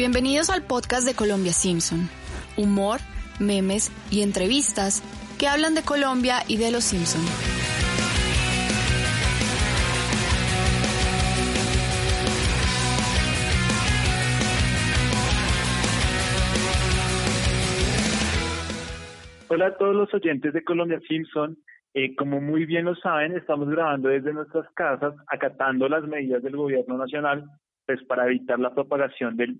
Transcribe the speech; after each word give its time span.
Bienvenidos 0.00 0.48
al 0.48 0.62
podcast 0.62 1.06
de 1.06 1.14
Colombia 1.14 1.52
Simpson. 1.52 2.08
Humor, 2.56 3.00
memes 3.38 3.92
y 4.10 4.22
entrevistas 4.22 5.02
que 5.38 5.46
hablan 5.46 5.74
de 5.74 5.82
Colombia 5.82 6.36
y 6.48 6.56
de 6.56 6.70
los 6.70 6.84
Simpson. 6.84 7.20
Hola 19.50 19.66
a 19.66 19.76
todos 19.76 19.94
los 19.94 20.14
oyentes 20.14 20.54
de 20.54 20.64
Colombia 20.64 20.98
Simpson. 21.06 21.58
Eh, 21.92 22.16
como 22.16 22.40
muy 22.40 22.64
bien 22.64 22.86
lo 22.86 22.94
saben, 22.94 23.36
estamos 23.36 23.68
grabando 23.68 24.08
desde 24.08 24.32
nuestras 24.32 24.64
casas, 24.72 25.12
acatando 25.26 25.90
las 25.90 26.04
medidas 26.04 26.42
del 26.42 26.56
gobierno 26.56 26.96
nacional 26.96 27.44
pues, 27.84 28.02
para 28.04 28.24
evitar 28.24 28.58
la 28.58 28.72
propagación 28.72 29.36
del 29.36 29.58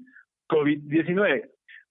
COVID-19. 0.51 1.49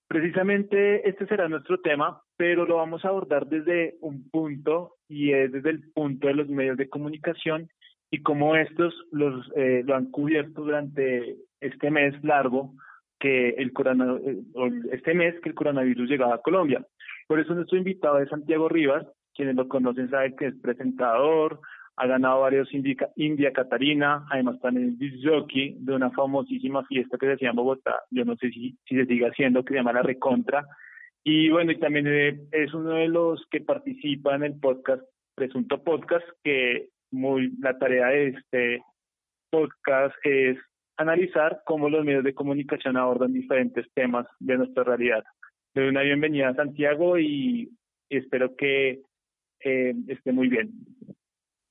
Precisamente 0.08 1.08
este 1.08 1.28
será 1.28 1.48
nuestro 1.48 1.80
tema, 1.80 2.22
pero 2.36 2.66
lo 2.66 2.78
vamos 2.78 3.06
a 3.06 3.10
abordar 3.10 3.48
desde 3.48 3.96
un 4.02 4.30
punto 4.30 4.96
y 5.08 5.32
es 5.32 5.52
desde 5.52 5.70
el 5.70 5.92
punto 5.92 6.28
de 6.28 6.34
los 6.34 6.50
medios 6.50 6.78
de 6.78 6.90
comunicación 6.90 7.70
y 8.12 8.22
cómo 8.22 8.56
estos 8.56 8.94
los, 9.12 9.50
eh, 9.56 9.84
lo 9.86 9.96
han 9.96 10.10
cubierto 10.12 10.64
durante 10.64 11.38
este 11.62 11.92
mes 11.92 12.16
largo 12.24 12.74
que 13.20 13.50
el 13.50 13.72
corona, 13.72 14.18
eh, 14.26 14.42
este 14.92 15.14
mes 15.14 15.40
que 15.42 15.50
el 15.50 15.56
coronavirus 15.56 16.10
llegaba 16.10 16.36
a 16.36 16.42
Colombia. 16.42 16.86
Por 17.28 17.40
eso 17.40 17.54
nuestro 17.54 17.78
invitado 17.78 18.20
es 18.20 18.30
Santiago 18.30 18.68
Rivas, 18.68 19.06
quienes 19.36 19.56
lo 19.56 19.68
conocen 19.68 20.10
saben 20.10 20.36
que 20.36 20.48
es 20.48 20.56
presentador, 20.62 21.60
ha 22.00 22.08
ganado 22.08 22.40
varios 22.40 22.70
India 22.74 23.52
Catarina, 23.52 24.26
además 24.32 24.58
también 24.62 24.98
jockey 25.22 25.76
de 25.80 25.96
una 25.96 26.10
famosísima 26.12 26.86
fiesta 26.86 27.18
que 27.18 27.26
se 27.26 27.34
hacía 27.34 27.50
en 27.50 27.58
Bogotá, 27.58 27.94
yo 28.10 28.24
no 28.24 28.38
sé 28.38 28.50
si, 28.52 28.78
si 28.88 28.96
se 28.96 29.06
sigue 29.06 29.28
haciendo, 29.28 29.66
que 29.66 29.74
se 29.74 29.80
llama 29.80 29.92
La 29.92 30.02
Recontra, 30.02 30.66
y 31.26 31.50
bueno, 31.50 31.74
y 31.74 31.80
también 31.80 32.08
eh, 32.08 32.40
es 32.54 32.74
uno 32.74 32.92
de 32.92 33.10
los 33.10 33.46
que 33.52 33.60
participa 33.60 34.34
en 34.36 34.44
el 34.44 34.60
podcast, 34.60 35.04
Presunto 35.36 35.84
Podcast, 35.84 36.26
que 36.42 36.88
muy 37.12 37.52
la 37.60 37.78
tarea 37.78 38.08
de 38.08 38.28
este 38.30 38.82
podcast 39.50 40.16
es 40.24 40.58
analizar 40.96 41.62
cómo 41.66 41.90
los 41.90 42.06
medios 42.06 42.24
de 42.24 42.34
comunicación 42.34 42.96
abordan 42.96 43.34
diferentes 43.34 43.86
temas 43.94 44.26
de 44.40 44.58
nuestra 44.58 44.86
realidad. 44.86 45.24
Le 45.74 45.82
doy 45.82 45.90
una 45.90 46.02
bienvenida 46.04 46.50
a 46.50 46.56
Santiago 46.56 47.18
y 47.18 47.70
espero 48.10 48.56
que 48.56 49.02
eh, 49.66 49.94
esté 50.08 50.32
muy 50.32 50.48
bien. 50.48 50.72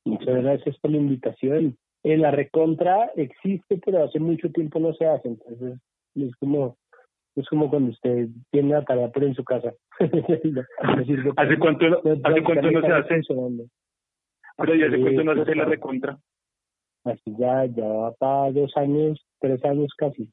Muchas 0.08 0.42
gracias 0.42 0.78
por 0.78 0.90
la 0.90 0.96
invitación. 0.96 1.76
En 2.02 2.22
la 2.22 2.30
recontra 2.30 3.10
existe, 3.16 3.80
pero 3.84 4.04
hace 4.04 4.18
mucho 4.20 4.50
tiempo 4.50 4.78
no 4.78 4.92
se 4.94 5.06
hace, 5.06 5.28
entonces 5.28 5.78
es 6.14 6.34
como 6.36 6.76
es 7.36 7.48
como 7.48 7.70
cuando 7.70 7.90
usted 7.90 8.28
tiene 8.50 8.70
la 8.70 8.84
tarea 8.84 9.10
pero 9.12 9.26
en 9.26 9.34
su 9.34 9.44
casa. 9.44 9.72
¿Hace 11.36 11.58
cuánto, 11.58 11.86
¿hace 12.24 12.42
cuánto 12.42 12.70
no 12.70 12.80
se 12.80 12.92
hace? 12.92 13.20
Pero 14.56 14.74
ya 14.74 14.86
hace 14.86 15.00
cuánto 15.00 15.24
no 15.24 15.34
se 15.34 15.40
hace 15.42 15.54
la 15.54 15.64
recontra. 15.64 16.18
Así 17.04 17.34
ya, 17.38 17.66
ya 17.66 17.86
va 17.86 18.12
para 18.14 18.52
dos 18.52 18.76
años, 18.76 19.24
tres 19.40 19.64
años 19.64 19.92
casi. 19.96 20.28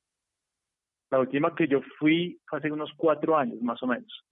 La 1.11 1.19
última 1.19 1.53
que 1.53 1.67
yo 1.67 1.81
fui 1.99 2.39
hace 2.51 2.71
unos 2.71 2.91
cuatro 2.97 3.37
años, 3.37 3.61
más 3.61 3.81
o 3.83 3.87
menos. 3.87 4.25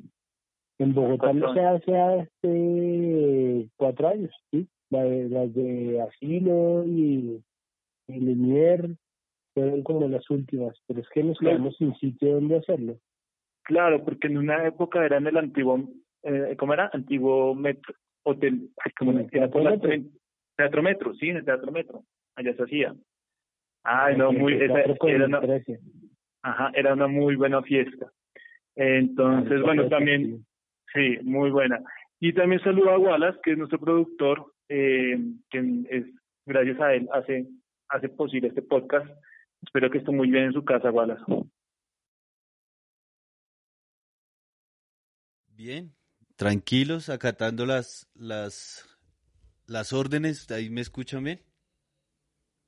En 0.80 0.94
Bogotá 0.94 1.32
no 1.32 1.54
se 1.54 1.62
hace 1.62 1.96
hace 1.96 3.70
cuatro 3.76 4.08
años, 4.08 4.32
sí. 4.52 4.68
Las 4.94 5.54
de, 5.54 6.02
Asilo 6.02 6.84
y, 6.86 7.44
y 8.08 8.20
fueron 9.54 9.84
como 9.84 10.08
las 10.08 10.30
últimas, 10.30 10.76
pero 10.88 11.02
es 11.02 11.10
que 11.10 11.24
nos 11.24 11.38
quedamos 11.40 11.76
sin 11.78 11.96
sitio 11.96 12.36
donde 12.36 12.58
hacerlo. 12.58 12.98
Claro, 13.64 14.04
porque 14.04 14.28
en 14.28 14.38
una 14.38 14.68
época 14.68 15.06
era 15.06 15.18
en 15.18 15.28
el 15.28 15.38
antiguo, 15.38 15.80
eh, 16.24 16.56
¿cómo 16.58 16.74
era? 16.74 16.90
Antiguo 16.92 17.56
metro, 17.56 17.94
hotel, 18.24 18.70
como 18.98 19.12
en 19.12 19.30
teatro, 19.30 19.64
metro. 19.64 19.92
teatro 20.58 20.84
metro, 20.84 21.14
sí, 21.16 21.30
en 21.30 21.38
el 21.38 21.46
teatro 21.46 21.72
metro, 21.72 22.04
allá 22.36 22.56
se 22.56 22.64
hacía. 22.64 22.96
Ay, 23.84 24.18
no, 24.18 24.32
muy, 24.32 24.54
esa, 24.54 24.82
era 24.82 25.26
una, 25.26 25.42
ajá, 26.42 26.72
era 26.74 26.94
una 26.94 27.08
muy 27.08 27.36
buena 27.36 27.62
fiesta. 27.62 28.12
Entonces, 28.76 29.62
bueno, 29.62 29.88
también, 29.88 30.46
sí, 30.94 31.18
muy 31.24 31.52
buena. 31.52 31.82
Y 32.20 32.34
también 32.34 32.62
saludo 32.62 32.92
a 32.92 32.98
Wallace, 32.98 33.40
que 33.44 33.52
es 33.52 33.58
nuestro 33.58 33.80
productor, 33.80 34.53
eh, 34.70 35.18
que 35.50 35.84
es, 35.90 36.06
gracias 36.46 36.80
a 36.80 36.94
él 36.94 37.10
hace, 37.14 37.48
hace 37.90 38.10
posible 38.10 38.50
este 38.50 38.62
podcast. 38.62 39.10
Espero 39.62 39.90
que 39.90 40.00
esté 40.00 40.12
muy 40.12 40.30
bien 40.30 40.46
en 40.46 40.54
su 40.54 40.64
casa, 40.66 40.92
Wallace. 40.92 41.24
Bien, 45.48 45.94
tranquilos, 46.36 47.10
acatando 47.10 47.66
las, 47.66 48.10
las, 48.16 49.00
las 49.68 49.94
órdenes. 49.94 50.50
¿Ahí 50.52 50.70
me 50.70 50.82
escuchan 50.82 51.24
bien? 51.24 51.42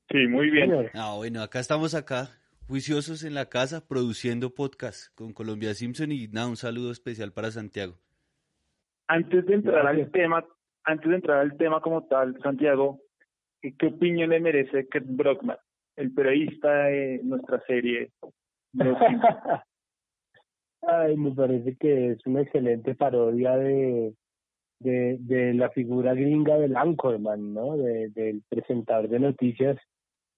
Sí, 0.10 0.28
muy 0.28 0.50
bien. 0.50 0.72
Ah, 0.94 1.16
bueno, 1.18 1.42
acá 1.42 1.60
estamos 1.60 1.96
acá, 1.96 2.30
juiciosos 2.68 3.24
en 3.24 3.34
la 3.34 3.50
casa, 3.50 3.88
produciendo 3.88 4.54
podcast 4.54 5.14
con 5.16 5.34
Colombia 5.34 5.74
Simpson 5.74 6.12
y 6.12 6.28
nada, 6.28 6.48
un 6.48 6.58
saludo 6.58 6.92
especial 6.92 7.34
para 7.34 7.52
Santiago. 7.52 7.98
Antes 9.08 9.46
de 9.46 9.56
entrar 9.56 9.86
al 9.86 10.12
tema, 10.12 10.46
antes 10.86 11.10
de 11.10 11.16
entrar 11.16 11.40
al 11.40 11.58
tema 11.58 11.82
como 11.82 12.04
tal, 12.04 12.40
Santiago, 12.42 13.00
¿qué 13.62 13.88
opinión 13.88 14.30
le 14.30 14.40
merece 14.40 14.88
Kurt 14.88 15.06
Brockman, 15.08 15.58
el 15.96 16.14
periodista 16.14 16.86
de 16.86 17.22
nuestra 17.24 17.62
serie? 17.66 18.12
Ay, 20.88 21.18
me 21.18 21.32
parece 21.32 21.76
que 21.78 22.12
es 22.12 22.26
una 22.28 22.42
excelente 22.42 22.94
parodia 22.94 23.58
de, 23.58 24.14
de, 24.80 25.54
la 25.56 25.72
figura 25.72 26.14
gringa 26.14 26.58
del 26.58 26.78
anchorman, 26.78 27.56
¿no? 27.56 27.76
De, 27.76 28.10
del 28.10 28.44
presentador 28.48 29.10
de 29.10 29.20
noticias, 29.20 29.78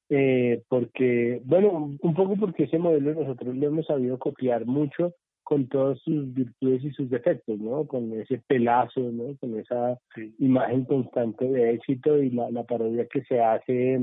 eh, 0.09 0.63
porque, 0.69 1.41
bueno, 1.43 1.97
un 1.99 2.13
poco 2.13 2.37
porque 2.37 2.63
ese 2.63 2.79
modelo 2.79 3.13
nosotros 3.13 3.57
lo 3.57 3.67
hemos 3.67 3.85
sabido 3.87 4.17
copiar 4.17 4.65
mucho 4.65 5.13
con 5.47 5.65
todas 5.69 5.97
sus 6.01 6.33
virtudes 6.33 6.83
y 6.83 6.91
sus 6.91 7.09
defectos, 7.09 7.57
¿no? 7.57 7.87
Con 7.87 8.11
ese 8.19 8.43
pelazo, 8.47 8.99
¿no? 8.99 9.33
Con 9.37 9.57
esa 9.57 9.97
imagen 10.39 10.83
constante 10.83 11.45
de 11.45 11.71
éxito 11.71 12.21
y 12.21 12.31
la, 12.31 12.51
la 12.51 12.65
parodia 12.65 13.07
que 13.07 13.23
se 13.23 13.39
hace 13.39 13.97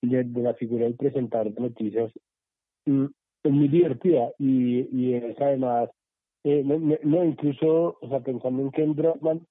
de, 0.00 0.24
la 0.40 0.54
figura 0.54 0.84
del 0.84 0.94
presentador 0.94 1.52
de 1.52 1.60
noticias 1.60 2.10
mm, 2.86 3.04
es 3.42 3.52
muy 3.52 3.68
divertida 3.68 4.32
y, 4.38 4.88
y 4.90 5.12
es 5.12 5.38
además, 5.38 5.90
eh, 6.44 6.64
no, 6.64 7.24
incluso, 7.24 7.98
o 8.00 8.08
sea, 8.08 8.20
pensando 8.20 8.62
en 8.62 8.70
Ken 8.70 8.94
Brockman, 8.94 9.46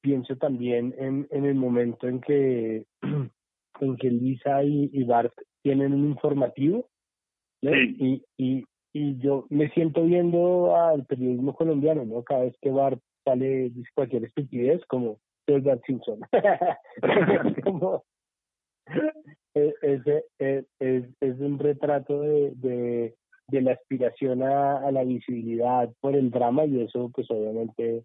pienso 0.00 0.34
también 0.34 0.96
en, 0.98 1.28
en 1.30 1.44
el 1.44 1.54
momento 1.54 2.08
en 2.08 2.20
que, 2.22 2.86
en 3.80 3.96
que 3.98 4.10
Lisa 4.10 4.64
y, 4.64 4.90
y 4.92 5.04
Bart 5.04 5.32
tienen 5.62 5.94
un 5.94 6.06
informativo, 6.06 6.88
¿no? 7.62 7.70
Y, 7.72 8.24
y, 8.36 8.64
y 8.96 9.18
yo 9.18 9.44
me 9.50 9.68
siento 9.72 10.02
viendo 10.04 10.74
al 10.74 11.04
periodismo 11.04 11.54
colombiano, 11.54 12.06
¿no? 12.06 12.24
Cada 12.24 12.44
vez 12.44 12.56
que 12.62 12.70
Bart 12.70 12.98
sale, 13.26 13.70
cualquier 13.94 14.24
estupidez, 14.24 14.82
como 14.86 15.18
soy 15.44 15.60
Bart 15.60 15.82
Simpson. 15.84 16.20
como, 17.62 18.04
es, 19.52 19.74
es, 19.82 20.64
es, 20.78 21.04
es, 21.20 21.40
un 21.40 21.58
retrato 21.58 22.22
de, 22.22 22.52
de, 22.54 23.14
de 23.48 23.60
la 23.60 23.72
aspiración 23.72 24.42
a, 24.42 24.78
a, 24.78 24.90
la 24.90 25.04
visibilidad 25.04 25.92
por 26.00 26.16
el 26.16 26.30
drama 26.30 26.64
y 26.64 26.80
eso 26.80 27.10
pues 27.14 27.30
obviamente 27.30 28.02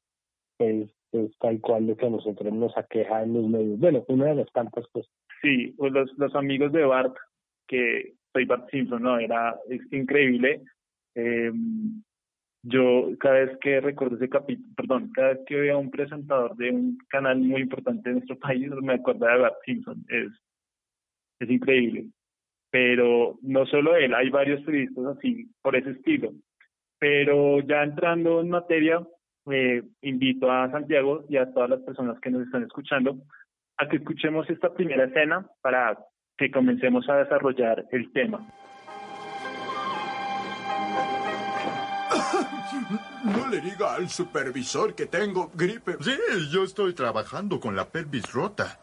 es, 0.60 0.90
es 1.14 1.38
tal 1.40 1.62
cual 1.62 1.88
lo 1.88 1.96
que 1.96 2.06
a 2.06 2.10
nosotros 2.10 2.52
nos 2.52 2.78
aqueja 2.78 3.24
en 3.24 3.34
los 3.34 3.48
medios. 3.48 3.80
Bueno, 3.80 4.04
una 4.10 4.26
de 4.26 4.36
las 4.36 4.52
tantas 4.52 4.86
cosas. 4.88 5.10
Sí, 5.42 5.74
pues 5.78 5.94
los, 5.94 6.12
los 6.18 6.36
amigos 6.36 6.74
de 6.74 6.84
Bart, 6.84 7.16
que 7.66 8.16
soy 8.34 8.44
Bart 8.44 8.70
Simpson, 8.72 9.04
¿no? 9.04 9.18
Era 9.20 9.58
es 9.70 9.82
increíble 9.94 10.62
eh, 11.16 11.52
yo 12.64 13.10
cada 13.20 13.40
vez 13.40 13.58
que 13.60 13.82
recuerdo 13.82 14.18
ese 14.18 14.30
capítulo, 14.30 14.70
perdón, 14.76 15.12
cada 15.14 15.30
vez 15.30 15.40
que 15.48 15.56
veo 15.56 15.76
a 15.76 15.80
un 15.80 15.90
presentador 15.90 16.56
de 16.56 16.70
un 16.70 16.98
canal 17.10 17.40
muy 17.40 17.62
importante 17.62 18.10
de 18.10 18.16
nuestro 18.16 18.38
país, 18.40 18.70
me 18.70 18.94
acuerdo 18.94 19.26
de 19.26 19.38
Bart 19.38 19.56
Simpson. 19.66 20.06
Es, 20.10 20.32
es 21.40 21.50
increíble. 21.50 22.06
Pero 22.70 23.38
no 23.42 23.66
solo 23.66 23.96
él, 23.96 24.14
hay 24.14 24.30
varios 24.30 24.62
periodistas 24.64 25.18
así, 25.18 25.50
por 25.62 25.76
ese 25.76 25.92
estilo. 25.92 26.32
Pero 27.00 27.60
ya 27.62 27.84
entrando 27.84 28.42
en 28.42 28.50
materia, 28.50 29.06
eh, 29.52 29.82
invito 30.04 30.50
a 30.52 30.70
Santiago 30.72 31.26
y 31.28 31.38
a 31.38 31.52
todas 31.52 31.70
las 31.70 31.82
personas 31.82 32.20
que 32.22 32.30
nos 32.30 32.44
están 32.44 32.64
escuchando 32.64 33.18
a 33.78 33.90
que 33.90 33.98
escuchemos 33.98 34.48
esta 34.50 34.72
primera 34.74 35.06
escena 35.06 35.48
para 35.62 35.98
que 36.38 36.52
comencemos 36.52 37.10
a 37.10 37.18
desarrollar 37.18 37.86
el 37.92 38.12
tema. 38.14 38.48
No 43.24 43.48
le 43.48 43.62
diga 43.62 43.96
al 43.96 44.10
supervisor 44.10 44.96
que 44.96 45.06
tengo 45.06 45.52
gripe. 45.54 45.98
Sí, 46.02 46.18
yo 46.52 46.64
estoy 46.64 46.94
trabajando 46.94 47.60
con 47.60 47.76
la 47.76 47.88
pelvis 47.88 48.32
rota. 48.32 48.80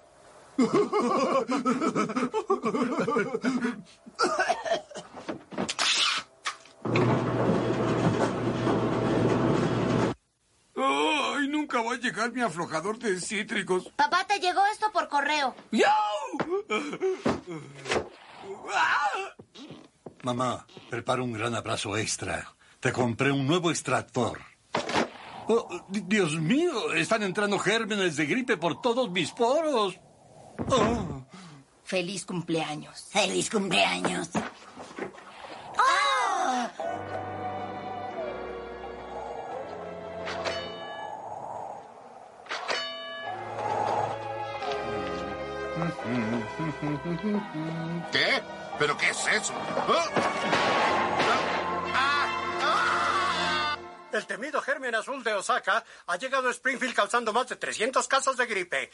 ¡Ay, 10.77 11.49
nunca 11.49 11.81
va 11.83 11.93
a 11.93 11.97
llegar 11.97 12.33
mi 12.33 12.41
aflojador 12.41 12.99
de 12.99 13.21
cítricos! 13.21 13.89
Papá, 13.97 14.27
te 14.27 14.41
llegó 14.41 14.61
esto 14.73 14.91
por 14.93 15.09
correo. 15.09 15.55
¡Yo! 15.71 15.87
Mamá, 20.25 20.67
prepara 20.91 21.23
un 21.23 21.33
gran 21.33 21.55
abrazo 21.55 21.97
extra. 21.97 22.58
Te 22.81 22.93
compré 22.93 23.33
un 23.33 23.47
nuevo 23.47 23.71
extractor. 23.71 24.39
Oh, 25.49 25.69
Dios 25.89 26.39
mío, 26.39 26.93
están 26.93 27.23
entrando 27.25 27.59
gérmenes 27.59 28.17
de 28.17 28.27
gripe 28.27 28.57
por 28.57 28.81
todos 28.81 29.11
mis 29.11 29.33
poros. 29.33 29.99
Oh. 30.69 31.25
Feliz 31.83 32.25
cumpleaños. 32.25 33.07
Feliz 33.11 33.51
cumpleaños. 33.51 34.29
¡Ah! 35.79 36.71
¿Qué? 48.13 48.43
¿Pero 48.79 48.97
qué 48.97 49.09
es 49.11 49.27
eso? 49.27 49.53
El 54.11 54.27
temido 54.27 54.63
germen 54.63 54.95
azul 54.95 55.23
de 55.23 55.35
Osaka 55.35 55.85
ha 56.07 56.17
llegado 56.17 56.49
a 56.49 56.51
Springfield 56.51 56.95
causando 56.95 57.33
más 57.33 57.49
de 57.49 57.57
300 57.57 58.09
casos 58.09 58.39
de 58.39 58.47
gripe. 58.47 58.91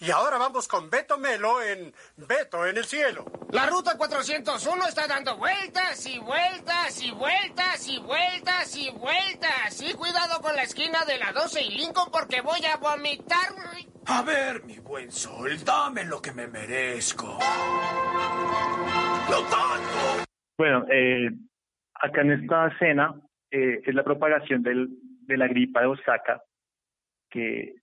Y 0.00 0.10
ahora 0.10 0.36
vamos 0.36 0.68
con 0.68 0.90
Beto 0.90 1.16
Melo 1.16 1.62
en 1.62 1.94
Beto 2.16 2.66
en 2.66 2.76
el 2.76 2.84
cielo. 2.84 3.24
La 3.50 3.66
ruta 3.66 3.96
401 3.96 4.86
está 4.86 5.06
dando 5.06 5.38
vueltas 5.38 6.04
y 6.06 6.18
vueltas 6.18 7.02
y 7.02 7.10
vueltas 7.12 7.88
y 7.88 7.98
vueltas 7.98 8.76
y 8.76 8.90
vueltas. 8.90 9.80
Y 9.80 9.94
cuidado 9.94 10.40
con 10.42 10.54
la 10.54 10.64
esquina 10.64 11.02
de 11.06 11.16
la 11.16 11.32
12 11.32 11.62
y 11.62 11.70
Lincoln 11.70 12.10
porque 12.12 12.42
voy 12.42 12.64
a 12.66 12.76
vomitar. 12.76 13.54
A 14.04 14.22
ver, 14.22 14.64
mi 14.64 14.78
buen 14.78 15.10
sol, 15.10 15.64
dame 15.64 16.04
lo 16.04 16.20
que 16.20 16.32
me 16.32 16.46
merezco. 16.46 17.38
¡Lo 19.30 19.42
tanto! 19.44 20.24
Bueno, 20.58 20.84
eh, 20.90 21.30
acá 21.94 22.20
en 22.20 22.32
esta 22.32 22.68
escena 22.68 23.14
eh, 23.50 23.80
es 23.84 23.94
la 23.94 24.04
propagación 24.04 24.62
del, 24.62 24.88
de 25.22 25.36
la 25.36 25.48
gripa 25.48 25.80
de 25.80 25.86
Osaka, 25.86 26.42
que 27.30 27.74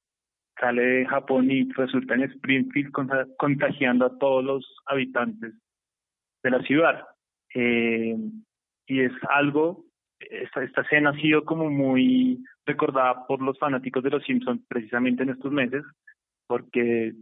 sale 0.59 0.81
de 0.81 1.06
Japón 1.06 1.51
y 1.51 1.71
resulta 1.73 2.15
en 2.15 2.23
Springfield 2.23 2.91
contagiando 3.38 4.06
a 4.06 4.17
todos 4.17 4.44
los 4.44 4.75
habitantes 4.85 5.53
de 6.44 6.50
la 6.50 6.62
ciudad. 6.62 7.06
Eh, 7.53 8.15
y 8.88 9.01
es 9.01 9.12
algo, 9.29 9.85
esta, 10.19 10.63
esta 10.63 10.81
escena 10.81 11.12
ha 11.12 11.21
sido 11.21 11.44
como 11.44 11.69
muy 11.69 12.44
recordada 12.65 13.25
por 13.27 13.41
los 13.41 13.57
fanáticos 13.59 14.03
de 14.03 14.12
los 14.12 14.23
Simpsons 14.23 14.62
precisamente 14.67 15.23
en 15.23 15.29
estos 15.29 15.51
meses, 15.51 15.83
porque 16.47 17.13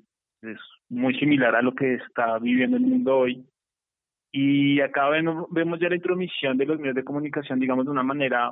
es 0.42 0.60
muy 0.90 1.18
similar 1.20 1.56
a 1.56 1.62
lo 1.62 1.74
que 1.74 1.96
está 1.96 2.38
viviendo 2.40 2.78
el 2.78 2.84
mundo 2.84 3.18
hoy. 3.18 3.46
Y 4.36 4.82
acá 4.82 5.10
vemos, 5.10 5.46
vemos 5.52 5.80
ya 5.80 5.90
la 5.90 5.96
intromisión 5.96 6.58
de 6.58 6.66
los 6.66 6.80
medios 6.80 6.96
de 6.96 7.04
comunicación, 7.04 7.60
digamos, 7.60 7.86
de 7.86 7.92
una 7.92 8.02
manera 8.02 8.52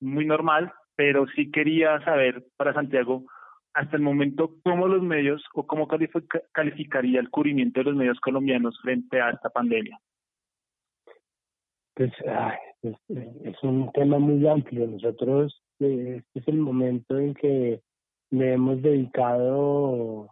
muy 0.00 0.24
normal, 0.24 0.72
pero 0.96 1.26
sí 1.36 1.50
quería 1.50 2.02
saber 2.04 2.42
para 2.56 2.72
Santiago, 2.72 3.26
hasta 3.74 3.96
el 3.96 4.02
momento, 4.02 4.56
cómo 4.64 4.88
los 4.88 5.02
medios 5.02 5.44
o 5.54 5.66
cómo 5.66 5.86
calific 5.86 6.24
calificaría 6.52 7.20
el 7.20 7.28
cubrimiento 7.28 7.80
de 7.80 7.84
los 7.84 7.94
medios 7.94 8.18
colombianos 8.18 8.80
frente 8.80 9.20
a 9.20 9.30
esta 9.30 9.50
pandemia. 9.50 10.00
Pues 11.94 12.12
ay, 12.26 12.56
es, 12.82 12.96
es, 13.44 13.62
un 13.62 13.92
tema 13.92 14.18
muy 14.18 14.48
amplio. 14.48 14.86
Nosotros, 14.86 15.62
eh, 15.80 16.22
este 16.24 16.40
es 16.40 16.48
el 16.48 16.56
momento 16.56 17.18
en 17.18 17.34
que 17.34 17.82
le 18.30 18.54
hemos 18.54 18.80
dedicado 18.80 20.30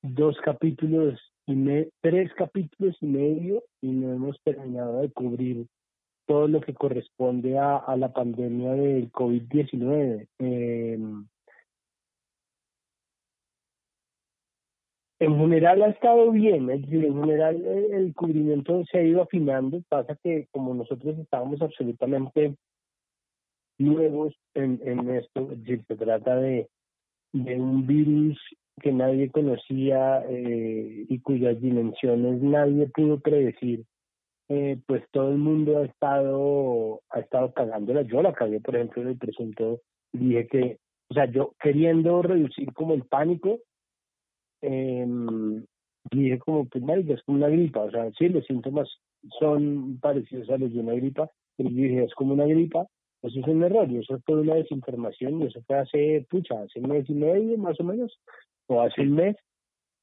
dos 0.00 0.38
capítulos 0.42 1.20
y 1.46 1.54
me, 1.54 1.88
tres 2.00 2.32
capítulos 2.34 2.96
y 3.00 3.06
medio 3.06 3.62
y 3.80 3.88
no 3.88 4.12
hemos 4.12 4.40
terminado 4.42 5.02
de 5.02 5.10
cubrir 5.10 5.66
todo 6.26 6.48
lo 6.48 6.60
que 6.60 6.74
corresponde 6.74 7.58
a, 7.58 7.76
a 7.76 7.96
la 7.96 8.12
pandemia 8.12 8.72
del 8.72 9.12
COVID-19. 9.12 10.26
Eh, 10.38 10.98
en 15.20 15.38
general 15.38 15.82
ha 15.82 15.88
estado 15.88 16.30
bien, 16.32 16.70
es 16.70 16.82
decir, 16.82 17.04
en 17.04 17.20
general 17.20 17.56
el, 17.56 17.92
el, 17.92 18.14
cubrimiento 18.14 18.82
se 18.90 18.98
ha 18.98 19.02
ido 19.02 19.22
afinando, 19.22 19.82
pasa 19.88 20.16
que 20.22 20.48
como 20.50 20.74
nosotros 20.74 21.18
estábamos 21.18 21.60
absolutamente 21.62 22.56
nuevos 23.78 24.34
en, 24.54 24.80
en 24.84 25.10
esto, 25.10 25.50
es 25.52 25.60
decir, 25.60 25.84
se 25.86 25.96
trata 25.96 26.36
de, 26.36 26.68
de 27.32 27.60
un 27.60 27.86
virus 27.86 28.38
que 28.80 28.92
nadie 28.92 29.30
conocía 29.30 30.24
eh, 30.28 31.06
y 31.08 31.18
cuyas 31.20 31.60
dimensiones 31.60 32.42
nadie 32.42 32.88
pudo 32.88 33.20
predecir, 33.20 33.84
eh, 34.48 34.78
pues 34.86 35.02
todo 35.10 35.30
el 35.30 35.38
mundo 35.38 35.78
ha 35.78 35.84
estado 35.84 37.00
ha 37.10 37.20
estado 37.20 37.52
cagándola. 37.52 38.02
Yo 38.02 38.22
la 38.22 38.32
cagué, 38.32 38.60
por 38.60 38.76
ejemplo, 38.76 39.02
en 39.02 39.08
el 39.08 39.18
presunto, 39.18 39.80
dije 40.12 40.46
que, 40.48 40.78
o 41.08 41.14
sea, 41.14 41.30
yo 41.30 41.54
queriendo 41.60 42.22
reducir 42.22 42.72
como 42.72 42.94
el 42.94 43.04
pánico, 43.04 43.60
eh, 44.62 45.06
dije 46.10 46.38
como, 46.38 46.66
pues 46.66 46.82
marica, 46.84 47.14
es 47.14 47.22
como 47.22 47.38
una 47.38 47.48
gripa, 47.48 47.80
o 47.80 47.90
sea, 47.90 48.10
sí, 48.18 48.28
los 48.28 48.44
síntomas 48.46 48.88
son 49.38 49.98
parecidos 50.00 50.48
a 50.50 50.58
los 50.58 50.72
de 50.72 50.80
una 50.80 50.94
gripa, 50.94 51.30
pero 51.56 51.70
dije, 51.70 52.04
es 52.04 52.14
como 52.14 52.34
una 52.34 52.46
gripa, 52.46 52.86
eso 53.22 53.40
es 53.40 53.46
un 53.46 53.62
error, 53.62 53.90
y 53.90 53.98
eso 53.98 54.20
fue 54.26 54.40
una 54.40 54.54
desinformación, 54.54 55.40
y 55.40 55.46
eso 55.46 55.60
fue 55.66 55.78
hace, 55.78 56.26
pucha, 56.28 56.60
hace 56.62 56.80
un 56.80 56.90
mes 56.90 57.08
y 57.08 57.14
medio 57.14 57.56
más 57.58 57.78
o 57.80 57.84
menos, 57.84 58.18
o 58.68 58.80
hace 58.80 59.02
un 59.02 59.14
mes, 59.14 59.36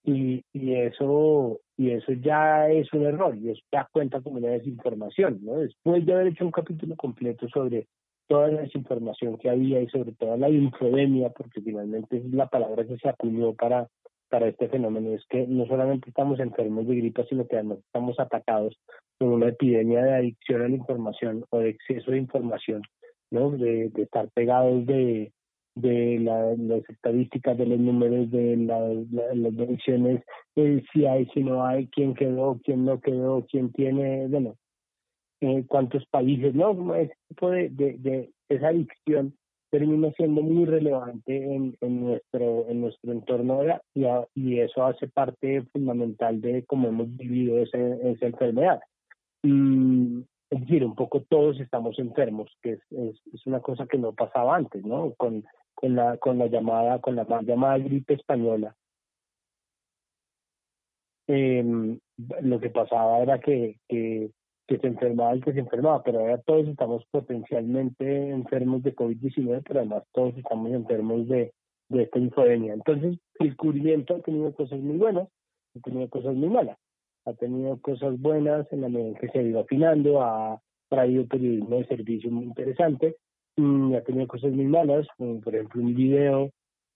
y, 0.04 0.44
y 0.54 0.74
eso 0.74 1.60
y 1.78 1.92
eso 1.92 2.12
ya 2.14 2.70
es 2.70 2.92
un 2.94 3.06
error, 3.06 3.36
y 3.36 3.50
eso 3.50 3.62
ya 3.72 3.88
cuenta 3.92 4.22
como 4.22 4.38
una 4.38 4.50
desinformación, 4.50 5.40
¿no? 5.44 5.56
Después 5.56 6.06
de 6.06 6.14
haber 6.14 6.28
hecho 6.28 6.46
un 6.46 6.52
capítulo 6.52 6.96
completo 6.96 7.48
sobre 7.50 7.88
toda 8.28 8.50
la 8.50 8.62
desinformación 8.62 9.38
que 9.38 9.50
había 9.50 9.82
y 9.82 9.90
sobre 9.90 10.12
toda 10.14 10.38
la 10.38 10.50
infodemia, 10.50 11.32
porque 11.32 11.62
finalmente 11.62 12.18
es 12.18 12.26
la 12.32 12.48
palabra 12.48 12.86
que 12.86 12.98
se 12.98 13.10
acuñó 13.10 13.54
para, 13.54 13.88
para 14.30 14.48
este 14.48 14.70
fenómeno, 14.70 15.12
es 15.14 15.26
que 15.28 15.48
no 15.48 15.66
solamente 15.66 16.10
estamos 16.10 16.40
enfermos 16.40 16.88
de 16.88 16.96
gripa, 16.98 17.26
sino 17.26 17.48
que 17.48 17.56
además 17.56 17.80
estamos 17.80 18.20
atacados 18.20 18.78
por 19.18 19.30
una 19.30 19.48
epidemia 19.48 20.04
de 20.04 20.14
adicción 20.14 20.62
a 20.62 20.70
la 20.70 20.76
información 20.76 21.46
o 21.50 21.60
de 21.60 21.70
exceso 21.70 22.12
de 22.12 22.20
información, 22.20 22.84
¿no? 23.32 23.52
De, 23.52 23.90
de 23.90 24.04
estar 24.04 24.30
pegados 24.36 24.86
de, 24.86 25.32
de 25.76 26.20
la, 26.20 26.56
las 26.56 26.88
estadísticas, 26.90 27.58
de 27.58 27.66
los 27.66 27.80
números, 27.80 28.30
de 28.32 28.58
la, 28.58 28.80
la, 29.12 29.34
las 29.36 29.54
mediciones, 29.54 30.24
eh, 30.56 30.84
si 30.92 31.06
hay, 31.06 31.26
si 31.34 31.44
no 31.44 31.66
hay, 31.66 31.88
quién 31.88 32.14
quedó, 32.14 32.60
quién 32.64 32.86
no 32.86 33.00
quedó, 33.00 33.46
quién 33.50 33.72
tiene, 33.72 34.28
bueno, 34.28 34.56
eh, 35.42 35.66
cuántos 35.68 36.06
países, 36.08 36.54
¿no? 36.54 36.96
Ese 36.96 37.16
tipo 37.30 37.50
de, 37.50 37.70
de, 37.70 37.98
de 37.98 38.30
esa 38.50 38.68
adicción 38.68 39.34
termina 39.72 40.12
siendo 40.12 40.42
muy 40.42 40.66
relevante 40.66 41.56
en, 41.56 41.76
en 41.80 42.02
nuestro 42.02 42.70
en 42.70 42.82
nuestro 42.82 43.14
entorno 43.14 43.54
ahora 43.54 43.82
y, 43.96 44.04
y 44.36 44.60
eso 44.60 44.86
hace 44.86 45.08
parte 45.08 45.64
fundamental 45.72 46.42
de 46.42 46.66
cómo 46.66 46.90
hemos 46.90 47.16
vivido 47.16 47.58
ese, 47.58 48.12
esa 48.12 48.26
enfermedad. 48.28 48.82
Mm, 49.44 50.22
es 50.52 50.60
decir, 50.60 50.84
un 50.86 50.96
poco 50.96 51.22
todos 51.22 51.60
estamos 51.60 51.98
enfermos, 51.98 52.52
que 52.62 52.74
es, 52.74 53.46
una 53.46 53.62
cosa 53.62 53.88
que 53.88 53.98
no 53.98 54.14
pasaba 54.14 54.58
antes, 54.58 54.84
¿no? 54.86 55.14
Con, 55.16 55.44
la 55.82 56.18
con 56.18 56.38
la 56.38 56.46
llamada 56.46 57.00
con 57.00 57.16
la 57.16 57.24
mal 57.24 57.44
llamada 57.44 57.80
gripe 57.80 58.14
española 58.14 58.76
eh, 61.28 61.98
lo 62.42 62.60
que 62.60 62.70
pasaba 62.70 63.20
era 63.20 63.40
que, 63.40 63.78
se 63.88 64.88
enfermaba 64.88 65.32
el 65.32 65.44
que 65.44 65.54
se 65.54 65.60
enfermaba, 65.60 66.04
pero 66.04 66.20
ahora 66.20 66.38
todos 66.40 66.68
estamos 66.68 67.04
potencialmente 67.10 68.30
enfermos 68.30 68.84
de 68.84 68.96
COVID-19, 68.96 69.64
pero 69.66 69.80
además 69.80 70.04
todos 70.14 70.38
estamos 70.38 70.72
enfermos 70.72 71.28
de, 71.28 71.54
esta 71.90 72.20
infodemia. 72.20 72.74
Entonces, 72.74 73.18
el 73.40 73.56
cubrimiento 73.58 74.16
ha 74.16 74.22
tenido 74.22 74.54
cosas 74.54 74.80
muy 74.80 74.98
buenas, 74.98 75.28
ha 75.76 75.80
tenido 75.82 76.10
cosas 76.10 76.36
muy 76.36 76.50
malas. 76.50 76.78
Ha 77.26 77.34
tenido 77.34 77.80
cosas 77.82 78.20
buenas 78.20 78.72
en 78.72 78.82
la 78.82 78.90
medida 78.90 79.20
que 79.20 79.30
se 79.30 79.40
ha 79.40 79.44
ido 79.44 79.62
afinando, 79.62 80.22
ha 80.22 80.60
traído 80.90 81.28
periodismo 81.28 81.78
de 81.78 81.86
servicio 81.86 82.32
muy 82.32 82.46
interesante, 82.46 83.16
y 83.56 83.96
ha 83.96 84.04
tenido 84.04 84.28
cosas 84.28 84.52
muy 84.52 84.66
malas, 84.66 85.08
como 85.18 85.40
por 85.42 85.56
ejemplo 85.56 85.82
un 85.82 85.96
video 85.96 86.52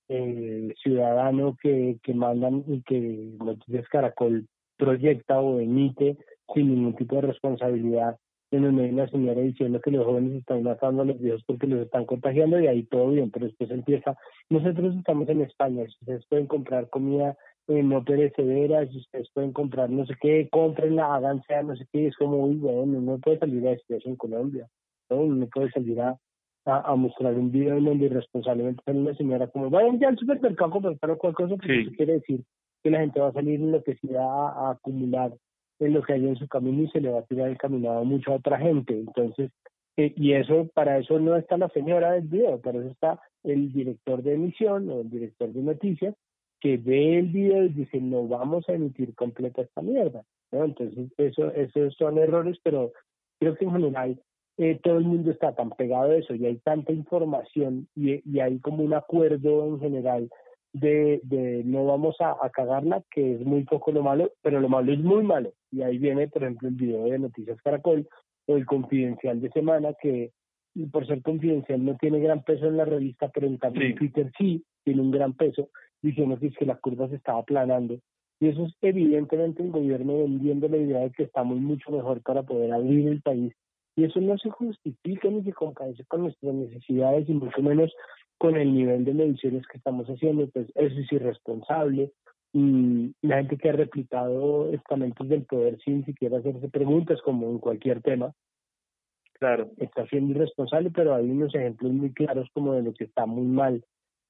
eh, 0.09 0.73
ciudadano 0.81 1.55
que, 1.61 1.97
que 2.03 2.13
mandan 2.13 2.63
y 2.67 2.81
que 2.83 3.35
Noticias 3.39 3.87
Caracol 3.89 4.47
proyecta 4.77 5.39
o 5.39 5.59
emite 5.59 6.17
sin 6.53 6.67
ningún 6.69 6.95
tipo 6.95 7.15
de 7.15 7.21
responsabilidad 7.21 8.17
en 8.51 8.79
hay 8.79 8.89
una 8.89 9.09
señora 9.09 9.41
diciendo 9.41 9.79
que 9.81 9.91
los 9.91 10.05
jóvenes 10.05 10.33
están 10.35 10.63
matando 10.63 11.01
a 11.01 11.05
los 11.05 11.19
viejos 11.19 11.43
porque 11.45 11.67
los 11.67 11.81
están 11.81 12.05
contagiando 12.05 12.59
y 12.59 12.67
ahí 12.67 12.83
todo 12.83 13.09
bien, 13.09 13.31
pero 13.31 13.45
después 13.45 13.69
empieza, 13.71 14.15
nosotros 14.49 14.95
estamos 14.95 15.27
en 15.29 15.41
España, 15.41 15.83
ustedes 15.83 16.25
pueden 16.27 16.47
comprar 16.47 16.89
comida 16.89 17.35
eh, 17.67 17.83
no 17.83 18.03
perecedera, 18.03 18.85
si 18.87 18.97
ustedes 18.97 19.29
pueden 19.33 19.51
comprar 19.51 19.89
no 19.89 20.05
sé 20.05 20.13
qué, 20.21 20.47
cómprenla, 20.51 21.15
háganse 21.15 21.63
no 21.63 21.75
sé 21.75 21.85
qué, 21.91 22.07
es 22.07 22.15
como, 22.17 22.47
muy 22.47 22.55
bueno, 22.55 23.01
no 23.01 23.17
puede 23.19 23.39
salir 23.39 23.67
a 23.67 23.71
esto 23.71 23.95
en 24.05 24.15
Colombia, 24.15 24.67
¿no? 25.09 25.23
no 25.25 25.47
puede 25.47 25.71
salir 25.71 25.99
a, 26.01 26.17
a, 26.65 26.95
mostrar 26.95 27.33
un 27.33 27.51
video 27.51 27.77
en 27.77 27.85
donde 27.85 28.05
irresponsablemente 28.05 28.83
sale 28.85 28.99
una 28.99 29.15
señora 29.15 29.47
como 29.47 29.69
vayan 29.69 29.99
ya 29.99 30.09
al 30.09 30.17
supermercado 30.17 30.69
a 30.69 30.81
comprar 30.81 31.17
cualquier 31.17 31.33
cosa, 31.33 31.55
porque 31.55 31.81
eso 31.81 31.91
quiere 31.95 32.13
decir 32.13 32.43
que 32.83 32.89
la 32.91 32.99
gente 32.99 33.19
va 33.19 33.29
a 33.29 33.33
salir 33.33 33.59
enloquecida 33.59 34.23
a, 34.23 34.67
a 34.67 34.71
acumular 34.71 35.33
en 35.79 35.93
lo 35.93 36.01
que 36.03 36.13
hay 36.13 36.27
en 36.27 36.35
su 36.35 36.47
camino 36.47 36.83
y 36.83 36.89
se 36.89 37.01
le 37.01 37.09
va 37.09 37.19
a 37.19 37.25
tirar 37.25 37.49
el 37.49 37.57
caminado 37.57 38.05
mucho 38.05 38.31
a 38.31 38.35
otra 38.35 38.57
gente. 38.57 38.93
Entonces, 38.93 39.51
eh, 39.97 40.13
y 40.15 40.33
eso, 40.33 40.69
para 40.73 40.97
eso 40.97 41.19
no 41.19 41.35
está 41.35 41.57
la 41.57 41.69
señora 41.69 42.11
del 42.11 42.27
video, 42.27 42.59
para 42.59 42.79
eso 42.79 42.89
está 42.89 43.19
el 43.43 43.71
director 43.71 44.21
de 44.23 44.33
emisión 44.33 44.89
o 44.89 45.01
el 45.01 45.09
director 45.09 45.51
de 45.51 45.61
noticias 45.61 46.15
que 46.59 46.77
ve 46.77 47.19
el 47.19 47.27
video 47.27 47.63
y 47.65 47.69
dice, 47.69 47.99
no 47.99 48.27
vamos 48.27 48.67
a 48.69 48.73
emitir 48.73 49.13
completa 49.15 49.61
esta 49.61 49.81
mierda. 49.81 50.23
¿no? 50.51 50.63
Entonces, 50.63 51.11
eso, 51.17 51.51
esos 51.51 51.95
son 51.95 52.17
errores, 52.17 52.57
pero 52.63 52.91
creo 53.39 53.55
que 53.55 53.65
en 53.65 53.71
general 53.71 54.21
eh, 54.57 54.79
todo 54.81 54.97
el 54.97 55.03
mundo 55.03 55.31
está 55.31 55.53
tan 55.53 55.69
pegado 55.71 56.11
a 56.11 56.15
eso 56.15 56.33
y 56.33 56.45
hay 56.45 56.57
tanta 56.57 56.93
información 56.93 57.87
y, 57.95 58.21
y 58.29 58.39
hay 58.39 58.59
como 58.59 58.83
un 58.83 58.93
acuerdo 58.93 59.65
en 59.65 59.79
general 59.79 60.29
de, 60.71 61.21
de 61.23 61.63
no 61.65 61.85
vamos 61.85 62.19
a, 62.19 62.35
a, 62.41 62.49
cagarla, 62.49 63.03
que 63.11 63.35
es 63.35 63.45
muy 63.45 63.63
poco 63.63 63.91
lo 63.91 64.03
malo, 64.03 64.31
pero 64.41 64.59
lo 64.59 64.67
malo 64.67 64.91
es 64.91 64.99
muy 64.99 65.23
malo. 65.23 65.53
Y 65.71 65.81
ahí 65.81 65.97
viene, 65.97 66.27
por 66.27 66.43
ejemplo, 66.43 66.67
el 66.67 66.75
video 66.75 67.05
de 67.05 67.19
Noticias 67.19 67.61
Caracol 67.61 68.07
o 68.47 68.57
el 68.57 68.65
confidencial 68.65 69.39
de 69.41 69.49
semana, 69.51 69.93
que 70.01 70.31
por 70.91 71.07
ser 71.07 71.21
confidencial 71.21 71.83
no 71.83 71.95
tiene 71.95 72.19
gran 72.19 72.43
peso 72.43 72.67
en 72.67 72.77
la 72.77 72.85
revista, 72.85 73.29
pero 73.29 73.47
en 73.47 73.57
cambio 73.57 73.95
Twitter 73.95 74.31
sí 74.37 74.63
tiene 74.83 75.01
un 75.01 75.11
gran 75.11 75.33
peso, 75.33 75.69
diciendo 76.01 76.37
que 76.39 76.47
es 76.47 76.57
que 76.57 76.65
la 76.65 76.75
curva 76.75 77.09
se 77.09 77.15
estaba 77.15 77.39
aplanando. 77.39 77.99
Y 78.39 78.49
eso 78.49 78.65
es 78.65 78.73
evidentemente 78.81 79.63
el 79.63 79.71
gobierno 79.71 80.17
vendiendo 80.17 80.67
la 80.67 80.77
idea 80.77 80.99
de 80.99 81.11
que 81.11 81.23
estamos 81.23 81.57
mucho 81.57 81.91
mejor 81.91 82.21
para 82.21 82.43
poder 82.43 82.73
abrir 82.73 83.07
el 83.07 83.21
país. 83.21 83.53
Y 83.95 84.03
eso 84.03 84.19
no 84.19 84.37
se 84.37 84.49
justifica 84.49 85.29
ni 85.29 85.43
se 85.43 85.53
compadece 85.53 86.03
con 86.05 86.23
nuestras 86.23 86.53
necesidades 86.53 87.29
y 87.29 87.33
mucho 87.33 87.61
menos 87.61 87.93
con 88.37 88.57
el 88.57 88.73
nivel 88.73 89.05
de 89.05 89.13
mediciones 89.13 89.65
que 89.67 89.77
estamos 89.77 90.07
haciendo, 90.07 90.47
pues 90.49 90.67
eso 90.75 90.99
es 90.99 91.11
irresponsable. 91.11 92.11
Y 92.51 93.13
la 93.21 93.37
gente 93.37 93.57
que 93.57 93.69
ha 93.69 93.73
replicado 93.73 94.71
estamentos 94.71 95.27
del 95.29 95.45
poder 95.45 95.77
sin 95.83 96.05
siquiera 96.05 96.39
hacerse 96.39 96.69
preguntas, 96.69 97.21
como 97.21 97.49
en 97.49 97.59
cualquier 97.59 98.01
tema, 98.01 98.33
claro, 99.33 99.71
está 99.77 100.05
siendo 100.07 100.31
irresponsable, 100.31 100.91
pero 100.91 101.15
hay 101.15 101.29
unos 101.29 101.53
ejemplos 101.55 101.91
muy 101.93 102.13
claros 102.13 102.49
como 102.53 102.73
de 102.73 102.83
lo 102.83 102.93
que 102.93 103.05
está 103.05 103.25
muy 103.25 103.45
mal 103.45 103.83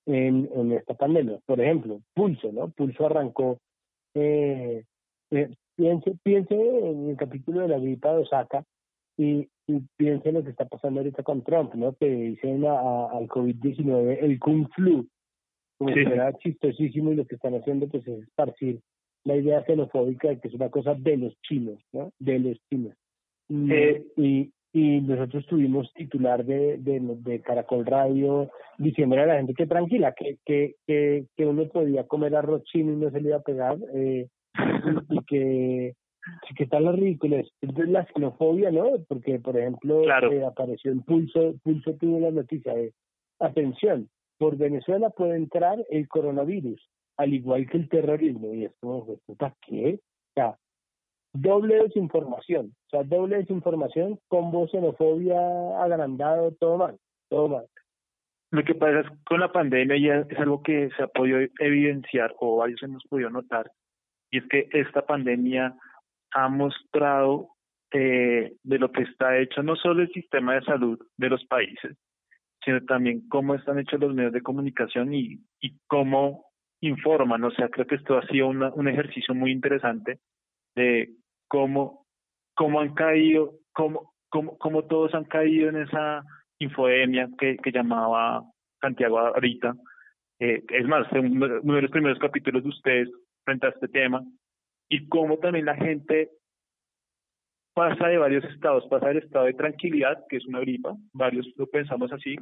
en, 0.06 0.50
en 0.54 0.72
esta 0.74 0.94
pandemia. 0.94 1.40
Por 1.46 1.60
ejemplo, 1.60 2.02
Pulso, 2.14 2.52
¿no? 2.52 2.70
Pulso 2.70 3.06
arrancó, 3.06 3.60
eh, 4.14 4.84
eh, 5.32 5.50
piense, 5.76 6.16
piense 6.24 6.56
en 6.56 7.10
el 7.10 7.18
capítulo 7.18 7.62
de 7.62 7.68
la 7.70 7.80
gripa 7.80 8.14
de 8.14 8.22
Osaka 8.22 8.64
y, 9.18 9.50
y 9.68 9.80
piense 9.98 10.32
lo 10.32 10.44
que 10.44 10.52
está 10.52 10.66
pasando 10.66 11.00
ahorita 11.00 11.24
con 11.24 11.44
Trump, 11.44 11.74
¿no? 11.76 11.94
Que 11.96 12.08
dicen 12.08 12.66
al 12.66 13.28
COVID-19 13.28 14.20
el 14.22 14.40
Kung 14.40 14.68
Flu, 14.76 15.08
como 15.78 15.94
sí. 15.94 16.00
era 16.00 16.34
chistosísimo 16.38 17.12
y 17.12 17.16
lo 17.16 17.26
que 17.26 17.36
están 17.36 17.56
haciendo 17.56 17.88
pues 17.88 18.08
es 18.08 18.24
esparcir 18.24 18.80
la 19.24 19.36
idea 19.36 19.64
xenofóbica 19.64 20.30
de 20.30 20.40
que 20.40 20.48
es 20.48 20.54
una 20.54 20.70
cosa 20.70 20.94
de 20.94 21.18
los 21.18 21.36
chinos, 21.42 21.80
¿no? 21.92 22.12
De 22.20 22.40
los 22.40 22.58
chinos. 22.70 22.96
Eh, 23.50 24.06
y, 24.18 24.52
y 24.76 25.00
nosotros 25.00 25.46
tuvimos 25.46 25.90
titular 25.94 26.44
de, 26.44 26.78
de, 26.80 27.00
de 27.00 27.42
Caracol 27.42 27.86
Radio 27.86 28.52
diciéndole 28.78 29.22
a 29.22 29.26
la 29.28 29.38
gente 29.38 29.54
que 29.54 29.68
tranquila, 29.68 30.14
que, 30.14 30.38
que, 30.46 30.76
que, 30.86 31.28
que 31.38 31.46
uno 31.46 31.66
podía 31.70 32.06
comer 32.06 32.36
arroz 32.36 32.62
chino 32.66 32.92
y 32.92 32.98
no 32.98 33.10
se 33.10 33.22
le 33.22 33.30
iba 33.30 33.38
a 33.38 33.42
pegar, 33.42 33.78
eh, 33.94 34.28
y, 35.10 35.16
y 35.16 35.24
que 35.26 35.94
que 36.58 36.64
están 36.66 36.84
las 36.84 36.96
ridículas. 36.96 37.46
Entonces 37.62 37.90
la 37.90 38.06
xenofobia, 38.06 38.70
¿no? 38.72 38.86
Porque, 39.08 39.40
por 39.40 39.58
ejemplo, 39.58 40.02
claro. 40.02 40.34
eh, 40.34 40.44
apareció 40.44 40.92
en 40.92 41.04
Pulso, 41.04 41.54
Pulso 41.64 41.94
tuvo 41.94 42.20
la 42.20 42.32
noticia 42.32 42.74
de, 42.74 42.92
atención, 43.40 44.10
por 44.38 44.58
Venezuela 44.58 45.10
puede 45.10 45.38
entrar 45.38 45.78
el 45.90 46.10
coronavirus, 46.10 46.82
al 47.16 47.34
igual 47.34 47.70
que 47.70 47.78
el 47.78 47.88
terrorismo. 47.88 48.54
Y 48.54 48.66
esto, 48.66 49.20
¿para 49.38 49.56
qué? 49.66 50.00
O 50.02 50.34
sea, 50.34 50.58
doble 51.36 51.76
desinformación, 51.84 52.68
o 52.68 52.90
sea, 52.90 53.04
doble 53.04 53.38
desinformación, 53.38 54.20
combo 54.28 54.68
xenofobia 54.68 55.38
agrandado, 55.82 56.52
todo 56.60 56.78
mal, 56.78 56.98
todo 57.30 57.48
mal. 57.50 57.66
Lo 58.52 58.64
que 58.64 58.76
pasa 58.76 59.02
es 59.02 59.08
con 59.26 59.40
la 59.40 59.52
pandemia 59.52 59.98
ya 59.98 60.26
es 60.30 60.40
algo 60.40 60.64
que 60.64 60.90
se 60.96 61.04
ha 61.04 61.08
podido 61.08 61.40
evidenciar 61.60 62.34
o 62.40 62.58
varios 62.58 62.82
hemos 62.84 63.04
podido 63.10 63.30
notar, 63.30 63.72
y 64.32 64.40
es 64.40 64.46
que 64.48 64.70
esta 64.72 65.06
pandemia 65.06 65.76
ha 66.34 66.50
mostrado 66.50 67.50
eh, 67.92 68.54
de 68.64 68.80
lo 68.80 68.92
que 68.92 69.04
está 69.04 69.38
hecho 69.38 69.64
no 69.64 69.76
solo 69.76 70.02
el 70.02 70.12
sistema 70.12 70.56
de 70.56 70.64
salud 70.64 71.00
de 71.18 71.30
los 71.30 71.46
países, 71.46 71.98
sino 72.64 72.82
también 72.86 73.28
cómo 73.30 73.56
están 73.56 73.80
hechos 73.80 74.00
los 74.00 74.14
medios 74.14 74.34
de 74.34 74.42
comunicación 74.42 75.14
y, 75.14 75.40
y 75.62 75.78
cómo 75.88 76.46
informan. 76.82 77.44
O 77.44 77.52
sea, 77.52 77.70
creo 77.70 77.86
que 77.88 77.96
esto 77.96 78.18
ha 78.18 78.26
sido 78.28 78.48
una, 78.48 78.74
un 78.74 78.88
ejercicio 78.88 79.34
muy 79.36 79.52
interesante 79.52 80.20
de 80.76 81.10
cómo, 81.48 82.06
cómo 82.56 82.80
han 82.80 82.94
caído, 82.94 83.54
cómo, 83.74 84.14
cómo, 84.30 84.84
todos 84.86 85.14
han 85.14 85.26
caído 85.26 85.70
en 85.70 85.78
esa 85.78 86.24
infodemia 86.60 87.30
que, 87.38 87.58
que 87.58 87.72
llamaba 87.72 88.44
Santiago 88.82 89.20
ahorita. 89.20 89.76
Eh, 90.40 90.64
es 90.70 90.88
más, 90.88 91.08
uno 91.12 91.76
de 91.76 91.82
los 91.82 91.92
primeros 91.92 92.20
capítulos 92.20 92.64
de 92.64 92.70
ustedes 92.70 93.10
frente 93.44 93.68
a 93.68 93.70
este 93.70 93.88
tema, 93.88 94.24
y 94.90 95.08
cómo 95.08 95.38
también 95.38 95.66
la 95.66 95.76
gente 95.76 96.30
pasa 97.74 98.08
de 98.08 98.18
varios 98.18 98.44
estados, 98.46 98.86
pasa 98.88 99.08
del 99.08 99.18
estado 99.18 99.46
de 99.46 99.54
tranquilidad, 99.54 100.24
que 100.30 100.38
es 100.38 100.46
una 100.46 100.60
gripa, 100.60 100.96
varios 101.14 101.48
lo 101.58 101.68
pensamos 101.68 102.12
así, 102.12 102.36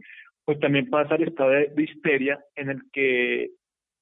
pues 0.45 0.59
también 0.59 0.89
pasa 0.89 1.15
al 1.15 1.23
estado 1.23 1.49
de, 1.49 1.67
de 1.67 1.83
histeria 1.83 2.39
en 2.55 2.69
el 2.69 2.81
que 2.91 3.51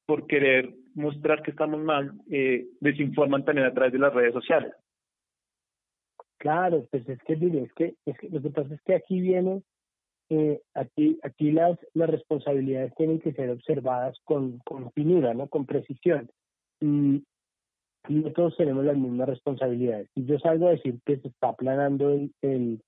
por 0.06 0.28
querer 0.28 0.70
mostrar 0.94 1.42
que 1.42 1.52
estamos 1.52 1.82
mal, 1.82 2.12
eh, 2.30 2.66
desinforman 2.82 3.46
también 3.46 3.68
a 3.68 3.74
través 3.74 3.94
de 3.94 4.00
las 4.00 4.14
redes 4.14 4.34
sociales. 4.34 4.74
Claro, 6.42 6.88
pues 6.90 7.08
es 7.08 7.20
que, 7.22 7.34
es 7.34 7.74
que, 7.74 7.96
es 8.04 8.18
que 8.18 8.30
lo 8.30 8.42
que 8.42 8.50
pasa 8.50 8.74
es 8.74 8.82
que 8.82 8.96
aquí 8.96 9.22
viene, 9.22 9.62
eh, 10.30 10.60
aquí, 10.74 11.20
aquí 11.22 11.52
las, 11.52 11.78
las 11.94 12.10
responsabilidades 12.10 12.96
tienen 12.96 13.20
que 13.20 13.32
ser 13.34 13.52
observadas 13.52 14.18
con, 14.24 14.58
con 14.66 14.92
finura, 14.94 15.36
¿no? 15.36 15.48
Con 15.48 15.68
precisión. 15.68 16.32
Y, 16.80 17.24
no 18.10 18.32
todos 18.32 18.58
tenemos 18.58 18.84
las 18.84 18.98
mismas 18.98 19.30
responsabilidades. 19.30 20.10
Si 20.16 20.26
yo 20.26 20.40
salgo 20.40 20.66
a 20.66 20.72
decir 20.72 21.00
que 21.06 21.18
se 21.18 21.28
está 21.28 21.50
aplanando 21.50 22.10
el, 22.10 22.34
el 22.42 22.82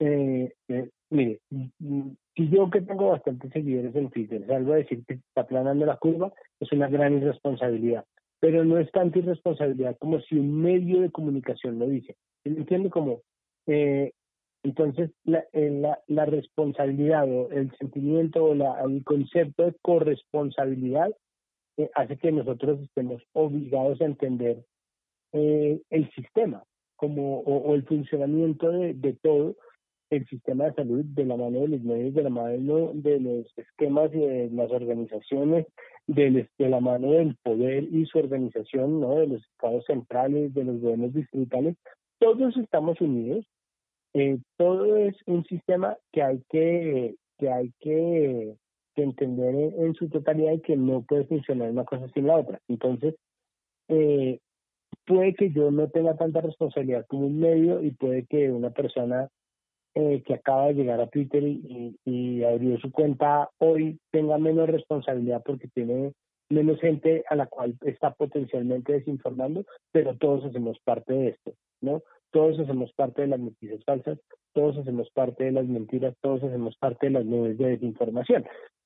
eh, 0.00 0.52
eh, 0.68 0.90
mire, 1.08 1.40
si 1.48 2.48
yo 2.50 2.68
que 2.68 2.82
tengo 2.82 3.08
bastantes 3.08 3.50
seguidores 3.52 3.96
en 3.96 4.10
Twitter 4.10 4.46
salgo 4.46 4.74
a 4.74 4.76
decir 4.76 5.02
que 5.06 5.14
se 5.14 5.20
está 5.20 5.40
aplanando 5.40 5.86
la 5.86 5.96
curva, 5.96 6.30
es 6.60 6.70
una 6.72 6.88
gran 6.88 7.16
irresponsabilidad. 7.16 8.04
Pero 8.40 8.64
no 8.64 8.78
es 8.78 8.90
tanta 8.92 9.18
irresponsabilidad 9.18 9.96
como 9.98 10.20
si 10.20 10.36
un 10.36 10.60
medio 10.62 11.00
de 11.00 11.10
comunicación 11.10 11.78
lo 11.78 11.88
dice. 11.88 12.16
¿Sí 12.44 12.50
¿Me 12.50 12.58
entiende? 12.58 12.90
Como, 12.90 13.22
eh, 13.66 14.12
entonces, 14.62 15.10
la, 15.24 15.44
la, 15.52 15.98
la 16.06 16.24
responsabilidad 16.24 17.28
o 17.28 17.50
el 17.50 17.70
sentimiento 17.78 18.44
o 18.44 18.54
la, 18.54 18.80
el 18.82 19.02
concepto 19.04 19.64
de 19.64 19.74
corresponsabilidad 19.82 21.10
eh, 21.78 21.90
hace 21.94 22.16
que 22.16 22.32
nosotros 22.32 22.80
estemos 22.80 23.22
obligados 23.32 24.00
a 24.00 24.04
entender 24.04 24.64
eh, 25.32 25.80
el 25.90 26.10
sistema 26.12 26.64
como 26.96 27.40
o, 27.40 27.74
el 27.76 27.84
funcionamiento 27.84 28.68
de, 28.70 29.16
todo 29.22 29.54
el 30.10 30.26
sistema 30.26 30.64
de 30.64 30.74
salud 30.74 31.04
de 31.04 31.24
la 31.24 31.36
mano 31.36 31.60
de 31.60 31.68
los 31.68 31.82
medios, 31.82 32.14
de 32.14 32.22
la 32.22 32.30
mano 32.30 32.92
de 32.94 33.20
los 33.20 33.58
esquemas 33.58 34.10
y 34.14 34.18
de 34.18 34.50
las 34.50 34.70
organizaciones, 34.70 35.66
de, 36.06 36.48
la 36.58 36.80
mano 36.80 37.12
del 37.12 37.36
poder 37.42 37.84
y 37.84 38.06
su 38.06 38.18
organización, 38.18 39.00
¿no? 39.00 39.16
de 39.16 39.26
los 39.26 39.42
estados 39.44 39.84
centrales, 39.86 40.54
de 40.54 40.64
los 40.64 40.80
gobiernos 40.80 41.12
distritales, 41.12 41.76
todos 42.18 42.56
estamos 42.56 43.00
unidos. 43.00 43.44
Eh, 44.14 44.38
todo 44.56 44.96
es 44.96 45.14
un 45.26 45.44
sistema 45.44 45.96
que 46.12 46.22
hay 46.22 46.42
que, 46.48 47.14
que 47.38 47.50
hay 47.50 47.72
que 47.78 48.54
entender 48.96 49.54
en, 49.54 49.84
en, 49.84 49.94
su 49.94 50.08
totalidad 50.08 50.52
y 50.54 50.60
que 50.60 50.76
no 50.76 51.02
puede 51.02 51.24
funcionar 51.24 51.70
una 51.70 51.84
cosa 51.84 52.08
sin 52.14 52.26
la 52.26 52.36
otra. 52.36 52.58
Entonces, 52.68 53.14
eh, 53.88 54.40
puede 55.06 55.34
que 55.34 55.50
yo 55.50 55.70
no 55.70 55.88
tenga 55.88 56.16
tanta 56.16 56.40
responsabilidad 56.40 57.06
como 57.06 57.26
un 57.26 57.38
medio 57.38 57.82
y 57.82 57.90
puede 57.90 58.26
que 58.26 58.50
una 58.50 58.70
persona 58.70 59.28
eh, 60.00 60.22
que 60.24 60.34
acaba 60.34 60.68
de 60.68 60.74
llegar 60.74 61.00
a 61.00 61.08
Twitter 61.08 61.42
y, 61.42 62.44
abrió 62.44 62.78
su 62.78 62.92
cuenta 62.92 63.50
hoy 63.58 63.98
tenga 64.12 64.38
menos 64.38 64.68
responsabilidad 64.68 65.42
porque 65.44 65.66
tiene 65.74 66.12
menos 66.48 66.78
gente 66.80 67.24
a 67.28 67.34
la 67.34 67.46
cual 67.46 67.74
está 67.84 68.12
potencialmente 68.12 68.92
desinformando, 68.92 69.64
pero 69.90 70.16
todos 70.16 70.44
hacemos 70.44 70.78
parte 70.84 71.12
de 71.12 71.28
esto, 71.30 71.52
¿no? 71.80 72.02
Todos 72.30 72.60
hacemos 72.60 72.92
parte 72.92 73.22
de 73.22 73.28
las 73.28 73.40
noticias 73.40 73.82
falsas, 73.84 74.20
todos 74.52 74.78
hacemos 74.78 75.10
parte 75.10 75.44
de 75.44 75.52
las 75.52 75.66
mentiras, 75.66 76.14
todos 76.20 76.44
hacemos 76.44 76.76
parte 76.76 77.06
de 77.06 77.14
las 77.14 77.24
nubes 77.24 77.58
de 77.58 77.70
desinformación. 77.70 78.44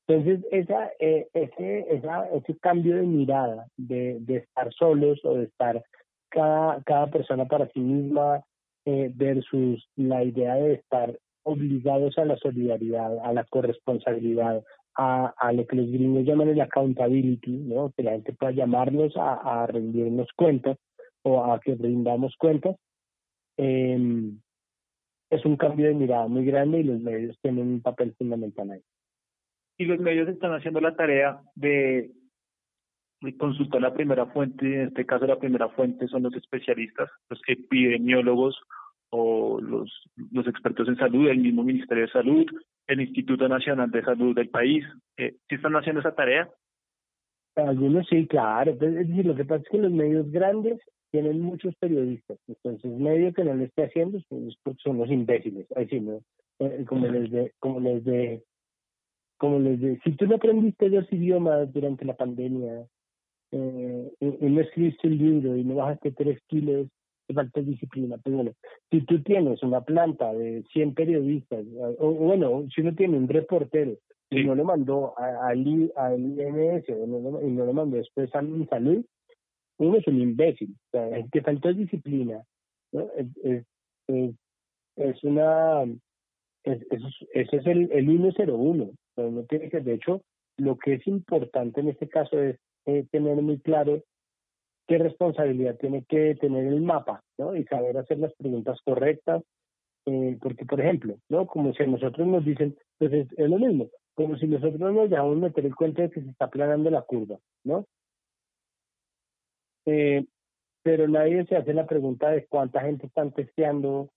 Entonces, 0.08 0.40
esa, 0.50 0.92
eh, 0.98 1.28
ese, 1.34 1.94
esa, 1.94 2.26
ese 2.30 2.56
cambio 2.56 2.96
de 2.96 3.02
mirada, 3.02 3.66
de, 3.76 4.16
de 4.20 4.36
estar 4.36 4.72
solos 4.72 5.22
o 5.24 5.34
de 5.34 5.44
estar 5.44 5.84
cada, 6.30 6.82
cada 6.84 7.10
persona 7.10 7.44
para 7.44 7.68
sí 7.68 7.80
misma, 7.80 8.42
eh, 8.84 9.10
versus 9.14 9.88
la 9.96 10.24
idea 10.24 10.54
de 10.54 10.74
estar 10.74 11.18
obligados 11.44 12.18
a 12.18 12.24
la 12.24 12.36
solidaridad, 12.36 13.18
a 13.24 13.32
la 13.32 13.44
corresponsabilidad, 13.44 14.62
a, 14.94 15.52
lo 15.52 15.66
que 15.66 15.76
los 15.76 15.90
gringos 15.90 16.24
llaman 16.24 16.48
el 16.48 16.60
accountability, 16.60 17.50
¿no? 17.50 17.92
que 17.96 18.02
la 18.02 18.12
gente 18.12 18.32
pueda 18.32 18.52
llamarnos 18.52 19.16
a, 19.16 19.62
a 19.62 19.66
rendirnos 19.66 20.28
cuentas 20.36 20.78
o 21.22 21.44
a 21.44 21.60
que 21.60 21.74
rindamos 21.74 22.36
cuentas. 22.36 22.76
Eh, 23.56 24.32
es 25.30 25.44
un 25.46 25.56
cambio 25.56 25.86
de 25.86 25.94
mirada 25.94 26.26
muy 26.28 26.44
grande 26.44 26.80
y 26.80 26.84
los 26.84 27.00
medios 27.00 27.38
tienen 27.40 27.66
un 27.66 27.80
papel 27.80 28.14
fundamental 28.18 28.70
ahí. 28.70 28.82
Y 29.78 29.86
los 29.86 29.98
medios 29.98 30.28
están 30.28 30.52
haciendo 30.52 30.80
la 30.80 30.94
tarea 30.94 31.40
de, 31.54 32.10
consultar 33.38 33.80
la 33.80 33.94
primera 33.94 34.26
fuente, 34.26 34.66
en 34.66 34.88
este 34.88 35.06
caso 35.06 35.26
la 35.26 35.38
primera 35.38 35.68
fuente 35.68 36.08
son 36.08 36.24
los 36.24 36.34
especialistas, 36.34 37.10
los 37.30 37.40
epidemiólogos 37.46 38.60
o 39.10 39.60
los, 39.60 39.90
los 40.32 40.46
expertos 40.46 40.88
en 40.88 40.96
salud, 40.96 41.28
el 41.28 41.38
mismo 41.38 41.62
Ministerio 41.62 42.04
de 42.04 42.12
Salud, 42.12 42.46
el 42.86 43.00
Instituto 43.00 43.48
Nacional 43.48 43.90
de 43.90 44.02
Salud 44.02 44.34
del 44.34 44.48
país. 44.48 44.84
Eh, 45.16 45.36
¿Sí 45.48 45.54
están 45.54 45.74
haciendo 45.74 46.00
esa 46.00 46.14
tarea? 46.14 46.48
Algunos 47.54 48.06
sí, 48.08 48.26
claro. 48.26 48.76
Pues, 48.78 48.94
es 48.96 49.08
decir, 49.08 49.26
lo 49.26 49.36
que 49.36 49.44
pasa 49.44 49.62
es 49.62 49.68
que 49.68 49.78
los 49.78 49.92
medios 49.92 50.30
grandes 50.30 50.80
tienen 51.10 51.40
muchos 51.40 51.74
periodistas. 51.76 52.38
Entonces, 52.48 52.90
medio 52.90 53.32
que 53.34 53.44
no 53.44 53.54
lo 53.54 53.64
esté 53.64 53.84
haciendo 53.84 54.18
son 54.78 54.98
los 54.98 55.10
imbéciles. 55.10 55.66
Así, 55.76 56.00
¿no? 56.00 56.22
Eh, 56.58 56.84
como 56.86 57.06
les 57.06 57.30
de, 57.30 57.52
como 57.58 57.80
les 57.80 58.04
de, 58.04 58.42
como 59.36 59.58
les 59.58 59.80
de, 59.80 60.00
si 60.04 60.12
tú 60.12 60.26
no 60.26 60.36
aprendiste 60.36 60.88
dos 60.88 61.12
idiomas 61.12 61.72
durante 61.72 62.04
la 62.04 62.14
pandemia, 62.14 62.86
eh, 63.52 64.12
y, 64.20 64.46
no 64.46 64.60
escribiste 64.60 65.08
un 65.08 65.18
libro 65.18 65.56
y 65.56 65.64
no 65.64 65.74
bajaste 65.76 66.12
tres 66.12 66.40
kilos, 66.48 66.88
te 67.26 67.34
falta 67.34 67.60
disciplina. 67.60 68.16
Pero 68.22 68.36
pues 68.36 68.36
bueno, 68.36 68.52
si 68.90 69.00
tú 69.02 69.22
tienes 69.22 69.62
una 69.62 69.82
planta 69.82 70.32
de 70.32 70.64
100 70.72 70.94
periodistas, 70.94 71.64
o, 71.98 72.12
bueno, 72.12 72.66
si 72.74 72.80
uno 72.80 72.94
tiene 72.94 73.16
un 73.16 73.28
reportero 73.28 73.96
y 74.30 74.44
no 74.44 74.54
lo 74.54 74.64
mandó 74.64 75.14
al 75.18 75.66
IMS 75.66 76.88
y 76.88 77.50
no 77.50 77.66
lo 77.66 77.72
mandó 77.72 77.96
después 77.98 78.34
a 78.34 78.40
mi 78.40 78.66
salud, 78.66 79.04
uno 79.78 79.98
es 79.98 80.06
un 80.06 80.20
imbécil, 80.20 80.70
o 80.70 80.90
sea, 80.90 81.22
que 81.30 81.42
faltó 81.42 81.72
disciplina, 81.72 82.42
¿no? 82.92 83.08
Es, 83.16 83.26
es, 84.08 84.34
es 84.96 85.24
una, 85.24 85.84
es, 86.64 86.78
ese 87.34 87.56
es 87.56 87.66
el, 87.66 87.90
el 87.92 88.06
101, 88.06 88.90
no 89.16 89.42
tiene 89.44 89.68
que, 89.68 89.80
de 89.80 89.94
hecho, 89.94 90.22
lo 90.56 90.78
que 90.78 90.94
es 90.94 91.06
importante 91.06 91.80
en 91.80 91.88
este 91.88 92.08
caso 92.08 92.40
es 92.40 92.56
eh, 92.86 93.06
tener 93.10 93.36
muy 93.36 93.58
claro 93.60 94.02
qué 94.86 94.98
responsabilidad 94.98 95.76
tiene 95.78 96.04
que 96.04 96.34
tener 96.36 96.66
el 96.66 96.80
mapa, 96.80 97.22
¿no? 97.38 97.56
Y 97.56 97.64
saber 97.64 97.96
hacer 97.96 98.18
las 98.18 98.34
preguntas 98.34 98.78
correctas, 98.84 99.42
eh, 100.06 100.36
porque, 100.40 100.64
por 100.64 100.80
ejemplo, 100.80 101.16
¿no? 101.28 101.46
Como 101.46 101.72
si 101.72 101.82
a 101.82 101.86
nosotros 101.86 102.26
nos 102.26 102.44
dicen, 102.44 102.76
pues 102.98 103.12
es, 103.12 103.28
lo 103.36 103.58
mismo, 103.58 103.88
como 104.14 104.36
si 104.36 104.46
nosotros 104.46 104.80
nos 104.80 105.08
dejamos 105.08 105.36
meter 105.36 105.64
el 105.64 105.74
cuento 105.74 106.02
de 106.02 106.10
que 106.10 106.22
se 106.22 106.30
está 106.30 106.46
aplanando 106.46 106.90
la 106.90 107.02
curva, 107.02 107.38
¿no? 107.64 107.86
Eh, 109.86 110.24
pero 110.82 111.06
nadie 111.08 111.44
se 111.46 111.56
hace 111.56 111.72
la 111.72 111.86
pregunta 111.86 112.30
de 112.30 112.46
cuánta 112.46 112.80
gente 112.80 113.06
están 113.06 113.32
testeando, 113.32 114.10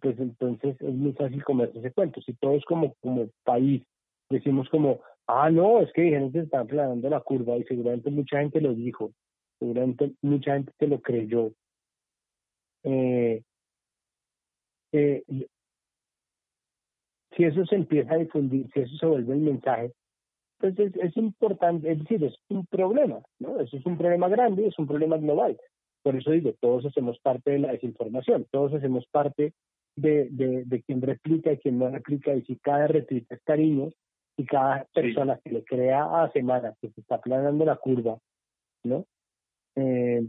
pues 0.00 0.18
entonces 0.18 0.76
es 0.80 0.94
muy 0.94 1.12
fácil 1.12 1.42
comerse 1.44 1.78
ese 1.78 1.92
cuento. 1.92 2.20
Si 2.20 2.34
todos 2.34 2.64
como, 2.64 2.94
como 3.00 3.28
país 3.44 3.82
decimos 4.30 4.68
como, 4.68 5.00
ah, 5.28 5.50
no, 5.50 5.80
es 5.80 5.92
que 5.92 6.02
dijeron 6.02 6.32
que 6.32 6.40
están 6.40 6.62
aplanando 6.62 7.08
la 7.08 7.20
curva 7.20 7.56
y 7.56 7.64
seguramente 7.64 8.10
mucha 8.10 8.40
gente 8.40 8.60
lo 8.60 8.74
dijo, 8.74 9.12
seguramente 9.58 10.12
mucha 10.22 10.54
gente 10.54 10.72
se 10.78 10.86
lo 10.86 11.00
creyó. 11.00 11.52
Eh, 12.82 13.42
eh, 14.92 15.24
si 17.36 17.44
eso 17.44 17.64
se 17.66 17.76
empieza 17.76 18.14
a 18.14 18.18
difundir, 18.18 18.68
si 18.72 18.80
eso 18.80 18.96
se 18.96 19.06
vuelve 19.06 19.34
el 19.34 19.40
mensaje, 19.40 19.92
entonces 20.60 20.96
es 21.00 21.16
importante, 21.16 21.92
es 21.92 21.98
decir, 22.00 22.24
es 22.24 22.34
un 22.48 22.66
problema, 22.66 23.20
¿no? 23.38 23.60
Eso 23.60 23.76
es 23.76 23.86
un 23.86 23.96
problema 23.96 24.28
grande, 24.28 24.66
es 24.66 24.78
un 24.78 24.88
problema 24.88 25.18
global. 25.18 25.56
Por 26.02 26.16
eso 26.16 26.30
digo, 26.30 26.54
todos 26.60 26.86
hacemos 26.86 27.18
parte 27.20 27.52
de 27.52 27.58
la 27.60 27.72
desinformación, 27.72 28.46
todos 28.50 28.74
hacemos 28.74 29.06
parte 29.10 29.52
de, 29.94 30.28
de, 30.30 30.64
de 30.64 30.82
quien 30.82 31.02
replica 31.02 31.52
y 31.52 31.58
quien 31.58 31.78
no 31.78 31.90
replica, 31.90 32.34
y 32.34 32.42
si 32.42 32.56
cada 32.56 32.86
retweet 32.88 33.26
es 33.28 33.42
cariño, 33.42 33.90
y 34.38 34.46
cada 34.46 34.86
persona 34.94 35.38
que 35.42 35.50
le 35.50 35.64
crea 35.64 36.22
a 36.22 36.30
semana 36.30 36.72
que 36.80 36.88
se 36.90 37.00
está 37.00 37.20
planeando 37.20 37.64
la 37.64 37.74
curva, 37.74 38.18
¿no? 38.84 39.04
Eh, 39.74 40.24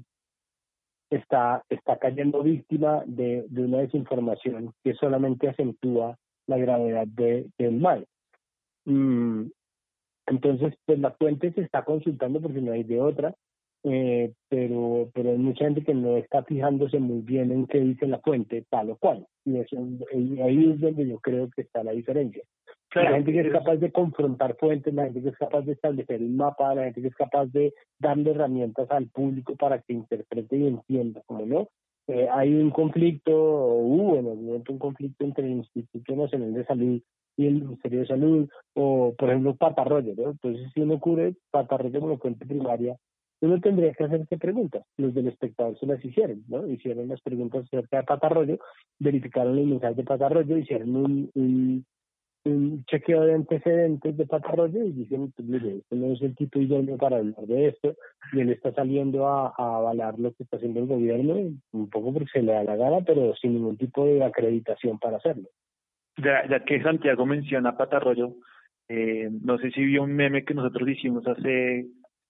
está, 1.11 1.63
está 1.69 1.97
cayendo 1.97 2.41
víctima 2.41 3.03
de, 3.05 3.45
de 3.47 3.63
una 3.63 3.77
desinformación 3.77 4.73
que 4.83 4.95
solamente 4.95 5.47
acentúa 5.47 6.17
la 6.47 6.57
gravedad 6.57 7.05
de, 7.05 7.49
del 7.59 7.79
mal. 7.79 8.07
Mm, 8.85 9.45
entonces, 10.25 10.73
pues 10.85 10.97
la 10.97 11.11
fuente 11.11 11.53
se 11.53 11.61
está 11.61 11.83
consultando 11.85 12.41
porque 12.41 12.61
no 12.61 12.71
hay 12.71 12.83
de 12.83 12.99
otra, 12.99 13.35
eh, 13.83 14.33
pero, 14.49 15.11
pero 15.13 15.29
hay 15.29 15.37
mucha 15.37 15.65
gente 15.65 15.83
que 15.83 15.93
no 15.93 16.17
está 16.17 16.43
fijándose 16.43 16.97
muy 16.97 17.21
bien 17.21 17.51
en 17.51 17.67
qué 17.67 17.79
dice 17.79 18.07
la 18.07 18.19
fuente, 18.19 18.65
tal 18.71 18.89
o 18.89 18.97
cual. 18.97 19.27
Y 19.45 19.57
eso, 19.57 19.77
ahí 20.43 20.71
es 20.71 20.79
donde 20.81 21.07
yo 21.07 21.19
creo 21.19 21.47
que 21.55 21.61
está 21.61 21.83
la 21.83 21.91
diferencia. 21.91 22.43
La 22.95 23.11
gente 23.11 23.31
que 23.31 23.41
es 23.41 23.51
capaz 23.51 23.75
de 23.75 23.91
confrontar 23.91 24.55
fuentes, 24.57 24.93
la 24.93 25.05
gente 25.05 25.21
que 25.21 25.29
es 25.29 25.37
capaz 25.37 25.61
de 25.61 25.73
establecer 25.73 26.21
un 26.21 26.35
mapa, 26.35 26.73
la 26.73 26.85
gente 26.85 27.01
que 27.01 27.07
es 27.07 27.15
capaz 27.15 27.45
de 27.47 27.73
darle 27.99 28.31
herramientas 28.31 28.89
al 28.91 29.07
público 29.07 29.55
para 29.55 29.79
que 29.79 29.93
interprete 29.93 30.57
y 30.57 30.67
entienda, 30.67 31.21
como 31.25 31.45
no. 31.45 31.69
Eh, 32.07 32.27
hay 32.31 32.55
un 32.55 32.71
conflicto, 32.71 33.31
hubo 33.31 34.17
en 34.17 34.25
algún 34.25 34.45
momento 34.47 34.73
un 34.73 34.79
conflicto 34.79 35.23
entre 35.25 35.45
el 35.45 35.51
Instituto 35.51 36.15
Nacional 36.15 36.53
de 36.53 36.65
Salud 36.65 37.01
y 37.37 37.47
el 37.47 37.61
Ministerio 37.61 37.99
de 37.99 38.07
Salud, 38.07 38.49
o 38.73 39.13
por 39.17 39.29
ejemplo 39.29 39.55
Patarroyo, 39.55 40.15
¿no? 40.15 40.31
Entonces 40.31 40.71
si 40.73 40.81
uno 40.81 40.95
ocurre 40.95 41.35
Patarroyo 41.51 41.99
como 41.99 42.17
fuente 42.17 42.45
primaria, 42.47 42.97
uno 43.41 43.61
tendría 43.61 43.93
que 43.93 44.03
hacerse 44.03 44.37
preguntas. 44.37 44.83
Los 44.97 45.13
del 45.13 45.27
espectador 45.27 45.77
se 45.79 45.85
las 45.85 46.03
hicieron, 46.03 46.43
¿no? 46.47 46.67
Hicieron 46.67 47.07
las 47.07 47.21
preguntas 47.21 47.65
acerca 47.65 47.97
de 47.97 48.03
Patarroyo, 48.03 48.57
verificaron 48.97 49.57
el 49.57 49.67
mensaje 49.67 49.95
de 49.95 50.03
Patarroyo, 50.03 50.57
hicieron 50.57 50.95
un, 50.95 51.31
un, 51.35 51.85
un 52.45 52.83
chequeo 52.85 53.21
de 53.21 53.33
antecedentes 53.33 54.15
de 54.15 54.25
Patarroyo 54.25 54.83
y 54.83 54.91
dijeron, 54.91 55.31
pues 55.35 55.47
mire, 55.47 55.77
este 55.77 55.95
no 55.95 56.13
es 56.13 56.21
el 56.21 56.35
tipo 56.35 56.59
idóneo 56.59 56.97
para 56.97 57.17
hablar 57.17 57.45
de 57.45 57.67
esto, 57.67 57.95
y 58.33 58.39
él 58.39 58.49
está 58.49 58.71
saliendo 58.73 59.27
a, 59.27 59.53
a 59.57 59.77
avalar 59.77 60.17
lo 60.17 60.33
que 60.33 60.43
está 60.43 60.57
haciendo 60.57 60.79
el 60.79 60.87
gobierno, 60.87 61.35
un 61.71 61.89
poco 61.89 62.13
porque 62.13 62.29
se 62.31 62.41
le 62.41 62.53
da 62.53 62.63
la 62.63 62.75
gana, 62.75 63.01
pero 63.05 63.35
sin 63.35 63.53
ningún 63.53 63.77
tipo 63.77 64.05
de 64.05 64.23
acreditación 64.23 64.99
para 64.99 65.17
hacerlo. 65.17 65.49
Ya, 66.17 66.63
que 66.65 66.81
Santiago 66.81 67.25
menciona 67.25 67.77
Patarroyo, 67.77 68.35
eh, 68.89 69.29
no 69.43 69.57
sé 69.57 69.71
si 69.71 69.85
vio 69.85 70.03
un 70.03 70.13
meme 70.13 70.43
que 70.43 70.53
nosotros 70.53 70.89
hicimos 70.89 71.25
hace, 71.27 71.87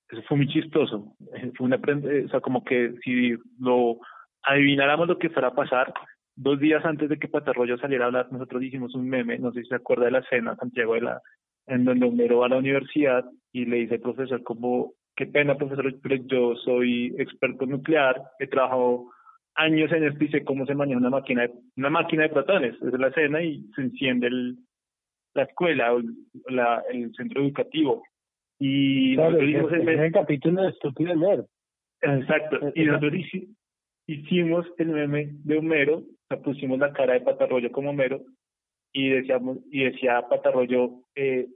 eso 0.09 0.21
fue 0.27 0.37
muy 0.37 0.47
chistoso, 0.47 1.15
eh, 1.33 1.51
fue 1.55 1.65
una, 1.65 1.77
o 1.77 2.29
sea, 2.29 2.39
como 2.41 2.63
que 2.63 2.93
si 3.03 3.35
lo 3.59 3.99
adivináramos 4.43 5.07
lo 5.07 5.17
que 5.17 5.29
fuera 5.29 5.49
a 5.49 5.55
pasar, 5.55 5.93
dos 6.39 6.59
días 6.59 6.83
antes 6.85 7.09
de 7.09 7.19
que 7.19 7.27
Patarroyo 7.27 7.77
saliera 7.77 8.05
a 8.05 8.07
hablar, 8.07 8.31
nosotros 8.31 8.63
hicimos 8.63 8.95
un 8.95 9.09
meme, 9.09 9.37
no 9.39 9.51
sé 9.51 9.63
si 9.63 9.69
se 9.69 9.75
acuerda 9.75 10.05
de 10.05 10.11
la 10.11 10.23
cena, 10.23 10.55
Santiago, 10.55 10.93
de 10.93 11.01
la, 11.01 11.21
en 11.67 11.83
donde 11.83 12.05
Homero 12.05 12.39
va 12.39 12.45
a 12.45 12.49
la 12.49 12.57
universidad 12.57 13.25
y 13.51 13.65
le 13.65 13.77
dice 13.77 13.95
al 13.95 14.01
profesor 14.01 14.41
como, 14.43 14.93
qué 15.17 15.25
pena 15.25 15.57
profesor, 15.57 15.93
pero 16.01 16.15
yo 16.15 16.55
soy 16.55 17.13
experto 17.17 17.65
nuclear, 17.65 18.21
he 18.39 18.47
trabajado 18.47 19.09
años 19.55 19.91
en 19.91 20.05
esto 20.05 20.23
y 20.23 20.29
sé 20.29 20.45
cómo 20.45 20.65
se 20.65 20.75
maneja 20.75 20.97
una 20.97 21.09
máquina 21.09 21.41
de, 21.41 21.51
una 21.75 21.89
máquina 21.89 22.23
de 22.23 22.29
protones. 22.29 22.75
Es 22.81 22.97
la 22.97 23.09
escena 23.09 23.43
y 23.43 23.65
se 23.75 23.81
enciende 23.81 24.27
el, 24.27 24.57
la 25.33 25.43
escuela 25.43 25.93
o 25.93 26.01
la, 26.47 26.81
el 26.89 27.13
centro 27.15 27.41
educativo. 27.41 28.03
Y 28.59 29.17
nosotros 29.17 29.43
hicimos 29.43 29.73
el, 29.73 29.89
el, 29.89 30.11
capítulo 30.13 30.61
de 30.61 30.69
Estúpido 30.69 31.15
Nerd. 31.15 31.45
Exacto. 32.01 32.71
Y 32.75 32.85
nosotros 32.85 33.13
hicimos 34.07 34.65
el 34.77 34.87
meme 34.87 35.31
de 35.43 35.57
Homero, 35.57 36.03
pusimos 36.37 36.79
la 36.79 36.93
cara 36.93 37.13
de 37.13 37.21
Patarroyo 37.21 37.71
como 37.71 37.89
Homero 37.89 38.21
y 38.93 39.09
decíamos 39.09 39.57
y 39.71 39.83
decía 39.83 40.21
Patarroyo 40.29 41.01
eh, 41.15 41.47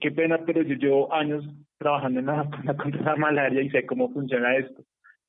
qué 0.00 0.10
pena 0.10 0.38
pero 0.44 0.62
yo 0.62 0.74
llevo 0.74 1.12
años 1.12 1.44
trabajando 1.78 2.20
en 2.20 2.26
la 2.26 2.42
vacuna 2.44 2.76
contra 2.82 3.02
la 3.02 3.16
malaria 3.16 3.62
y 3.62 3.70
sé 3.70 3.86
cómo 3.86 4.10
funciona 4.12 4.56
esto 4.56 4.82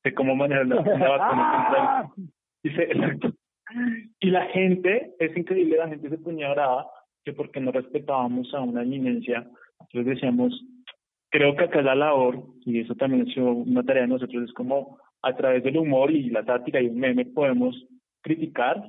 de 0.03 0.13
cómo 0.13 0.35
manejar 0.35 0.67
la, 0.67 0.75
vacuna 0.81 2.11
Y 4.19 4.29
la 4.29 4.45
gente, 4.47 5.13
es 5.19 5.35
increíble, 5.37 5.77
la 5.77 5.87
gente 5.87 6.09
se 6.09 6.17
ponía 6.17 6.51
brava 6.51 6.87
que 7.23 7.33
porque 7.33 7.59
no 7.59 7.71
respetábamos 7.71 8.53
a 8.53 8.61
una 8.61 8.81
eminencia, 8.81 9.47
entonces 9.79 10.15
decíamos, 10.15 10.59
creo 11.29 11.55
que 11.55 11.65
acá 11.65 11.81
la 11.81 11.95
labor, 11.95 12.43
y 12.65 12.79
eso 12.79 12.95
también 12.95 13.27
es 13.27 13.37
una 13.37 13.83
tarea 13.83 14.03
de 14.03 14.09
nosotros, 14.09 14.43
es 14.43 14.53
como 14.53 14.97
a 15.21 15.35
través 15.35 15.63
del 15.63 15.77
humor 15.77 16.11
y 16.11 16.29
la 16.29 16.43
sátira 16.43 16.81
y 16.81 16.87
un 16.87 16.99
meme 16.99 17.25
podemos 17.25 17.75
criticar, 18.21 18.81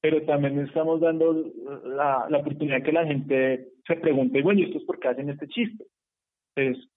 pero 0.00 0.22
también 0.22 0.58
estamos 0.60 1.00
dando 1.00 1.32
la, 1.84 2.26
la 2.28 2.38
oportunidad 2.38 2.82
que 2.82 2.92
la 2.92 3.06
gente 3.06 3.68
se 3.86 3.96
pregunte, 3.96 4.42
bueno, 4.42 4.60
¿y 4.60 4.64
esto 4.64 4.78
es 4.78 4.84
por 4.84 4.98
qué 4.98 5.08
hacen 5.08 5.30
este 5.30 5.48
chiste? 5.48 5.84
Entonces, 6.54 6.88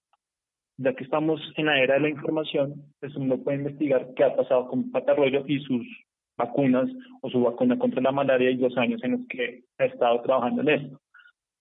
ya 0.77 0.93
que 0.93 1.03
estamos 1.03 1.41
en 1.57 1.65
la 1.65 1.81
era 1.81 1.95
de 1.95 2.01
la 2.01 2.09
información, 2.09 2.85
pues 2.99 3.15
uno 3.15 3.37
puede 3.37 3.57
investigar 3.57 4.07
qué 4.15 4.23
ha 4.23 4.35
pasado 4.35 4.67
con 4.67 4.91
Patarroyo 4.91 5.43
y 5.45 5.59
sus 5.59 5.85
vacunas 6.37 6.89
o 7.21 7.29
su 7.29 7.41
vacuna 7.41 7.77
contra 7.77 8.01
la 8.01 8.13
malaria 8.13 8.49
y 8.49 8.57
los 8.57 8.75
años 8.77 9.03
en 9.03 9.11
los 9.11 9.27
que 9.27 9.65
ha 9.77 9.85
estado 9.85 10.21
trabajando 10.21 10.61
en 10.61 10.69
esto. 10.69 11.01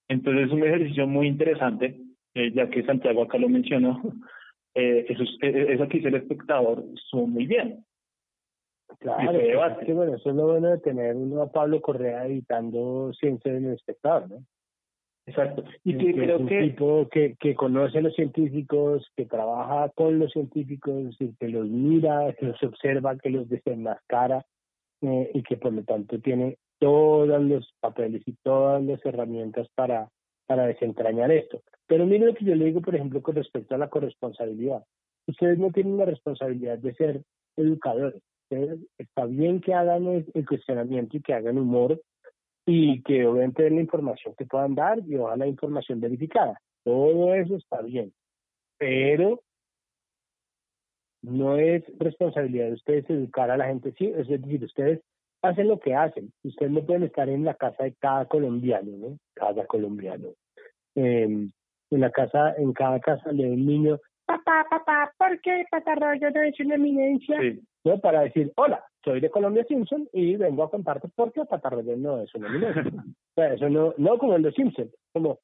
Entonces 0.07 0.47
es 0.47 0.51
un 0.53 0.63
ejercicio 0.63 1.05
muy 1.05 1.27
interesante, 1.27 1.99
eh, 2.33 2.51
ya 2.53 2.69
que 2.69 2.83
Santiago 2.83 3.23
acá 3.23 3.37
lo 3.37 3.49
mencionó, 3.49 4.01
eh, 4.75 5.05
eso, 5.09 5.23
eh, 5.41 5.67
eso 5.69 5.87
que 5.87 5.97
dice 5.97 6.09
el 6.09 6.15
espectador 6.15 6.83
estuvo 6.95 7.27
muy 7.27 7.45
bien. 7.45 7.83
Claro, 8.97 9.39
es 9.39 9.85
que 9.85 9.93
bueno, 9.93 10.15
eso 10.15 10.29
es 10.29 10.35
lo 10.35 10.47
bueno 10.47 10.69
de 10.69 10.79
tener 10.79 11.15
uno 11.15 11.43
a 11.43 11.51
Pablo 11.51 11.79
Correa 11.79 12.25
editando 12.25 13.13
Ciencia 13.13 13.53
del 13.53 13.73
Espectador, 13.73 14.29
¿no? 14.29 14.43
Exacto. 15.27 15.63
Y 15.83 15.95
que, 15.95 16.13
creo 16.13 16.35
es 16.35 16.41
un 16.41 16.47
que 16.47 16.61
tipo 16.61 17.07
que, 17.09 17.35
que 17.39 17.53
conoce 17.53 17.99
a 17.99 18.01
los 18.01 18.15
científicos, 18.15 19.07
que 19.15 19.25
trabaja 19.25 19.89
con 19.89 20.17
los 20.17 20.31
científicos, 20.31 21.15
y 21.19 21.35
que 21.35 21.49
los 21.49 21.67
mira, 21.67 22.33
que 22.33 22.47
los 22.47 22.63
observa, 22.63 23.15
que 23.17 23.29
los 23.29 23.47
desenmascara 23.47 24.43
eh, 25.01 25.29
y 25.33 25.43
que 25.43 25.57
por 25.57 25.71
lo 25.71 25.83
tanto 25.83 26.19
tiene 26.19 26.57
todos 26.79 27.41
los 27.43 27.71
papeles 27.79 28.23
y 28.25 28.33
todas 28.41 28.83
las 28.83 29.05
herramientas 29.05 29.67
para, 29.75 30.09
para 30.47 30.65
desentrañar 30.65 31.31
esto. 31.31 31.61
Pero 31.85 32.05
mire 32.05 32.25
lo 32.25 32.33
que 32.33 32.45
yo 32.45 32.55
le 32.55 32.65
digo, 32.65 32.81
por 32.81 32.95
ejemplo, 32.95 33.21
con 33.21 33.35
respecto 33.35 33.75
a 33.75 33.77
la 33.77 33.89
corresponsabilidad. 33.89 34.83
Ustedes 35.27 35.59
no 35.59 35.71
tienen 35.71 35.97
la 35.97 36.05
responsabilidad 36.05 36.79
de 36.79 36.95
ser 36.95 37.21
educadores. 37.55 38.23
Ustedes, 38.49 38.79
está 38.97 39.25
bien 39.25 39.61
que 39.61 39.73
hagan 39.75 40.07
el, 40.07 40.45
cuestionamiento 40.47 41.17
y 41.17 41.21
que 41.21 41.33
hagan 41.33 41.59
humor, 41.59 42.01
y 42.65 43.01
que 43.03 43.25
obviamente 43.27 43.63
den 43.63 43.75
la 43.75 43.81
información 43.81 44.33
que 44.37 44.45
puedan 44.45 44.73
dar 44.73 44.99
y 45.07 45.15
ojalá 45.17 45.45
la 45.45 45.47
información 45.47 45.99
verificada. 45.99 46.59
Todo 46.83 47.35
eso 47.35 47.55
está 47.57 47.81
bien, 47.81 48.11
pero 48.77 49.41
no 51.21 51.57
es 51.57 51.83
responsabilidad 51.99 52.67
de 52.67 52.73
ustedes 52.73 53.09
educar 53.09 53.51
a 53.51 53.57
la 53.57 53.67
gente, 53.67 53.93
sí, 53.97 54.07
es 54.07 54.27
decir, 54.27 54.63
ustedes 54.63 55.01
hacen 55.43 55.67
lo 55.67 55.79
que 55.79 55.93
hacen, 55.93 56.31
ustedes 56.43 56.71
no 56.71 56.83
pueden 56.85 57.03
estar 57.03 57.29
en 57.29 57.45
la 57.45 57.53
casa 57.53 57.83
de 57.83 57.93
cada 57.99 58.25
colombiano, 58.25 58.97
¿no? 58.97 59.17
Cada 59.35 59.65
colombiano. 59.65 60.29
Eh, 60.95 61.47
en 61.91 62.01
la 62.01 62.11
casa, 62.11 62.55
en 62.57 62.73
cada 62.73 62.99
casa 62.99 63.31
de 63.31 63.49
un 63.49 63.65
niño, 63.65 63.99
papá, 64.25 64.65
papá, 64.69 65.11
¿por 65.17 65.39
qué 65.41 65.65
Patarroyo 65.69 66.29
no 66.29 66.41
es 66.43 66.59
una 66.59 66.75
eminencia? 66.75 67.39
¿No? 67.83 67.99
Para 67.99 68.21
decir, 68.21 68.51
hola, 68.55 68.83
soy 69.03 69.19
de 69.19 69.29
Colombia 69.29 69.63
Simpson 69.65 70.07
y 70.13 70.35
vengo 70.35 70.63
a 70.63 70.71
contarte 70.71 71.07
por 71.15 71.31
qué 71.31 71.45
Patarroyo 71.45 71.95
no 71.95 72.21
es 72.21 72.33
una 72.35 72.47
eminencia. 72.47 72.83
o 72.93 73.33
sea, 73.35 73.53
eso 73.53 73.69
no, 73.69 73.93
no 73.97 74.17
como 74.17 74.35
en 74.35 74.43
los 74.43 74.53
Simpsons, 74.53 74.93
como, 75.13 75.39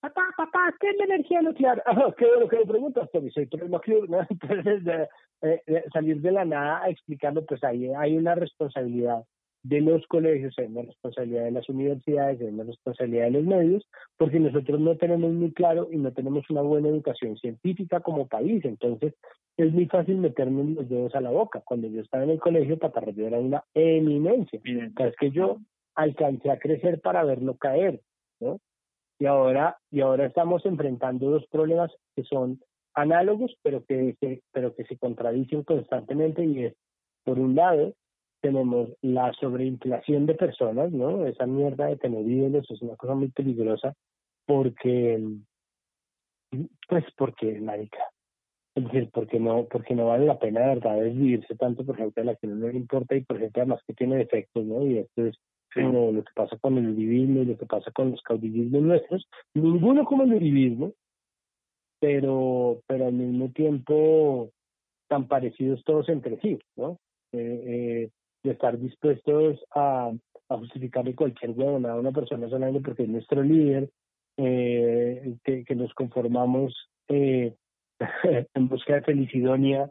papá, 0.00 0.22
papá, 0.36 0.74
¿qué 0.80 0.88
es 0.90 0.96
la 0.98 1.04
energía 1.04 1.42
nuclear? 1.42 1.82
Ah, 1.86 2.12
qué 2.16 2.26
bueno 2.26 2.48
que 2.48 2.58
me 2.58 2.66
preguntas, 2.66 3.10
Toby, 3.12 3.30
soy 3.30 3.46
Troy 3.46 3.68
McClure, 3.68 4.08
¿no? 4.08 4.20
Entonces, 4.30 4.84
de, 4.84 5.08
eh, 5.42 5.62
de 5.66 5.84
salir 5.92 6.20
de 6.20 6.32
la 6.32 6.44
nada 6.44 6.82
a 6.82 6.90
explicarlo, 6.90 7.44
pues 7.46 7.62
ahí 7.64 7.90
hay 7.96 8.16
una 8.16 8.34
responsabilidad 8.34 9.24
de 9.62 9.80
los 9.80 10.04
colegios, 10.08 10.54
hay 10.58 10.66
una 10.66 10.82
responsabilidad 10.82 11.44
de 11.44 11.50
las 11.52 11.68
universidades, 11.68 12.40
hay 12.40 12.48
una 12.48 12.64
responsabilidad 12.64 13.24
de 13.24 13.30
los 13.30 13.44
medios, 13.44 13.88
porque 14.16 14.40
nosotros 14.40 14.80
no 14.80 14.96
tenemos 14.96 15.32
muy 15.32 15.52
claro 15.52 15.88
y 15.92 15.98
no 15.98 16.12
tenemos 16.12 16.48
una 16.50 16.62
buena 16.62 16.88
educación 16.88 17.36
científica 17.36 18.00
como 18.00 18.26
país. 18.26 18.64
Entonces, 18.64 19.14
es 19.56 19.72
muy 19.72 19.86
fácil 19.86 20.16
meterme 20.16 20.74
los 20.74 20.88
dedos 20.88 21.14
a 21.14 21.20
la 21.20 21.30
boca. 21.30 21.62
Cuando 21.64 21.86
yo 21.88 22.00
estaba 22.00 22.24
en 22.24 22.30
el 22.30 22.40
colegio, 22.40 22.78
Patarroyo 22.78 23.26
era 23.26 23.38
una 23.38 23.62
eminencia. 23.74 24.60
Es 24.64 25.16
que 25.16 25.30
yo 25.30 25.58
alcancé 25.94 26.50
a 26.50 26.58
crecer 26.58 27.00
para 27.00 27.22
verlo 27.22 27.56
caer, 27.56 28.00
¿no? 28.40 28.58
Y 29.18 29.26
ahora, 29.26 29.78
y 29.90 30.00
ahora 30.00 30.26
estamos 30.26 30.66
enfrentando 30.66 31.30
dos 31.30 31.46
problemas 31.46 31.92
que 32.16 32.24
son 32.24 32.60
análogos, 32.94 33.56
pero 33.62 33.84
que 33.84 34.16
se, 34.18 34.42
pero 34.50 34.74
que 34.74 34.84
se 34.84 34.96
contradicen 34.96 35.62
constantemente, 35.62 36.44
y 36.44 36.64
es, 36.64 36.74
por 37.24 37.38
un 37.38 37.54
lado, 37.54 37.94
tenemos 38.42 38.90
la 39.00 39.32
sobreinflación 39.34 40.26
de 40.26 40.34
personas, 40.34 40.92
¿no? 40.92 41.26
Esa 41.26 41.46
mierda 41.46 41.86
de 41.86 41.96
tener 41.96 42.26
ídolos 42.28 42.70
es 42.70 42.82
una 42.82 42.96
cosa 42.96 43.14
muy 43.14 43.28
peligrosa 43.28 43.94
porque, 44.46 45.22
pues 46.88 47.04
porque, 47.16 47.60
marica, 47.60 48.02
es 48.74 48.84
decir, 48.84 49.10
porque 49.12 49.38
no, 49.38 49.66
porque 49.70 49.94
no 49.94 50.06
vale 50.06 50.26
la 50.26 50.38
pena 50.38 50.60
de 50.60 50.66
verdad 50.66 51.00
desvivirse 51.00 51.54
tanto 51.56 51.86
por 51.86 51.96
gente 51.96 52.20
a 52.20 52.24
la 52.24 52.36
que 52.36 52.48
no 52.48 52.68
le 52.68 52.76
importa 52.76 53.14
y 53.14 53.22
por 53.22 53.38
gente 53.38 53.60
además 53.60 53.80
que 53.86 53.94
tiene 53.94 54.16
defectos, 54.16 54.64
¿no? 54.64 54.84
Y 54.84 54.98
esto 54.98 55.26
es 55.26 55.36
como 55.72 56.12
lo 56.12 56.22
que 56.22 56.32
pasa 56.34 56.58
con 56.58 56.76
el 56.76 56.90
uribismo 56.90 57.42
y 57.42 57.46
lo 57.46 57.56
que 57.56 57.66
pasa 57.66 57.90
con 57.92 58.10
los 58.10 58.22
caudillismos 58.22 58.82
nuestros, 58.82 59.26
ninguno 59.54 60.04
como 60.04 60.24
el 60.24 60.34
uribismo, 60.34 60.92
pero, 62.00 62.82
pero 62.88 63.06
al 63.06 63.12
mismo 63.12 63.50
tiempo 63.52 64.50
tan 65.08 65.28
parecidos 65.28 65.84
todos 65.84 66.08
entre 66.08 66.40
sí, 66.40 66.58
¿no? 66.76 66.98
Eh, 67.32 67.62
eh, 67.66 68.10
de 68.42 68.52
estar 68.52 68.78
dispuestos 68.78 69.64
a, 69.74 70.12
a 70.48 70.56
justificarle 70.58 71.14
cualquier 71.14 71.52
huevona 71.52 71.92
a 71.92 72.00
una 72.00 72.12
persona 72.12 72.48
solamente 72.48 72.80
porque 72.80 73.04
es 73.04 73.08
nuestro 73.08 73.42
líder, 73.42 73.90
eh, 74.36 75.36
que, 75.44 75.64
que 75.64 75.74
nos 75.74 75.92
conformamos 75.94 76.74
eh, 77.08 77.54
en 78.54 78.68
busca 78.68 78.94
de 78.94 79.02
felicidonia 79.02 79.90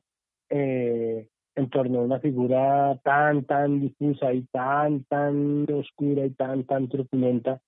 eh, 0.50 1.28
en 1.56 1.70
torno 1.70 2.00
a 2.00 2.04
una 2.04 2.20
figura 2.20 3.00
tan, 3.04 3.46
tan 3.46 3.82
difusa 3.82 4.34
y 4.34 4.44
tan, 4.52 5.04
tan 5.06 5.66
oscura 5.72 6.26
y 6.26 6.32
tan, 6.32 6.66
tan 6.66 6.88
truculenta. 6.88 7.60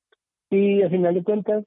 Y 0.49 0.81
al 0.81 0.89
final 0.89 1.13
de 1.13 1.23
cuentas, 1.23 1.65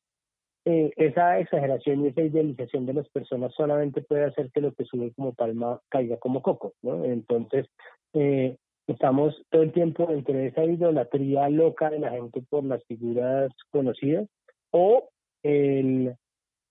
eh, 0.65 0.93
esa 0.97 1.39
exageración 1.39 2.05
y 2.05 2.09
esa 2.09 2.23
idealización 2.23 2.87
de 2.87 2.95
las 2.95 3.09
personas 3.11 3.55
solamente 3.55 4.03
puede 4.03 4.25
hacer 4.25 4.51
que 4.53 4.61
lo 4.61 4.73
que 4.75 4.85
sube 4.85 5.13
como 5.15 5.35
palma 5.35 5.81
caiga 5.89 6.17
como 6.17 6.43
coco, 6.43 6.73
¿no? 6.83 7.05
Entonces, 7.05 7.69
eh, 8.15 8.57
estamos 8.87 9.35
todo 9.51 9.63
el 9.63 9.73
tiempo 9.73 10.09
entre 10.11 10.47
esa 10.47 10.65
idolatría 10.65 11.49
loca 11.49 11.91
de 11.91 11.99
la 11.99 12.11
gente 12.11 12.43
por 12.49 12.65
las 12.65 12.85
figuras 12.85 13.51
conocidas 13.71 14.29
o 14.71 15.09
el, 15.43 16.15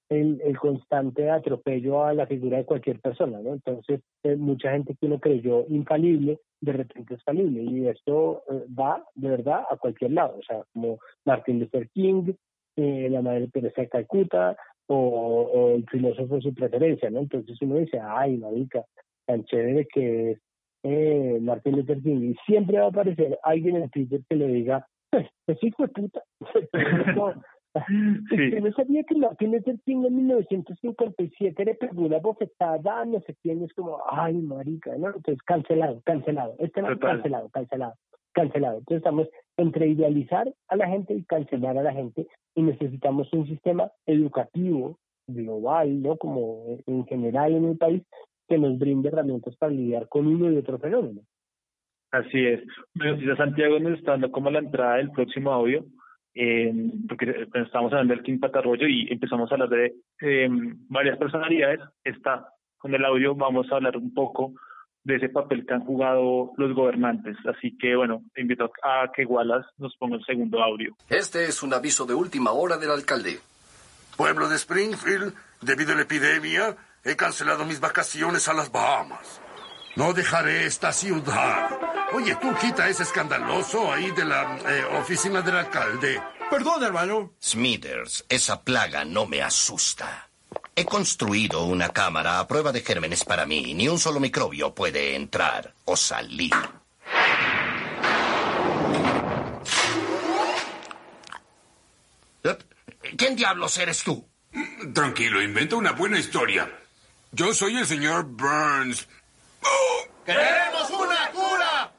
el, 0.10 0.58
constante 0.60 1.30
atropello 1.30 2.04
a 2.04 2.14
la 2.14 2.28
figura 2.28 2.58
de 2.58 2.66
cualquier 2.66 3.00
persona, 3.00 3.40
¿no? 3.40 3.54
Entonces, 3.54 4.02
eh, 4.24 4.36
mucha 4.36 4.72
gente 4.72 4.96
que 4.96 5.06
uno 5.08 5.20
creyó 5.20 5.66
infalible, 5.70 6.40
de 6.62 6.74
repente 6.74 7.16
es 7.16 7.24
falible, 7.24 7.64
y 7.64 7.88
esto 7.88 8.44
eh, 8.50 8.66
va 8.78 9.04
de 9.16 9.30
verdad 9.30 9.64
a 9.70 9.78
cualquier 9.78 10.12
lado, 10.12 10.38
o 10.38 10.44
sea, 10.44 10.64
como 10.74 11.00
Martin 11.26 11.60
Luther 11.60 11.90
King, 11.90 12.34
eh, 12.76 13.08
la 13.10 13.22
Madre 13.22 13.48
Teresa 13.48 13.82
de 13.82 13.90
Calcuta, 13.90 14.58
o, 14.88 14.96
o 14.96 15.76
el 15.76 15.86
filósofo 15.90 16.36
de 16.36 16.42
su 16.42 16.54
preferencia, 16.54 17.10
¿no? 17.10 17.20
Entonces 17.20 17.60
uno 17.62 17.76
dice, 17.78 18.00
ay, 18.00 18.38
marica, 18.38 18.86
tan 19.26 19.44
chévere 19.46 19.88
que 19.92 20.32
es 20.32 20.40
eh, 20.88 21.40
Martin 21.42 21.78
Luther 21.78 22.02
King, 22.02 22.32
y 22.32 22.36
siempre 22.46 22.78
va 22.78 22.86
a 22.86 22.90
aparecer 22.90 23.40
alguien 23.44 23.78
en 23.78 23.90
Twitter 23.90 24.22
que 24.30 24.36
le 24.36 24.48
diga, 24.48 24.88
pues, 25.10 25.28
pues 25.46 25.64
hijo 25.64 25.84
de 25.84 25.90
puta. 25.90 26.24
Sí. 28.30 28.52
Yo 28.52 28.62
no 28.62 28.72
sabía 28.72 29.04
que 29.04 29.16
Martin 29.16 29.52
Luther 29.52 29.76
King 29.86 30.06
en 30.06 30.16
1957 30.16 31.66
le 31.66 31.76
pegó 31.76 32.04
una 32.04 32.20
bofetada 32.20 33.02
a 33.02 33.06
no 33.06 33.20
sé 33.22 33.36
quién, 33.42 33.64
es 33.64 33.74
como, 33.74 34.00
ay, 34.10 34.34
marica, 34.36 34.96
¿no? 34.98 35.08
Entonces, 35.08 35.42
cancelado, 35.44 36.02
cancelado, 36.06 36.56
este 36.60 36.82
no, 36.82 36.90
Total. 36.90 37.18
cancelado, 37.18 37.50
cancelado, 37.50 37.94
cancelado. 38.32 38.78
Entonces, 38.78 38.98
estamos 38.98 39.28
entre 39.58 39.88
idealizar 39.88 40.54
a 40.70 40.76
la 40.78 40.88
gente 40.88 41.16
y 41.16 41.26
cancelar 41.26 41.78
a 41.78 41.84
la 41.84 41.92
gente, 41.92 42.28
y 42.56 42.62
necesitamos 42.62 43.32
un 43.34 43.46
sistema 43.46 43.92
educativo 44.06 44.98
global, 45.28 46.02
¿no? 46.02 46.18
Como 46.18 46.78
en 46.86 47.06
general 47.08 47.56
en 47.56 47.66
el 47.66 47.78
país, 47.78 48.04
que 48.48 48.58
nos 48.58 48.78
brinde 48.78 49.10
herramientas 49.10 49.56
para 49.58 49.72
lidiar 49.72 50.08
con 50.08 50.28
uno 50.28 50.52
y 50.52 50.58
otro 50.58 50.78
fenómeno. 50.80 51.22
Así 52.12 52.46
es. 52.46 52.62
Bueno, 52.94 53.18
si 53.18 53.26
Santiago 53.36 53.80
nos 53.80 54.00
está 54.00 54.12
dando 54.12 54.32
como 54.32 54.50
la 54.50 54.60
entrada 54.60 54.98
del 54.98 55.12
próximo 55.12 55.52
audio, 55.52 55.86
eh, 56.34 56.72
porque 57.08 57.48
estábamos 57.54 57.92
hablando 57.94 58.14
del 58.14 58.24
King 58.24 58.40
Patarroyo 58.40 58.88
y 58.88 59.08
empezamos 59.12 59.50
a 59.52 59.56
hablar 59.56 59.70
de 59.70 59.96
eh, 60.22 60.48
varias 60.90 61.18
personalidades. 61.18 61.80
Está 62.04 62.48
con 62.78 62.94
el 62.94 63.04
audio, 63.04 63.36
vamos 63.36 63.72
a 63.72 63.76
hablar 63.76 63.98
un 63.98 64.14
poco 64.14 64.54
de 65.04 65.16
ese 65.16 65.30
papel 65.30 65.66
que 65.66 65.74
han 65.74 65.86
jugado 65.86 66.52
los 66.58 66.74
gobernantes. 66.74 67.38
Así 67.46 67.78
que, 67.78 67.96
bueno, 67.96 68.24
te 68.34 68.42
invito 68.42 68.72
a 68.84 69.12
que 69.16 69.26
Wallace 69.26 69.68
nos 69.78 69.96
ponga 69.98 70.18
el 70.18 70.26
segundo 70.26 70.62
audio. 70.62 70.96
Este 71.10 71.46
es 71.46 71.64
un 71.64 71.74
aviso 71.74 72.06
de 72.06 72.16
última 72.16 72.52
hora 72.52 72.78
del 72.78 72.92
alcalde. 72.92 73.38
Pueblo 74.18 74.50
de 74.50 74.56
Springfield, 74.56 75.34
debido 75.62 75.94
a 75.94 75.96
la 75.96 76.02
epidemia, 76.02 76.76
he 77.06 77.16
cancelado 77.16 77.64
mis 77.66 77.80
vacaciones 77.80 78.48
a 78.48 78.54
las 78.54 78.72
Bahamas. 78.72 79.40
No 79.96 80.12
dejaré 80.12 80.66
esta 80.66 80.92
ciudad. 80.92 81.70
Oye, 82.14 82.36
tú 82.36 82.54
quita 82.60 82.90
ese 82.90 83.04
escandaloso 83.04 83.94
ahí 83.94 84.12
de 84.12 84.26
la 84.26 84.58
eh, 84.58 84.84
oficina 85.00 85.42
del 85.42 85.56
alcalde. 85.56 86.22
Perdón, 86.50 86.84
hermano. 86.84 87.34
Smithers, 87.42 88.26
esa 88.28 88.62
plaga 88.62 89.06
no 89.06 89.26
me 89.28 89.42
asusta. 89.42 90.30
He 90.76 90.84
construido 90.84 91.64
una 91.64 91.90
cámara 91.90 92.40
a 92.40 92.48
prueba 92.48 92.72
de 92.72 92.82
gérmenes 92.82 93.24
para 93.24 93.46
mí. 93.46 93.74
Ni 93.74 93.88
un 93.88 94.00
solo 94.00 94.20
microbio 94.20 94.74
puede 94.74 95.16
entrar 95.16 95.74
o 95.86 95.96
salir. 95.96 96.52
¿Quién 103.18 103.36
diablos 103.36 103.78
eres 103.78 104.04
tú? 104.04 104.28
Tranquilo, 104.94 105.42
inventa 105.42 105.76
una 105.76 105.92
buena 105.92 106.20
historia. 106.20 106.70
Yo 107.36 107.54
soy 107.54 107.76
el 107.76 107.86
señor 107.86 108.24
Burns. 108.28 109.10
¡Queremos 110.26 110.90
una 110.90 111.32
cura! 111.34 111.92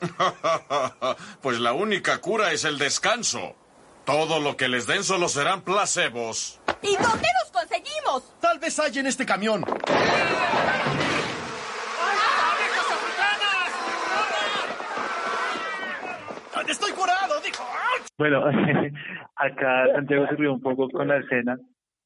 pues 1.40 1.58
la 1.58 1.72
única 1.72 2.20
cura 2.20 2.52
es 2.52 2.66
el 2.66 2.76
descanso. 2.76 3.56
Todo 4.04 4.40
lo 4.40 4.58
que 4.58 4.68
les 4.68 4.86
den 4.86 5.04
solo 5.04 5.26
serán 5.30 5.62
placebos. 5.62 6.60
¿Y 6.82 6.92
dónde 6.96 7.28
los 7.42 7.50
conseguimos? 7.50 8.30
Tal 8.40 8.58
vez 8.58 8.78
hay 8.78 8.98
en 8.98 9.06
este 9.06 9.24
camión. 9.24 9.64
¡Estoy 16.68 16.92
curado! 16.92 17.40
Dijo. 17.40 17.64
Bueno, 18.18 18.44
acá 19.36 19.86
Santiago 19.94 20.26
se 20.28 20.36
rió 20.36 20.52
un 20.52 20.60
poco 20.60 20.90
con 20.90 21.08
la 21.08 21.16
escena. 21.16 21.56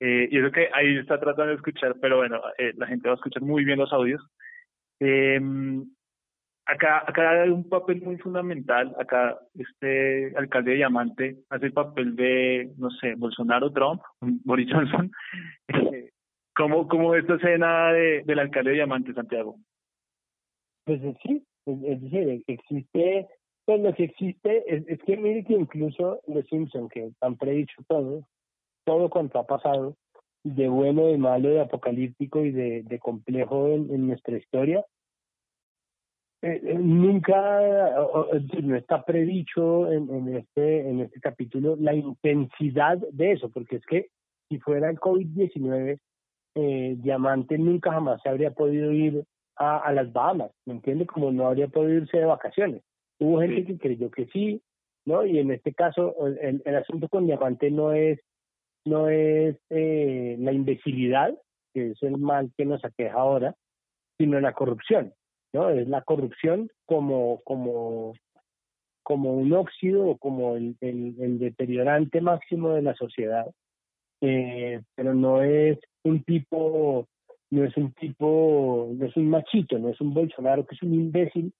Eh, 0.07 0.29
y 0.31 0.39
eso 0.39 0.53
que 0.53 0.69
ahí 0.75 0.99
está 0.99 1.19
tratando 1.19 1.47
de 1.47 1.55
escuchar, 1.55 1.97
pero 1.99 2.19
bueno, 2.19 2.39
eh, 2.59 2.75
la 2.77 2.87
gente 2.87 3.09
va 3.09 3.15
a 3.15 3.17
escuchar 3.17 3.43
muy 3.43 3.65
bien 3.65 3.79
los 3.79 3.91
audios. 3.91 4.23
Eh, 5.01 5.41
acá, 6.67 7.05
acá 7.07 7.43
hay 7.43 7.49
un 7.49 7.67
papel 7.67 8.03
muy 8.03 8.19
fundamental. 8.19 8.95
Acá 9.01 9.39
este 9.55 10.37
alcalde 10.37 10.73
de 10.73 10.77
Diamante 10.77 11.39
hace 11.49 11.67
el 11.67 11.73
papel 11.73 12.17
de, 12.17 12.71
no 12.77 12.91
sé, 12.91 13.15
Bolsonaro, 13.15 13.73
Trump, 13.73 14.03
Boris 14.21 14.71
Johnson. 14.71 15.11
¿Cómo, 16.55 16.87
cómo 16.87 17.15
esta 17.15 17.37
escena 17.37 17.91
de, 17.95 18.25
del 18.27 18.41
alcalde 18.41 18.71
de 18.73 18.77
Diamante, 18.77 19.15
Santiago? 19.15 19.57
Pues 20.85 21.01
sí, 21.23 21.43
es 21.65 22.03
decir, 22.03 22.45
existe 22.47 23.27
pues 23.65 23.81
lo 23.81 23.95
que 23.95 24.05
existe 24.05 24.63
es, 24.67 24.87
es 24.87 25.03
que 25.05 25.17
mire 25.17 25.43
que 25.45 25.55
incluso 25.55 26.21
los 26.27 26.47
Simpson 26.49 26.91
que 26.91 27.11
han 27.23 27.37
predicho 27.39 27.83
todo, 27.89 28.29
todo 28.85 29.11
cuanto 29.11 29.39
ha 29.39 29.47
pasado, 29.47 29.97
de 30.45 30.69
bueno, 30.69 31.07
de 31.07 31.19
malo, 31.19 31.49
de 31.49 31.61
apocalíptico 31.61 32.45
y 32.45 32.53
de, 32.53 32.83
de 32.83 32.99
complejo 32.99 33.69
en, 33.69 34.07
nuestra 34.07 34.37
historia, 34.37 34.85
eh, 36.43 36.61
eh, 36.63 36.75
nunca, 36.75 37.61
no 38.63 38.77
está 38.77 39.03
predicho 39.05 39.91
en, 39.91 40.11
en, 40.11 40.37
este, 40.37 40.89
en 40.89 41.01
este 41.01 41.21
capítulo 41.21 41.77
la 41.81 41.95
intensidad 41.95 42.99
de 42.99 43.33
eso, 43.33 43.49
porque 43.49 43.77
es 43.77 43.87
que 43.87 44.09
si 44.51 44.59
fuera 44.59 44.91
el 44.91 44.99
COVID-19, 44.99 45.99
eh, 46.57 46.97
Diamante 46.99 47.57
nunca 47.57 47.93
jamás 47.93 48.21
se 48.23 48.29
habría 48.29 48.51
podido 48.53 48.93
ir 48.93 49.25
a, 49.57 49.79
a 49.79 49.93
las 49.93 50.13
Bahamas, 50.13 50.53
¿me 50.67 50.75
entiende? 50.75 51.07
Como 51.07 51.33
no 51.33 51.47
habría 51.47 51.69
podido 51.69 52.03
irse 52.03 52.19
de 52.19 52.27
vacaciones. 52.27 52.83
Hubo 53.19 53.41
gente 53.41 53.65
que 53.65 53.79
creyó 53.79 54.11
que 54.11 54.27
sí, 54.27 54.61
¿no? 55.07 55.25
Y 55.25 55.39
en 55.39 55.51
este 55.51 55.73
caso, 55.73 56.15
el, 56.27 56.63
el 56.65 56.77
asunto 56.77 57.09
con 57.09 57.27
Diamante 57.27 57.71
no 57.71 57.93
es, 57.93 58.21
no 58.85 59.09
es 59.09 59.57
eh, 59.71 60.37
la 60.39 60.53
imbecilidad, 60.53 61.35
que 61.73 61.93
es 61.93 62.03
el 62.03 62.19
mal 62.19 62.53
que 62.57 62.65
nos 62.65 62.85
aqueja 62.85 63.19
ahora, 63.19 63.55
sino 64.19 64.41
la 64.41 64.53
corrupción, 64.53 65.13
¿no? 65.53 65.71
Es 65.71 65.89
la 65.89 66.03
corrupción 66.03 66.69
como, 66.87 67.41
como, 67.45 68.15
como 69.03 69.35
un 69.35 69.53
óxido 69.53 70.07
o 70.07 70.19
como 70.19 70.57
el, 70.57 70.77
el, 70.81 71.39
deteriorante 71.39 72.21
máximo 72.21 72.71
de 72.71 72.83
la 72.83 72.95
sociedad, 72.95 73.47
eh, 74.21 74.81
pero 74.95 75.15
no 75.15 75.43
es 75.43 75.79
un 76.05 76.23
tipo, 76.23 77.07
no 77.51 77.65
es 77.65 77.77
un 77.77 77.93
tipo, 77.93 78.91
no 78.95 79.07
es 79.07 79.17
un 79.17 79.29
machito, 79.29 79.79
no 79.79 79.89
es 79.89 80.01
un 80.01 80.15
Bolsonaro 80.15 80.65
que 80.67 80.75
es 80.75 80.83
un 80.83 80.95
imbécil 80.95 81.53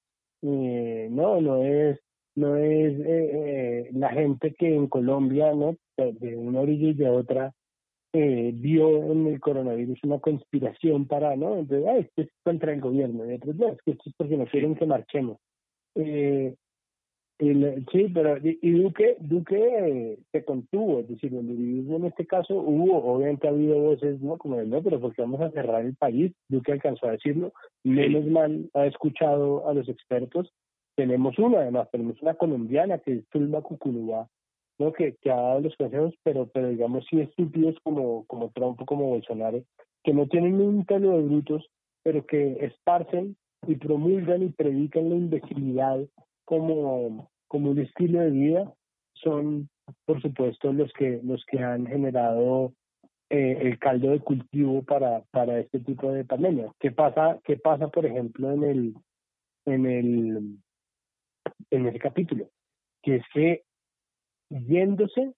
eh, 0.47 1.09
no, 1.11 1.41
no 1.41 1.63
es, 1.63 1.99
no 2.37 2.57
es 2.57 2.99
eh, 3.01 3.05
eh, 3.07 3.91
la 3.93 4.11
gente 4.11 4.55
que 4.55 4.75
en 4.75 4.89
Colombia, 4.89 5.53
¿no? 5.55 5.77
De 5.97 6.37
una 6.37 6.61
orilla 6.61 6.89
y 6.89 6.95
de 6.95 7.09
otra, 7.09 7.53
eh, 8.13 8.53
vio 8.55 9.11
en 9.11 9.27
el 9.27 9.41
coronavirus 9.41 9.99
una 10.05 10.21
conspiración 10.21 11.07
para, 11.07 11.35
¿no? 11.35 11.59
Entonces, 11.59 11.89
ah, 11.89 11.97
esto 11.97 12.23
es 12.23 12.29
contra 12.45 12.73
el 12.73 12.81
gobierno, 12.81 13.29
y 13.29 13.35
otros, 13.35 13.57
no, 13.57 13.69
es 13.71 13.79
que 13.85 13.91
esto 13.93 14.05
es 14.07 14.15
porque 14.17 14.37
no 14.37 14.47
quieren 14.47 14.77
que 14.77 14.87
marchemos. 14.87 15.39
Eh, 15.97 16.55
sí, 17.39 18.09
pero 18.15 18.37
y 18.43 18.71
Duque, 18.71 19.17
Duque 19.19 20.19
se 20.31 20.45
contuvo, 20.45 21.01
es 21.01 21.09
decir, 21.09 21.33
donde 21.33 21.55
vivimos 21.55 22.01
en 22.01 22.07
este 22.07 22.27
caso 22.27 22.55
hubo, 22.55 23.05
obviamente 23.05 23.49
ha 23.49 23.51
habido 23.51 23.81
voces, 23.81 24.21
¿no? 24.21 24.39
Como 24.39 24.59
de 24.59 24.67
no, 24.67 24.81
pero 24.81 25.01
porque 25.01 25.23
vamos 25.23 25.41
a 25.41 25.51
cerrar 25.51 25.85
el 25.85 25.97
país, 25.97 26.33
Duque 26.49 26.71
alcanzó 26.71 27.09
a 27.09 27.13
decirlo, 27.13 27.53
menos 27.83 28.25
mal 28.27 28.71
ha 28.75 28.87
escuchado 28.87 29.69
a 29.69 29.75
los 29.75 29.89
expertos, 29.89 30.53
tenemos 30.97 31.39
una 31.39 31.59
además, 31.59 31.89
tenemos 31.91 32.21
una 32.23 32.35
colombiana 32.35 32.99
que 32.99 33.15
es 33.15 33.29
Tulma 33.29 33.63
Cucunubá, 33.63 34.29
¿no? 34.79 34.93
Que, 34.93 35.17
ha 35.27 35.35
dado 35.35 35.61
los 35.61 35.77
consejos, 35.77 36.15
pero, 36.23 36.49
pero 36.49 36.69
digamos 36.69 37.05
sí 37.09 37.21
estúpidos 37.21 37.77
como, 37.83 38.25
como 38.27 38.51
Trump 38.51 38.81
o 38.81 38.87
como 38.87 39.09
Bolsonaro, 39.09 39.63
que 40.03 40.13
no 40.13 40.27
tienen 40.27 40.61
un 40.61 40.85
pelo 40.85 41.13
de 41.13 41.23
brutos, 41.23 41.67
pero 42.03 42.25
que 42.27 42.65
esparcen 42.65 43.37
y 43.67 43.77
promulgan 43.77 44.43
y 44.43 44.51
predican 44.51 45.09
la 45.09 45.17
imbecilidad 45.17 46.01
como, 46.45 47.31
como 47.49 47.71
un 47.71 47.79
estilo 47.79 48.21
de 48.21 48.31
vida 48.31 48.75
son, 49.15 49.69
por 50.05 50.21
supuesto, 50.21 50.73
los 50.73 50.93
que, 50.93 51.21
los 51.23 51.45
que 51.47 51.59
han 51.61 51.87
generado 51.87 52.73
eh, 53.31 53.59
el 53.63 53.79
caldo 53.79 54.11
de 54.11 54.21
cultivo 54.21 54.83
para, 54.83 55.23
para 55.31 55.59
este 55.61 55.81
tipo 55.81 56.13
de 56.13 56.25
pandemia. 56.25 56.73
¿Qué 56.79 56.91
pasa, 56.91 57.41
qué 57.45 57.57
pasa 57.57 57.89
por 57.89 58.05
ejemplo, 58.05 58.53
en 58.53 58.65
el, 58.65 58.95
en 59.65 59.87
el, 59.87 60.59
en 61.71 61.87
ese 61.87 61.99
capítulo? 61.99 62.49
Que 63.03 63.17
es 63.17 63.25
que 63.33 63.63
yéndose 64.51 65.33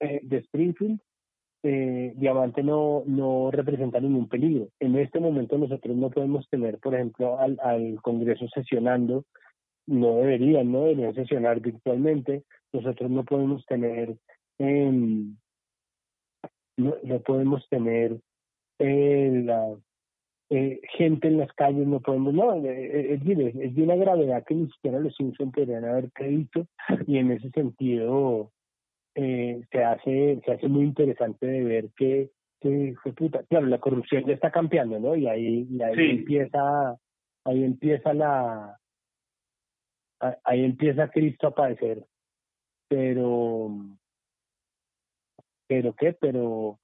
eh, 0.00 0.20
de 0.22 0.38
Springfield, 0.38 1.00
eh, 1.62 2.12
Diamante 2.16 2.62
no, 2.62 3.04
no 3.06 3.50
representa 3.50 4.00
ningún 4.00 4.28
peligro. 4.28 4.68
En 4.80 4.96
este 4.96 5.18
momento 5.18 5.56
nosotros 5.56 5.96
no 5.96 6.10
podemos 6.10 6.48
tener, 6.50 6.78
por 6.78 6.94
ejemplo, 6.94 7.38
al, 7.38 7.58
al 7.62 8.00
Congreso 8.02 8.46
sesionando 8.48 9.24
no 9.86 10.16
deberían, 10.16 10.72
no 10.72 10.82
deberían 10.82 11.14
sesionar 11.14 11.60
virtualmente. 11.60 12.44
Nosotros 12.72 13.10
no 13.10 13.24
podemos 13.24 13.64
tener, 13.66 14.16
eh, 14.58 14.90
no, 16.76 17.20
podemos 17.24 17.66
tener 17.68 18.18
eh, 18.78 19.42
la, 19.44 19.76
eh, 20.50 20.80
gente 20.96 21.28
en 21.28 21.38
las 21.38 21.52
calles, 21.52 21.86
no 21.86 22.00
podemos, 22.00 22.34
no, 22.34 22.54
eh, 22.56 22.68
eh, 22.68 23.14
es, 23.14 23.38
es, 23.38 23.56
es, 23.56 23.74
de 23.74 23.82
una 23.82 23.96
gravedad 23.96 24.44
que 24.44 24.54
ni 24.54 24.70
siquiera 24.70 24.98
los 24.98 25.14
Simpson 25.16 25.50
podrían 25.50 25.84
haber 25.84 26.12
creído 26.12 26.66
y 27.06 27.18
en 27.18 27.32
ese 27.32 27.50
sentido 27.50 28.52
eh, 29.14 29.62
se 29.70 29.84
hace 29.84 30.40
se 30.44 30.52
hace 30.52 30.68
muy 30.68 30.84
interesante 30.84 31.46
de 31.46 31.64
ver 31.64 31.90
que, 31.96 32.30
que 32.60 32.94
fue 33.02 33.12
puta, 33.12 33.42
claro, 33.44 33.66
la 33.66 33.78
corrupción 33.78 34.24
ya 34.26 34.34
está 34.34 34.50
cambiando, 34.50 34.98
¿no? 35.00 35.16
Y 35.16 35.26
ahí, 35.26 35.66
y 35.70 35.82
ahí 35.82 36.10
empieza 36.10 36.98
ahí 37.44 37.64
empieza 37.64 38.12
la 38.12 38.78
ahí 40.44 40.64
empieza 40.64 41.10
Cristo 41.10 41.48
a 41.48 41.54
padecer. 41.54 42.04
Pero, 42.88 43.70
pero 45.66 45.94
qué, 45.94 46.12
pero, 46.12 46.78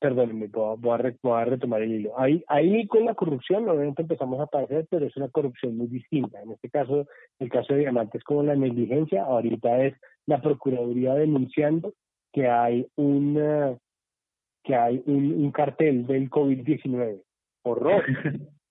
perdónenme, 0.00 0.48
voy 0.48 0.76
a, 0.76 1.14
voy 1.22 1.40
a, 1.40 1.44
retomar 1.44 1.82
el 1.82 1.92
hilo. 1.92 2.18
Ahí, 2.18 2.44
ahí 2.48 2.86
con 2.86 3.04
la 3.04 3.14
corrupción 3.14 3.68
obviamente 3.68 4.02
empezamos 4.02 4.40
a 4.40 4.46
padecer, 4.46 4.86
pero 4.90 5.06
es 5.06 5.16
una 5.16 5.28
corrupción 5.28 5.76
muy 5.76 5.86
distinta. 5.86 6.40
En 6.42 6.52
este 6.52 6.70
caso, 6.70 7.06
el 7.38 7.48
caso 7.50 7.72
de 7.72 7.80
Diamantes 7.80 8.16
es 8.16 8.24
como 8.24 8.42
la 8.42 8.56
negligencia, 8.56 9.24
ahorita 9.24 9.84
es 9.84 9.94
la 10.26 10.40
Procuraduría 10.40 11.14
denunciando 11.14 11.94
que 12.32 12.48
hay 12.48 12.86
un, 12.96 13.78
que 14.64 14.74
hay 14.74 15.02
un, 15.06 15.50
cartel 15.52 16.06
del 16.06 16.30
COVID-19. 16.30 17.22
Horror. 17.64 18.04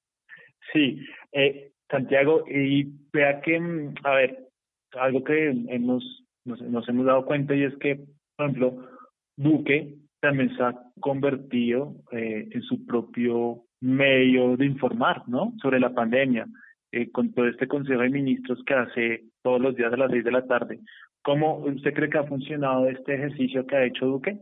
Sí, 0.74 1.02
eh, 1.34 1.72
Santiago, 1.90 2.46
y 2.48 2.88
vea 3.12 3.42
que, 3.42 3.60
mm, 3.60 3.96
a 4.04 4.12
ver, 4.16 4.48
algo 4.94 5.24
que 5.24 5.50
hemos, 5.50 6.24
nos, 6.46 6.88
hemos 6.88 7.06
dado 7.06 7.26
cuenta 7.26 7.56
y 7.56 7.64
es 7.64 7.76
que, 7.78 7.98
por 8.38 8.46
ejemplo, 8.46 8.88
Duque 9.36 9.96
también 10.22 10.56
se 10.56 10.64
ha 10.64 10.74
convertido 11.00 11.96
eh, 12.12 12.48
en 12.52 12.62
su 12.62 12.86
propio 12.86 13.64
medio 13.82 14.56
de 14.56 14.66
informar, 14.66 15.28
¿no? 15.28 15.54
Sobre 15.62 15.80
la 15.80 15.94
pandemia, 15.94 16.48
eh, 16.92 17.12
con 17.12 17.34
todo 17.34 17.48
este 17.48 17.68
Consejo 17.68 18.02
de 18.02 18.10
Ministros 18.10 18.64
que 18.66 18.74
hace 18.74 19.26
todos 19.42 19.60
los 19.60 19.76
días 19.76 19.92
a 19.92 19.98
las 19.98 20.12
seis 20.12 20.24
de 20.24 20.32
la 20.32 20.46
tarde. 20.46 20.80
¿Cómo 21.24 21.58
usted 21.58 21.94
cree 21.94 22.10
que 22.10 22.18
ha 22.18 22.24
funcionado 22.24 22.88
este 22.88 23.16
ejercicio 23.16 23.66
que 23.66 23.76
ha 23.76 23.86
hecho 23.86 24.06
Duque? 24.06 24.40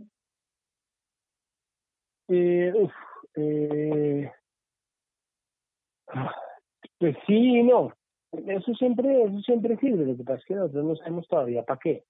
Eh, 2.27 2.71
uf, 2.75 2.91
eh, 3.35 4.31
pues 6.97 7.15
sí 7.25 7.59
y 7.59 7.63
no. 7.63 7.93
Eso 8.31 8.73
siempre, 8.75 9.23
eso 9.23 9.39
siempre 9.41 9.77
sirve. 9.77 10.05
Lo 10.05 10.17
que 10.17 10.23
pasa 10.23 10.39
es 10.39 10.45
que 10.45 10.55
nosotros 10.55 10.85
no 10.85 10.95
sabemos 10.97 11.27
todavía 11.27 11.63
para 11.63 11.79
qué. 11.79 12.03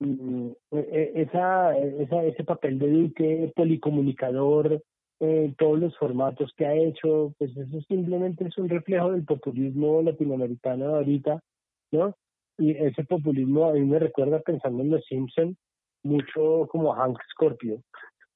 Mm, 0.00 0.50
e, 0.72 0.78
e, 0.78 1.22
esa, 1.22 1.76
esa, 1.78 2.24
ese 2.24 2.44
papel 2.44 2.78
de 2.78 2.90
Duque, 2.90 3.52
policomunicador, 3.54 4.82
eh, 5.20 5.54
todos 5.56 5.78
los 5.78 5.96
formatos 5.96 6.52
que 6.56 6.66
ha 6.66 6.74
hecho, 6.74 7.32
pues 7.38 7.56
eso 7.56 7.80
simplemente 7.82 8.46
es 8.46 8.58
un 8.58 8.68
reflejo 8.68 9.12
del 9.12 9.24
populismo 9.24 10.02
latinoamericano 10.02 10.88
de 10.88 10.94
ahorita, 10.94 11.40
¿no? 11.92 12.16
Y 12.58 12.72
ese 12.72 13.04
populismo 13.04 13.66
a 13.70 13.72
mí 13.74 13.80
me 13.80 13.98
recuerda 13.98 14.40
pensando 14.40 14.82
en 14.82 14.90
los 14.90 15.04
Simpson 15.06 15.56
mucho 16.02 16.68
como 16.70 16.92
Hank 16.94 17.18
Scorpio, 17.30 17.80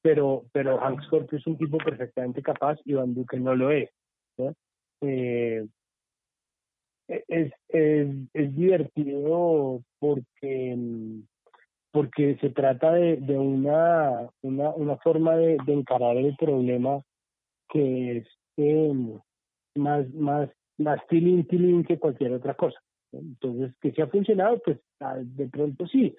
pero 0.02 0.44
pero 0.52 0.78
Hank 0.78 1.02
Scorpio 1.02 1.38
es 1.38 1.46
un 1.46 1.58
tipo 1.58 1.78
perfectamente 1.78 2.42
capaz 2.42 2.78
y 2.84 2.94
Van 2.94 3.14
Duque 3.14 3.38
no 3.38 3.54
lo 3.54 3.70
es, 3.70 3.90
¿no? 4.38 4.54
Eh, 5.02 5.66
es, 7.08 7.52
es, 7.68 8.08
es 8.34 8.56
divertido 8.56 9.82
porque 9.98 10.76
porque 11.90 12.36
se 12.40 12.50
trata 12.50 12.92
de, 12.92 13.16
de 13.16 13.38
una, 13.38 14.28
una, 14.42 14.70
una 14.70 14.96
forma 14.98 15.36
de, 15.36 15.56
de 15.64 15.72
encarar 15.72 16.16
el 16.16 16.36
problema 16.36 17.02
que 17.70 18.18
es 18.18 18.28
eh, 18.56 18.92
más, 19.76 20.08
más, 20.14 20.50
más 20.78 21.00
tilín, 21.08 21.46
tilín 21.46 21.84
que 21.84 21.98
cualquier 21.98 22.32
otra 22.32 22.54
cosa. 22.54 22.78
Entonces, 23.12 23.74
que 23.80 23.92
se 23.92 24.02
ha 24.02 24.06
funcionado, 24.08 24.60
pues 24.64 24.78
ah, 25.00 25.16
de 25.18 25.48
pronto 25.48 25.86
sí, 25.86 26.14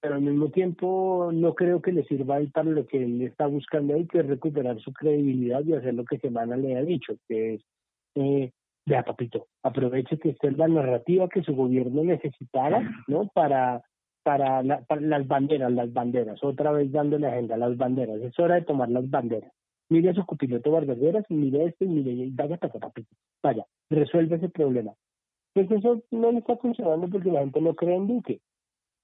pero 0.00 0.16
al 0.16 0.20
mismo 0.20 0.50
tiempo 0.50 1.30
no 1.32 1.54
creo 1.54 1.80
que 1.80 1.92
le 1.92 2.04
sirva 2.04 2.36
ahí 2.36 2.48
para 2.48 2.70
lo 2.70 2.86
que 2.86 3.02
él 3.02 3.22
está 3.22 3.46
buscando 3.46 3.94
ahí, 3.94 4.06
que 4.06 4.18
es 4.18 4.26
recuperar 4.26 4.78
su 4.80 4.92
credibilidad 4.92 5.64
y 5.64 5.72
hacer 5.72 5.94
lo 5.94 6.04
que 6.04 6.18
Semana 6.18 6.56
le 6.56 6.76
ha 6.76 6.82
dicho, 6.82 7.14
que 7.26 7.54
es, 7.54 7.62
eh, 8.16 8.52
vea 8.86 9.02
papito, 9.02 9.48
aproveche 9.62 10.18
que 10.18 10.30
esta 10.30 10.48
es 10.48 10.56
la 10.56 10.68
narrativa 10.68 11.28
que 11.28 11.42
su 11.42 11.54
gobierno 11.56 12.04
necesitara, 12.04 12.88
¿no? 13.08 13.28
Para, 13.34 13.82
para, 14.26 14.60
para 14.88 15.00
las 15.02 15.28
banderas, 15.28 15.70
las 15.70 15.92
banderas, 15.92 16.42
otra 16.42 16.72
vez 16.72 16.90
dándole 16.90 17.28
agenda, 17.28 17.56
las 17.56 17.76
banderas, 17.76 18.20
es 18.20 18.36
hora 18.40 18.56
de 18.56 18.62
tomar 18.62 18.88
las 18.88 19.08
banderas. 19.08 19.52
Mire 19.88 20.10
a 20.10 20.14
su 20.14 20.26
copiloto 20.26 20.72
Barberderas, 20.72 21.24
mire 21.28 21.66
esto 21.66 21.84
y 21.84 21.88
mire, 21.88 22.28
vaya 22.32 22.56
papito, 22.56 23.14
vaya, 23.40 23.64
resuelve 23.88 24.34
ese 24.34 24.48
problema. 24.48 24.94
Pues 25.54 25.70
eso 25.70 26.02
no 26.10 26.32
le 26.32 26.40
está 26.40 26.56
funcionando 26.56 27.08
porque 27.08 27.30
la 27.30 27.38
gente 27.38 27.60
no 27.60 27.76
cree 27.76 27.94
en 27.94 28.08
Duque, 28.08 28.40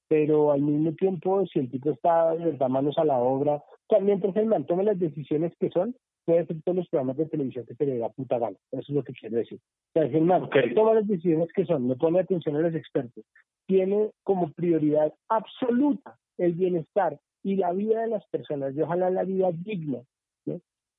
pero 0.08 0.50
al 0.50 0.62
mismo 0.62 0.92
tiempo, 0.94 1.46
si 1.46 1.61
el 1.61 1.70
tipo 1.70 1.90
está 1.90 2.35
de 2.35 2.44
verdad 2.44 2.68
manos 2.68 2.98
a 2.98 3.04
la 3.04 3.18
obra, 3.18 3.62
mientras 4.00 4.35
el 4.35 4.46
man 4.46 4.66
las 4.82 4.98
decisiones 4.98 5.52
que 5.61 5.70
son, 5.70 5.94
puede 6.24 6.40
hacer 6.40 6.56
todos 6.62 6.76
los 6.76 6.88
programas 6.88 7.16
de 7.16 7.26
televisión 7.26 7.66
que 7.66 7.74
se 7.74 7.87
le 7.87 7.98
da 7.98 8.08
puta 8.08 8.38
gana. 8.38 8.56
Eso 8.70 8.80
es 8.80 8.88
lo 8.90 9.04
que 9.04 9.12
quiero 9.12 9.37
decir. 9.37 9.58
O 9.58 10.00
sea, 10.00 10.08
si 10.08 10.16
el 10.16 10.24
man 10.24 10.48
toma 10.74 10.94
las 10.94 11.06
decisiones 11.06 11.52
que 11.52 11.66
son, 11.66 11.88
no 11.88 11.96
pone 11.96 12.20
atención 12.20 12.56
a 12.56 12.61
los 12.61 12.74
expertos, 12.74 13.24
tiene 13.66 14.11
como 14.22 14.50
prioridad 14.52 15.12
absoluta 15.28 16.16
el 16.38 16.52
bienestar 16.52 17.18
y 17.42 17.56
la 17.56 17.72
vida 17.72 18.02
de 18.02 18.08
las 18.08 18.26
personas, 18.28 18.74
y 18.76 18.82
ojalá 18.82 19.11
la 19.11 19.24
vida 19.24 19.50
digna 19.52 20.02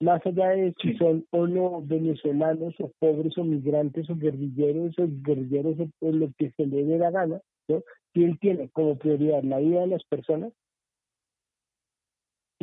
más 0.03 0.25
allá 0.25 0.49
de 0.49 0.73
si 0.81 0.95
son 0.97 1.25
o 1.31 1.47
no 1.47 1.81
venezolanos 1.81 2.75
o 2.79 2.91
pobres 2.99 3.38
o 3.38 3.43
migrantes 3.43 4.09
o 4.09 4.15
guerrilleros 4.15 4.97
o 4.99 5.07
guerrilleros 5.07 5.77
o 6.01 6.12
lo 6.12 6.29
que 6.38 6.51
se 6.51 6.65
le 6.65 6.83
dé 6.83 6.97
la 6.97 7.09
gana, 7.09 7.39
¿no? 7.69 7.81
Si 8.13 8.23
él 8.23 8.38
tiene 8.39 8.69
como 8.69 8.97
prioridad 8.97 9.43
la 9.43 9.59
vida 9.59 9.81
de 9.81 9.88
las 9.88 10.03
personas 10.03 10.51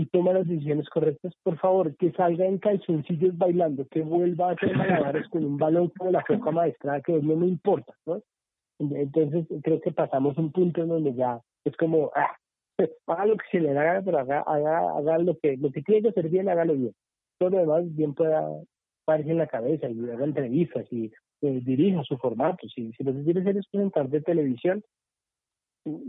y 0.00 0.06
toma 0.06 0.32
las 0.32 0.46
decisiones 0.46 0.88
correctas, 0.88 1.34
por 1.42 1.58
favor, 1.58 1.94
que 1.96 2.12
salga 2.12 2.46
en 2.46 2.58
calzoncillos 2.58 3.36
bailando, 3.36 3.86
que 3.90 4.02
vuelva 4.02 4.50
a 4.50 4.52
hacer 4.52 4.76
malabares 4.76 5.28
con 5.28 5.44
un 5.44 5.56
balón 5.56 5.90
como 5.96 6.10
la 6.10 6.24
foca 6.24 6.50
maestra, 6.50 7.00
que 7.02 7.12
no 7.12 7.36
me 7.36 7.46
importa, 7.46 7.94
¿no? 8.06 8.22
Entonces 8.78 9.46
creo 9.62 9.80
que 9.80 9.92
pasamos 9.92 10.38
un 10.38 10.52
punto 10.52 10.82
en 10.82 10.88
donde 10.88 11.14
ya 11.14 11.40
es 11.64 11.76
como, 11.76 12.10
ah, 12.14 12.34
haga 13.06 13.26
lo 13.26 13.36
que 13.36 13.44
se 13.50 13.60
le 13.60 13.74
da 13.74 14.00
pero 14.02 14.18
haga, 14.18 14.40
haga, 14.40 14.96
haga 14.96 15.18
lo 15.18 15.38
que 15.38 15.56
lo 15.58 15.70
que 15.70 15.82
tiene 15.82 16.02
que 16.02 16.08
hacer 16.08 16.30
bien, 16.30 16.48
hágalo 16.48 16.74
bien 16.74 16.94
todo 17.40 17.50
lo 17.50 17.58
demás 17.58 17.96
bien 17.96 18.14
pueda 18.14 18.46
pararse 19.06 19.30
en 19.30 19.38
la 19.38 19.46
cabeza 19.46 19.88
y 19.88 19.98
haga 20.10 20.24
entrevistas 20.24 20.86
y 20.92 21.10
eh, 21.40 21.60
dirija 21.64 22.04
su 22.04 22.18
formato. 22.18 22.68
Si, 22.68 22.92
si 22.92 23.02
lo 23.02 23.14
que 23.14 23.24
quiere 23.24 23.40
hacer 23.40 23.56
es 23.56 23.66
presentar 23.68 24.08
de 24.08 24.20
televisión, 24.20 24.84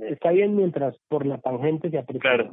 está 0.01 0.31
bien 0.31 0.57
mientras 0.57 0.97
por 1.07 1.25
la 1.25 1.39
tangente 1.39 1.89
se 1.89 1.97
aprecia. 1.97 2.51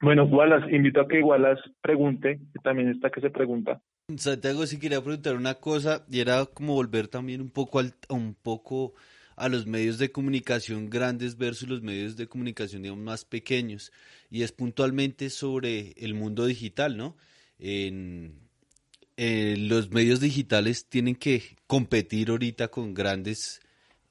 Bueno, 0.00 0.24
Wallace, 0.24 0.74
invito 0.74 1.00
a 1.00 1.08
que 1.08 1.22
Wallace 1.22 1.62
pregunte, 1.82 2.38
que 2.52 2.58
también 2.62 2.88
está 2.88 3.10
que 3.10 3.20
se 3.20 3.30
pregunta. 3.30 3.80
Santiago 4.16 4.66
sí 4.66 4.78
quería 4.78 5.02
preguntar 5.02 5.36
una 5.36 5.54
cosa 5.54 6.04
y 6.10 6.20
era 6.20 6.44
como 6.46 6.74
volver 6.74 7.08
también 7.08 7.40
un 7.40 7.50
poco 7.50 7.78
al, 7.78 7.94
un 8.08 8.34
poco 8.34 8.94
a 9.36 9.48
los 9.48 9.66
medios 9.66 9.98
de 9.98 10.10
comunicación 10.10 10.90
grandes 10.90 11.36
versus 11.36 11.68
los 11.68 11.82
medios 11.82 12.16
de 12.16 12.26
comunicación 12.26 13.02
más 13.02 13.24
pequeños 13.24 13.92
y 14.30 14.42
es 14.42 14.52
puntualmente 14.52 15.30
sobre 15.30 15.92
el 15.96 16.14
mundo 16.14 16.46
digital, 16.46 16.96
¿no? 16.96 17.16
en, 17.60 18.48
los 19.68 19.90
medios 19.90 20.20
digitales 20.20 20.86
tienen 20.86 21.14
que 21.14 21.42
competir 21.66 22.30
ahorita 22.30 22.68
con 22.68 22.94
grandes 22.94 23.60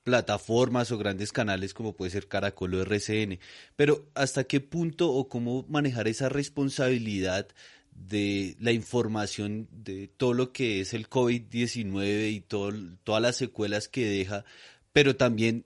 plataformas 0.09 0.91
o 0.91 0.97
grandes 0.97 1.31
canales 1.31 1.75
como 1.75 1.93
puede 1.93 2.09
ser 2.09 2.27
Caracol 2.27 2.73
o 2.73 2.81
RCN, 2.81 3.39
pero 3.75 4.09
¿hasta 4.15 4.43
qué 4.43 4.59
punto 4.59 5.11
o 5.11 5.29
cómo 5.29 5.65
manejar 5.69 6.07
esa 6.07 6.29
responsabilidad 6.29 7.47
de 7.91 8.55
la 8.59 8.71
información 8.71 9.67
de 9.71 10.07
todo 10.07 10.33
lo 10.33 10.51
que 10.51 10.81
es 10.81 10.95
el 10.95 11.07
COVID-19 11.07 12.31
y 12.31 12.39
todas 12.41 13.21
las 13.21 13.35
secuelas 13.35 13.87
que 13.87 14.05
deja, 14.09 14.45
pero 14.93 15.15
también 15.15 15.65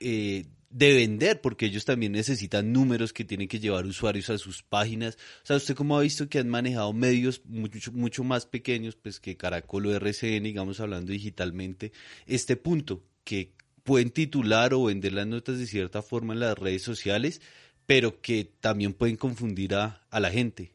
eh, 0.00 0.46
de 0.72 0.94
vender, 0.94 1.40
porque 1.40 1.66
ellos 1.66 1.84
también 1.84 2.12
necesitan 2.12 2.72
números 2.72 3.12
que 3.12 3.24
tienen 3.24 3.46
que 3.46 3.60
llevar 3.60 3.84
usuarios 3.84 4.30
a 4.30 4.38
sus 4.38 4.62
páginas. 4.62 5.18
O 5.42 5.46
sea, 5.46 5.56
usted 5.56 5.74
como 5.74 5.98
ha 5.98 6.02
visto 6.02 6.28
que 6.28 6.38
han 6.38 6.48
manejado 6.48 6.92
medios 6.92 7.42
mucho, 7.44 7.92
mucho 7.92 8.24
más 8.24 8.46
pequeños, 8.46 8.96
pues 8.96 9.20
que 9.20 9.36
Caracol 9.36 9.86
o 9.86 9.94
RCN, 9.94 10.44
digamos 10.44 10.80
hablando 10.80 11.12
digitalmente, 11.12 11.92
este 12.26 12.56
punto, 12.56 13.02
que 13.24 13.52
pueden 13.84 14.10
titular 14.10 14.74
o 14.74 14.84
vender 14.84 15.12
las 15.12 15.26
notas 15.26 15.58
de 15.58 15.66
cierta 15.66 16.02
forma 16.02 16.34
en 16.34 16.40
las 16.40 16.58
redes 16.58 16.82
sociales, 16.82 17.40
pero 17.86 18.20
que 18.20 18.44
también 18.60 18.94
pueden 18.94 19.16
confundir 19.16 19.74
a, 19.74 20.02
a 20.10 20.20
la 20.20 20.30
gente. 20.30 20.70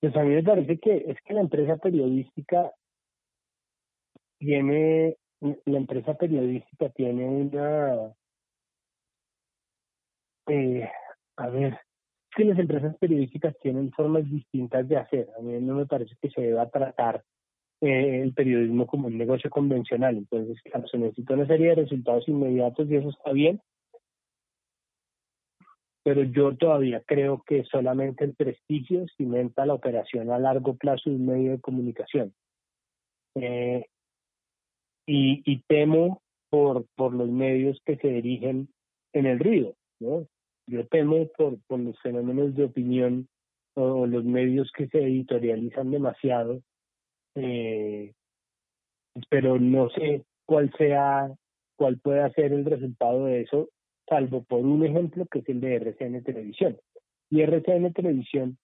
Pues 0.00 0.16
a 0.16 0.22
mí 0.22 0.34
me 0.34 0.42
parece 0.42 0.78
que 0.78 1.04
es 1.08 1.16
que 1.26 1.34
la 1.34 1.40
empresa 1.40 1.76
periodística 1.76 2.70
tiene 4.38 5.16
la 5.40 5.78
empresa 5.78 6.14
periodística 6.14 6.90
tiene 6.90 7.26
una, 7.26 8.14
eh, 10.48 10.88
a 11.36 11.48
ver, 11.48 11.78
que 12.36 12.44
las 12.44 12.58
empresas 12.58 12.96
periodísticas 12.98 13.56
tienen 13.62 13.90
formas 13.92 14.30
distintas 14.30 14.86
de 14.86 14.98
hacer. 14.98 15.28
A 15.38 15.42
mí 15.42 15.58
no 15.60 15.74
me 15.74 15.86
parece 15.86 16.14
que 16.20 16.30
se 16.30 16.42
deba 16.42 16.68
tratar 16.68 17.24
eh, 17.80 18.22
el 18.22 18.34
periodismo 18.34 18.86
como 18.86 19.08
un 19.08 19.18
negocio 19.18 19.50
convencional. 19.50 20.16
Entonces, 20.16 20.60
claro, 20.62 20.86
se 20.88 20.98
necesita 20.98 21.34
una 21.34 21.46
serie 21.46 21.68
de 21.68 21.74
resultados 21.76 22.28
inmediatos 22.28 22.90
y 22.90 22.96
eso 22.96 23.10
está 23.10 23.32
bien. 23.32 23.60
Pero 26.02 26.22
yo 26.24 26.56
todavía 26.56 27.02
creo 27.06 27.42
que 27.46 27.64
solamente 27.64 28.24
el 28.24 28.34
prestigio 28.34 29.06
cimenta 29.16 29.66
la 29.66 29.74
operación 29.74 30.30
a 30.30 30.38
largo 30.38 30.76
plazo 30.76 31.10
de 31.10 31.16
un 31.16 31.26
medio 31.26 31.52
de 31.52 31.60
comunicación. 31.60 32.32
Eh, 33.34 33.86
y, 35.06 35.42
y 35.44 35.62
temo 35.68 36.22
por, 36.50 36.86
por 36.96 37.14
los 37.14 37.28
medios 37.28 37.80
que 37.84 37.96
se 37.96 38.08
dirigen 38.08 38.68
en 39.12 39.26
el 39.26 39.38
río, 39.38 39.74
¿no? 40.00 40.26
Yo 40.66 40.86
temo 40.86 41.26
por, 41.36 41.58
por 41.66 41.80
los 41.80 41.98
fenómenos 42.00 42.54
de 42.54 42.64
opinión 42.64 43.28
o, 43.74 44.06
los 44.06 44.24
medios 44.24 44.70
que 44.76 44.88
se 44.88 44.98
editorializan 44.98 45.90
demasiado, 45.90 46.62
eh, 47.34 48.12
pero 49.28 49.58
no 49.58 49.90
sé 49.90 50.24
cuál 50.46 50.72
sea, 50.76 51.30
cuál 51.76 51.98
pueda 51.98 52.30
ser 52.32 52.52
el 52.52 52.64
resultado 52.64 53.26
de 53.26 53.42
eso, 53.42 53.68
salvo 54.08 54.42
por 54.42 54.60
un 54.60 54.84
ejemplo 54.84 55.26
que 55.26 55.40
es 55.40 55.48
el 55.48 55.60
de 55.60 55.76
RCN 55.76 56.22
Televisión. 56.24 56.78
Y 57.30 57.42
RCN 57.42 57.92
Televisión 57.92 58.58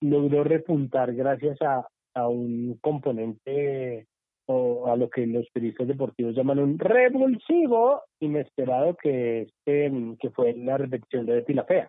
logró 0.00 0.44
repuntar 0.44 1.14
gracias 1.14 1.60
a, 1.62 1.86
a 2.14 2.28
un 2.28 2.78
componente 2.80 4.06
o 4.46 4.90
a 4.90 4.96
lo 4.96 5.08
que 5.08 5.26
los 5.26 5.48
periodistas 5.50 5.88
deportivos 5.88 6.34
llaman 6.34 6.58
un 6.58 6.78
revulsivo 6.78 8.02
inesperado 8.20 8.96
que, 8.96 9.42
este, 9.42 9.92
que 10.20 10.30
fue 10.30 10.54
la 10.54 10.78
repetición 10.78 11.26
de 11.26 11.34
Betty 11.34 11.54
la 11.54 11.64
Fea. 11.64 11.88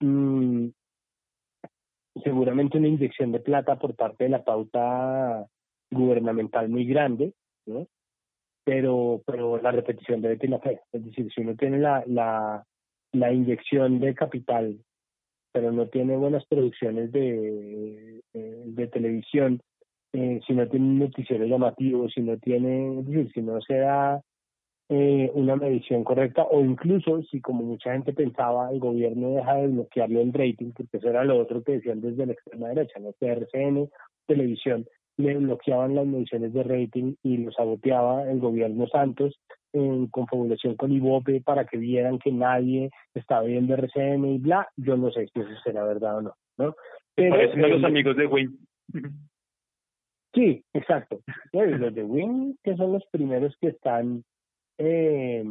Mm, 0.00 0.68
seguramente 2.22 2.78
una 2.78 2.88
inyección 2.88 3.32
de 3.32 3.40
plata 3.40 3.76
por 3.76 3.94
parte 3.94 4.24
de 4.24 4.30
la 4.30 4.44
pauta 4.44 5.46
gubernamental 5.90 6.68
muy 6.68 6.84
grande, 6.84 7.32
¿no? 7.66 7.86
pero 8.64 9.22
pero 9.26 9.60
la 9.60 9.70
repetición 9.70 10.20
de 10.20 10.28
Betty 10.28 10.46
la 10.46 10.60
Fea. 10.60 10.80
Es 10.92 11.04
decir, 11.04 11.30
si 11.34 11.40
uno 11.40 11.54
tiene 11.56 11.78
la, 11.78 12.04
la, 12.06 12.64
la 13.12 13.32
inyección 13.32 14.00
de 14.00 14.14
capital, 14.14 14.78
pero 15.52 15.72
no 15.72 15.88
tiene 15.88 16.16
buenas 16.16 16.44
producciones 16.46 17.10
de, 17.12 18.20
de 18.32 18.86
televisión, 18.88 19.60
eh, 20.12 20.40
si 20.46 20.52
no 20.52 20.68
tiene 20.68 20.86
un 20.86 20.98
noticiero 21.00 21.44
llamativo, 21.46 22.08
si 22.08 22.20
no 22.20 22.36
tiene, 22.38 23.04
si 23.32 23.42
no 23.42 23.60
se 23.60 23.74
da 23.78 24.20
eh, 24.92 25.30
una 25.34 25.54
medición 25.54 26.02
correcta 26.02 26.42
o 26.42 26.60
incluso 26.62 27.22
si 27.30 27.40
como 27.40 27.62
mucha 27.62 27.92
gente 27.92 28.12
pensaba 28.12 28.72
el 28.72 28.80
gobierno 28.80 29.30
deja 29.30 29.54
de 29.54 29.68
bloquearle 29.68 30.20
el 30.20 30.32
rating 30.32 30.72
porque 30.72 30.96
eso 30.96 31.08
era 31.08 31.22
lo 31.24 31.38
otro 31.38 31.62
que 31.62 31.72
decían 31.72 32.00
desde 32.00 32.26
la 32.26 32.32
extrema 32.32 32.68
derecha, 32.70 32.98
no 32.98 33.12
CRCN, 33.12 33.88
televisión 34.26 34.86
le 35.16 35.36
bloqueaban 35.36 35.94
las 35.94 36.06
mediciones 36.06 36.52
de 36.52 36.64
rating 36.64 37.14
y 37.22 37.36
lo 37.36 37.52
saboteaba 37.52 38.28
el 38.28 38.40
gobierno 38.40 38.88
Santos 38.88 39.38
en 39.72 40.08
confabulación 40.08 40.74
con 40.74 40.90
Ibope 40.90 41.40
para 41.40 41.66
que 41.66 41.76
vieran 41.76 42.18
que 42.18 42.32
nadie 42.32 42.90
estaba 43.14 43.42
viendo 43.42 43.74
RCN 43.74 44.24
y 44.24 44.38
bla, 44.38 44.68
yo 44.76 44.96
no 44.96 45.12
sé 45.12 45.28
si 45.32 45.40
eso 45.40 45.50
será 45.62 45.84
verdad 45.84 46.18
o 46.18 46.22
no, 46.22 46.34
¿no? 46.58 46.74
Pero 47.14 47.36
los 47.54 47.84
amigos 47.84 48.16
de 48.16 48.26
Wayne 48.26 48.56
Sí, 50.32 50.64
exacto. 50.72 51.20
los 51.52 51.94
de 51.94 52.04
Win, 52.04 52.56
que 52.62 52.76
son 52.76 52.92
los 52.92 53.04
primeros 53.06 53.56
que 53.60 53.68
están 53.68 54.24
eh, 54.80 55.44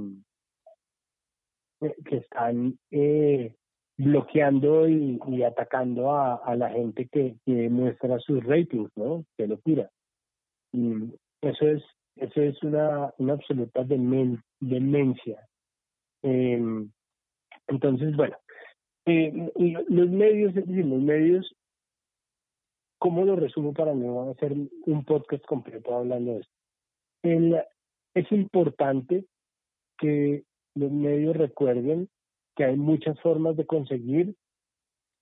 que 2.05 2.17
están 2.17 2.77
eh, 2.91 3.53
bloqueando 3.97 4.89
y, 4.89 5.43
atacando 5.43 6.11
a, 6.11 6.55
la 6.55 6.69
gente 6.69 7.07
que, 7.11 7.35
muestra 7.69 8.19
sus 8.19 8.43
ratings, 8.43 8.91
¿no? 8.95 9.23
Qué 9.37 9.47
locura. 9.47 9.89
Y 10.73 11.13
eso 11.41 11.67
es 11.67 11.83
eso 12.19 12.41
es 12.41 12.61
una, 12.63 13.13
una 13.17 13.33
absoluta 13.33 13.83
demencia. 13.83 15.47
Em, 16.21 16.91
entonces, 17.67 18.15
bueno, 18.15 18.35
eh, 19.05 19.51
los 19.87 20.09
medios, 20.09 20.55
es 20.55 20.67
decir, 20.67 20.85
los 20.85 21.01
medios, 21.01 21.55
¿cómo 22.99 23.23
lo 23.23 23.37
resumo 23.37 23.73
para 23.73 23.93
no 23.93 24.31
hacer 24.31 24.53
un 24.53 25.05
podcast 25.05 25.45
completo 25.45 25.95
hablando 25.95 26.33
de 26.33 26.39
esto? 26.39 26.53
El, 27.23 27.63
es 28.19 28.31
importante 28.31 29.25
que 29.97 30.43
los 30.75 30.91
medios 30.91 31.35
recuerden 31.35 32.09
que 32.55 32.65
hay 32.65 32.75
muchas 32.75 33.19
formas 33.21 33.55
de 33.55 33.65
conseguir 33.65 34.35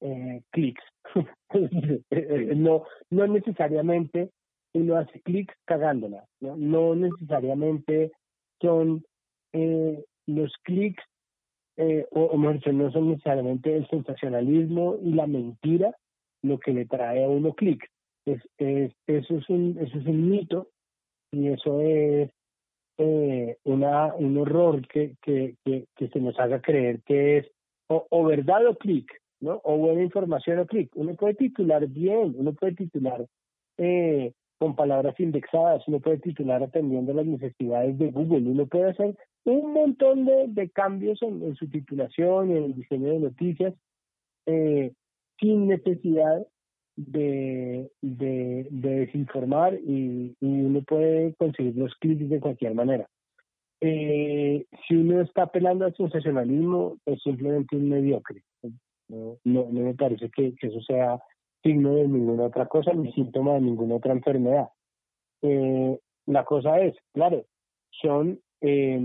eh, 0.02 0.42
clics. 0.52 0.84
no, 2.56 2.84
no 3.10 3.28
necesariamente 3.28 4.32
uno 4.74 4.98
hace 4.98 5.22
clics 5.22 5.54
cagándola, 5.66 6.26
¿no? 6.40 6.56
no 6.56 6.96
necesariamente 6.96 8.12
son 8.62 9.04
eh, 9.54 10.04
los 10.28 10.54
clics, 10.64 11.04
eh, 11.78 12.06
o, 12.12 12.26
o 12.26 12.38
mejor 12.38 12.56
dicho, 12.56 12.72
no 12.74 12.92
son 12.92 13.10
necesariamente 13.10 13.76
el 13.76 13.88
sensacionalismo 13.90 14.98
y 15.02 15.14
la 15.14 15.28
mentira 15.28 15.96
lo 16.44 16.60
que 16.60 16.74
le 16.74 16.86
trae 16.86 17.24
a 17.24 17.30
uno 17.30 17.54
clics. 17.54 17.88
Es, 18.26 18.42
es, 18.58 18.92
eso, 19.08 19.38
es 19.38 19.50
un, 19.50 19.78
eso 19.80 19.98
es 19.98 20.06
un 20.06 20.30
mito 20.30 20.70
y 21.32 21.48
eso 21.48 21.82
es 21.82 22.30
eh, 22.98 23.58
una, 23.64 24.14
un 24.16 24.38
horror 24.38 24.88
que, 24.88 25.16
que, 25.22 25.56
que, 25.64 26.08
se 26.10 26.20
nos 26.20 26.40
haga 26.40 26.62
creer 26.62 27.02
que 27.04 27.38
es 27.38 27.52
o, 27.88 28.26
verdad 28.26 28.66
o 28.68 28.76
clic, 28.76 29.10
¿no? 29.40 29.62
O 29.64 29.78
buena 29.78 30.02
información 30.02 30.60
o 30.60 30.66
clic. 30.66 30.92
Uno 30.96 31.16
puede 31.16 31.36
titular 31.36 31.88
bien, 31.88 32.36
uno 32.38 32.54
puede 32.54 32.74
titular 32.74 33.26
eh, 33.78 34.34
con 34.58 34.76
palabras 34.76 35.18
indexadas, 35.20 35.88
uno 35.88 36.00
puede 36.00 36.18
titular 36.18 36.64
atendiendo 36.64 37.14
las 37.14 37.26
necesidades 37.26 37.98
de 37.98 38.12
Google, 38.12 38.50
uno 38.50 38.66
puede 38.66 38.90
hacer 38.90 39.16
un 39.46 39.74
montón 39.74 40.26
de, 40.26 40.48
de 40.48 40.70
cambios 40.70 41.22
en, 41.22 41.56
su 41.56 41.70
titulación 41.70 42.52
en 42.52 42.64
el 42.64 42.76
diseño 42.76 43.10
de 43.12 43.20
noticias 43.20 43.74
eh, 44.46 44.92
sin 45.40 45.68
necesidad 45.68 46.46
de, 46.98 47.90
de, 48.02 48.68
desinformar 48.72 49.76
y, 49.76 50.36
uno 50.42 50.82
puede 50.82 51.34
conseguir 51.36 51.78
los 51.78 51.96
clics 51.96 52.30
de 52.30 52.40
cualquier 52.40 52.74
manera. 52.74 53.08
Eh, 53.80 54.66
si 54.88 54.96
uno 54.96 55.22
está 55.22 55.44
apelando 55.44 55.86
al 55.86 55.96
sensacionalismo, 55.96 56.98
es 57.06 57.22
simplemente 57.22 57.76
un 57.76 57.90
mediocre. 57.90 58.42
No, 59.10 59.38
me 59.68 59.94
parece 59.94 60.30
que, 60.30 60.56
eso 60.60 60.82
sea 60.82 61.20
signo 61.64 61.96
de 61.96 62.08
ninguna 62.08 62.46
otra 62.46 62.66
cosa 62.66 62.94
ni 62.94 63.12
síntoma 63.14 63.54
de 63.54 63.62
ninguna 63.62 63.96
otra 63.96 64.14
enfermedad. 64.14 64.70
Eh, 65.44 65.98
la 66.26 66.44
cosa 66.44 66.80
es, 66.82 66.96
claro, 67.14 67.46
son 68.02 68.40
eh, 68.62 69.00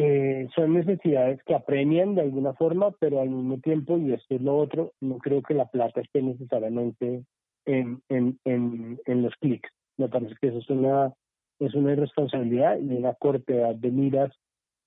eh, 0.00 0.46
son 0.54 0.74
necesidades 0.74 1.42
que 1.42 1.56
apremian 1.56 2.14
de 2.14 2.22
alguna 2.22 2.54
forma, 2.54 2.92
pero 3.00 3.20
al 3.20 3.30
mismo 3.30 3.58
tiempo, 3.58 3.98
y 3.98 4.12
esto 4.12 4.36
es 4.36 4.40
lo 4.40 4.56
otro, 4.56 4.92
no 5.00 5.18
creo 5.18 5.42
que 5.42 5.54
la 5.54 5.66
plata 5.66 6.00
esté 6.00 6.22
necesariamente 6.22 7.24
en, 7.66 8.00
en, 8.08 8.38
en, 8.44 9.00
en 9.04 9.22
los 9.22 9.34
clics. 9.40 9.68
Me 9.96 10.08
parece 10.08 10.36
que 10.40 10.48
eso 10.48 10.58
es 10.58 10.70
una, 10.70 11.12
es 11.58 11.74
una 11.74 11.94
irresponsabilidad 11.94 12.78
y 12.78 12.94
una 12.94 13.14
cortedad 13.14 13.74
de 13.74 13.90
miras 13.90 14.32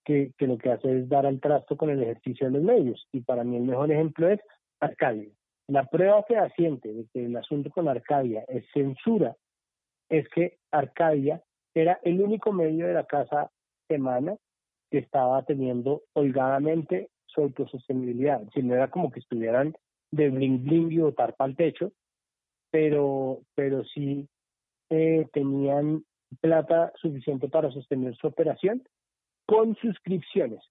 que, 0.06 0.32
que 0.38 0.48
lo 0.48 0.58
que 0.58 0.72
hace 0.72 1.00
es 1.00 1.10
dar 1.10 1.26
al 1.26 1.42
trasto 1.42 1.76
con 1.76 1.90
el 1.90 2.02
ejercicio 2.02 2.48
de 2.48 2.54
los 2.54 2.64
medios. 2.64 3.06
Y 3.12 3.20
para 3.20 3.44
mí 3.44 3.58
el 3.58 3.64
mejor 3.64 3.92
ejemplo 3.92 4.30
es 4.30 4.40
Arcadia. 4.80 5.30
La 5.68 5.88
prueba 5.88 6.24
fehaciente 6.24 6.94
de 6.94 7.06
que 7.14 7.26
el 7.26 7.36
asunto 7.36 7.70
con 7.70 7.90
Arcadia 7.90 8.46
es 8.48 8.64
censura 8.74 9.36
es 10.10 10.26
que 10.30 10.58
Arcadia 10.72 11.44
era 11.74 12.00
el 12.04 12.22
único 12.22 12.54
medio 12.54 12.88
de 12.88 12.94
la 12.94 13.04
casa 13.04 13.52
semana 13.90 14.38
que 14.92 15.00
estaba 15.00 15.42
teniendo 15.44 16.04
holgadamente 16.14 17.10
su 17.26 17.42
autosostenibilidad. 17.42 18.42
Si 18.54 18.62
no 18.62 18.76
era 18.76 18.90
como 18.90 19.10
que 19.12 19.22
estuvieran 19.22 19.74
de 20.12 20.30
bling 20.30 20.64
bling 20.64 20.92
y 20.92 20.98
botar 20.98 21.34
para 21.36 21.50
el 21.50 21.56
techo, 21.56 21.94
pero, 22.70 23.42
pero 23.56 23.84
sí 23.86 24.28
eh, 24.90 25.26
tenían 25.32 26.04
plata 26.42 26.92
suficiente 27.02 27.48
para 27.48 27.72
sostener 27.72 28.16
su 28.18 28.28
operación 28.28 28.84
con 29.46 29.76
suscripciones. 29.78 30.62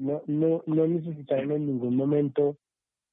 no, 0.00 0.22
no, 0.26 0.62
no 0.66 0.86
necesitaron 0.86 1.52
en 1.52 1.66
ningún 1.66 1.96
momento 1.96 2.56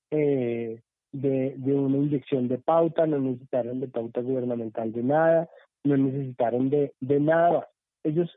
eh, 0.09 0.81
de, 1.11 1.55
de 1.57 1.73
una 1.73 1.97
inyección 1.97 2.47
de 2.47 2.57
pauta, 2.57 3.05
no 3.05 3.19
necesitaron 3.19 3.79
de 3.79 3.87
pauta 3.87 4.21
gubernamental 4.21 4.91
de 4.91 5.03
nada, 5.03 5.49
no 5.83 5.97
necesitaron 5.97 6.69
de, 6.69 6.93
de 6.99 7.19
nada 7.19 7.69
Ellos 8.03 8.29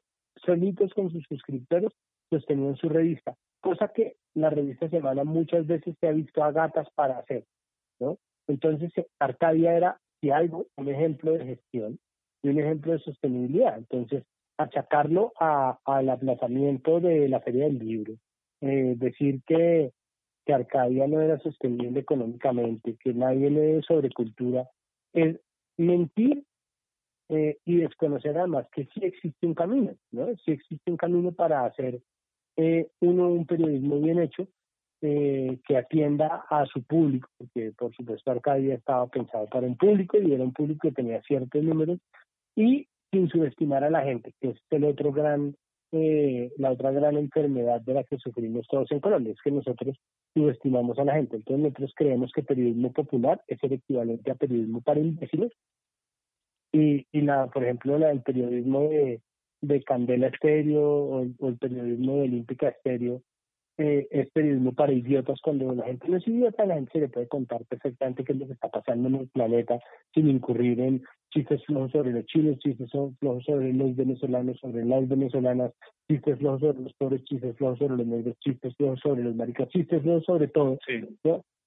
solitos 0.45 0.93
con 0.95 1.11
sus 1.11 1.25
suscriptores 1.25 1.91
sostenían 2.31 2.77
su 2.77 2.89
revista, 2.89 3.35
cosa 3.61 3.89
que 3.89 4.17
la 4.35 4.51
revista 4.51 4.89
Semana 4.89 5.25
muchas 5.25 5.67
veces 5.67 5.95
se 6.01 6.09
ha 6.09 6.13
visto 6.13 6.43
a 6.43 6.53
gatas 6.53 6.89
para 6.95 7.19
hacer, 7.19 7.45
¿no? 8.01 8.19
Entonces, 8.49 8.93
Arcadia 9.19 9.77
era, 9.77 10.01
si 10.21 10.31
algo, 10.31 10.67
un 10.77 10.89
ejemplo 10.89 11.33
de 11.33 11.45
gestión 11.45 11.99
y 12.43 12.49
un 12.49 12.59
ejemplo 12.59 12.93
de 12.93 12.99
sostenibilidad. 12.99 13.79
Entonces, 13.79 14.25
achacarlo 14.59 15.33
al 15.39 16.09
aplazamiento 16.09 17.01
de 17.01 17.29
la 17.29 17.41
Feria 17.41 17.65
del 17.65 17.79
Libro, 17.79 18.15
eh, 18.61 18.95
decir 18.97 19.41
que, 19.47 19.93
que 20.45 20.53
Arcadia 20.53 21.07
no 21.07 21.21
era 21.21 21.39
sostenible 21.39 22.01
económicamente, 22.01 22.97
que 23.03 23.15
nadie 23.15 23.51
lee 23.51 23.83
sobre 23.83 24.11
cultura, 24.11 24.69
es 25.13 25.41
mentir 25.77 26.45
eh, 27.31 27.57
y 27.65 27.77
desconocer 27.77 28.37
además 28.37 28.67
que 28.71 28.85
sí 28.93 29.01
existe 29.03 29.47
un 29.47 29.55
camino, 29.55 29.93
¿no? 30.13 30.27
Sí 30.45 30.53
existe 30.53 30.91
un 30.91 30.99
camino 30.99 31.33
para 31.33 31.65
hacer 31.65 32.01
eh, 32.57 32.89
uno 33.01 33.29
un 33.29 33.47
periodismo 33.47 33.99
bien 33.99 34.21
hecho 34.21 34.47
eh, 35.01 35.59
que 35.67 35.79
atienda 35.79 36.45
a 36.51 36.67
su 36.67 36.83
público, 36.83 37.29
porque 37.39 37.73
por 37.79 37.95
supuesto 37.95 38.31
Arcadia 38.31 38.75
estaba 38.75 39.07
pensado 39.07 39.47
para 39.47 39.67
un 39.67 39.77
público 39.77 40.19
y 40.19 40.33
era 40.33 40.45
un 40.45 40.53
público 40.53 40.89
que 40.89 40.95
tenía 40.95 41.23
ciertos 41.23 41.63
números 41.63 41.99
y 42.57 42.87
sin 43.11 43.29
subestimar 43.29 43.85
a 43.85 43.91
la 43.91 44.03
gente, 44.03 44.35
que 44.39 44.51
es 44.51 44.59
el 44.71 44.85
otro 44.85 45.11
gran, 45.11 45.57
la 45.93 46.73
otra 46.73 46.91
gran 46.91 47.17
enfermedad 47.17 47.81
de 47.81 47.95
la 47.95 48.05
que 48.05 48.19
sufrimos 48.19 48.67
todos 48.67 48.91
en 48.91 49.01
Colombia, 49.01 49.33
es 49.33 49.41
que 49.43 49.51
nosotros 49.51 49.97
subestimamos 50.35 50.99
a 50.99 51.05
la 51.05 51.15
gente. 51.15 51.37
Entonces 51.37 51.63
nosotros 51.63 51.93
creemos 51.97 52.33
que 52.35 52.43
periodismo 52.43 52.93
popular 52.93 53.41
es 53.47 53.63
el 53.63 53.75
equivalente 53.75 54.31
a 54.31 54.35
periodismo 54.35 54.81
para 54.81 55.01
imbéciles 55.01 55.53
y, 56.75 57.07
y 57.13 57.21
la, 57.21 57.47
por 57.47 57.63
ejemplo, 57.63 57.97
la 57.99 58.09
del 58.09 58.23
periodismo 58.23 58.89
de, 58.89 59.21
de 59.61 59.83
Candela 59.85 60.27
Estéreo 60.27 60.83
o 60.83 61.23
el, 61.23 61.57
periodismo 61.59 62.17
de 62.17 62.23
Olímpica 62.23 62.69
Estéreo 62.69 63.23
eh, 63.79 64.09
es 64.11 64.29
periodismo 64.31 64.73
para 64.73 64.93
idiotas 64.93 65.41
cuando 65.41 65.73
la 65.73 65.85
gente 65.85 66.09
no 66.09 66.17
es 66.17 66.27
idiota, 66.27 66.67
la 66.67 66.75
gente 66.75 66.91
se 66.93 67.01
le 67.01 67.09
puede 67.09 67.29
contar 67.29 67.65
perfectamente 67.67 68.25
qué 68.25 68.33
es 68.33 68.39
lo 68.39 68.47
que 68.47 68.55
está 68.55 68.69
pasando 68.69 69.09
en 69.09 69.15
el 69.15 69.29
planeta 69.29 69.79
sin 70.13 70.29
incurrir 70.29 70.81
en 70.81 71.05
chistes 71.31 71.65
flojos 71.65 71.93
sobre 71.93 72.13
los 72.13 72.27
chiles, 72.27 72.59
chistes 72.59 72.91
flojos 72.91 73.45
sobre 73.45 73.73
los 73.73 73.95
venezolanos, 73.95 74.59
sobre 74.59 74.85
las 74.85 75.09
venezolanas, 75.09 75.73
chistes 76.09 76.39
flojos 76.39 76.61
sobre 76.61 76.83
los 76.83 76.95
pobres, 76.95 77.23
chistes 77.25 77.57
flojos 77.57 77.79
sobre 77.79 77.97
los 77.99 78.07
negros, 78.07 78.37
chistes 78.41 78.75
flojos 78.77 78.99
sobre 79.01 79.23
los 79.23 79.37
maricas, 79.37 79.69
chistes 79.69 80.03
flojos 80.03 80.25
sobre 80.25 80.49
todo. 80.49 80.77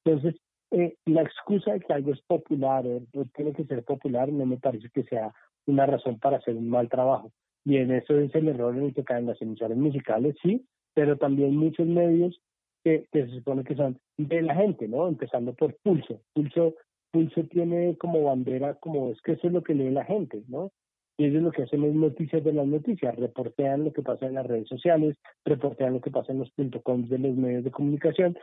Entonces, 0.05 0.35
eh, 0.71 0.95
la 1.05 1.21
excusa 1.21 1.73
de 1.73 1.79
que 1.79 1.93
algo 1.93 2.11
es 2.11 2.21
popular 2.21 2.85
o, 2.85 3.25
tiene 3.35 3.53
que 3.53 3.65
ser 3.65 3.83
popular 3.83 4.31
no 4.31 4.45
me 4.45 4.57
parece 4.57 4.89
que 4.89 5.03
sea 5.03 5.33
una 5.65 5.85
razón 5.85 6.19
para 6.19 6.37
hacer 6.37 6.55
un 6.55 6.69
mal 6.69 6.89
trabajo. 6.89 7.31
Y 7.65 7.77
en 7.77 7.91
eso 7.91 8.17
es 8.17 8.33
el 8.35 8.47
error 8.47 8.75
en 8.75 8.85
el 8.85 8.93
que 8.93 9.03
caen 9.03 9.25
las 9.25 9.41
emisoras 9.41 9.77
musicales, 9.77 10.35
sí, 10.41 10.65
pero 10.93 11.17
también 11.17 11.55
muchos 11.55 11.85
medios 11.85 12.39
que, 12.83 13.07
se 13.11 13.27
supone 13.27 13.63
que 13.63 13.75
son 13.75 13.99
de 14.17 14.41
la 14.41 14.55
gente, 14.55 14.87
¿no? 14.87 15.07
Empezando 15.07 15.53
por 15.53 15.75
Pulso. 15.83 16.21
Pulso, 16.33 16.75
Pulso 17.11 17.43
tiene 17.43 17.97
como 17.97 18.23
bandera, 18.23 18.75
como 18.75 19.11
es 19.11 19.21
que 19.21 19.33
eso 19.33 19.47
es 19.47 19.53
lo 19.53 19.63
que 19.63 19.73
lee 19.73 19.91
la 19.91 20.05
gente, 20.05 20.43
¿no? 20.47 20.71
Y 21.17 21.25
ellos 21.25 21.43
lo 21.43 21.51
que 21.51 21.63
hacen 21.63 21.83
es 21.83 21.93
noticias 21.93 22.43
de 22.43 22.53
las 22.53 22.67
noticias, 22.67 23.15
reportean 23.15 23.85
lo 23.85 23.91
que 23.91 24.03
pasa 24.03 24.27
en 24.27 24.35
las 24.35 24.45
redes 24.45 24.67
sociales, 24.67 25.17
reportean 25.45 25.93
lo 25.93 26.01
que 26.01 26.11
pasa 26.11 26.31
en 26.31 26.39
los 26.39 26.53
.coms 26.83 27.09
de 27.09 27.17
los 27.17 27.35
medios 27.35 27.63
de 27.63 27.71
comunicación, 27.71 28.37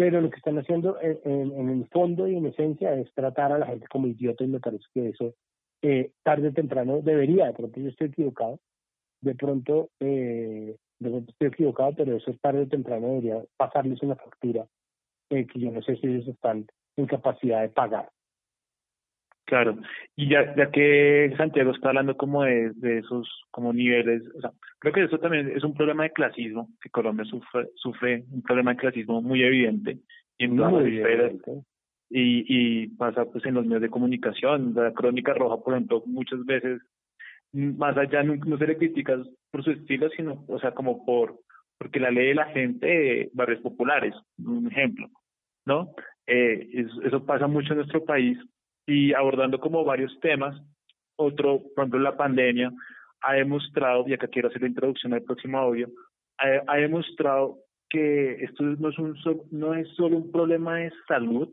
pero 0.00 0.22
lo 0.22 0.30
que 0.30 0.38
están 0.38 0.58
haciendo 0.58 0.98
en, 1.02 1.18
en, 1.26 1.68
el 1.68 1.86
fondo 1.88 2.26
y 2.26 2.34
en 2.34 2.46
esencia 2.46 2.94
es 2.94 3.12
tratar 3.12 3.52
a 3.52 3.58
la 3.58 3.66
gente 3.66 3.86
como 3.88 4.06
idiota 4.06 4.42
y 4.42 4.46
me 4.46 4.58
parece 4.58 4.86
que 4.94 5.10
eso 5.10 5.34
eh, 5.82 6.12
tarde 6.22 6.48
o 6.48 6.52
temprano 6.54 7.02
debería, 7.02 7.48
de 7.48 7.52
pronto 7.52 7.78
yo 7.78 7.90
estoy 7.90 8.06
equivocado, 8.06 8.60
de 9.20 9.34
pronto, 9.34 9.90
eh, 10.00 10.74
de 11.00 11.10
pronto 11.10 11.30
estoy 11.30 11.48
equivocado, 11.48 11.92
pero 11.98 12.16
eso 12.16 12.34
tarde 12.40 12.62
o 12.62 12.66
temprano 12.68 13.08
debería 13.08 13.44
pasarles 13.58 14.02
una 14.02 14.16
factura 14.16 14.66
eh, 15.28 15.46
que 15.46 15.60
yo 15.60 15.70
no 15.70 15.82
sé 15.82 15.96
si 15.96 16.06
ellos 16.06 16.28
están 16.28 16.66
en 16.96 17.04
capacidad 17.04 17.60
de 17.60 17.68
pagar. 17.68 18.08
Claro, 19.50 19.76
y 20.14 20.28
ya, 20.28 20.54
ya 20.54 20.70
que 20.70 21.34
Santiago 21.36 21.72
está 21.72 21.88
hablando 21.88 22.16
como 22.16 22.44
de, 22.44 22.70
de 22.76 22.98
esos 22.98 23.28
como 23.50 23.72
niveles, 23.72 24.22
o 24.36 24.40
sea, 24.40 24.52
creo 24.78 24.94
que 24.94 25.02
eso 25.02 25.18
también 25.18 25.50
es 25.50 25.64
un 25.64 25.74
problema 25.74 26.04
de 26.04 26.12
clasismo, 26.12 26.68
que 26.80 26.88
Colombia 26.88 27.24
sufre, 27.24 27.66
sufre 27.74 28.22
un 28.30 28.42
problema 28.42 28.70
de 28.70 28.76
clasismo 28.76 29.20
muy 29.20 29.42
evidente 29.42 29.98
y 30.38 30.44
en 30.44 30.56
todas 30.56 30.72
las 30.74 30.82
esferas, 30.86 31.32
y, 32.10 32.44
y 32.46 32.86
pasa 32.90 33.24
pues 33.24 33.44
en 33.44 33.54
los 33.54 33.64
medios 33.66 33.82
de 33.82 33.90
comunicación, 33.90 34.72
la 34.72 34.92
crónica 34.92 35.34
roja, 35.34 35.56
por 35.64 35.74
ejemplo, 35.74 36.04
muchas 36.06 36.44
veces, 36.44 36.80
más 37.52 37.96
allá 37.96 38.22
no, 38.22 38.36
no 38.36 38.56
se 38.56 38.68
le 38.68 38.76
critica 38.76 39.20
por 39.50 39.64
su 39.64 39.72
estilo, 39.72 40.08
sino, 40.10 40.44
o 40.46 40.60
sea, 40.60 40.70
como 40.74 41.04
por, 41.04 41.40
porque 41.76 41.98
la 41.98 42.12
ley 42.12 42.28
de 42.28 42.34
la 42.36 42.46
gente 42.46 42.86
de 42.86 43.30
barrios 43.34 43.60
populares, 43.62 44.14
un 44.38 44.68
ejemplo, 44.68 45.08
¿no? 45.66 45.90
Eh, 46.28 46.68
es- 46.72 47.04
eso 47.04 47.26
pasa 47.26 47.48
mucho 47.48 47.72
en 47.72 47.78
nuestro 47.78 48.04
país 48.04 48.38
y 48.90 49.14
abordando 49.14 49.60
como 49.60 49.84
varios 49.84 50.18
temas, 50.20 50.60
otro, 51.16 51.62
por 51.74 51.84
ejemplo, 51.84 52.00
la 52.00 52.16
pandemia 52.16 52.72
ha 53.22 53.34
demostrado, 53.34 54.04
y 54.06 54.14
acá 54.14 54.26
quiero 54.28 54.48
hacer 54.48 54.62
la 54.62 54.68
introducción 54.68 55.12
al 55.12 55.22
próximo 55.22 55.58
audio, 55.58 55.88
ha, 56.38 56.62
ha 56.66 56.76
demostrado 56.76 57.58
que 57.88 58.44
esto 58.44 58.62
no 58.62 58.88
es, 58.88 58.98
un, 58.98 59.16
no 59.50 59.74
es 59.74 59.88
solo 59.94 60.16
un 60.16 60.32
problema 60.32 60.76
de 60.76 60.92
salud, 61.06 61.48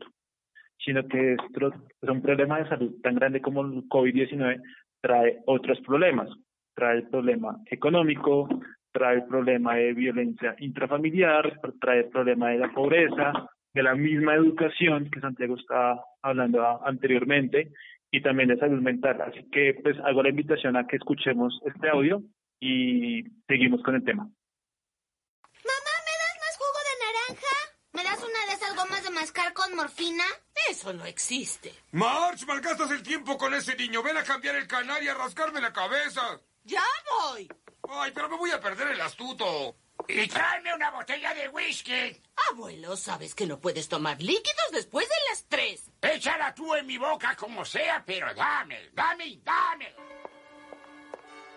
sino 0.78 1.06
que 1.06 1.34
esto 1.34 1.72
es 2.00 2.08
un 2.08 2.22
problema 2.22 2.58
de 2.58 2.68
salud 2.68 2.94
tan 3.02 3.16
grande 3.16 3.42
como 3.42 3.62
el 3.62 3.88
COVID-19 3.88 4.62
trae 5.00 5.38
otros 5.46 5.80
problemas. 5.80 6.28
Trae 6.74 6.98
el 6.98 7.08
problema 7.08 7.58
económico, 7.66 8.48
trae 8.92 9.16
el 9.16 9.24
problema 9.24 9.74
de 9.74 9.92
violencia 9.92 10.54
intrafamiliar, 10.58 11.60
trae 11.80 12.00
el 12.00 12.08
problema 12.08 12.50
de 12.50 12.58
la 12.58 12.72
pobreza, 12.72 13.32
de 13.78 13.84
la 13.84 13.94
misma 13.94 14.34
educación 14.34 15.08
que 15.08 15.20
Santiago 15.20 15.54
estaba 15.54 16.04
hablando 16.20 16.84
anteriormente 16.84 17.72
y 18.10 18.20
también 18.20 18.48
de 18.48 18.58
salud 18.58 18.82
mental. 18.82 19.22
Así 19.22 19.48
que 19.52 19.78
pues 19.80 19.96
hago 20.04 20.20
la 20.20 20.30
invitación 20.30 20.76
a 20.76 20.88
que 20.88 20.96
escuchemos 20.96 21.60
este 21.64 21.88
audio 21.88 22.20
y 22.58 23.22
seguimos 23.46 23.80
con 23.84 23.94
el 23.94 24.04
tema. 24.04 24.24
Mamá, 24.24 25.94
¿me 26.08 26.14
das 26.22 26.36
más 26.42 26.56
jugo 26.58 26.80
de 26.88 26.94
naranja? 27.06 27.56
¿Me 27.92 28.02
das 28.02 28.18
una 28.18 28.46
de 28.48 28.54
esas 28.54 28.74
gomas 28.74 29.04
de 29.04 29.10
mascar 29.10 29.52
con 29.52 29.76
morfina? 29.76 30.24
Eso 30.68 30.92
no 30.92 31.04
existe. 31.04 31.70
March, 31.92 32.44
malgastas 32.48 32.90
el 32.90 33.04
tiempo 33.04 33.38
con 33.38 33.54
ese 33.54 33.76
niño. 33.76 34.02
Ven 34.02 34.16
a 34.16 34.24
cambiar 34.24 34.56
el 34.56 34.66
canal 34.66 35.00
y 35.04 35.06
a 35.06 35.14
rascarme 35.14 35.60
la 35.60 35.72
cabeza. 35.72 36.40
¡Ya 36.64 36.82
voy! 37.12 37.48
Ay, 37.90 38.10
pero 38.12 38.28
me 38.28 38.38
voy 38.38 38.50
a 38.50 38.58
perder 38.58 38.88
el 38.88 39.00
astuto. 39.00 39.76
Y 40.06 40.28
tráeme 40.28 40.74
una 40.74 40.90
botella 40.90 41.34
de 41.34 41.48
whisky. 41.48 42.22
Abuelo, 42.50 42.96
sabes 42.96 43.34
que 43.34 43.46
no 43.46 43.58
puedes 43.60 43.88
tomar 43.88 44.20
líquidos 44.22 44.70
después 44.72 45.08
de 45.08 45.14
las 45.30 45.44
tres. 45.48 45.90
Échala 46.00 46.54
tú 46.54 46.74
en 46.74 46.86
mi 46.86 46.96
boca 46.96 47.34
como 47.36 47.64
sea, 47.64 48.02
pero 48.06 48.32
dame, 48.34 48.90
dame, 48.94 49.40
dame. 49.42 49.94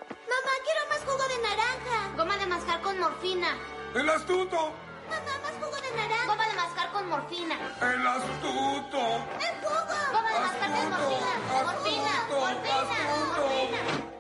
Mamá, 0.10 0.52
quiero 0.64 0.88
más 0.89 1.00
jugo 1.00 1.28
de 1.28 1.38
naranja. 1.42 2.16
Goma 2.18 2.38
de 2.38 2.46
mascar 2.46 2.82
con 2.82 3.00
morfina. 3.00 3.58
¡El 3.96 4.10
astuto! 4.10 4.74
Mamá, 5.10 5.38
más 5.44 5.54
jugo 5.54 5.82
de 5.82 5.92
naranja. 5.96 6.26
Goma 6.26 6.48
de 6.48 6.54
mascar 6.54 6.92
con 6.92 7.10
morfina. 7.10 7.56
¡El 7.82 8.08
astuto! 8.08 8.98
¡El 9.39 9.56
jugo! 9.62 9.96
Goma 10.12 10.32
de 10.32 10.39
mascar 10.39 10.72
con 10.72 10.89
morfina. 10.89 11.32
Morfina, 11.64 12.28
morfina, 12.30 12.98
morfina. 13.38 14.12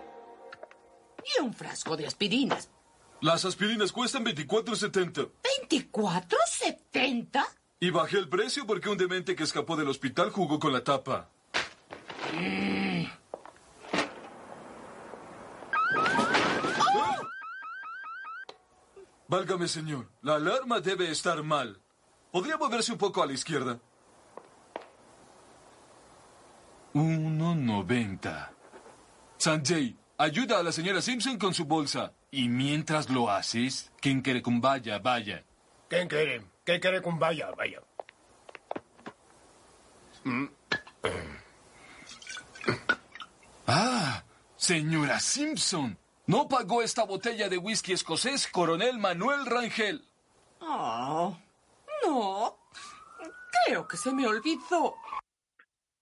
Y 1.23 1.41
un 1.41 1.53
frasco 1.53 1.97
de 1.97 2.07
aspirinas. 2.07 2.69
Las 3.21 3.45
aspirinas 3.45 3.91
cuestan 3.91 4.25
24.70. 4.25 5.29
¿24.70? 5.69 7.45
Y 7.79 7.91
bajé 7.91 8.17
el 8.17 8.27
precio 8.27 8.65
porque 8.65 8.89
un 8.89 8.97
demente 8.97 9.35
que 9.35 9.43
escapó 9.43 9.75
del 9.75 9.89
hospital 9.89 10.31
jugó 10.31 10.59
con 10.59 10.73
la 10.73 10.83
tapa. 10.83 11.29
Válgame, 19.27 19.67
señor. 19.67 20.09
La 20.23 20.35
alarma 20.35 20.79
debe 20.79 21.11
estar 21.11 21.43
mal. 21.43 21.79
¿Podría 22.31 22.57
moverse 22.57 22.91
un 22.91 22.97
poco 22.97 23.21
a 23.21 23.27
la 23.27 23.33
izquierda? 23.33 23.79
1.90. 26.95 28.49
Sanjay, 29.37 29.95
ayuda 30.17 30.57
a 30.57 30.63
la 30.63 30.71
señora 30.71 31.01
Simpson 31.01 31.37
con 31.37 31.53
su 31.53 31.65
bolsa. 31.65 32.13
Y 32.33 32.47
mientras 32.47 33.09
lo 33.09 33.29
haces, 33.29 33.91
quien 33.99 34.21
quiere 34.21 34.41
con 34.41 34.61
vaya, 34.61 34.99
vaya. 34.99 35.43
¿Qué 35.89 36.07
quiere? 36.07 36.41
¿Qué 36.63 36.79
quiere 36.79 37.01
con 37.01 37.19
vaya, 37.19 37.51
vaya? 37.51 37.81
Ah, 43.67 44.23
señora 44.55 45.19
Simpson. 45.19 45.97
No 46.25 46.47
pagó 46.47 46.81
esta 46.81 47.03
botella 47.03 47.49
de 47.49 47.57
whisky 47.57 47.91
escocés 47.91 48.47
Coronel 48.47 48.97
Manuel 48.97 49.45
Rangel. 49.45 50.01
Oh, 50.61 51.37
no. 52.05 52.55
Creo 53.65 53.85
que 53.89 53.97
se 53.97 54.13
me 54.13 54.25
olvidó. 54.25 54.95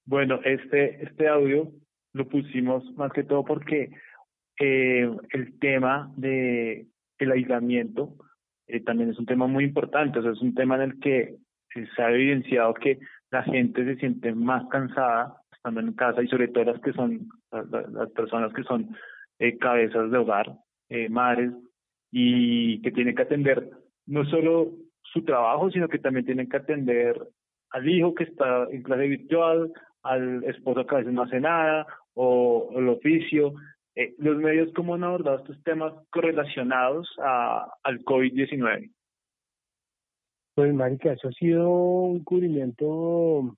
Bueno, 0.05 0.39
este, 0.45 1.03
este 1.03 1.27
audio 1.27 1.71
lo 2.13 2.27
pusimos 2.29 2.83
más 2.95 3.11
que 3.13 3.23
todo 3.23 3.43
porque 3.43 3.89
eh, 4.59 5.09
el 5.31 5.59
tema 5.59 6.11
de 6.17 6.87
el 7.17 7.31
aislamiento 7.31 8.13
eh, 8.67 8.81
también 8.81 9.09
es 9.09 9.19
un 9.19 9.25
tema 9.25 9.47
muy 9.47 9.63
importante, 9.65 10.19
o 10.19 10.21
sea, 10.21 10.31
es 10.31 10.41
un 10.41 10.53
tema 10.53 10.75
en 10.75 10.81
el 10.81 10.99
que 10.99 11.35
eh, 11.75 11.87
se 11.95 12.01
ha 12.01 12.11
evidenciado 12.11 12.73
que 12.75 12.99
la 13.31 13.43
gente 13.43 13.83
se 13.85 13.95
siente 13.97 14.33
más 14.33 14.67
cansada 14.69 15.35
estando 15.51 15.81
en 15.81 15.93
casa 15.93 16.21
y 16.23 16.27
sobre 16.27 16.47
todo 16.49 16.65
las 16.65 16.81
que 16.81 16.93
son 16.93 17.27
la- 17.51 17.63
la- 17.63 17.87
las 17.87 18.09
personas 18.11 18.53
que 18.53 18.63
son 18.63 18.95
eh, 19.39 19.57
cabezas 19.57 20.11
de 20.11 20.17
hogar, 20.17 20.51
madres 21.09 21.51
y 22.11 22.81
que 22.81 22.91
tienen 22.91 23.15
que 23.15 23.21
atender 23.21 23.69
no 24.07 24.25
solo 24.25 24.71
su 25.03 25.23
trabajo, 25.23 25.69
sino 25.71 25.87
que 25.87 25.99
también 25.99 26.25
tienen 26.25 26.49
que 26.49 26.57
atender 26.57 27.15
al 27.71 27.87
hijo 27.87 28.13
que 28.15 28.23
está 28.23 28.65
en 28.71 28.81
clase 28.83 29.07
virtual, 29.07 29.71
al 30.03 30.43
esposo 30.45 30.85
que 30.85 30.95
a 30.95 30.97
veces 30.99 31.13
no 31.13 31.23
hace 31.23 31.39
nada, 31.39 31.85
o 32.15 32.71
el 32.75 32.89
oficio. 32.89 33.53
Eh, 33.95 34.15
los 34.17 34.37
medios, 34.37 34.71
¿cómo 34.75 34.95
han 34.95 35.03
abordado 35.03 35.39
estos 35.39 35.61
temas 35.63 35.93
correlacionados 36.09 37.07
a, 37.19 37.67
al 37.83 37.99
COVID-19? 38.05 38.91
Pues, 40.55 40.73
marica, 40.73 41.13
eso 41.13 41.29
ha 41.29 41.31
sido 41.31 41.69
un 41.69 42.23
cubrimiento 42.23 43.55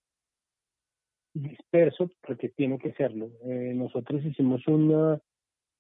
disperso, 1.34 2.10
porque 2.22 2.50
tiene 2.50 2.78
que 2.78 2.94
serlo. 2.94 3.32
Eh, 3.44 3.74
nosotros 3.76 4.24
hicimos 4.24 4.66
una, 4.68 5.20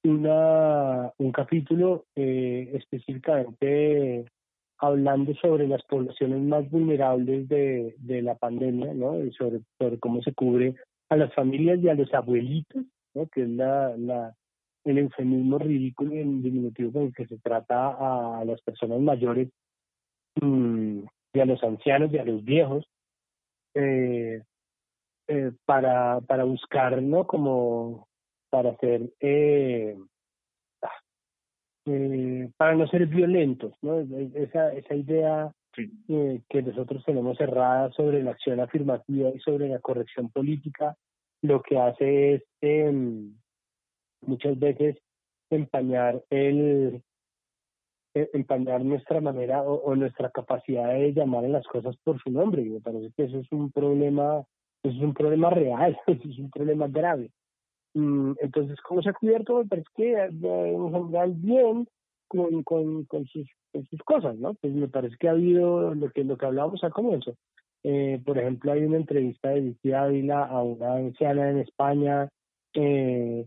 una, 0.04 1.12
un 1.18 1.32
capítulo 1.32 2.06
eh, 2.16 2.72
específicamente 2.74 4.26
hablando 4.80 5.36
sobre 5.36 5.68
las 5.68 5.84
poblaciones 5.84 6.42
más 6.42 6.68
vulnerables 6.72 7.48
de, 7.48 8.22
la 8.24 8.36
pandemia, 8.36 8.94
¿no? 8.96 9.14
Sobre, 9.38 9.62
sobre 9.78 10.00
cómo 10.00 10.24
se 10.24 10.34
cubre 10.34 10.76
a 11.10 11.18
las 11.18 11.32
familias 11.36 11.80
y 11.82 11.90
a 11.90 11.94
los 11.94 12.12
abuelitos, 12.14 12.84
¿no? 13.14 13.28
Que 13.28 13.44
es 13.44 13.50
la, 13.50 13.96
la, 13.96 14.36
el 14.86 14.98
eufemismo 14.98 15.58
ridículo 15.60 16.16
y 16.16 16.20
el 16.20 16.42
diminutivo 16.42 16.92
con 16.92 17.04
el 17.04 17.14
que 17.14 17.28
se 17.28 17.38
trata 17.40 18.40
a 18.40 18.46
las 18.46 18.62
personas 18.62 19.00
mayores 19.00 19.50
mm, 20.42 21.00
y 21.34 21.40
a 21.40 21.46
los 21.46 21.64
ancianos 21.64 22.12
y 22.14 22.18
a 22.18 22.26
los 22.26 22.44
viejos 22.44 22.86
eh, 23.76 24.42
eh, 25.28 25.52
para, 25.66 26.20
para 26.22 26.44
buscar, 26.44 27.02
¿no? 27.02 27.26
Como 27.28 28.08
para 28.50 28.72
hacer, 28.72 29.10
eh, 29.22 29.98
ah, 30.82 30.90
eh, 31.86 32.50
para 32.58 32.76
no 32.76 32.88
ser 32.88 33.06
violentos, 33.08 33.74
¿no? 33.82 34.00
Es- 34.02 34.36
Esa, 34.36 34.74
esa 34.74 34.96
idea 34.96 35.52
que 36.50 36.62
nosotros 36.62 37.02
tenemos 37.06 37.38
cerrada 37.38 37.90
sobre 37.94 38.22
la 38.22 38.32
acción 38.32 38.60
afirmativa 38.60 39.30
y 39.30 39.40
sobre 39.40 39.70
la 39.70 39.80
corrección 39.80 40.30
política, 40.30 40.98
lo 41.42 41.62
que 41.62 41.80
hace 41.80 42.34
es 42.34 42.44
em, 42.60 43.34
muchas 44.22 44.58
veces 44.60 44.98
empañar 45.50 46.24
el 46.30 47.02
eh, 48.14 48.30
empañar 48.34 48.84
nuestra 48.84 49.22
manera 49.22 49.62
o, 49.64 49.96
nuestra 49.96 50.30
capacidad 50.32 50.94
de 50.94 51.14
llamar 51.14 51.46
a 51.46 51.50
las 51.50 51.66
cosas 51.68 51.96
por 52.04 52.22
su 52.22 52.30
nombre. 52.30 52.62
Y 52.62 52.70
me 52.70 52.82
parece 52.82 53.12
que 53.16 53.24
eso 53.24 53.40
es 53.40 53.50
un 53.52 53.72
problema, 53.72 54.44
eso 54.84 54.96
es 54.96 55.02
un 55.02 55.14
problema 55.14 55.50
real, 55.50 55.98
eso 56.08 56.30
es 56.30 56.40
un 56.40 56.50
problema 56.50 56.88
grave. 56.88 57.32
Mm, 57.94 58.34
Entonces, 58.42 58.80
¿cómo 58.82 59.02
se 59.02 59.10
ha 59.10 59.14
cubierto? 59.14 59.60
Me 59.60 59.66
parece 59.66 59.88
que 59.96 60.14
eh, 60.14 60.30
en 60.30 60.92
general 60.92 61.34
bien 61.36 61.88
con, 62.28 62.64
con, 62.64 63.06
con, 63.06 63.26
sus, 63.28 63.48
cosas, 64.06 64.38
¿no? 64.38 64.56
Pues 64.56 64.74
me 64.74 64.88
parece 64.90 65.16
que 65.18 65.30
ha 65.30 65.32
habido 65.32 65.94
lo 65.96 66.10
que, 66.12 66.24
lo 66.24 66.38
que 66.38 66.46
hablábamos 66.46 66.84
al 66.84 66.92
comienzo. 66.92 67.36
Eh, 67.84 68.22
por 68.26 68.38
ejemplo, 68.38 68.74
hay 68.74 68.84
una 68.84 68.98
entrevista 68.98 69.50
de 69.50 69.62
Vicky 69.62 69.94
Ávila 69.94 70.44
a 70.46 70.62
una 70.62 70.96
anciana 70.96 71.50
en 71.50 71.60
España 71.60 72.30
eh, 72.74 73.46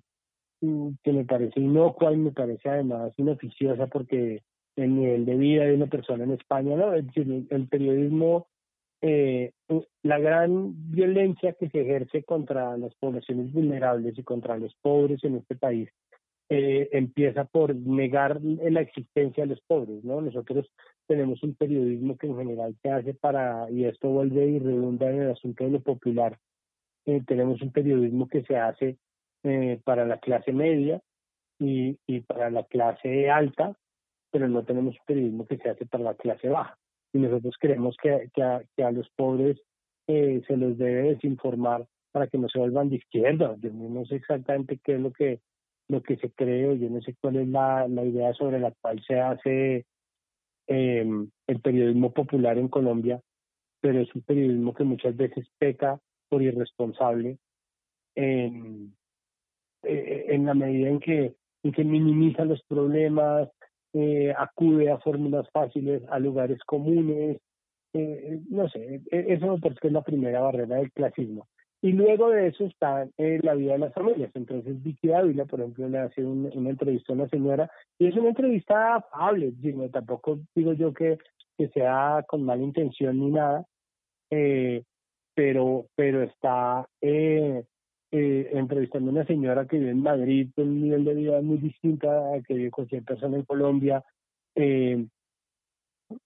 que 1.02 1.12
me 1.12 1.24
parece 1.24 1.60
inocua 1.60 2.12
y 2.12 2.16
me 2.16 2.32
parece 2.32 2.68
además 2.68 3.12
inoficiosa 3.16 3.86
porque 3.86 4.42
el 4.76 4.94
nivel 4.94 5.24
de 5.24 5.36
vida 5.36 5.64
de 5.64 5.74
una 5.74 5.86
persona 5.86 6.24
en 6.24 6.32
España, 6.32 6.76
¿no? 6.76 6.92
El 6.94 7.68
periodismo 7.68 8.48
eh, 9.06 9.52
la 10.02 10.18
gran 10.18 10.72
violencia 10.90 11.52
que 11.52 11.68
se 11.68 11.82
ejerce 11.82 12.22
contra 12.22 12.74
las 12.78 12.94
poblaciones 12.94 13.52
vulnerables 13.52 14.18
y 14.18 14.22
contra 14.22 14.56
los 14.56 14.74
pobres 14.76 15.22
en 15.24 15.36
este 15.36 15.56
país 15.56 15.90
eh, 16.48 16.88
empieza 16.90 17.44
por 17.44 17.76
negar 17.76 18.40
la 18.42 18.80
existencia 18.80 19.44
de 19.44 19.50
los 19.50 19.60
pobres, 19.66 20.02
¿no? 20.04 20.22
Nosotros 20.22 20.70
tenemos 21.06 21.42
un 21.42 21.54
periodismo 21.54 22.16
que 22.16 22.28
en 22.28 22.38
general 22.38 22.76
se 22.80 22.90
hace 22.90 23.12
para, 23.12 23.70
y 23.70 23.84
esto 23.84 24.08
vuelve 24.08 24.46
y 24.46 24.58
redunda 24.58 25.10
en 25.10 25.20
el 25.20 25.32
asunto 25.32 25.64
de 25.64 25.70
lo 25.70 25.80
popular, 25.80 26.38
eh, 27.04 27.20
tenemos 27.26 27.60
un 27.60 27.72
periodismo 27.72 28.26
que 28.26 28.42
se 28.44 28.56
hace 28.56 28.96
eh, 29.44 29.80
para 29.84 30.04
la 30.06 30.18
clase 30.18 30.52
media 30.52 31.00
y, 31.58 31.98
y 32.06 32.20
para 32.20 32.50
la 32.50 32.64
clase 32.64 33.30
alta, 33.30 33.74
pero 34.30 34.48
no 34.48 34.64
tenemos 34.64 34.94
un 34.94 35.04
periodismo 35.06 35.46
que 35.46 35.58
se 35.58 35.70
hace 35.70 35.86
para 35.86 36.04
la 36.04 36.14
clase 36.14 36.48
baja. 36.48 36.76
Y 37.12 37.18
nosotros 37.18 37.54
creemos 37.60 37.96
que, 38.02 38.30
que, 38.34 38.42
a, 38.42 38.62
que 38.76 38.82
a 38.82 38.90
los 38.90 39.08
pobres 39.10 39.60
eh, 40.08 40.42
se 40.46 40.56
los 40.56 40.76
debe 40.76 41.14
desinformar 41.14 41.86
para 42.10 42.26
que 42.26 42.38
no 42.38 42.48
se 42.48 42.58
vuelvan 42.58 42.90
de 42.90 42.96
izquierda. 42.96 43.56
Yo 43.60 43.70
no 43.70 44.04
sé 44.06 44.16
exactamente 44.16 44.80
qué 44.82 44.94
es 44.94 45.00
lo 45.00 45.12
que 45.12 45.40
lo 45.88 46.02
que 46.02 46.16
se 46.16 46.30
cree, 46.30 46.78
yo 46.78 46.88
no 46.88 47.00
sé 47.02 47.14
cuál 47.20 47.36
es 47.36 47.48
la, 47.48 47.86
la 47.88 48.04
idea 48.04 48.32
sobre 48.32 48.58
la 48.58 48.72
cual 48.80 49.02
se 49.06 49.20
hace 49.20 49.84
eh, 50.66 51.26
el 51.46 51.60
periodismo 51.60 52.12
popular 52.12 52.56
en 52.56 52.68
Colombia, 52.68 53.20
pero 53.80 54.00
es 54.00 54.14
un 54.14 54.22
periodismo 54.22 54.72
que 54.72 54.84
muchas 54.84 55.14
veces 55.14 55.46
peca 55.58 56.00
por 56.30 56.42
irresponsable 56.42 57.36
en, 58.14 58.94
eh, 59.86 60.26
en 60.28 60.46
la 60.46 60.54
medida 60.54 60.88
en 60.88 61.00
que, 61.00 61.34
en 61.62 61.72
que 61.72 61.84
minimiza 61.84 62.44
los 62.44 62.62
problemas, 62.64 63.48
eh, 63.92 64.34
acude 64.36 64.90
a 64.90 64.98
fórmulas 64.98 65.48
fáciles, 65.50 66.02
a 66.08 66.18
lugares 66.18 66.58
comunes, 66.64 67.40
eh, 67.92 68.40
no 68.50 68.68
sé, 68.68 69.00
e, 69.10 69.26
eso 69.28 69.46
me 69.46 69.60
parece 69.60 69.80
que 69.80 69.86
es 69.86 69.92
la 69.92 70.02
primera 70.02 70.40
barrera 70.40 70.76
del 70.76 70.92
clasismo. 70.92 71.46
Y 71.84 71.92
luego 71.92 72.30
de 72.30 72.46
eso 72.46 72.64
está 72.64 73.06
eh, 73.18 73.40
la 73.42 73.54
vida 73.54 73.74
de 73.74 73.78
las 73.80 73.92
familias. 73.92 74.30
Entonces 74.34 74.82
Vicky 74.82 75.12
Ávila, 75.12 75.44
por 75.44 75.60
ejemplo, 75.60 75.86
le 75.86 75.98
hace 75.98 76.24
una 76.24 76.70
entrevista 76.70 77.12
a 77.12 77.16
una 77.16 77.28
señora 77.28 77.70
y 77.98 78.06
es 78.06 78.16
una 78.16 78.30
entrevista 78.30 78.96
afable, 78.96 79.52
digo, 79.58 79.86
tampoco 79.90 80.38
digo 80.54 80.72
yo 80.72 80.94
que, 80.94 81.18
que 81.58 81.68
sea 81.68 82.24
con 82.26 82.42
mala 82.42 82.62
intención 82.62 83.20
ni 83.20 83.30
nada, 83.30 83.66
eh, 84.30 84.82
pero, 85.34 85.86
pero 85.94 86.22
está 86.22 86.88
eh, 87.02 87.64
eh, 88.16 88.48
entrevistando 88.52 89.10
a 89.10 89.14
una 89.14 89.26
señora 89.26 89.66
que 89.66 89.76
vive 89.76 89.90
en 89.90 90.00
Madrid 90.00 90.48
con 90.54 90.68
un 90.68 90.82
nivel 90.82 91.04
de 91.04 91.14
vida 91.14 91.40
muy 91.42 91.58
distinto 91.58 92.08
a 92.08 92.40
que 92.46 92.54
vive 92.54 92.70
cualquier 92.70 93.02
persona 93.02 93.36
en 93.36 93.42
Colombia, 93.42 94.04
eh, 94.54 95.04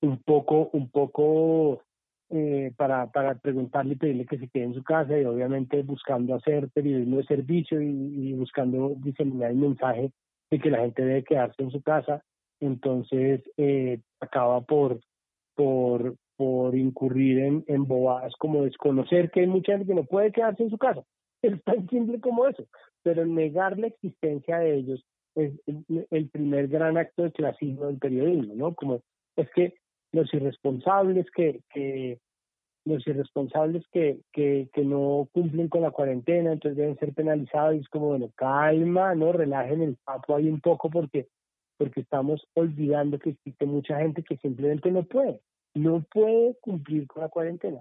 un 0.02 0.18
poco, 0.22 0.68
un 0.74 0.90
poco 0.90 1.80
eh, 2.28 2.74
para, 2.76 3.10
preguntarle 3.40 3.94
y 3.94 3.96
pedirle 3.96 4.26
que 4.26 4.36
se 4.36 4.48
quede 4.48 4.64
en 4.64 4.74
su 4.74 4.84
casa 4.84 5.18
y 5.18 5.24
obviamente 5.24 5.82
buscando 5.82 6.34
hacer 6.34 6.68
periodismo 6.74 7.16
de 7.16 7.24
servicio 7.24 7.80
y, 7.80 7.86
y 7.86 8.32
buscando 8.34 8.94
diseminar 8.98 9.50
el 9.50 9.56
mensaje 9.56 10.12
de 10.50 10.58
que 10.58 10.70
la 10.70 10.80
gente 10.80 11.02
debe 11.02 11.24
quedarse 11.24 11.62
en 11.62 11.70
su 11.70 11.80
casa, 11.80 12.22
entonces 12.60 13.40
eh, 13.56 14.00
acaba 14.20 14.60
por, 14.60 15.00
por, 15.54 16.16
por 16.36 16.76
incurrir 16.76 17.38
en, 17.38 17.64
en 17.66 17.86
bobadas 17.86 18.34
como 18.38 18.64
desconocer 18.64 19.30
que 19.30 19.40
hay 19.40 19.46
mucha 19.46 19.72
gente 19.72 19.86
que 19.86 19.94
no 19.94 20.04
puede 20.04 20.32
quedarse 20.32 20.64
en 20.64 20.70
su 20.70 20.76
casa. 20.76 21.02
Es 21.42 21.62
tan 21.64 21.88
simple 21.88 22.20
como 22.20 22.46
eso, 22.48 22.64
pero 23.02 23.24
negar 23.24 23.78
la 23.78 23.88
existencia 23.88 24.58
de 24.58 24.74
ellos 24.74 25.04
es 25.34 25.52
el, 26.10 26.28
primer 26.30 26.68
gran 26.68 26.96
acto 26.96 27.22
de 27.22 27.32
clasismo 27.32 27.86
del 27.86 27.98
periodismo, 27.98 28.54
¿no? 28.54 28.74
Como 28.74 29.02
es 29.36 29.48
que 29.54 29.74
los 30.12 30.32
irresponsables 30.34 31.30
que, 31.30 31.60
que 31.72 32.18
los 32.84 33.06
irresponsables 33.06 33.84
que, 33.92 34.20
que, 34.32 34.68
que 34.72 34.84
no 34.84 35.28
cumplen 35.32 35.68
con 35.68 35.82
la 35.82 35.90
cuarentena, 35.90 36.52
entonces 36.52 36.76
deben 36.76 36.98
ser 36.98 37.12
penalizados 37.14 37.76
y 37.76 37.80
es 37.80 37.88
como, 37.88 38.08
bueno, 38.08 38.30
calma, 38.34 39.14
¿no? 39.14 39.32
Relajen 39.32 39.82
el 39.82 39.96
papo 40.04 40.34
ahí 40.34 40.48
un 40.48 40.60
poco 40.60 40.90
porque, 40.90 41.28
porque 41.76 42.00
estamos 42.00 42.44
olvidando 42.54 43.18
que 43.18 43.30
existe 43.30 43.66
mucha 43.66 43.98
gente 43.98 44.22
que 44.22 44.38
simplemente 44.38 44.90
no 44.90 45.04
puede, 45.04 45.40
no 45.74 46.04
puede 46.12 46.56
cumplir 46.60 47.06
con 47.06 47.22
la 47.22 47.28
cuarentena. 47.28 47.80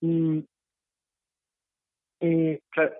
Y, 0.00 0.44
eh, 2.20 2.60
claro. 2.70 2.94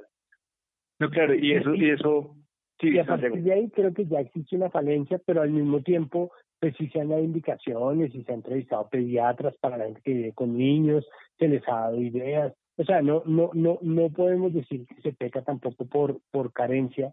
No, 0.98 1.10
claro, 1.10 1.34
y 1.34 1.52
eso, 1.52 1.74
y 1.74 1.90
eso, 1.90 2.36
sí, 2.80 2.88
y 2.90 2.98
a 2.98 3.04
partir 3.04 3.42
de 3.42 3.52
ahí 3.52 3.70
creo 3.70 3.92
que 3.92 4.06
ya 4.06 4.20
existe 4.20 4.56
una 4.56 4.70
falencia, 4.70 5.20
pero 5.26 5.42
al 5.42 5.50
mismo 5.50 5.82
tiempo 5.82 6.32
pues 6.58 6.74
sí 6.76 6.88
se 6.88 7.00
han 7.00 7.08
dado 7.08 7.22
indicaciones 7.22 8.14
y 8.14 8.22
se 8.22 8.32
han 8.32 8.38
entrevistado 8.38 8.88
pediatras 8.88 9.54
para 9.58 9.76
la 9.76 9.84
gente 9.84 10.00
que 10.02 10.14
vive 10.14 10.32
con 10.32 10.56
niños, 10.56 11.06
se 11.38 11.48
les 11.48 11.66
ha 11.68 11.80
dado 11.80 12.00
ideas. 12.00 12.54
O 12.76 12.84
sea, 12.84 13.02
no, 13.02 13.22
no, 13.26 13.50
no, 13.54 13.78
no 13.82 14.10
podemos 14.10 14.52
decir 14.52 14.86
que 14.86 15.00
se 15.02 15.12
peca 15.12 15.42
tampoco 15.42 15.86
por, 15.86 16.20
por 16.30 16.52
carencia, 16.52 17.12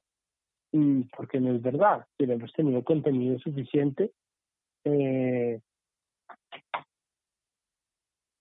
porque 1.15 1.39
no 1.39 1.53
es 1.53 1.61
verdad. 1.61 2.05
Pero 2.17 2.33
hemos 2.33 2.51
tenido 2.53 2.83
contenido 2.83 3.37
suficiente. 3.39 4.11
Eh, 4.85 5.59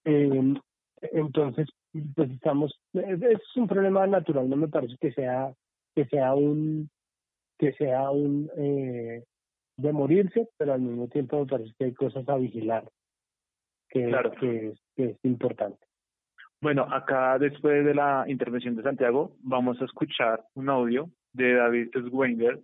eh, 0.04 0.54
entonces, 1.12 1.68
pues 2.14 2.30
estamos, 2.30 2.80
es 2.94 3.56
un 3.56 3.68
problema 3.68 4.06
natural, 4.06 4.48
no 4.48 4.56
me 4.56 4.68
parece 4.68 4.96
que 5.00 5.12
sea, 5.12 5.52
que 5.94 6.06
sea 6.06 6.34
un, 6.34 6.88
que 7.58 7.72
sea 7.74 8.10
un, 8.10 8.50
eh, 8.56 9.24
de 9.76 9.92
morirse, 9.92 10.48
pero 10.56 10.72
al 10.72 10.80
mismo 10.80 11.08
tiempo 11.08 11.40
me 11.40 11.46
parece 11.46 11.72
que 11.78 11.84
hay 11.86 11.92
cosas 11.94 12.28
a 12.28 12.36
vigilar, 12.36 12.84
que, 13.88 14.06
Claro. 14.08 14.32
que, 14.32 14.68
es, 14.68 14.80
que 14.96 15.04
es 15.04 15.24
importante. 15.24 15.78
Bueno, 16.60 16.86
acá 16.90 17.38
después 17.38 17.84
de 17.84 17.94
la 17.94 18.24
intervención 18.28 18.76
de 18.76 18.84
Santiago, 18.84 19.36
vamos 19.42 19.80
a 19.82 19.84
escuchar 19.84 20.44
un 20.54 20.70
audio 20.70 21.10
de 21.32 21.54
David 21.54 21.88
Swenger, 21.92 22.60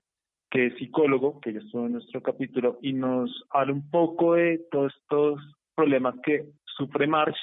que 0.50 0.66
es 0.66 0.74
psicólogo, 0.76 1.40
que 1.40 1.52
ya 1.52 1.58
estuvo 1.58 1.86
en 1.86 1.92
nuestro 1.92 2.22
capítulo, 2.22 2.78
y 2.80 2.92
nos 2.92 3.44
habla 3.50 3.72
un 3.72 3.90
poco 3.90 4.34
de 4.34 4.60
todos 4.70 4.94
estos 5.02 5.40
problemas 5.74 6.14
que 6.22 6.46
sufre 6.64 7.06
March 7.06 7.36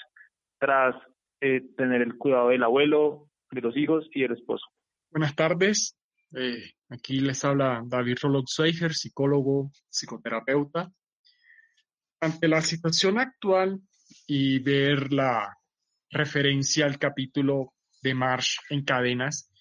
tras 0.60 0.96
eh, 1.42 1.62
tener 1.76 2.02
el 2.02 2.18
cuidado 2.18 2.50
del 2.50 2.64
abuelo, 2.64 3.30
de 3.52 3.62
los 3.62 3.76
hijos 3.78 4.08
y 4.14 4.22
del 4.22 4.34
esposo. 4.34 4.66
Buenas 5.12 5.36
tardes. 5.36 5.98
Eh, 6.34 6.72
aquí 6.90 7.20
les 7.20 7.44
habla 7.46 7.82
David 7.86 8.18
Rolotzweiger, 8.22 8.94
psicólogo, 8.94 9.72
psicoterapeuta. 9.90 10.92
Ante 12.20 12.48
la 12.48 12.62
situación 12.62 13.20
actual 13.20 13.82
y 14.28 14.60
ver 14.60 15.14
la 15.14 15.58
referencia 16.10 16.86
al 16.86 16.98
capítulo 16.98 17.74
de 18.02 18.14
Marsh 18.14 18.58
en 18.70 18.84
cadenas, 18.84 19.52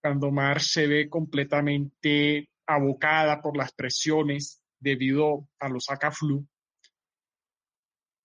cuando 0.00 0.30
Marsh 0.30 0.72
se 0.72 0.86
ve 0.86 1.08
completamente 1.08 2.50
abocada 2.66 3.40
por 3.40 3.56
las 3.56 3.72
presiones 3.72 4.62
debido 4.78 5.48
a 5.60 5.68
los 5.68 5.88
ACA-flu, 5.88 6.46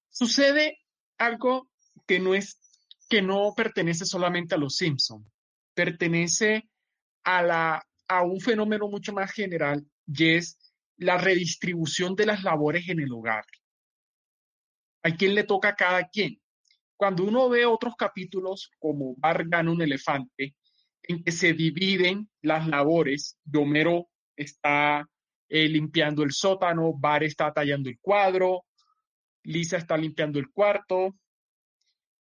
sucede 0.10 0.80
algo 1.18 1.70
que 2.08 2.20
no 2.20 2.34
es 2.34 2.67
que 3.10 3.22
no 3.22 3.54
pertenece 3.56 4.06
solamente 4.06 4.56
a 4.56 4.58
los 4.58 4.76
Simpson, 4.76 5.26
pertenece 5.74 6.70
a 7.24 7.42
la 7.42 7.88
a 8.08 8.24
un 8.24 8.40
fenómeno 8.40 8.88
mucho 8.88 9.14
más 9.14 9.32
general 9.32 9.86
y 10.06 10.36
es 10.36 10.58
la 10.98 11.18
redistribución 11.18 12.16
de 12.16 12.26
las 12.26 12.44
labores 12.44 12.88
en 12.90 13.00
el 13.00 13.12
hogar. 13.12 13.46
¿A 15.04 15.12
quién 15.12 15.36
le 15.36 15.44
toca 15.44 15.70
a 15.70 15.76
cada 15.76 16.08
quien? 16.08 16.42
Cuando 16.96 17.24
uno 17.24 17.50
ve 17.50 17.66
otros 17.66 17.96
capítulos 17.96 18.72
como 18.80 19.16
Bar 19.18 19.48
gana 19.48 19.72
un 19.72 19.82
elefante, 19.82 20.56
en 21.04 21.24
que 21.24 21.32
se 21.32 21.54
dividen 21.54 22.30
las 22.42 22.68
labores, 22.68 23.38
Homero 23.54 24.10
está 24.36 25.08
eh, 25.48 25.68
limpiando 25.70 26.24
el 26.24 26.32
sótano, 26.32 26.94
Bar 26.94 27.24
está 27.24 27.54
tallando 27.54 27.90
el 27.90 28.00
cuadro, 28.00 28.66
Lisa 29.44 29.78
está 29.78 29.96
limpiando 29.96 30.40
el 30.40 30.50
cuarto, 30.50 31.16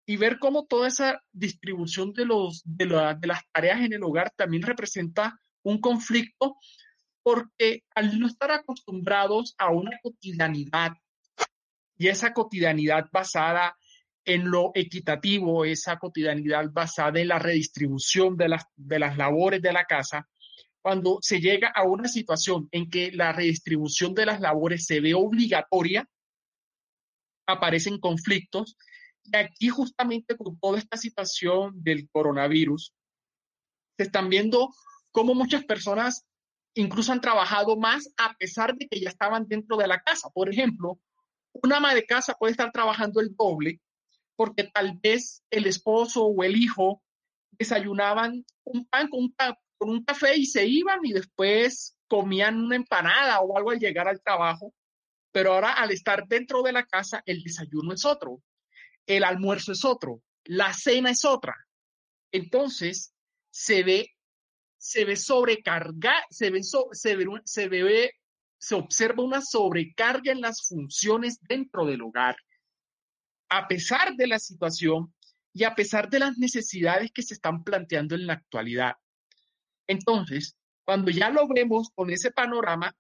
y 0.07 0.16
ver 0.16 0.38
cómo 0.38 0.64
toda 0.66 0.88
esa 0.88 1.22
distribución 1.32 2.12
de, 2.12 2.24
los, 2.24 2.62
de, 2.64 2.86
la, 2.86 3.14
de 3.14 3.26
las 3.26 3.42
tareas 3.52 3.80
en 3.80 3.92
el 3.92 4.02
hogar 4.04 4.32
también 4.36 4.62
representa 4.62 5.38
un 5.62 5.80
conflicto 5.80 6.57
porque 7.22 7.82
al 7.94 8.18
no 8.20 8.28
estar 8.28 8.52
acostumbrados 8.52 9.54
a 9.59 9.70
una 9.70 9.98
cotidianidad 10.00 10.92
y 11.98 12.07
esa 12.07 12.32
cotidianidad 12.32 13.07
basada 13.11 13.76
en 14.24 14.50
lo 14.50 14.72
equitativo, 14.74 15.64
esa 15.64 15.98
cotidianidad 15.98 16.70
basada 16.70 17.20
en 17.20 17.28
la 17.28 17.38
redistribución 17.38 18.36
de 18.36 18.48
las, 18.48 18.64
de 18.76 18.98
las 18.98 19.16
labores 19.16 19.62
de 19.62 19.72
la 19.72 19.84
casa, 19.84 20.28
cuando 20.82 21.18
se 21.20 21.40
llega 21.40 21.68
a 21.68 21.82
una 21.84 22.09
situación 22.09 22.68
en 22.70 22.90
que 22.90 23.11
la 23.11 23.32
redistribución 23.32 24.14
de 24.14 24.26
las 24.26 24.40
labores 24.40 24.84
se 24.84 25.00
ve 25.00 25.14
obligatoria, 25.14 26.09
aparecen 27.46 27.98
conflictos. 27.98 28.76
Y 29.33 29.37
aquí 29.37 29.68
justamente 29.68 30.37
con 30.37 30.59
toda 30.59 30.79
esta 30.79 30.97
situación 30.97 31.72
del 31.83 32.09
coronavirus, 32.11 32.93
se 33.97 34.05
están 34.05 34.29
viendo 34.29 34.70
cómo 35.12 35.35
muchas 35.35 35.64
personas 35.64 36.27
incluso 36.74 37.12
han 37.12 37.20
trabajado 37.20 37.77
más 37.77 38.12
a 38.18 38.35
pesar 38.35 38.77
de 38.77 38.87
que 38.87 39.01
ya 39.01 39.09
estaban 39.09 39.47
dentro 39.49 39.77
de 39.77 39.87
la 39.89 40.01
casa. 40.01 40.29
Por 40.31 40.51
ejemplo, 40.51 41.01
una 41.53 41.79
ama 41.79 41.95
de 41.95 42.05
casa 42.05 42.35
puede 42.35 42.51
estar 42.51 42.70
trabajando 42.70 43.20
el 43.20 43.35
doble 43.35 43.81
porque 44.37 44.64
tal 44.64 44.99
vez 45.03 45.43
el 45.51 45.66
esposo 45.66 46.27
o 46.27 46.45
el 46.45 46.57
hijo 46.57 47.03
desayunaban 47.53 48.45
un 48.64 48.87
pan 48.87 49.09
con 49.09 49.20
un, 49.24 49.35
con 49.79 49.91
un 49.91 50.05
café 50.05 50.37
y 50.37 50.45
se 50.45 50.66
iban 50.66 51.01
y 51.03 51.12
después 51.12 51.97
comían 52.07 52.61
una 52.61 52.77
empanada 52.77 53.41
o 53.41 53.57
algo 53.57 53.70
al 53.70 53.79
llegar 53.79 54.07
al 54.09 54.22
trabajo. 54.22 54.74
Pero 55.33 55.55
ahora 55.55 55.72
al 55.72 55.91
estar 55.91 56.27
dentro 56.29 56.62
de 56.62 56.72
la 56.72 56.85
casa, 56.85 57.22
el 57.27 57.43
desayuno 57.43 57.95
es 57.95 58.05
otro, 58.05 58.43
el 59.07 59.24
almuerzo 59.24 59.72
es 59.72 59.84
otro, 59.84 60.22
la 60.44 60.72
cena 60.72 61.11
es 61.11 61.24
otra. 61.24 61.54
Entonces, 62.32 63.14
se 63.50 63.82
ve, 63.82 64.11
se 64.76 65.04
ve 65.04 65.16
sobrecarga, 65.16 66.14
se 66.30 66.50
ve, 66.50 66.61
se 66.62 67.16
ve, 67.16 67.26
se 67.44 67.68
ve, 67.68 68.12
se 68.59 68.74
observa 68.74 69.22
una 69.22 69.40
sobrecarga 69.40 70.32
en 70.32 70.40
las 70.40 70.66
funciones 70.66 71.38
dentro 71.42 71.86
del 71.86 72.02
hogar. 72.02 72.36
A 73.48 73.68
pesar 73.68 74.14
de 74.16 74.26
la 74.26 74.38
situación 74.38 75.14
y 75.52 75.64
a 75.64 75.74
pesar 75.74 76.11
de 76.11 76.18
las 76.18 76.36
necesidades 76.36 77.11
que 77.12 77.22
se 77.22 77.34
están 77.34 77.64
planteando 77.64 78.14
en 78.14 78.26
la 78.26 78.34
actualidad. 78.34 78.94
Entonces, 79.86 80.57
cuando 80.84 81.11
ya 81.11 81.30
lo 81.30 81.48
vemos 81.48 81.90
con 81.94 82.11
ese 82.11 82.30
panorama, 82.30 82.94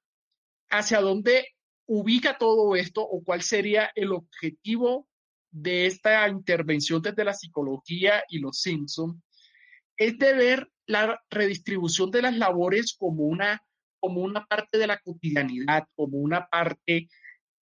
hacia 0.70 1.00
dónde 1.00 1.48
ubica 1.86 2.38
todo 2.38 2.74
esto 2.74 3.02
o 3.02 3.22
cuál 3.22 3.42
sería 3.42 3.90
el 3.94 4.12
objetivo 4.12 5.08
de 5.56 5.86
esta 5.86 6.28
intervención 6.28 7.00
desde 7.00 7.24
la 7.24 7.32
psicología 7.32 8.22
y 8.28 8.40
los 8.40 8.60
Simpson, 8.60 9.22
es 9.96 10.18
de 10.18 10.34
ver 10.34 10.70
la 10.86 11.20
redistribución 11.30 12.10
de 12.10 12.22
las 12.22 12.36
labores 12.36 12.94
como 12.98 13.24
una, 13.24 13.62
como 13.98 14.20
una 14.20 14.44
parte 14.44 14.76
de 14.76 14.86
la 14.86 14.98
cotidianidad, 14.98 15.88
como 15.94 16.18
una 16.18 16.46
parte 16.46 17.08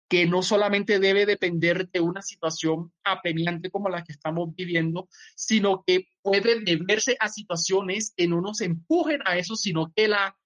que 0.09 0.27
no 0.27 0.43
solamente 0.43 0.99
debe 0.99 1.25
depender 1.25 1.89
de 1.89 2.01
una 2.01 2.21
situación 2.21 2.93
apremiante 3.05 3.71
como 3.71 3.89
la 3.89 4.03
que 4.03 4.13
estamos 4.13 4.55
viviendo, 4.55 5.09
sino 5.37 5.85
que 5.87 6.09
puede 6.21 6.61
deberse 6.61 7.17
a 7.21 7.29
situaciones 7.29 8.13
que 8.17 8.27
no 8.27 8.41
nos 8.41 8.61
empujen 8.61 9.21
a 9.25 9.39
eso, 9.39 9.55
sino 9.55 9.93
que 9.95 10.09
la, 10.09 10.37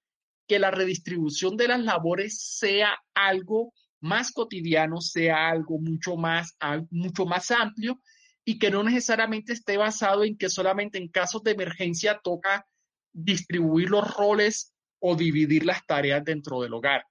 que 0.46 0.58
la 0.58 0.70
redistribución 0.70 1.56
de 1.56 1.68
las 1.68 1.80
labores 1.80 2.58
sea 2.58 2.98
algo 3.14 3.72
más 4.00 4.32
cotidiano, 4.32 5.00
sea 5.00 5.48
algo 5.48 5.78
mucho 5.78 6.16
más, 6.16 6.56
mucho 6.90 7.26
más 7.26 7.50
amplio 7.50 8.00
y 8.44 8.58
que 8.58 8.70
no 8.70 8.82
necesariamente 8.82 9.52
esté 9.52 9.76
basado 9.76 10.24
en 10.24 10.36
que 10.36 10.48
solamente 10.48 10.98
en 10.98 11.08
casos 11.08 11.42
de 11.42 11.50
emergencia 11.52 12.20
toca 12.22 12.66
distribuir 13.12 13.90
los 13.90 14.14
roles 14.16 14.72
o 15.00 15.16
dividir 15.16 15.64
las 15.64 15.84
tareas 15.86 16.24
dentro 16.24 16.62
del 16.62 16.74
hogar. 16.74 17.04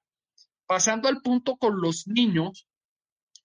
Pasando 0.65 1.07
al 1.07 1.21
punto 1.21 1.57
con 1.57 1.79
los 1.79 2.07
niños, 2.07 2.67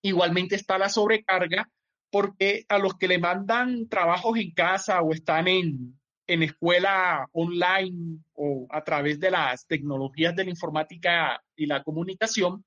igualmente 0.03 0.57
está 0.57 0.79
la 0.79 0.89
sobrecarga 0.89 1.69
porque 2.11 2.65
a 2.69 2.79
los 2.79 2.95
que 2.95 3.09
le 3.09 3.19
mandan 3.19 3.89
trabajos 3.89 4.37
en 4.39 4.53
casa 4.53 5.01
o 5.01 5.13
están 5.13 5.49
en, 5.49 5.99
en 6.27 6.43
escuela 6.43 7.27
online 7.33 8.19
o 8.35 8.67
a 8.71 8.83
través 8.85 9.19
de 9.19 9.31
las 9.31 9.67
tecnologías 9.67 10.35
de 10.37 10.45
la 10.45 10.51
informática 10.51 11.43
y 11.57 11.67
la 11.67 11.83
comunicación, 11.83 12.65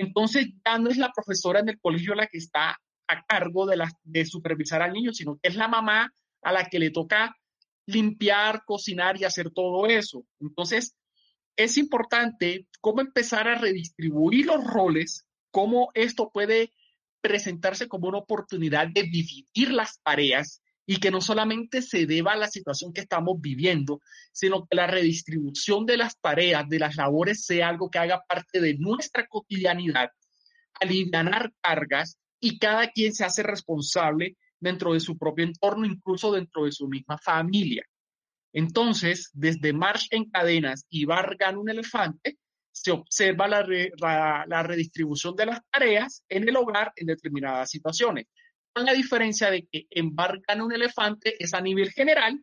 entonces 0.00 0.48
ya 0.64 0.78
no 0.78 0.90
es 0.90 0.96
la 0.96 1.12
profesora 1.12 1.60
en 1.60 1.68
el 1.68 1.80
colegio 1.80 2.14
la 2.14 2.26
que 2.26 2.38
está 2.38 2.78
a 3.08 3.24
cargo 3.26 3.66
de, 3.66 3.76
de 4.04 4.24
supervisar 4.24 4.82
al 4.82 4.92
niño, 4.92 5.12
sino 5.12 5.38
que 5.38 5.48
es 5.48 5.56
la 5.56 5.68
mamá 5.68 6.12
a 6.42 6.52
la 6.52 6.64
que 6.64 6.78
le 6.78 6.90
toca 6.90 7.36
limpiar, 7.86 8.64
cocinar 8.64 9.20
y 9.20 9.24
hacer 9.24 9.50
todo 9.50 9.86
eso. 9.86 10.24
Entonces, 10.40 10.94
es 11.56 11.76
importante 11.76 12.66
cómo 12.80 13.00
empezar 13.00 13.48
a 13.48 13.56
redistribuir 13.56 14.46
los 14.46 14.64
roles, 14.64 15.26
cómo 15.50 15.90
esto 15.94 16.30
puede 16.32 16.72
presentarse 17.20 17.88
como 17.88 18.08
una 18.08 18.18
oportunidad 18.18 18.88
de 18.88 19.02
dividir 19.02 19.72
las 19.72 20.00
tareas 20.02 20.62
y 20.90 20.96
que 20.96 21.12
no 21.12 21.20
solamente 21.20 21.82
se 21.82 22.04
deba 22.04 22.32
a 22.32 22.36
la 22.36 22.48
situación 22.48 22.92
que 22.92 23.02
estamos 23.02 23.40
viviendo, 23.40 24.00
sino 24.32 24.66
que 24.66 24.74
la 24.74 24.88
redistribución 24.88 25.86
de 25.86 25.96
las 25.96 26.18
tareas, 26.18 26.68
de 26.68 26.80
las 26.80 26.96
labores, 26.96 27.44
sea 27.44 27.68
algo 27.68 27.88
que 27.88 28.00
haga 28.00 28.24
parte 28.28 28.60
de 28.60 28.76
nuestra 28.76 29.28
cotidianidad, 29.28 30.10
aliviar 30.80 31.52
cargas 31.60 32.18
y 32.40 32.58
cada 32.58 32.88
quien 32.90 33.14
se 33.14 33.24
hace 33.24 33.44
responsable 33.44 34.36
dentro 34.58 34.92
de 34.92 34.98
su 34.98 35.16
propio 35.16 35.44
entorno, 35.44 35.86
incluso 35.86 36.32
dentro 36.32 36.64
de 36.64 36.72
su 36.72 36.88
misma 36.88 37.18
familia. 37.18 37.84
Entonces, 38.52 39.30
desde 39.32 39.72
March 39.72 40.08
en 40.10 40.28
cadenas 40.28 40.86
y 40.90 41.04
Vargan 41.04 41.56
un 41.56 41.70
elefante, 41.70 42.36
se 42.72 42.90
observa 42.90 43.46
la, 43.46 43.64
la, 44.48 44.62
redistribución 44.64 45.36
de 45.36 45.46
las 45.46 45.60
tareas 45.70 46.24
en 46.28 46.48
el 46.48 46.56
hogar 46.56 46.92
en 46.96 47.06
determinadas 47.06 47.70
situaciones. 47.70 48.26
Con 48.72 48.86
la 48.86 48.92
diferencia 48.92 49.50
de 49.50 49.66
que 49.66 49.86
en 49.90 50.14
un 50.62 50.72
elefante 50.72 51.34
es 51.42 51.54
a 51.54 51.60
nivel 51.60 51.90
general 51.90 52.42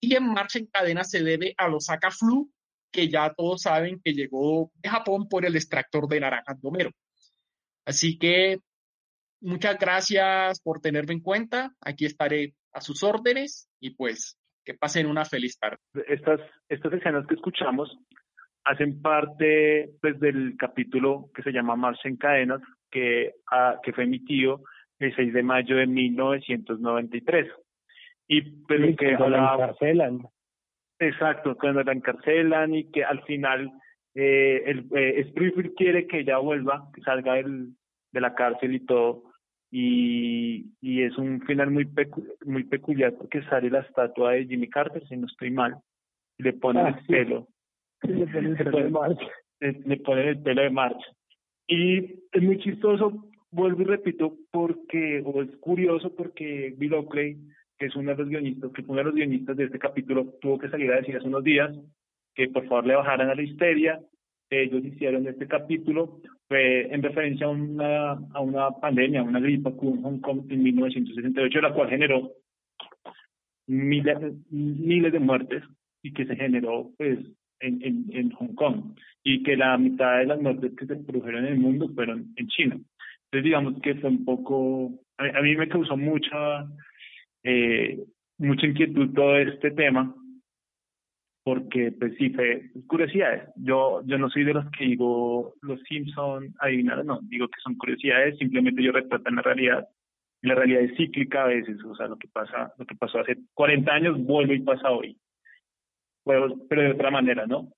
y 0.00 0.14
en 0.14 0.26
March 0.26 0.56
en 0.56 0.66
cadena 0.66 1.04
se 1.04 1.22
debe 1.22 1.54
a 1.56 1.68
los 1.68 1.86
Flu, 2.18 2.50
que 2.90 3.08
ya 3.08 3.32
todos 3.34 3.62
saben 3.62 4.00
que 4.02 4.12
llegó 4.12 4.70
de 4.74 4.88
Japón 4.88 5.28
por 5.28 5.44
el 5.44 5.56
extractor 5.56 6.08
de 6.08 6.20
naranja 6.20 6.54
domero. 6.58 6.90
Así 7.84 8.18
que 8.18 8.58
muchas 9.40 9.78
gracias 9.78 10.60
por 10.60 10.80
tenerme 10.80 11.14
en 11.14 11.20
cuenta. 11.20 11.72
Aquí 11.80 12.06
estaré 12.06 12.54
a 12.72 12.80
sus 12.80 13.02
órdenes 13.02 13.68
y 13.80 13.90
pues 13.90 14.38
que 14.64 14.74
pasen 14.74 15.06
una 15.06 15.24
feliz 15.24 15.58
tarde. 15.58 15.78
Estas, 16.08 16.40
estas 16.68 16.92
escenas 16.92 17.26
que 17.26 17.34
escuchamos 17.34 17.96
hacen 18.64 19.00
parte 19.00 19.90
pues, 20.00 20.18
del 20.18 20.56
capítulo 20.58 21.30
que 21.34 21.42
se 21.42 21.52
llama 21.52 21.76
Marcha 21.76 22.08
en 22.08 22.16
Cadenas, 22.16 22.60
que, 22.90 23.34
ah, 23.50 23.78
que 23.82 23.92
fue 23.92 24.04
emitido 24.04 24.62
el 24.98 25.14
6 25.14 25.32
de 25.32 25.42
mayo 25.42 25.76
de 25.76 25.86
1993. 25.86 27.48
Y 28.28 28.42
pues, 28.42 28.96
que 28.96 29.12
la 29.12 29.54
encarcelan. 29.54 30.26
Exacto, 30.98 31.56
cuando 31.56 31.82
la 31.82 31.92
encarcelan 31.92 32.74
y 32.74 32.90
que 32.90 33.04
al 33.04 33.22
final 33.24 33.70
eh, 34.14 34.62
el, 34.64 34.86
eh, 34.96 35.20
Springfield 35.28 35.74
quiere 35.74 36.06
que 36.06 36.20
ella 36.20 36.38
vuelva, 36.38 36.88
que 36.94 37.02
salga 37.02 37.34
del, 37.34 37.74
de 38.12 38.20
la 38.20 38.34
cárcel 38.34 38.74
y 38.74 38.80
todo, 38.80 39.24
y, 39.70 40.72
y 40.80 41.02
es 41.02 41.18
un 41.18 41.42
final 41.42 41.70
muy 41.70 41.86
muy 42.46 42.64
peculiar 42.64 43.14
porque 43.14 43.42
sale 43.42 43.68
la 43.68 43.80
estatua 43.80 44.32
de 44.32 44.46
Jimmy 44.46 44.70
Carter, 44.70 45.06
si 45.06 45.16
no 45.16 45.26
estoy 45.26 45.50
mal, 45.50 45.76
y 46.38 46.44
le 46.44 46.54
ponen 46.54 46.86
ah, 46.86 46.98
el 46.98 47.06
pelo. 47.06 47.48
le 48.02 48.26
ponen 48.26 48.56
el 48.56 48.64
pelo 48.64 48.78
de 48.78 48.90
marcha. 48.90 49.26
Le 49.60 49.96
ponen 49.98 50.28
el 50.28 50.42
pelo 50.42 50.62
de 50.62 50.70
marcha. 50.70 51.06
Y 51.66 52.20
es 52.32 52.42
muy 52.42 52.58
chistoso, 52.58 53.28
vuelvo 53.56 53.82
y 53.82 53.86
repito, 53.86 54.36
porque, 54.52 55.22
o 55.24 55.42
es 55.42 55.56
curioso 55.56 56.14
porque 56.14 56.74
Bill 56.76 56.94
Oakley, 56.94 57.38
que 57.78 57.86
es 57.86 57.96
uno 57.96 58.12
de 58.12 58.18
los 58.18 58.28
guionistas, 58.28 58.70
que 58.72 58.82
fue 58.82 58.92
uno 58.92 58.98
de 58.98 59.04
los 59.04 59.14
guionistas 59.14 59.56
de 59.56 59.64
este 59.64 59.78
capítulo, 59.78 60.34
tuvo 60.40 60.58
que 60.58 60.68
salir 60.68 60.92
a 60.92 60.96
decir 60.96 61.16
hace 61.16 61.26
unos 61.26 61.42
días 61.42 61.74
que 62.34 62.48
por 62.48 62.68
favor 62.68 62.86
le 62.86 62.94
bajaran 62.94 63.30
a 63.30 63.34
la 63.34 63.42
histeria. 63.42 63.98
Ellos 64.50 64.84
hicieron 64.84 65.26
este 65.26 65.48
capítulo 65.48 66.20
fue 66.48 66.94
en 66.94 67.02
referencia 67.02 67.46
a 67.46 67.50
una, 67.50 68.12
a 68.12 68.40
una 68.40 68.70
pandemia, 68.70 69.22
una 69.22 69.40
gripa 69.40 69.72
que 69.72 69.86
en 69.86 70.02
Hong 70.02 70.20
Kong 70.20 70.42
en 70.48 70.62
1968, 70.62 71.60
la 71.60 71.72
cual 71.72 71.88
generó 71.88 72.30
miles, 73.66 74.16
miles 74.50 75.12
de 75.12 75.18
muertes 75.18 75.64
y 76.02 76.12
que 76.12 76.26
se 76.26 76.36
generó 76.36 76.92
pues 76.96 77.18
en, 77.60 77.82
en, 77.82 78.04
en 78.12 78.30
Hong 78.32 78.54
Kong 78.54 78.94
y 79.24 79.42
que 79.42 79.56
la 79.56 79.76
mitad 79.76 80.18
de 80.18 80.26
las 80.26 80.40
muertes 80.40 80.72
que 80.76 80.86
se 80.86 80.96
produjeron 80.96 81.46
en 81.46 81.54
el 81.54 81.58
mundo 81.58 81.88
fueron 81.94 82.32
en 82.36 82.46
China. 82.46 82.78
Entonces 83.26 83.44
digamos 83.44 83.80
que 83.82 83.94
fue 83.96 84.10
un 84.10 84.24
poco, 84.24 84.90
a, 85.18 85.42
mí 85.42 85.56
me 85.56 85.68
causó 85.68 85.96
mucha, 85.96 86.66
eh, 87.42 87.98
mucha 88.38 88.66
inquietud 88.66 89.12
todo 89.14 89.36
este 89.36 89.70
tema 89.72 90.14
porque 91.46 91.92
pues 91.92 92.12
sí 92.18 92.30
fue 92.30 92.70
curiosidades. 92.88 93.48
Yo 93.54 94.02
yo 94.04 94.18
no 94.18 94.28
soy 94.30 94.42
de 94.42 94.54
los 94.54 94.68
que 94.72 94.84
digo 94.84 95.54
los 95.62 95.80
Simpson 95.82 96.52
adivinaron, 96.58 97.06
no, 97.06 97.20
digo 97.22 97.46
que 97.46 97.60
son 97.62 97.76
curiosidades, 97.76 98.36
simplemente 98.36 98.82
yo 98.82 98.90
retratan 98.90 99.36
la 99.36 99.42
realidad. 99.42 99.88
La 100.42 100.56
realidad 100.56 100.82
es 100.82 100.96
cíclica 100.96 101.44
a 101.44 101.46
veces, 101.46 101.78
o 101.84 101.94
sea, 101.94 102.08
lo 102.08 102.16
que 102.16 102.26
pasa 102.26 102.72
lo 102.78 102.84
que 102.84 102.96
pasó 102.96 103.20
hace 103.20 103.36
40 103.54 103.92
años 103.92 104.18
vuelve 104.18 104.56
y 104.56 104.60
pasa 104.60 104.90
hoy. 104.90 105.16
Pero, 106.24 106.52
pero 106.68 106.82
de 106.82 106.90
otra 106.90 107.12
manera, 107.12 107.46
¿no? 107.46 107.68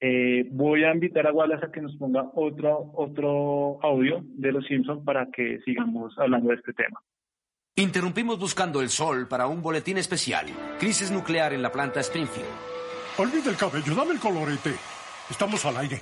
Eh, 0.00 0.46
voy 0.50 0.84
a 0.84 0.92
invitar 0.92 1.26
a 1.26 1.32
Wallace 1.32 1.66
a 1.66 1.72
que 1.72 1.80
nos 1.80 1.96
ponga 1.96 2.30
otro 2.34 2.92
otro 2.94 3.78
audio 3.82 4.22
de 4.22 4.52
los 4.52 4.66
Simpson 4.66 5.04
para 5.04 5.26
que 5.30 5.60
sigamos 5.64 6.12
hablando 6.18 6.50
de 6.50 6.56
este 6.56 6.72
tema. 6.72 7.00
Interrumpimos 7.76 8.38
buscando 8.38 8.80
el 8.80 8.88
sol 8.88 9.26
para 9.26 9.46
un 9.46 9.62
boletín 9.62 9.98
especial. 9.98 10.46
Crisis 10.78 11.10
nuclear 11.10 11.52
en 11.52 11.62
la 11.62 11.72
planta 11.72 12.00
Springfield. 12.00 12.48
Olvide 13.18 13.50
el 13.50 13.56
cabello, 13.56 13.94
dame 13.94 14.12
el 14.12 14.20
colorete. 14.20 14.74
Estamos 15.30 15.64
al 15.64 15.78
aire. 15.78 16.00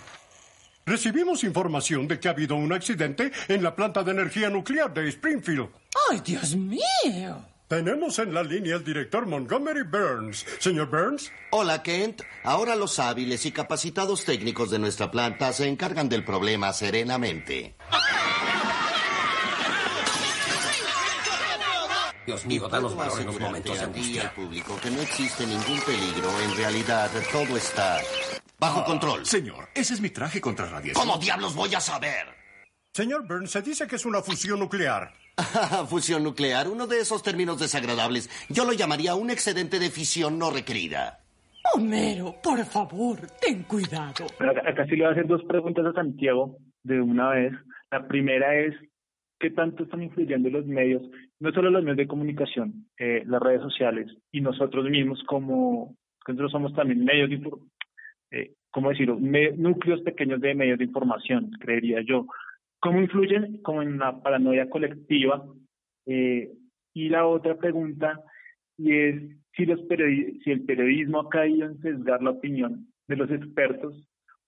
Recibimos 0.84 1.44
información 1.44 2.08
de 2.08 2.18
que 2.18 2.28
ha 2.28 2.32
habido 2.32 2.56
un 2.56 2.72
accidente 2.72 3.30
en 3.48 3.62
la 3.62 3.74
planta 3.74 4.02
de 4.02 4.10
energía 4.10 4.50
nuclear 4.50 4.92
de 4.92 5.08
Springfield. 5.08 5.68
¡Ay, 6.10 6.20
Dios 6.24 6.56
mío! 6.56 7.51
Tenemos 7.72 8.18
en 8.18 8.34
la 8.34 8.42
línea 8.42 8.74
al 8.76 8.84
director 8.84 9.24
Montgomery 9.24 9.82
Burns. 9.84 10.44
Señor 10.58 10.90
Burns. 10.90 11.32
Hola, 11.52 11.82
Kent. 11.82 12.20
Ahora 12.44 12.76
los 12.76 12.98
hábiles 12.98 13.46
y 13.46 13.50
capacitados 13.50 14.26
técnicos 14.26 14.70
de 14.70 14.78
nuestra 14.78 15.10
planta 15.10 15.54
se 15.54 15.66
encargan 15.66 16.06
del 16.10 16.22
problema 16.22 16.74
serenamente. 16.74 17.74
Dios 22.26 22.44
mío, 22.44 22.68
danos 22.68 22.94
valor 22.94 23.18
en 23.18 23.26
los 23.28 23.40
momentos 23.40 23.78
de 23.78 23.84
angustia. 23.84 24.22
al 24.24 24.32
público 24.34 24.78
que 24.82 24.90
no 24.90 25.00
existe 25.00 25.46
ningún 25.46 25.80
peligro. 25.80 26.28
En 26.42 26.54
realidad, 26.54 27.10
todo 27.32 27.56
está 27.56 28.02
bajo 28.58 28.80
Ah, 28.80 28.84
control. 28.84 29.24
Señor, 29.24 29.70
ese 29.74 29.94
es 29.94 30.00
mi 30.02 30.10
traje 30.10 30.42
contra 30.42 30.66
radiación. 30.66 31.06
¿Cómo 31.06 31.16
diablos 31.18 31.54
voy 31.54 31.74
a 31.74 31.80
saber? 31.80 32.26
Señor 32.92 33.26
Burns, 33.26 33.50
se 33.50 33.62
dice 33.62 33.86
que 33.86 33.96
es 33.96 34.04
una 34.04 34.20
fusión 34.20 34.58
nuclear. 34.60 35.21
Fusión 35.88 36.22
nuclear, 36.22 36.68
uno 36.68 36.86
de 36.86 37.00
esos 37.00 37.22
términos 37.22 37.58
desagradables. 37.58 38.28
Yo 38.48 38.64
lo 38.64 38.72
llamaría 38.72 39.14
un 39.14 39.30
excedente 39.30 39.78
de 39.78 39.90
fisión 39.90 40.38
no 40.38 40.50
requerida. 40.50 41.18
Homero, 41.74 42.34
por 42.42 42.64
favor, 42.64 43.18
ten 43.40 43.62
cuidado. 43.62 44.26
Pero 44.38 44.50
acá, 44.50 44.68
acá 44.68 44.84
sí 44.86 44.90
le 44.96 45.04
voy 45.04 45.08
a 45.08 45.12
hacer 45.12 45.26
dos 45.26 45.42
preguntas 45.44 45.86
a 45.86 45.92
Santiago 45.92 46.56
de 46.82 47.00
una 47.00 47.30
vez. 47.30 47.52
La 47.90 48.06
primera 48.08 48.58
es, 48.58 48.74
¿qué 49.38 49.50
tanto 49.50 49.84
están 49.84 50.02
influyendo 50.02 50.50
los 50.50 50.66
medios, 50.66 51.02
no 51.40 51.52
solo 51.52 51.70
los 51.70 51.82
medios 51.82 51.98
de 51.98 52.06
comunicación, 52.08 52.86
eh, 52.98 53.22
las 53.26 53.40
redes 53.40 53.62
sociales 53.62 54.08
y 54.32 54.40
nosotros 54.40 54.84
mismos 54.90 55.22
como, 55.26 55.94
que 56.26 56.32
nosotros 56.32 56.52
somos 56.52 56.74
también 56.74 57.04
medios 57.04 57.30
de, 57.30 57.50
eh, 58.32 58.52
¿cómo 58.70 58.90
decirlo? 58.90 59.18
Me- 59.18 59.52
núcleos 59.52 60.00
pequeños 60.02 60.40
de 60.40 60.54
medios 60.54 60.78
de 60.78 60.84
información, 60.84 61.50
creería 61.60 62.00
yo. 62.06 62.26
¿Cómo 62.82 63.00
influyen 63.00 63.62
como 63.62 63.80
en 63.82 63.98
la 63.98 64.20
paranoia 64.20 64.68
colectiva? 64.68 65.46
Eh, 66.06 66.52
y 66.94 67.08
la 67.08 67.26
otra 67.26 67.56
pregunta 67.56 68.20
y 68.76 68.92
es 68.92 69.22
si, 69.56 69.66
los 69.66 69.80
periodi- 69.82 70.42
si 70.42 70.50
el 70.50 70.64
periodismo 70.64 71.20
ha 71.20 71.28
caído 71.28 71.66
en 71.68 71.80
sesgar 71.80 72.20
la 72.22 72.30
opinión 72.30 72.88
de 73.06 73.16
los 73.16 73.30
expertos 73.30 73.94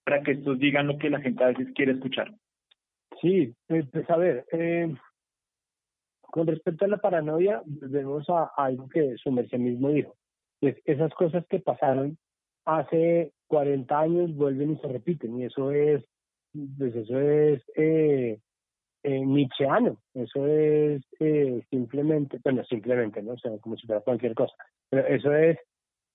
para 0.05 0.21
que 0.23 0.33
estos 0.33 0.59
digan 0.59 0.89
lo 0.89 0.99
que 0.99 1.11
la 1.11 1.21
gente 1.21 1.45
a 1.45 1.49
veces 1.49 1.69
quiere 1.75 1.93
escuchar. 1.93 2.35
Sí, 3.21 3.55
eh, 3.69 3.85
pues 3.93 4.11
a 4.11 4.17
ver, 4.17 4.45
eh, 4.51 4.93
con 6.21 6.49
respecto 6.49 6.85
a 6.85 6.89
la 6.89 6.97
paranoia, 6.99 7.63
volvemos 7.65 8.29
a, 8.29 8.51
a 8.57 8.65
algo 8.65 8.89
que 8.89 9.15
su 9.17 9.31
merced 9.31 9.59
mismo 9.59 9.91
dijo. 9.91 10.17
Es, 10.61 10.77
esas 10.85 11.15
cosas 11.15 11.47
que 11.47 11.61
pasaron 11.61 12.19
hace 12.65 13.33
40 13.47 13.97
años 14.01 14.35
vuelven 14.35 14.73
y 14.73 14.77
se 14.79 14.89
repiten, 14.89 15.39
y 15.39 15.45
eso 15.45 15.71
es, 15.71 16.05
pues 16.79 16.95
eso 16.95 17.21
es 17.21 17.63
eh, 17.77 18.39
eh, 19.05 19.49
eso 20.15 20.47
es 20.47 21.03
eh, 21.21 21.63
simplemente, 21.69 22.41
bueno, 22.43 22.65
simplemente, 22.65 23.23
¿no? 23.23 23.33
O 23.33 23.39
sea, 23.39 23.59
como 23.59 23.77
si 23.77 23.87
fuera 23.87 24.01
cualquier 24.01 24.35
cosa, 24.35 24.55
pero 24.89 25.07
eso 25.07 25.35
es 25.35 25.59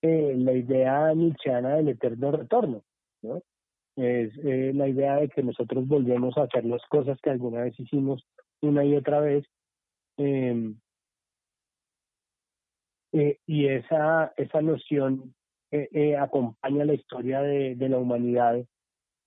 eh, 0.02 0.34
la 0.36 0.54
idea 0.54 1.14
nietzscheana 1.14 1.76
del 1.76 1.90
eterno 1.90 2.32
retorno, 2.32 2.84
¿no? 3.22 3.42
es 3.96 4.34
la 4.76 4.88
idea 4.88 5.18
de 5.18 5.28
que 5.28 5.44
nosotros 5.44 5.86
volvemos 5.86 6.38
a 6.38 6.44
hacer 6.44 6.64
las 6.64 6.82
cosas 6.88 7.20
que 7.22 7.32
alguna 7.32 7.64
vez 7.64 7.78
hicimos 7.78 8.26
una 8.62 8.86
y 8.86 8.96
otra 8.96 9.20
vez 9.20 9.46
eh, 10.16 10.74
y 13.12 13.68
esa 13.68 14.32
esa 14.38 14.62
noción 14.62 15.36
acompaña 16.18 16.86
la 16.86 16.94
historia 16.94 17.42
de 17.42 17.90
la 17.90 17.98
humanidad 17.98 18.64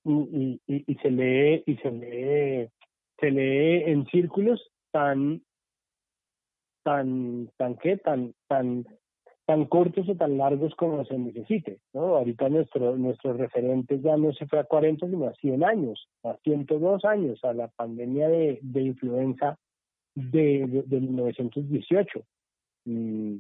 y, 0.05 0.61
y, 0.67 0.95
se 0.97 1.11
lee 1.11 1.63
y 1.67 1.77
se 1.77 1.91
lee 1.91 2.69
se 3.21 3.31
lee 3.31 3.85
en 3.91 4.07
círculos 4.07 4.71
tan 4.91 5.43
tan 6.83 7.51
tan 7.57 7.77
qué 7.77 7.97
tan 7.99 8.35
tan 8.49 8.85
tan 9.47 9.65
cortos 9.67 10.09
o 10.09 10.15
tan 10.15 10.39
largos 10.39 10.75
como 10.77 11.05
se 11.05 11.19
necesite, 11.19 11.81
¿no? 11.93 12.17
Ahorita 12.17 12.49
nuestro, 12.49 12.97
nuestros 12.97 13.37
referentes 13.37 14.01
ya 14.03 14.17
no 14.17 14.33
se 14.33 14.47
fue 14.47 14.61
a 14.61 14.65
40, 14.65 15.07
sino 15.09 15.27
a 15.27 15.35
100 15.35 15.65
años, 15.65 16.09
a 16.23 16.37
102 16.45 17.05
años, 17.05 17.45
a 17.45 17.53
la 17.53 17.69
pandemia 17.69 18.29
de, 18.29 18.61
de 18.63 18.83
influenza 18.83 19.59
de, 20.15 20.67
de, 20.69 20.83
de 20.83 21.01
1918. 21.01 22.25
Mm, 22.85 23.39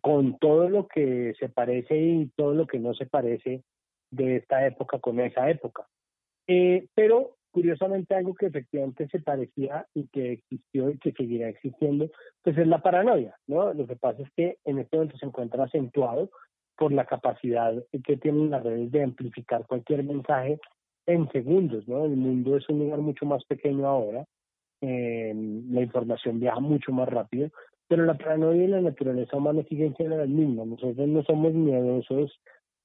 con 0.00 0.38
todo 0.38 0.68
lo 0.68 0.88
que 0.88 1.34
se 1.38 1.48
parece 1.48 1.96
y 1.96 2.26
todo 2.36 2.54
lo 2.54 2.66
que 2.66 2.78
no 2.78 2.94
se 2.94 3.06
parece 3.06 3.62
de 4.10 4.36
esta 4.36 4.66
época 4.66 4.98
con 4.98 5.20
esa 5.20 5.48
época. 5.50 5.86
Eh, 6.46 6.86
pero 6.94 7.36
curiosamente 7.50 8.14
algo 8.14 8.34
que 8.34 8.46
efectivamente 8.46 9.08
se 9.08 9.20
parecía 9.20 9.86
y 9.94 10.08
que 10.08 10.32
existió 10.32 10.90
y 10.90 10.98
que 10.98 11.12
seguirá 11.12 11.48
existiendo, 11.48 12.10
pues 12.42 12.58
es 12.58 12.66
la 12.66 12.82
paranoia, 12.82 13.34
¿no? 13.46 13.72
Lo 13.72 13.86
que 13.86 13.96
pasa 13.96 14.22
es 14.22 14.30
que 14.36 14.58
en 14.66 14.78
este 14.78 14.96
momento 14.96 15.16
se 15.16 15.24
encuentra 15.24 15.64
acentuado 15.64 16.30
por 16.76 16.92
la 16.92 17.06
capacidad 17.06 17.72
que 18.04 18.16
tienen 18.18 18.50
las 18.50 18.62
redes 18.62 18.92
de 18.92 19.02
amplificar 19.02 19.66
cualquier 19.66 20.04
mensaje 20.04 20.60
en 21.06 21.30
segundos, 21.30 21.88
¿no? 21.88 22.04
El 22.04 22.16
mundo 22.16 22.58
es 22.58 22.68
un 22.68 22.80
lugar 22.80 22.98
mucho 22.98 23.24
más 23.24 23.42
pequeño 23.44 23.86
ahora, 23.86 24.26
eh, 24.82 25.32
la 25.70 25.80
información 25.80 26.38
viaja 26.38 26.60
mucho 26.60 26.92
más 26.92 27.08
rápido, 27.08 27.48
pero 27.88 28.04
la 28.04 28.18
paranoia 28.18 28.64
y 28.64 28.68
la 28.68 28.80
naturaleza 28.82 29.36
humana 29.36 29.62
siguen 29.68 29.94
siendo 29.96 30.18
las 30.18 30.28
mismas. 30.28 30.66
Nosotros 30.66 31.08
no 31.08 31.22
somos 31.22 31.54
miedosos 31.54 32.38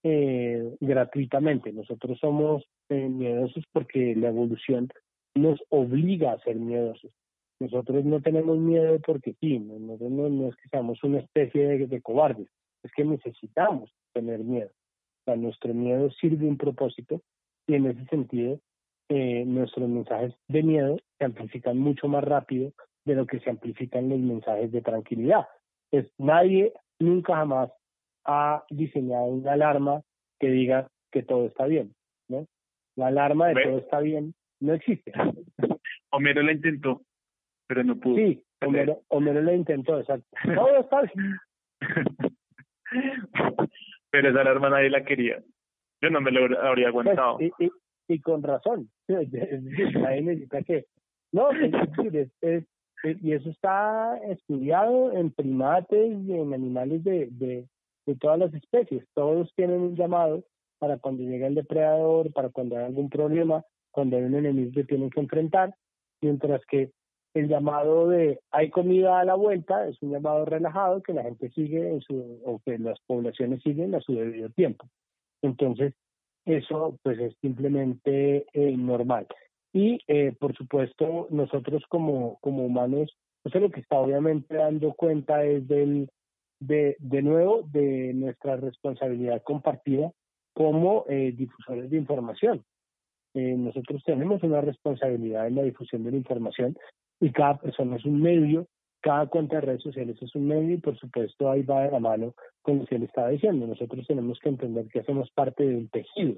eh, 0.03 0.75
gratuitamente. 0.79 1.71
Nosotros 1.71 2.19
somos 2.19 2.63
eh, 2.89 3.07
miedosos 3.07 3.63
porque 3.71 4.15
la 4.15 4.29
evolución 4.29 4.89
nos 5.35 5.61
obliga 5.69 6.33
a 6.33 6.39
ser 6.39 6.55
miedosos. 6.55 7.11
Nosotros 7.59 8.03
no 8.05 8.21
tenemos 8.21 8.57
miedo 8.57 8.99
porque 9.05 9.35
sí, 9.39 9.59
no, 9.59 9.77
nosotros 9.79 10.11
no, 10.11 10.29
no 10.29 10.49
es 10.49 10.55
que 10.55 10.69
seamos 10.69 11.03
una 11.03 11.19
especie 11.19 11.67
de, 11.67 11.87
de 11.87 12.01
cobardes, 12.01 12.47
es 12.83 12.91
que 12.93 13.05
necesitamos 13.05 13.91
tener 14.13 14.39
miedo. 14.39 14.71
Nuestro 15.27 15.73
miedo 15.73 16.09
sirve 16.11 16.47
un 16.47 16.57
propósito 16.57 17.21
y 17.67 17.75
en 17.75 17.85
ese 17.85 18.03
sentido 18.05 18.59
eh, 19.09 19.43
nuestros 19.45 19.89
mensajes 19.89 20.33
de 20.47 20.63
miedo 20.63 20.97
se 21.17 21.25
amplifican 21.25 21.77
mucho 21.77 22.07
más 22.07 22.23
rápido 22.23 22.71
de 23.05 23.15
lo 23.15 23.25
que 23.25 23.39
se 23.39 23.49
amplifican 23.49 24.09
los 24.09 24.19
mensajes 24.19 24.71
de 24.71 24.81
tranquilidad. 24.81 25.47
Pues 25.89 26.07
nadie 26.17 26.73
nunca 26.99 27.35
jamás 27.35 27.71
ha 28.25 28.63
diseñado 28.69 29.25
una 29.25 29.53
alarma 29.53 30.01
que 30.39 30.49
diga 30.49 30.87
que 31.11 31.23
todo 31.23 31.45
está 31.47 31.65
bien, 31.65 31.93
¿no? 32.29 32.45
La 32.95 33.07
alarma 33.07 33.47
de 33.49 33.63
todo 33.63 33.77
está 33.79 33.99
bien 33.99 34.33
no 34.59 34.73
existe. 34.73 35.11
Homero 36.11 36.41
la 36.43 36.51
intentó, 36.51 37.01
pero 37.67 37.83
no 37.83 37.95
pudo. 37.97 38.15
Sí, 38.15 38.43
Homero, 38.61 39.01
Homero 39.07 39.41
lo 39.41 39.53
intentó, 39.53 39.99
exacto. 39.99 40.25
Todo 40.43 40.77
está 40.79 41.01
bien. 41.01 41.35
pero 44.11 44.29
esa 44.29 44.41
alarma 44.41 44.69
nadie 44.69 44.89
la 44.89 45.03
quería. 45.03 45.41
Yo 46.01 46.09
no 46.09 46.21
me 46.21 46.31
lo 46.31 46.59
habría 46.61 46.87
aguantado. 46.89 47.37
Pues, 47.37 47.51
y, 47.59 47.65
y, 47.65 47.71
y 48.15 48.19
con 48.19 48.43
razón. 48.43 48.89
Nadie 49.07 50.21
necesita 50.21 50.61
que... 50.63 50.85
No, 51.31 51.49
es- 51.51 52.31
es- 52.41 52.65
y 53.03 53.33
eso 53.33 53.49
está 53.49 54.15
estudiado 54.29 55.11
en 55.17 55.31
primates 55.31 56.11
y 56.23 56.33
en 56.33 56.53
animales 56.53 57.03
de, 57.03 57.29
de, 57.31 57.65
de 58.05 58.15
todas 58.15 58.39
las 58.39 58.53
especies. 58.53 59.05
Todos 59.13 59.51
tienen 59.55 59.81
un 59.81 59.95
llamado 59.95 60.43
para 60.79 60.97
cuando 60.97 61.23
llega 61.23 61.47
el 61.47 61.55
depredador, 61.55 62.31
para 62.33 62.49
cuando 62.49 62.77
hay 62.77 62.85
algún 62.85 63.09
problema, 63.09 63.63
cuando 63.91 64.17
hay 64.17 64.23
un 64.23 64.35
enemigo 64.35 64.71
que 64.73 64.83
tienen 64.83 65.09
que 65.09 65.19
enfrentar, 65.19 65.75
mientras 66.21 66.65
que 66.65 66.91
el 67.33 67.47
llamado 67.47 68.09
de 68.09 68.39
hay 68.51 68.69
comida 68.69 69.19
a 69.19 69.25
la 69.25 69.35
vuelta 69.35 69.87
es 69.87 70.01
un 70.01 70.11
llamado 70.11 70.45
relajado 70.45 71.01
que 71.01 71.13
la 71.13 71.23
gente 71.23 71.49
sigue 71.51 71.89
en 71.89 72.01
su, 72.01 72.41
o 72.45 72.59
que 72.65 72.77
las 72.77 72.99
poblaciones 73.07 73.61
siguen 73.63 73.95
a 73.95 74.01
su 74.01 74.13
debido 74.13 74.49
tiempo. 74.49 74.85
Entonces, 75.41 75.93
eso 76.45 76.97
pues 77.03 77.19
es 77.19 77.35
simplemente 77.41 78.45
eh, 78.53 78.75
normal. 78.75 79.27
Y 79.73 79.99
eh, 80.07 80.35
por 80.37 80.55
supuesto, 80.55 81.27
nosotros 81.29 81.83
como, 81.87 82.37
como 82.41 82.65
humanos, 82.65 83.15
eso 83.43 83.59
lo 83.59 83.71
que 83.71 83.79
está 83.79 83.97
obviamente 83.97 84.55
dando 84.55 84.93
cuenta 84.93 85.43
es 85.45 85.67
del, 85.67 86.09
de, 86.61 86.95
de 86.99 87.21
nuevo, 87.21 87.63
de 87.71 88.13
nuestra 88.13 88.55
responsabilidad 88.55 89.41
compartida 89.43 90.11
como 90.53 91.05
eh, 91.09 91.33
difusores 91.35 91.89
de 91.89 91.97
información. 91.97 92.63
Eh, 93.33 93.55
nosotros 93.57 94.03
tenemos 94.05 94.43
una 94.43 94.61
responsabilidad 94.61 95.47
en 95.47 95.55
la 95.55 95.63
difusión 95.63 96.03
de 96.03 96.11
la 96.11 96.17
información 96.17 96.77
y 97.19 97.31
cada 97.31 97.57
persona 97.57 97.95
es 97.95 98.05
un 98.05 98.21
medio, 98.21 98.67
cada 99.01 99.25
cuenta 99.25 99.55
de 99.55 99.61
redes 99.61 99.81
sociales 99.81 100.21
es 100.21 100.35
un 100.35 100.47
medio 100.47 100.75
y 100.75 100.77
por 100.77 100.97
supuesto 100.97 101.49
ahí 101.49 101.63
va 101.63 101.83
de 101.83 101.91
la 101.91 101.99
mano 101.99 102.35
con 102.61 102.79
lo 102.79 102.85
que 102.85 102.95
él 102.95 103.03
estaba 103.03 103.29
diciendo. 103.29 103.65
Nosotros 103.65 104.05
tenemos 104.05 104.39
que 104.39 104.49
entender 104.49 104.87
que 104.87 104.99
hacemos 104.99 105.31
parte 105.31 105.65
de 105.65 105.75
un 105.75 105.89
tejido. 105.89 106.37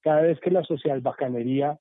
Cada 0.00 0.22
vez 0.22 0.40
que 0.40 0.50
la 0.50 0.62
social 0.62 1.00
bacanería 1.00 1.78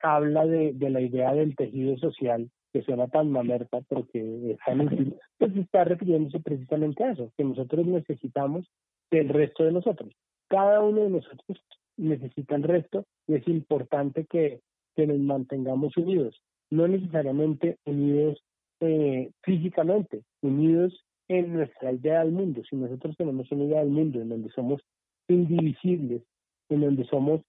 habla 0.00 0.46
de, 0.46 0.72
de 0.72 0.90
la 0.90 1.00
idea 1.00 1.34
del 1.34 1.54
tejido 1.54 1.96
social, 1.98 2.50
que 2.76 2.82
suena 2.82 3.08
tan 3.08 3.30
mamerta 3.30 3.80
porque 3.88 4.50
es 4.50 4.58
tan 4.66 4.82
útil, 4.82 5.16
pues 5.38 5.56
está 5.56 5.84
refiriéndose 5.84 6.40
precisamente 6.40 7.02
a 7.04 7.12
eso, 7.12 7.32
que 7.34 7.42
nosotros 7.42 7.86
necesitamos 7.86 8.66
del 9.10 9.30
resto 9.30 9.64
de 9.64 9.72
nosotros. 9.72 10.12
Cada 10.48 10.82
uno 10.82 11.04
de 11.04 11.08
nosotros 11.08 11.58
necesita 11.96 12.54
el 12.54 12.64
resto 12.64 13.06
y 13.26 13.34
es 13.36 13.48
importante 13.48 14.26
que, 14.26 14.60
que 14.94 15.06
nos 15.06 15.18
mantengamos 15.18 15.96
unidos, 15.96 16.38
no 16.70 16.86
necesariamente 16.86 17.78
unidos 17.86 18.42
eh, 18.80 19.30
físicamente, 19.42 20.22
unidos 20.42 21.02
en 21.28 21.54
nuestra 21.54 21.92
idea 21.92 22.20
del 22.20 22.32
mundo. 22.32 22.60
Si 22.68 22.76
nosotros 22.76 23.16
tenemos 23.16 23.50
una 23.52 23.64
idea 23.64 23.80
del 23.80 23.88
mundo 23.88 24.20
en 24.20 24.28
donde 24.28 24.50
somos 24.50 24.82
indivisibles, 25.28 26.22
en 26.68 26.82
donde 26.82 27.06
somos 27.06 27.40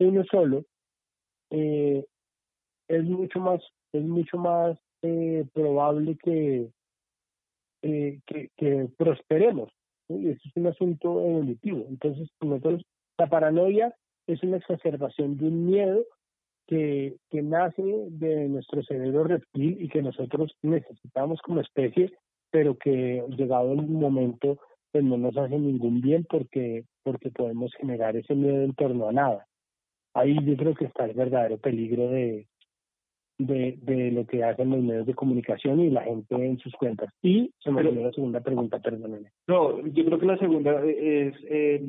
uno 0.00 0.24
solo, 0.24 0.64
eh, 1.50 2.04
es 2.88 3.04
mucho 3.04 3.38
más 3.38 3.62
es 3.92 4.02
mucho 4.02 4.38
más 4.38 4.78
eh, 5.02 5.44
probable 5.52 6.16
que, 6.22 6.70
eh, 7.82 8.20
que, 8.26 8.88
prosperemos. 8.96 9.70
Y 10.08 10.28
eso 10.28 10.40
es 10.44 10.56
un 10.56 10.66
asunto 10.66 11.20
evolutivo. 11.20 11.86
Entonces, 11.88 12.28
nosotros, 12.40 12.82
la 13.18 13.28
paranoia 13.28 13.94
es 14.26 14.42
una 14.42 14.56
exacerbación 14.56 15.36
de 15.36 15.46
un 15.46 15.66
miedo 15.66 16.04
que, 16.66 17.16
que 17.30 17.42
nace 17.42 17.82
de 17.82 18.48
nuestro 18.48 18.82
cerebro 18.82 19.24
reptil 19.24 19.80
y 19.80 19.88
que 19.88 20.02
nosotros 20.02 20.54
necesitamos 20.62 21.40
como 21.42 21.60
especie, 21.60 22.12
pero 22.50 22.76
que 22.76 23.24
llegado 23.36 23.72
el 23.72 23.86
momento 23.86 24.58
pues 24.92 25.04
no 25.04 25.16
nos 25.16 25.36
hace 25.36 25.58
ningún 25.58 26.00
bien 26.00 26.26
porque, 26.28 26.84
porque 27.02 27.30
podemos 27.30 27.72
generar 27.74 28.16
ese 28.16 28.34
miedo 28.34 28.62
en 28.62 28.74
torno 28.74 29.08
a 29.08 29.12
nada. 29.12 29.46
Ahí 30.14 30.36
yo 30.44 30.56
creo 30.56 30.74
que 30.74 30.86
está 30.86 31.04
el 31.04 31.14
verdadero 31.14 31.58
peligro 31.58 32.08
de, 32.10 32.48
de, 33.46 33.78
de 33.82 34.10
lo 34.10 34.26
que 34.26 34.44
hacen 34.44 34.70
los 34.70 34.82
medios 34.82 35.06
de 35.06 35.14
comunicación 35.14 35.80
y 35.80 35.90
la 35.90 36.02
gente 36.02 36.34
en 36.34 36.58
sus 36.58 36.74
cuentas. 36.74 37.12
Y 37.22 37.52
se 37.58 37.70
me 37.70 37.80
olvidó 37.80 38.04
la 38.04 38.12
segunda 38.12 38.40
pregunta, 38.40 38.78
perdónenme. 38.78 39.30
No, 39.46 39.80
yo 39.86 40.04
creo 40.04 40.18
que 40.18 40.26
la 40.26 40.38
segunda 40.38 40.84
es, 40.84 41.34
eh, 41.48 41.82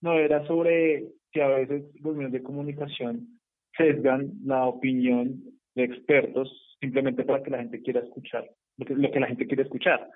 no, 0.00 0.14
era 0.14 0.46
sobre 0.46 1.06
que 1.32 1.42
a 1.42 1.48
veces 1.48 1.84
los 2.02 2.14
medios 2.14 2.32
de 2.32 2.42
comunicación 2.42 3.40
sesgan 3.76 4.32
la 4.44 4.66
opinión 4.66 5.42
de 5.74 5.84
expertos 5.84 6.76
simplemente 6.80 7.24
para 7.24 7.42
que 7.42 7.50
la 7.50 7.58
gente 7.58 7.82
quiera 7.82 8.00
escuchar 8.00 8.48
lo 8.76 8.86
que, 8.86 8.94
lo 8.94 9.10
que 9.10 9.20
la 9.20 9.26
gente 9.28 9.46
quiere 9.46 9.62
escuchar. 9.62 10.08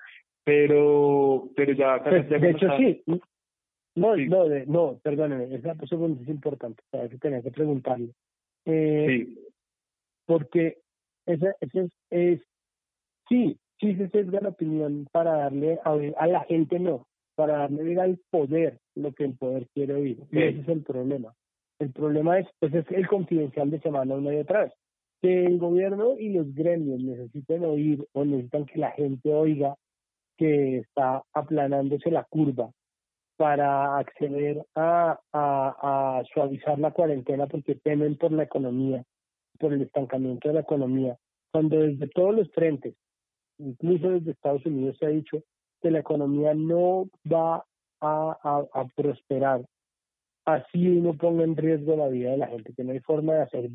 Pero, 0.43 1.49
pero 1.55 1.73
ya... 1.73 2.03
Pues, 2.03 2.29
de 2.29 2.49
hecho, 2.51 2.67
sí. 2.77 3.01
No, 3.95 4.15
no, 4.15 4.49
de, 4.49 4.65
no, 4.67 4.99
perdónenme, 5.01 5.55
esa 5.55 5.73
pregunta 5.73 6.21
es 6.21 6.29
importante, 6.29 6.83
sabes 6.91 7.09
que 7.11 7.17
tenía 7.17 7.41
que 7.41 7.51
preguntarle. 7.51 8.09
Eh, 8.65 9.05
sí. 9.07 9.44
Porque 10.25 10.77
esa, 11.25 11.55
esa 11.61 11.81
es, 11.81 11.91
es, 12.09 12.41
sí, 13.29 13.57
sí 13.79 13.95
se 13.95 14.09
sesga 14.09 14.41
la 14.41 14.49
opinión 14.49 15.07
para 15.11 15.37
darle 15.37 15.79
a, 15.83 15.91
a 16.17 16.27
la 16.27 16.43
gente, 16.45 16.79
no, 16.79 17.07
para 17.35 17.59
darle 17.59 17.99
al 17.99 18.19
poder 18.29 18.79
lo 18.95 19.13
que 19.13 19.25
el 19.25 19.37
poder 19.37 19.67
quiere 19.73 19.93
oír. 19.93 20.23
Y 20.31 20.41
ese 20.41 20.61
es 20.61 20.67
el 20.69 20.83
problema. 20.83 21.33
El 21.79 21.91
problema 21.91 22.39
es, 22.39 22.47
pues 22.59 22.73
es 22.73 22.85
el 22.91 23.07
confidencial 23.07 23.69
de 23.69 23.81
semana 23.81 24.15
una 24.15 24.33
y 24.33 24.37
otra 24.37 24.63
vez. 24.63 24.73
Que 25.21 25.45
el 25.45 25.57
gobierno 25.57 26.17
y 26.17 26.29
los 26.29 26.53
gremios 26.53 27.01
necesiten 27.01 27.65
oír 27.65 28.05
o 28.13 28.23
necesitan 28.23 28.65
que 28.65 28.79
la 28.79 28.91
gente 28.91 29.33
oiga 29.33 29.75
que 30.37 30.77
está 30.79 31.23
aplanándose 31.33 32.11
la 32.11 32.23
curva 32.25 32.71
para 33.37 33.97
acceder 33.97 34.65
a, 34.75 35.19
a, 35.33 36.19
a 36.19 36.23
suavizar 36.33 36.79
la 36.79 36.91
cuarentena 36.91 37.47
porque 37.47 37.75
temen 37.75 38.17
por 38.17 38.31
la 38.31 38.43
economía, 38.43 39.03
por 39.59 39.73
el 39.73 39.81
estancamiento 39.81 40.47
de 40.47 40.55
la 40.55 40.61
economía, 40.61 41.17
cuando 41.51 41.79
desde 41.79 42.07
todos 42.07 42.35
los 42.35 42.51
frentes, 42.51 42.95
incluso 43.57 44.09
desde 44.09 44.31
Estados 44.31 44.65
Unidos 44.65 44.97
se 44.99 45.05
ha 45.05 45.09
dicho 45.09 45.43
que 45.81 45.91
la 45.91 45.99
economía 45.99 46.53
no 46.53 47.09
va 47.31 47.65
a, 48.01 48.85
prosperar 48.95 49.65
así 50.45 50.87
uno 50.89 51.15
ponga 51.15 51.43
en 51.43 51.55
riesgo 51.55 51.95
la 51.95 52.07
vida 52.07 52.31
de 52.31 52.37
la 52.37 52.47
gente, 52.47 52.73
que 52.73 52.83
no 52.83 52.91
hay 52.91 52.99
forma 52.99 53.33
de 53.33 53.41
hacer 53.41 53.69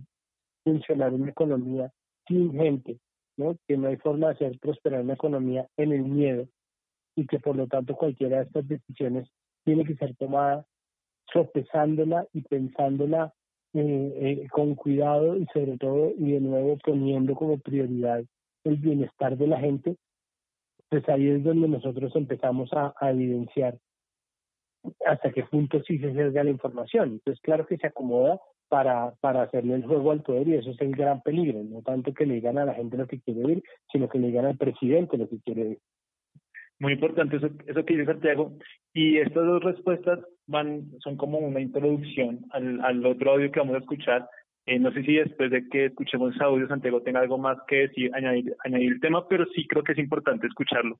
funcionar 0.62 1.12
una 1.12 1.31
economía 1.31 1.91
sin 2.28 2.53
gente, 2.53 3.01
¿no? 3.37 3.57
que 3.66 3.76
no 3.76 3.89
hay 3.89 3.97
forma 3.97 4.28
de 4.28 4.35
hacer 4.35 4.59
prosperar 4.61 5.03
una 5.03 5.14
economía 5.14 5.66
en 5.76 5.93
el 5.93 6.03
miedo 6.03 6.47
y 7.16 7.26
que 7.26 7.41
por 7.41 7.57
lo 7.57 7.66
tanto 7.66 7.97
cualquiera 7.97 8.39
de 8.39 8.45
estas 8.45 8.68
decisiones 8.68 9.28
tiene 9.64 9.85
que 9.85 9.97
ser 9.97 10.14
tomada 10.16 10.64
sopesándola 11.33 12.26
y 12.33 12.43
pensándola 12.43 13.33
eh, 13.73 14.12
eh, 14.43 14.49
con 14.51 14.75
cuidado 14.75 15.37
y 15.37 15.47
sobre 15.53 15.79
todo 15.79 16.12
y 16.18 16.33
de 16.33 16.41
nuevo 16.41 16.77
poniendo 16.85 17.35
como 17.37 17.59
prioridad 17.59 18.23
el 18.64 18.77
bienestar 18.77 19.37
de 19.39 19.47
la 19.47 19.61
gente, 19.61 19.97
pues 20.89 21.09
ahí 21.09 21.29
es 21.29 21.45
donde 21.45 21.68
nosotros 21.68 22.14
empezamos 22.16 22.68
a, 22.73 22.93
evidenciar 23.09 23.79
hasta 25.07 25.31
qué 25.31 25.45
punto 25.45 25.81
sí 25.85 25.99
se 25.99 26.12
sesga 26.12 26.43
la 26.43 26.51
información. 26.51 27.12
Entonces, 27.12 27.41
claro 27.43 27.66
que 27.66 27.77
se 27.77 27.87
acomoda 27.87 28.41
para, 28.68 29.14
para 29.21 29.43
hacerle 29.43 29.75
el 29.75 29.87
juego 29.87 30.11
al 30.11 30.23
poder 30.23 30.49
y 30.49 30.55
eso 30.55 30.71
es 30.71 30.81
el 30.81 30.91
gran 30.91 31.23
peligro, 31.23 31.62
no 31.62 31.83
tanto 31.83 32.12
que 32.12 32.27
le 32.27 32.35
digan 32.35 32.59
a 32.59 32.64
la 32.64 32.75
gente 32.75 32.97
lo 32.97 33.07
que 33.07 33.21
quiere 33.21 33.45
oír, 33.45 33.62
sino 33.93 34.09
que 34.09 34.18
le 34.18 34.29
digan 34.29 34.47
al 34.47 34.57
presidente 34.57 35.16
lo 35.16 35.29
que 35.29 35.41
quiere 35.41 35.62
oír. 35.62 35.79
Muy 36.81 36.95
importante 36.95 37.37
eso, 37.37 37.49
eso 37.66 37.85
que 37.85 37.95
dice 37.95 38.07
Santiago. 38.07 38.53
Y 38.93 39.18
estas 39.18 39.45
dos 39.45 39.62
respuestas 39.62 40.18
van, 40.47 40.91
son 40.99 41.16
como 41.16 41.39
una 41.39 41.61
introducción 41.61 42.41
al, 42.51 42.81
al 42.81 43.07
otro 43.07 43.33
audio 43.33 43.53
que 43.53 43.61
vamos 43.61 43.76
a 43.76 43.81
escuchar. 43.81 44.28
Eh, 44.66 44.78
no 44.78 44.91
sé 44.93 45.03
si 45.03 45.14
después 45.14 45.51
de 45.51 45.68
que 45.68 45.87
escuchemos 45.87 46.35
ese 46.35 46.43
audio, 46.43 46.66
Santiago 46.68 47.03
tenga 47.03 47.20
algo 47.20 47.39
más 47.39 47.59
que 47.68 47.89
decir, 47.89 48.11
añadir, 48.14 48.57
añadir 48.64 48.93
el 48.93 49.01
tema, 49.01 49.26
pero 49.28 49.45
sí 49.55 49.66
creo 49.68 49.85
que 49.85 49.93
es 49.93 49.99
importante 49.99 50.47
escucharlo. 50.47 50.99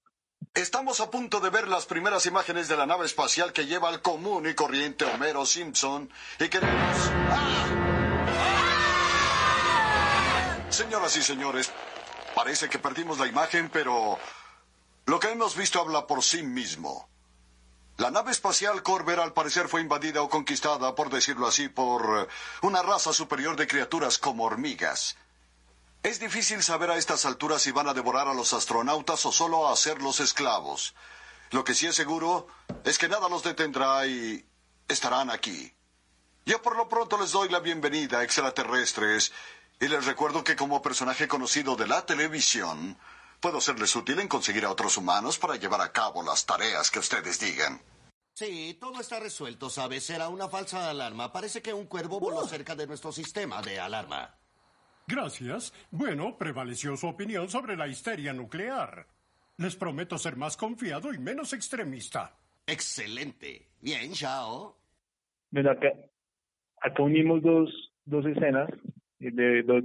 Estamos 0.55 1.01
a 1.01 1.11
punto 1.11 1.41
de 1.41 1.51
ver 1.51 1.69
las 1.69 1.87
primeras 1.87 2.27
imágenes 2.27 2.69
de 2.69 2.77
la 2.77 2.87
nave 2.87 3.07
espacial 3.07 3.53
que 3.53 3.67
lleva 3.67 3.89
al 3.89 4.03
común 4.03 4.45
y 4.51 4.55
corriente 4.55 5.05
Homero 5.05 5.45
Simpson 5.45 6.09
y 6.39 6.49
queremos... 6.49 7.13
¡Ah! 7.31 7.91
Señoras 10.69 11.17
y 11.17 11.23
señores, 11.23 11.73
parece 12.35 12.69
que 12.69 12.79
perdimos 12.79 13.19
la 13.19 13.27
imagen, 13.27 13.69
pero 13.73 14.19
lo 15.11 15.19
que 15.19 15.29
hemos 15.29 15.57
visto 15.57 15.81
habla 15.81 16.07
por 16.07 16.23
sí 16.23 16.45
mismo. 16.45 17.09
La 17.97 18.13
nave 18.13 18.31
espacial 18.31 18.81
Corber 18.85 19.19
al 19.19 19.33
parecer 19.33 19.67
fue 19.67 19.81
invadida 19.81 20.23
o 20.23 20.29
conquistada, 20.29 20.95
por 20.95 21.11
decirlo 21.11 21.49
así, 21.49 21.69
por 21.69 22.29
una 22.63 22.81
raza 22.81 23.13
superior 23.13 23.57
de 23.57 23.67
criaturas 23.67 24.19
como 24.19 24.45
hormigas. 24.45 25.17
Es 26.05 26.21
difícil 26.21 26.63
saber 26.63 26.93
a 26.93 26.97
estas 26.97 27.25
alturas 27.25 27.61
si 27.61 27.73
van 27.73 27.89
a 27.89 27.93
devorar 27.93 28.29
a 28.29 28.35
los 28.35 28.53
astronautas 28.53 29.27
o 29.27 29.33
solo 29.33 29.67
a 29.67 29.73
hacerlos 29.73 30.21
esclavos. 30.21 30.95
Lo 31.51 31.65
que 31.65 31.75
sí 31.75 31.89
es 31.89 31.97
seguro 31.97 32.47
es 32.85 32.97
que 32.97 33.09
nada 33.09 33.29
los 33.29 33.43
detendrá 33.43 34.07
y 34.07 34.47
estarán 34.87 35.29
aquí. 35.29 35.75
Yo 36.47 36.63
por 36.63 36.77
lo 36.77 36.89
pronto 36.89 37.19
les 37.19 37.33
doy 37.33 37.49
la 37.49 37.59
bienvenida, 37.59 38.23
extraterrestres, 38.23 39.33
y 39.81 39.89
les 39.89 40.05
recuerdo 40.05 40.45
que 40.45 40.55
como 40.55 40.83
personaje 40.83 41.27
conocido 41.27 41.75
de 41.75 41.89
la 41.89 42.07
televisión, 42.07 42.97
puedo 43.41 43.61
serles 43.61 43.95
útil 43.97 44.21
en 44.21 44.29
conseguir 44.29 44.65
a 44.65 44.71
otros 44.71 44.97
humanos 44.97 45.39
para 45.39 45.57
llevar 45.57 45.81
a 45.81 45.93
cabo 45.93 46.23
las 46.23 46.45
tareas 46.47 46.91
que 46.91 46.99
ustedes 46.99 47.41
digan. 47.41 47.81
Sí, 48.35 48.77
todo 48.81 49.01
está 49.01 49.21
resuelto, 49.21 49.69
¿sabes? 49.69 50.09
Era 50.09 50.29
una 50.29 50.49
falsa 50.49 50.89
alarma. 50.89 51.33
Parece 51.33 51.61
que 51.61 51.75
un 51.75 51.87
cuervo 51.87 52.21
voló 52.21 52.47
cerca 52.47 52.75
de 52.75 52.87
nuestro 52.87 53.13
sistema 53.13 53.61
de 53.61 53.79
alarma. 53.79 54.35
Gracias. 55.07 55.75
Bueno, 55.91 56.39
prevaleció 56.39 56.97
su 56.97 57.09
opinión 57.09 57.49
sobre 57.49 57.77
la 57.77 57.89
histeria 57.89 58.33
nuclear. 58.33 59.07
Les 59.57 59.77
prometo 59.77 60.17
ser 60.17 60.37
más 60.37 60.57
confiado 60.57 61.13
y 61.13 61.19
menos 61.19 61.53
extremista. 61.53 62.35
Excelente. 62.67 63.69
Bien, 63.81 64.13
Shao. 64.13 64.77
Bueno, 65.51 65.73
acá, 65.73 65.89
acá 66.81 67.03
unimos 67.03 67.43
dos, 67.43 67.93
dos 68.05 68.25
escenas 68.25 68.71
de 69.19 69.63
dos, 69.65 69.85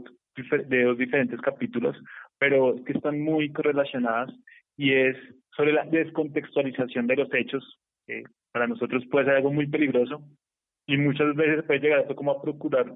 de 0.68 0.84
dos 0.84 0.98
diferentes 0.98 1.42
capítulos, 1.42 1.98
pero 2.38 2.76
que 2.86 2.94
están 2.94 3.22
muy 3.22 3.52
correlacionadas 3.52 4.34
y 4.78 4.94
es 4.94 5.18
sobre 5.56 5.74
la 5.74 5.86
descontextualización 5.86 7.08
de 7.08 7.16
los 7.16 7.34
hechos, 7.34 7.80
que 8.06 8.24
para 8.52 8.68
nosotros 8.68 9.04
puede 9.10 9.26
ser 9.26 9.36
algo 9.36 9.52
muy 9.52 9.68
peligroso 9.68 10.22
y 10.88 10.98
muchas 10.98 11.36
veces 11.36 11.64
puede 11.66 11.80
llegar 11.80 12.02
esto 12.02 12.16
como 12.16 12.32
a 12.32 12.42
procurar 12.42 12.94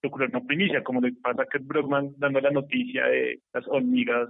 procurar 0.00 0.30
una 0.30 0.46
primicia, 0.46 0.82
como 0.82 1.00
le 1.00 1.12
pasa 1.12 1.42
a 1.42 1.46
Kurt 1.46 1.66
Brockman 1.66 2.14
dando 2.16 2.40
la 2.40 2.50
noticia 2.50 3.06
de 3.06 3.40
las 3.52 3.66
hormigas 3.68 4.28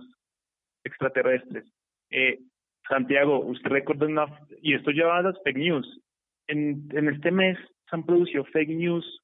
extraterrestres. 0.84 1.64
Eh, 2.10 2.40
Santiago, 2.88 3.38
usted 3.40 3.70
recuerda 3.70 4.06
una, 4.06 4.26
y 4.62 4.74
esto 4.74 4.90
lleva 4.90 5.18
a 5.18 5.22
las 5.22 5.40
fake 5.44 5.58
news. 5.58 6.00
En, 6.48 6.88
en 6.92 7.08
este 7.08 7.30
mes 7.30 7.56
se 7.88 7.96
han 7.96 8.04
producido 8.04 8.44
fake 8.46 8.70
news 8.70 9.20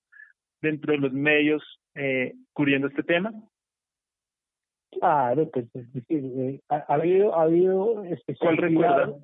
dentro 0.63 0.93
de 0.93 0.99
los 0.99 1.13
medios 1.13 1.63
eh, 1.95 2.33
cubriendo 2.53 2.89
este 2.89 3.03
tema. 3.03 3.33
Claro, 4.99 5.49
pues 5.51 5.67
es 5.75 5.93
decir, 5.93 6.25
eh, 6.37 6.61
ha, 6.69 6.77
ha, 6.89 6.95
habido, 6.95 7.35
ha 7.35 7.43
habido 7.43 8.03
¿Cuál 8.39 8.57
recuerda? 8.57 9.15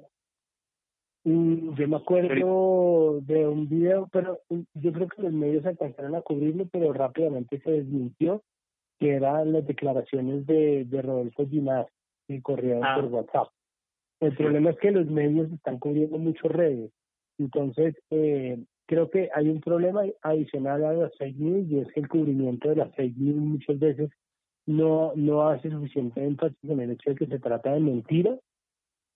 Mm, 1.25 1.75
Yo 1.75 1.89
me 1.89 1.97
acuerdo 1.97 3.21
de 3.23 3.47
un 3.47 3.69
video, 3.69 4.09
pero 4.13 4.41
yo 4.75 4.93
creo 4.93 5.09
que 5.09 5.23
los 5.23 5.33
medios 5.33 5.65
alcanzaron 5.67 6.15
a 6.17 6.23
cubrirlo, 6.23 6.67
pero 6.73 6.93
rápidamente 6.93 7.61
se 7.61 7.71
desmintió, 7.71 8.43
que 8.99 9.15
eran 9.15 9.53
las 9.53 9.67
declaraciones 9.67 10.47
de, 10.47 10.85
de 10.85 11.03
Rodolfo 11.03 11.47
Ginás, 11.47 11.87
que 12.27 12.43
corrieron 12.43 12.83
Ah. 12.85 12.97
por 12.97 13.05
WhatsApp. 13.07 13.49
El 14.21 14.37
problema 14.37 14.71
es 14.71 14.79
que 14.79 14.91
los 14.93 15.07
medios 15.07 15.51
están 15.53 15.79
cubriendo 15.79 16.17
muchas 16.19 16.51
redes. 16.53 16.91
Entonces, 17.39 17.97
eh, 18.11 18.63
creo 18.87 19.11
que 19.11 19.29
hay 19.35 19.49
un 19.49 19.61
problema 19.61 20.03
adicional 20.23 20.85
a 20.85 20.93
las 20.93 21.17
fake 21.19 21.37
news 21.39 21.69
y 21.69 21.79
es 21.81 21.93
que 21.93 22.01
el 22.01 22.09
cubrimiento 22.09 22.69
de 22.69 22.77
las 22.77 22.95
fake 22.95 23.17
news 23.17 23.37
muchas 23.37 23.79
veces 23.79 24.11
no, 24.67 25.13
no 25.17 25.49
hace 25.49 25.71
suficiente 25.71 26.25
énfasis 26.25 26.59
en 26.63 26.81
el 26.81 26.91
hecho 26.93 27.11
de 27.11 27.17
que 27.17 27.27
se 27.27 27.39
trata 27.39 27.73
de 27.73 27.81
mentira 27.81 28.39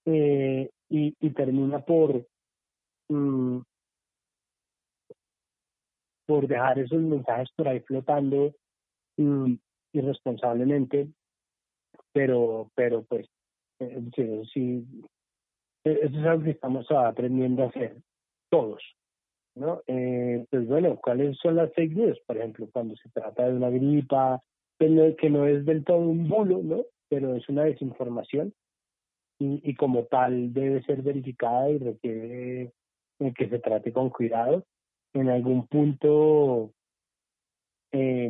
eh, 0.05 0.69
y, 0.89 1.15
y 1.19 1.29
termina 1.31 1.79
por 1.79 2.25
mm, 3.09 3.59
por 6.25 6.47
dejar 6.47 6.79
esos 6.79 7.01
mensajes 7.01 7.49
por 7.55 7.67
ahí 7.67 7.79
flotando 7.81 8.53
mm, 9.17 9.53
irresponsablemente 9.93 11.07
pero 12.11 12.69
pero 12.75 13.03
pues 13.03 13.27
eh, 13.79 14.01
sí, 14.53 14.85
E-, 15.83 15.99
eso 16.03 16.19
es 16.19 16.25
algo 16.25 16.43
que 16.43 16.51
estamos 16.51 16.89
aprendiendo 16.91 17.63
a 17.63 17.67
hacer 17.67 17.97
todos. 18.49 18.81
¿no? 19.55 19.81
Eh, 19.87 20.45
pues 20.49 20.67
bueno, 20.67 20.97
¿cuáles 20.97 21.37
son 21.39 21.55
las 21.55 21.73
fake 21.73 21.95
news? 21.95 22.19
Por 22.27 22.37
ejemplo, 22.37 22.69
cuando 22.71 22.95
se 22.95 23.09
trata 23.09 23.47
de 23.47 23.53
una 23.53 23.69
gripa, 23.69 24.39
que 24.79 24.89
no, 24.89 25.15
que 25.15 25.29
no 25.29 25.47
es 25.47 25.65
del 25.65 25.83
todo 25.83 25.99
un 25.99 26.27
bulo, 26.27 26.61
¿no? 26.63 26.83
Pero 27.09 27.35
es 27.35 27.47
una 27.49 27.63
desinformación 27.63 28.53
y, 29.39 29.61
y 29.63 29.75
como 29.75 30.05
tal 30.05 30.53
debe 30.53 30.83
ser 30.83 31.01
verificada 31.01 31.69
y 31.69 31.77
requiere 31.77 32.73
que 33.35 33.49
se 33.49 33.59
trate 33.59 33.91
con 33.91 34.09
cuidado. 34.09 34.65
En 35.13 35.29
algún 35.29 35.67
punto, 35.67 36.71
eh, 37.91 38.29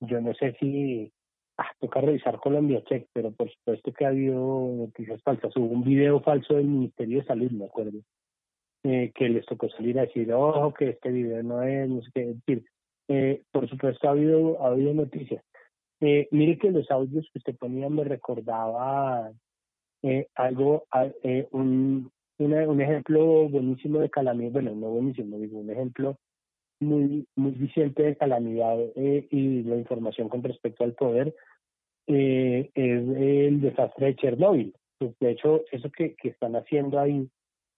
yo 0.00 0.20
no 0.20 0.34
sé 0.34 0.56
si 0.60 1.12
ah, 1.56 1.72
toca 1.80 2.00
revisar 2.00 2.38
Colombia 2.38 2.82
Check, 2.84 3.08
pero 3.12 3.32
por 3.32 3.50
supuesto 3.50 3.92
que 3.92 4.04
ha 4.04 4.08
habido 4.08 4.68
noticias 4.76 5.22
falsas. 5.22 5.56
Hubo 5.56 5.66
un 5.66 5.82
video 5.82 6.20
falso 6.20 6.54
del 6.54 6.66
Ministerio 6.66 7.20
de 7.20 7.26
Salud, 7.26 7.50
me 7.50 7.64
acuerdo, 7.64 7.98
eh, 8.84 9.10
que 9.14 9.28
les 9.28 9.44
tocó 9.46 9.68
salir 9.70 9.98
a 9.98 10.02
decir, 10.02 10.32
ojo, 10.32 10.72
que 10.74 10.90
este 10.90 11.10
video 11.10 11.42
no 11.42 11.62
es, 11.62 11.88
no 11.88 12.02
sé 12.02 12.10
qué 12.14 12.26
decir. 12.26 12.64
Eh, 13.08 13.42
por 13.50 13.68
supuesto 13.68 14.08
ha 14.08 14.12
habido, 14.12 14.62
ha 14.62 14.68
habido 14.68 14.92
noticias. 14.94 15.42
Eh, 16.00 16.28
mire 16.30 16.58
que 16.58 16.70
los 16.70 16.88
audios 16.90 17.28
que 17.32 17.38
usted 17.38 17.56
ponía 17.56 17.88
me 17.88 18.04
recordaba 18.04 19.32
eh, 20.02 20.28
algo, 20.36 20.84
eh, 21.24 21.48
un, 21.50 22.10
ejemplo 22.38 23.48
buenísimo 23.48 23.98
de 23.98 24.10
calamidad, 24.10 24.52
bueno, 24.52 24.74
no 24.74 24.90
buenísimo, 24.90 25.38
digo, 25.38 25.58
un 25.58 25.70
ejemplo 25.70 26.16
muy, 26.80 27.26
muy 27.34 27.50
vigente 27.52 28.04
de 28.04 28.16
calamidad 28.16 28.76
y 28.94 29.64
la 29.64 29.76
información 29.76 30.28
con 30.28 30.44
respecto 30.44 30.84
al 30.84 30.94
poder 30.94 31.34
es 32.06 32.70
el 32.76 33.60
desastre 33.60 34.06
de 34.06 34.16
Chernóbil. 34.16 34.74
Pues, 34.98 35.18
de 35.18 35.32
hecho, 35.32 35.64
eso 35.72 35.90
que, 35.90 36.14
que 36.14 36.28
están 36.28 36.54
haciendo 36.54 37.00
ahí 37.00 37.28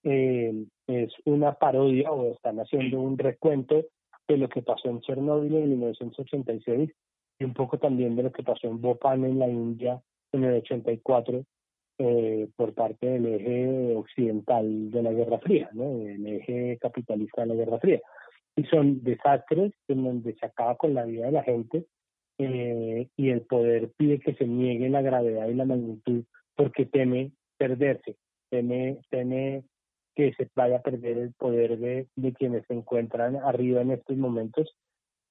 es 0.03 1.13
una 1.25 1.53
parodia 1.53 2.11
o 2.11 2.31
están 2.33 2.59
haciendo 2.59 3.01
un 3.01 3.17
recuento 3.17 3.83
de 4.31 4.37
lo 4.37 4.49
que 4.49 4.61
pasó 4.61 4.89
en 4.89 5.01
Chernóbil 5.01 5.55
en 5.55 5.69
1986 5.69 6.89
y 7.39 7.43
un 7.43 7.53
poco 7.53 7.77
también 7.77 8.15
de 8.15 8.23
lo 8.23 8.31
que 8.31 8.43
pasó 8.43 8.67
en 8.67 8.79
Bhopal 8.79 9.23
en 9.25 9.39
la 9.39 9.47
India 9.47 10.01
en 10.31 10.43
el 10.45 10.55
84 10.55 11.43
eh, 11.97 12.47
por 12.55 12.73
parte 12.73 13.05
del 13.07 13.25
eje 13.25 13.95
occidental 13.95 14.89
de 14.89 15.03
la 15.03 15.11
Guerra 15.11 15.39
Fría, 15.39 15.69
¿no? 15.73 16.01
el 16.07 16.25
eje 16.25 16.77
capitalista 16.79 17.41
de 17.41 17.47
la 17.47 17.55
Guerra 17.55 17.79
Fría. 17.79 18.01
Y 18.55 18.63
son 18.65 19.03
desastres 19.03 19.73
en 19.87 20.03
donde 20.03 20.33
se 20.35 20.45
acaba 20.45 20.75
con 20.75 20.93
la 20.93 21.05
vida 21.05 21.25
de 21.25 21.31
la 21.31 21.43
gente 21.43 21.85
eh, 22.37 23.07
y 23.15 23.29
el 23.29 23.41
poder 23.41 23.91
pide 23.97 24.19
que 24.19 24.33
se 24.33 24.47
niegue 24.47 24.89
la 24.89 25.01
gravedad 25.01 25.47
y 25.47 25.53
la 25.53 25.65
magnitud 25.65 26.23
porque 26.55 26.85
teme 26.85 27.31
perderse, 27.57 28.15
teme, 28.49 28.99
teme 29.09 29.63
que 30.15 30.33
se 30.33 30.49
vaya 30.55 30.77
a 30.77 30.81
perder 30.81 31.17
el 31.17 31.33
poder 31.33 31.77
de, 31.77 32.07
de 32.15 32.33
quienes 32.33 32.65
se 32.67 32.73
encuentran 32.73 33.37
arriba 33.37 33.81
en 33.81 33.91
estos 33.91 34.17
momentos. 34.17 34.75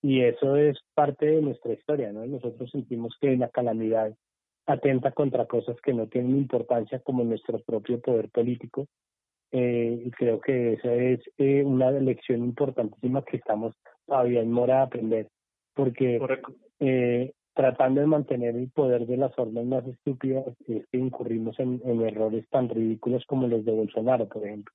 Y 0.03 0.23
eso 0.23 0.57
es 0.57 0.79
parte 0.95 1.27
de 1.27 1.43
nuestra 1.43 1.73
historia, 1.73 2.13
¿no? 2.13 2.25
Nosotros 2.27 2.71
sentimos 2.71 3.17
que 3.21 3.37
la 3.37 3.49
calamidad 3.49 4.15
atenta 4.67 5.13
contra 5.13 5.47
cosas 5.47 5.77
que 5.83 5.93
no 5.93 6.07
tienen 6.07 6.37
importancia 6.37 7.01
como 7.01 7.25
nuestro 7.25 7.61
propio 7.61 8.01
poder 8.01 8.31
político. 8.31 8.87
Eh, 9.53 10.05
y 10.07 10.11
creo 10.13 10.41
que 10.41 10.75
esa 10.75 10.95
es 10.95 11.21
eh, 11.39 11.63
una 11.65 11.91
lección 11.91 12.45
importantísima 12.45 13.25
que 13.25 13.39
estamos 13.39 13.75
todavía 14.07 14.41
en 14.41 14.53
mora 14.53 14.77
de 14.77 14.83
aprender 14.83 15.29
porque 15.75 16.21
eh, 16.81 17.33
tratando 17.55 18.01
de 18.01 18.07
mantener 18.07 18.57
el 18.57 18.71
poder 18.71 19.07
de 19.07 19.17
las 19.17 19.35
formas 19.35 19.65
más 19.65 19.87
estúpidas 19.87 20.47
es 20.69 20.87
que 20.89 20.99
incurrimos 20.99 21.59
en, 21.59 21.81
en 21.85 22.03
errores 22.03 22.49
tan 22.49 22.69
ridículos 22.69 23.25
como 23.27 23.47
los 23.49 23.65
de 23.65 23.73
Bolsonaro, 23.73 24.29
por 24.29 24.47
ejemplo, 24.47 24.75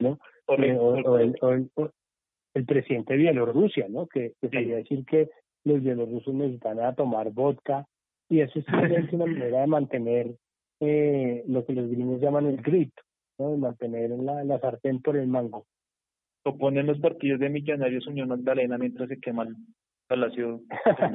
¿no? 0.00 0.18
Eh, 0.48 0.76
o, 0.78 0.88
o, 0.88 0.96
el, 1.18 1.36
o, 1.40 1.50
el, 1.52 1.70
o, 1.74 1.90
el, 2.54 2.64
presidente 2.64 3.12
de 3.12 3.18
Bielorrusia, 3.18 3.86
¿no? 3.88 4.06
Que, 4.06 4.34
que 4.40 4.48
sí. 4.48 4.64
decir 4.64 5.04
que 5.04 5.30
los 5.64 5.82
bielorrusos 5.82 6.32
necesitan 6.32 6.80
a 6.80 6.94
tomar 6.94 7.30
vodka 7.32 7.86
y 8.28 8.40
eso 8.40 8.58
es 8.58 8.66
una 8.68 9.26
manera 9.26 9.60
de 9.60 9.66
mantener 9.66 10.36
eh, 10.80 11.44
lo 11.46 11.64
que 11.64 11.72
los 11.72 11.90
gringos 11.90 12.20
llaman 12.20 12.46
el 12.46 12.58
grip, 12.58 12.92
¿no? 13.38 13.50
De 13.50 13.56
mantener 13.56 14.10
la, 14.10 14.44
la 14.44 14.58
sartén 14.60 15.02
por 15.02 15.16
el 15.16 15.26
mango. 15.26 15.66
O 16.44 16.56
ponen 16.56 16.86
los 16.86 17.00
partidos 17.00 17.40
de 17.40 17.50
Millonarios 17.50 18.06
Unión 18.06 18.28
Magdalena 18.28 18.78
mientras 18.78 19.08
se 19.08 19.18
queman 19.18 19.56
Palacio. 20.06 20.60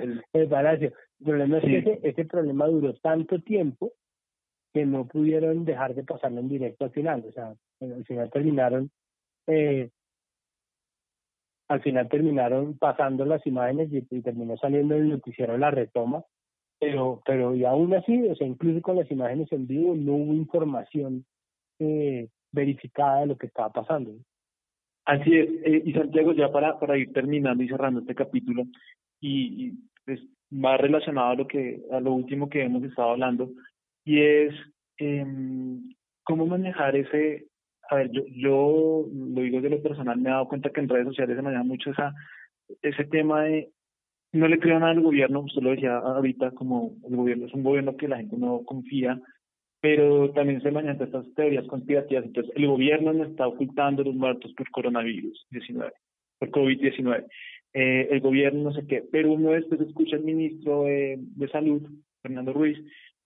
El, 0.01 0.23
el 0.33 0.47
Palacio. 0.47 0.93
El 1.19 1.25
problema 1.25 1.57
es 1.57 1.63
que 1.63 1.77
ese, 1.77 1.99
ese, 2.03 2.25
problema 2.25 2.67
duró 2.67 2.93
tanto 2.95 3.39
tiempo 3.41 3.93
que 4.73 4.85
no 4.85 5.07
pudieron 5.07 5.65
dejar 5.65 5.95
de 5.95 6.03
pasarlo 6.03 6.39
en 6.39 6.49
directo 6.49 6.85
al 6.85 6.91
final. 6.91 7.23
O 7.27 7.31
sea, 7.31 7.53
al 7.81 8.05
final 8.05 8.29
terminaron, 8.31 8.91
eh, 9.47 9.89
al 11.67 11.81
final 11.81 12.09
terminaron 12.09 12.77
pasando 12.77 13.25
las 13.25 13.45
imágenes 13.45 13.91
y, 13.91 14.05
y 14.09 14.21
terminó 14.21 14.57
saliendo 14.57 14.95
el 14.95 15.09
noticiero 15.09 15.57
la 15.57 15.71
retoma. 15.71 16.23
Pero, 16.79 17.21
pero 17.25 17.53
y 17.53 17.63
aún 17.63 17.93
así, 17.93 18.27
o 18.27 18.35
sea, 18.35 18.47
incluso 18.47 18.81
con 18.81 18.95
las 18.95 19.11
imágenes 19.11 19.51
en 19.51 19.67
vivo 19.67 19.93
no 19.95 20.13
hubo 20.13 20.33
información 20.33 21.25
eh, 21.77 22.27
verificada 22.51 23.21
de 23.21 23.27
lo 23.27 23.37
que 23.37 23.47
estaba 23.47 23.71
pasando. 23.71 24.11
Así 25.11 25.35
es, 25.35 25.49
eh, 25.65 25.83
y 25.83 25.91
Santiago, 25.91 26.31
ya 26.31 26.49
para, 26.53 26.79
para 26.79 26.97
ir 26.97 27.11
terminando 27.11 27.61
y 27.61 27.67
cerrando 27.67 27.99
este 27.99 28.15
capítulo, 28.15 28.63
y, 29.19 29.65
y 29.67 29.73
pues, 30.05 30.21
va 30.53 30.77
relacionado 30.77 31.31
a 31.31 31.35
lo 31.35 31.47
que 31.47 31.81
a 31.91 31.99
lo 31.99 32.13
último 32.13 32.49
que 32.49 32.63
hemos 32.63 32.81
estado 32.85 33.09
hablando, 33.09 33.51
y 34.05 34.21
es 34.21 34.53
eh, 34.99 35.25
cómo 36.23 36.45
manejar 36.45 36.95
ese, 36.95 37.47
a 37.89 37.95
ver, 37.95 38.11
yo, 38.11 38.21
yo 38.27 39.05
lo 39.13 39.41
digo 39.41 39.59
de 39.59 39.71
lo 39.71 39.81
personal, 39.83 40.17
me 40.17 40.29
he 40.29 40.31
dado 40.31 40.47
cuenta 40.47 40.69
que 40.69 40.79
en 40.79 40.87
redes 40.87 41.07
sociales 41.07 41.35
se 41.35 41.41
maneja 41.41 41.63
mucho 41.63 41.91
esa, 41.91 42.13
ese 42.81 43.03
tema 43.03 43.43
de 43.43 43.69
no 44.31 44.47
le 44.47 44.59
creo 44.59 44.79
nada 44.79 44.93
al 44.93 45.01
gobierno, 45.01 45.41
usted 45.41 45.61
lo 45.61 45.71
decía 45.71 45.97
ahorita, 45.97 46.51
como 46.51 46.95
el 47.05 47.17
gobierno 47.17 47.47
es 47.47 47.53
un 47.53 47.63
gobierno 47.63 47.97
que 47.97 48.07
la 48.07 48.15
gente 48.15 48.37
no 48.37 48.63
confía, 48.63 49.19
pero 49.81 50.31
también 50.31 50.61
se 50.61 50.71
manejan 50.71 51.01
estas 51.01 51.25
teorías 51.33 51.65
conspirativas. 51.65 52.23
Entonces, 52.25 52.53
el 52.55 52.67
gobierno 52.67 53.13
no 53.13 53.23
está 53.23 53.47
ocultando 53.47 54.03
los 54.03 54.13
muertos 54.13 54.53
por 54.53 54.69
coronavirus 54.69 55.47
19, 55.49 55.91
por 56.39 56.51
COVID-19. 56.51 57.25
Eh, 57.73 58.07
el 58.11 58.21
gobierno 58.21 58.63
no 58.63 58.73
sé 58.73 58.85
qué, 58.85 59.03
pero 59.11 59.31
uno 59.31 59.51
después 59.51 59.81
escucha 59.81 60.17
al 60.17 60.23
ministro 60.23 60.83
de, 60.83 61.19
Salud, 61.51 61.81
Fernando 62.21 62.53
Ruiz, 62.53 62.77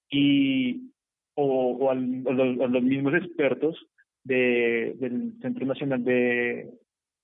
y 0.09 0.91
o, 1.33 1.71
o, 1.73 1.91
a 1.91 1.95
los 1.95 2.83
mismos 2.83 3.13
expertos 3.15 3.75
de, 4.23 4.95
del 4.97 5.33
Centro 5.41 5.65
Nacional 5.65 6.03
de, 6.05 6.71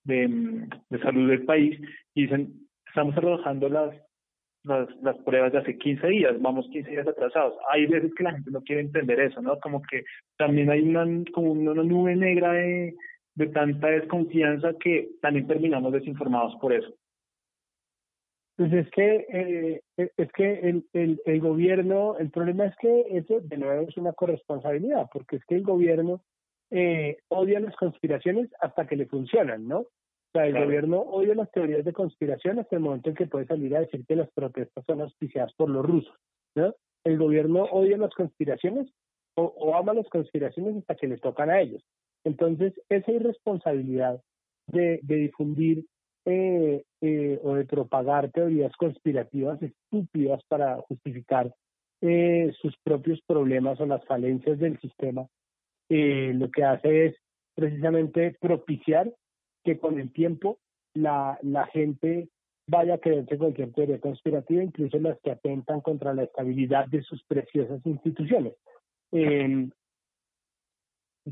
de, 0.03 0.67
de 0.89 0.99
Salud 0.99 1.29
del 1.29 1.45
país, 1.45 1.79
y 2.13 2.23
dicen, 2.23 2.67
estamos 2.85 3.15
trabajando 3.15 3.69
las 3.69 3.95
las, 4.63 4.89
las 5.01 5.17
pruebas 5.19 5.51
de 5.51 5.59
hace 5.59 5.77
15 5.77 6.07
días, 6.07 6.41
vamos 6.41 6.67
15 6.71 6.89
días 6.89 7.07
atrasados. 7.07 7.55
Hay 7.71 7.85
veces 7.87 8.13
que 8.15 8.23
la 8.23 8.33
gente 8.33 8.51
no 8.51 8.61
quiere 8.61 8.81
entender 8.81 9.19
eso, 9.19 9.41
¿no? 9.41 9.59
Como 9.59 9.81
que 9.81 10.03
también 10.37 10.69
hay 10.69 10.81
una, 10.81 11.05
como 11.31 11.51
una 11.51 11.73
nube 11.83 12.15
negra 12.15 12.53
de, 12.53 12.95
de 13.35 13.47
tanta 13.47 13.87
desconfianza 13.87 14.73
que 14.79 15.09
también 15.21 15.47
terminamos 15.47 15.91
desinformados 15.93 16.55
por 16.61 16.73
eso. 16.73 16.93
Pues 18.57 18.73
es 18.73 18.89
que 18.91 19.25
eh, 19.33 19.81
es 20.17 20.31
que 20.33 20.53
el, 20.59 20.85
el, 20.93 21.19
el 21.25 21.39
gobierno, 21.39 22.17
el 22.17 22.29
problema 22.29 22.65
es 22.65 22.75
que 22.75 23.05
eso 23.09 23.39
de 23.41 23.57
nuevo 23.57 23.87
es 23.87 23.97
una 23.97 24.13
corresponsabilidad, 24.13 25.07
porque 25.11 25.37
es 25.37 25.45
que 25.45 25.55
el 25.55 25.63
gobierno 25.63 26.21
eh, 26.69 27.17
odia 27.29 27.59
las 27.59 27.75
conspiraciones 27.75 28.49
hasta 28.61 28.85
que 28.85 28.95
le 28.95 29.07
funcionan, 29.07 29.67
¿no? 29.67 29.87
O 30.33 30.37
sea, 30.37 30.45
el 30.45 30.51
claro. 30.51 30.65
gobierno 30.65 31.01
odia 31.01 31.35
las 31.35 31.51
teorías 31.51 31.83
de 31.83 31.91
conspiración 31.91 32.59
hasta 32.59 32.77
el 32.77 32.81
momento 32.81 33.09
en 33.09 33.15
que 33.15 33.27
puede 33.27 33.45
salir 33.47 33.75
a 33.75 33.81
decir 33.81 34.05
que 34.05 34.15
las 34.15 34.31
protestas 34.31 34.85
son 34.85 35.01
auspiciadas 35.01 35.53
por 35.55 35.69
los 35.69 35.85
rusos, 35.85 36.15
¿no? 36.55 36.73
El 37.03 37.17
gobierno 37.17 37.63
odia 37.63 37.97
las 37.97 38.13
conspiraciones 38.13 38.87
o, 39.35 39.43
o 39.43 39.75
ama 39.75 39.93
las 39.93 40.07
conspiraciones 40.07 40.77
hasta 40.77 40.95
que 40.95 41.07
les 41.07 41.19
tocan 41.19 41.49
a 41.49 41.59
ellos. 41.59 41.83
Entonces, 42.23 42.73
esa 42.87 43.11
irresponsabilidad 43.11 44.21
de, 44.67 44.99
de 45.03 45.15
difundir 45.15 45.85
eh, 46.25 46.83
eh, 47.01 47.39
o 47.43 47.55
de 47.55 47.65
propagar 47.65 48.31
teorías 48.31 48.71
conspirativas 48.77 49.59
estúpidas 49.61 50.43
para 50.47 50.77
justificar 50.81 51.53
eh, 52.01 52.53
sus 52.61 52.75
propios 52.83 53.19
problemas 53.27 53.79
o 53.81 53.85
las 53.85 54.05
falencias 54.05 54.59
del 54.59 54.79
sistema, 54.79 55.27
eh, 55.89 56.31
lo 56.35 56.49
que 56.51 56.63
hace 56.63 57.05
es 57.07 57.15
precisamente 57.55 58.37
propiciar 58.39 59.11
que 59.63 59.77
con 59.77 59.99
el 59.99 60.11
tiempo 60.11 60.59
la, 60.93 61.37
la 61.41 61.67
gente 61.67 62.29
vaya 62.67 62.95
a 62.95 62.97
creerse 62.99 63.37
cualquier 63.37 63.73
teoría 63.73 63.99
conspirativa, 63.99 64.63
incluso 64.63 64.97
las 64.99 65.19
que 65.21 65.31
atentan 65.31 65.81
contra 65.81 66.13
la 66.13 66.23
estabilidad 66.23 66.87
de 66.87 67.01
sus 67.01 67.23
preciosas 67.23 67.85
instituciones. 67.85 68.53
Eh, 69.11 69.69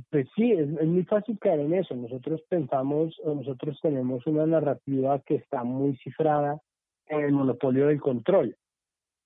pues 0.10 0.28
sí, 0.36 0.52
es, 0.52 0.70
es, 0.70 0.88
muy 0.88 1.04
fácil 1.04 1.40
caer 1.40 1.62
en 1.62 1.74
eso. 1.74 1.96
Nosotros 1.96 2.42
pensamos, 2.50 3.16
o 3.24 3.36
nosotros 3.36 3.80
tenemos 3.82 4.26
una 4.28 4.46
narrativa 4.46 5.20
que 5.20 5.36
está 5.36 5.64
muy 5.64 5.96
cifrada 5.98 6.60
en 7.08 7.22
el 7.22 7.32
monopolio 7.32 7.88
del 7.88 8.02
control. 8.02 8.56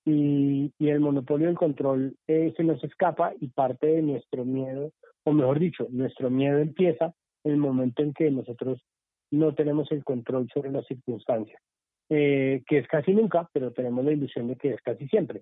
Y, 0.05 0.71
y 0.77 0.89
el 0.89 0.99
monopolio 0.99 1.47
del 1.47 1.57
control 1.57 2.15
eh, 2.27 2.53
se 2.55 2.63
nos 2.63 2.83
escapa 2.83 3.33
y 3.39 3.47
parte 3.47 3.87
de 3.87 4.01
nuestro 4.01 4.43
miedo 4.43 4.91
o 5.23 5.31
mejor 5.31 5.59
dicho, 5.59 5.87
nuestro 5.89 6.29
miedo 6.29 6.59
empieza 6.59 7.13
en 7.43 7.53
el 7.53 7.57
momento 7.57 8.03
en 8.03 8.13
que 8.13 8.29
nosotros 8.29 8.81
no 9.33 9.53
tenemos 9.55 9.91
el 9.91 10.03
control 10.03 10.47
sobre 10.53 10.71
las 10.71 10.85
circunstancias, 10.85 11.59
eh, 12.09 12.61
que 12.67 12.77
es 12.77 12.87
casi 12.87 13.13
nunca, 13.13 13.49
pero 13.51 13.71
tenemos 13.71 14.05
la 14.05 14.11
ilusión 14.11 14.47
de 14.47 14.55
que 14.55 14.69
es 14.69 14.81
casi 14.81 15.07
siempre. 15.07 15.41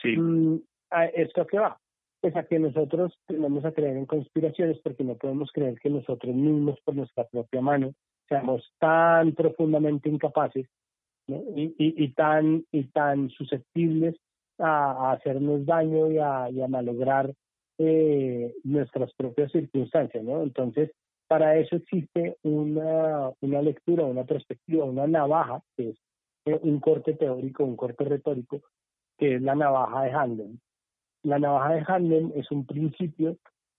Sí. 0.00 0.16
Mm, 0.16 0.60
¿a 0.90 1.06
¿Esto 1.06 1.42
a 1.42 1.46
qué 1.46 1.58
va? 1.58 1.78
Pues 2.20 2.36
a 2.36 2.44
que 2.44 2.58
nosotros 2.58 3.18
tenemos 3.26 3.64
a 3.64 3.72
creer 3.72 3.96
en 3.96 4.06
conspiraciones 4.06 4.78
porque 4.82 5.04
no 5.04 5.16
podemos 5.16 5.50
creer 5.52 5.78
que 5.80 5.90
nosotros 5.90 6.34
mismos 6.34 6.78
por 6.84 6.94
nuestra 6.94 7.24
propia 7.24 7.60
mano 7.60 7.92
seamos 8.28 8.62
tan 8.78 9.32
profundamente 9.32 10.08
incapaces 10.08 10.66
¿no? 11.26 11.42
y, 11.54 11.74
y, 11.78 12.04
y, 12.04 12.12
tan 12.12 12.64
y 12.70 12.84
tan 12.84 13.30
susceptibles 13.30 14.16
a, 14.58 14.92
a 14.92 15.12
hacernos 15.12 15.66
daño 15.66 16.10
y 16.10 16.18
a, 16.18 16.48
y 16.50 16.62
a 16.62 16.68
malograr 16.68 17.32
eh, 17.78 18.54
nuestras 18.64 19.12
propias 19.14 19.52
circunstancias, 19.52 20.24
¿no? 20.24 20.42
Entonces, 20.42 20.92
para 21.28 21.56
eso 21.56 21.76
existe 21.76 22.36
una, 22.42 23.30
una 23.40 23.62
lectura, 23.62 24.04
una 24.04 24.24
perspectiva, 24.24 24.84
una 24.84 25.06
navaja, 25.06 25.62
que 25.76 25.90
es 25.90 25.96
eh, 26.46 26.58
un 26.62 26.80
corte 26.80 27.14
teórico, 27.14 27.64
un 27.64 27.76
corte 27.76 28.04
retórico, 28.04 28.60
que 29.18 29.36
es 29.36 29.42
la 29.42 29.54
navaja 29.54 30.02
de 30.02 30.10
Handel. 30.12 30.60
La 31.22 31.38
navaja 31.38 31.74
de 31.74 31.84
Handel 31.86 32.32
es 32.36 32.50
un 32.50 32.66
principio 32.66 33.36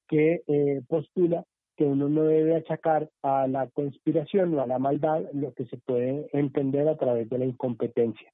que 0.08 0.44
eh, 0.48 0.82
postula 0.88 1.44
que 1.78 1.86
uno 1.86 2.10
no 2.10 2.24
debe 2.24 2.56
achacar 2.56 3.10
a 3.22 3.48
la 3.48 3.68
conspiración 3.68 4.54
o 4.56 4.62
a 4.62 4.68
la 4.68 4.80
maldad 4.80 5.24
lo 5.34 5.54
que 5.54 5.66
se 5.66 5.78
puede 5.78 6.28
entender 6.34 6.88
a 6.90 6.98
través 6.98 7.30
de 7.30 7.38
la 7.38 7.46
incompetencia. 7.46 8.34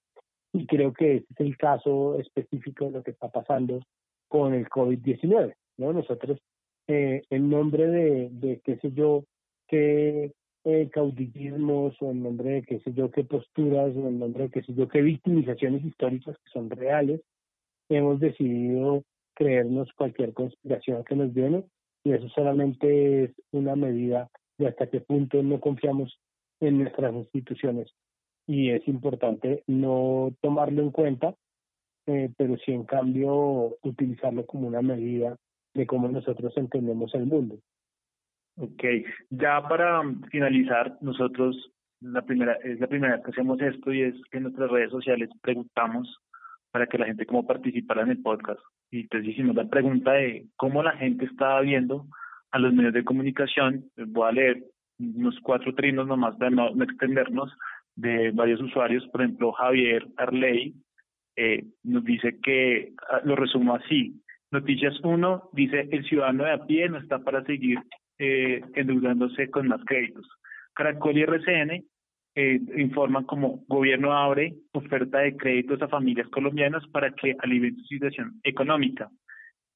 Y 0.53 0.65
creo 0.65 0.93
que 0.93 1.17
ese 1.17 1.25
es 1.29 1.39
el 1.39 1.57
caso 1.57 2.17
específico 2.19 2.85
de 2.85 2.91
lo 2.91 3.03
que 3.03 3.11
está 3.11 3.29
pasando 3.29 3.81
con 4.29 4.53
el 4.53 4.69
COVID-19. 4.69 5.53
¿no? 5.77 5.93
Nosotros, 5.93 6.39
eh, 6.87 7.23
en 7.29 7.49
nombre 7.49 7.87
de, 7.87 8.29
de, 8.31 8.61
qué 8.63 8.77
sé 8.77 8.91
yo, 8.91 9.25
qué 9.67 10.33
eh, 10.65 10.89
caudillismos, 10.91 11.95
o 12.01 12.11
en 12.11 12.23
nombre 12.23 12.49
de 12.51 12.63
qué 12.63 12.79
sé 12.79 12.93
yo, 12.93 13.11
qué 13.11 13.23
posturas, 13.23 13.95
o 13.95 14.07
en 14.07 14.19
nombre 14.19 14.43
de 14.45 14.49
qué 14.49 14.63
sé 14.63 14.73
yo, 14.73 14.87
qué 14.87 15.01
victimizaciones 15.01 15.83
históricas 15.83 16.37
que 16.37 16.51
son 16.51 16.69
reales, 16.69 17.21
hemos 17.89 18.19
decidido 18.19 19.03
creernos 19.33 19.91
cualquier 19.93 20.33
conspiración 20.33 21.03
que 21.03 21.15
nos 21.15 21.33
viene 21.33 21.63
y 22.03 22.11
eso 22.11 22.27
solamente 22.29 23.23
es 23.23 23.31
una 23.51 23.75
medida 23.75 24.29
de 24.57 24.67
hasta 24.67 24.87
qué 24.87 25.01
punto 25.01 25.41
no 25.41 25.59
confiamos 25.59 26.19
en 26.59 26.79
nuestras 26.79 27.13
instituciones. 27.13 27.91
Y 28.45 28.71
es 28.71 28.87
importante 28.87 29.63
no 29.67 30.33
tomarlo 30.41 30.81
en 30.81 30.91
cuenta, 30.91 31.35
eh, 32.07 32.29
pero 32.37 32.57
sí 32.57 32.73
en 32.73 32.83
cambio 32.83 33.77
utilizarlo 33.83 34.45
como 34.45 34.67
una 34.67 34.81
medida 34.81 35.37
de 35.73 35.87
cómo 35.87 36.07
nosotros 36.07 36.53
entendemos 36.57 37.13
el 37.15 37.25
mundo. 37.25 37.59
Ok, 38.57 38.83
ya 39.29 39.67
para 39.67 40.01
finalizar, 40.29 40.97
nosotros 41.01 41.71
la 42.01 42.21
primera 42.21 42.53
es 42.63 42.79
la 42.79 42.87
primera 42.87 43.15
vez 43.15 43.25
que 43.25 43.31
hacemos 43.31 43.59
esto 43.61 43.91
y 43.93 44.01
es 44.01 44.15
que 44.29 44.37
en 44.37 44.43
nuestras 44.43 44.69
redes 44.69 44.91
sociales 44.91 45.29
preguntamos 45.41 46.19
para 46.71 46.87
que 46.87 46.97
la 46.97 47.05
gente 47.05 47.25
como 47.25 47.47
participara 47.47 48.03
en 48.03 48.11
el 48.11 48.21
podcast. 48.21 48.59
Y 48.91 49.01
entonces 49.01 49.29
hicimos 49.29 49.55
la 49.55 49.67
pregunta 49.67 50.11
de 50.13 50.47
cómo 50.55 50.83
la 50.83 50.91
gente 50.97 51.25
estaba 51.25 51.61
viendo 51.61 52.05
a 52.51 52.59
los 52.59 52.73
medios 52.73 52.93
de 52.93 53.03
comunicación. 53.03 53.85
Voy 53.95 54.27
a 54.27 54.31
leer 54.31 54.63
unos 54.99 55.39
cuatro 55.41 55.73
trinos 55.73 56.07
nomás 56.07 56.35
para 56.35 56.51
no, 56.51 56.71
no 56.71 56.83
extendernos 56.83 57.51
de 57.95 58.31
varios 58.31 58.61
usuarios. 58.61 59.07
Por 59.07 59.21
ejemplo, 59.21 59.51
Javier 59.53 60.07
Arley 60.17 60.75
eh, 61.35 61.65
nos 61.83 62.03
dice 62.03 62.39
que, 62.41 62.93
ah, 63.09 63.21
lo 63.23 63.35
resumo 63.35 63.75
así, 63.75 64.22
Noticias 64.53 64.93
1 65.03 65.49
dice, 65.51 65.89
el 65.91 66.05
ciudadano 66.05 66.43
de 66.43 66.51
a 66.51 66.63
pie 66.63 66.87
no 66.87 66.99
está 66.99 67.17
para 67.17 67.43
seguir 67.43 67.79
eh, 68.19 68.61
endeudándose 68.75 69.49
con 69.49 69.67
más 69.67 69.83
créditos. 69.83 70.29
Caracol 70.75 71.17
y 71.17 71.23
RCN 71.23 71.83
eh, 72.35 72.61
informan 72.77 73.23
como 73.23 73.65
gobierno 73.67 74.13
abre 74.13 74.53
oferta 74.73 75.19
de 75.19 75.35
créditos 75.35 75.81
a 75.81 75.87
familias 75.87 76.27
colombianas 76.29 76.85
para 76.89 77.11
que 77.15 77.35
alivien 77.39 77.75
su 77.77 77.83
situación 77.85 78.39
económica. 78.43 79.09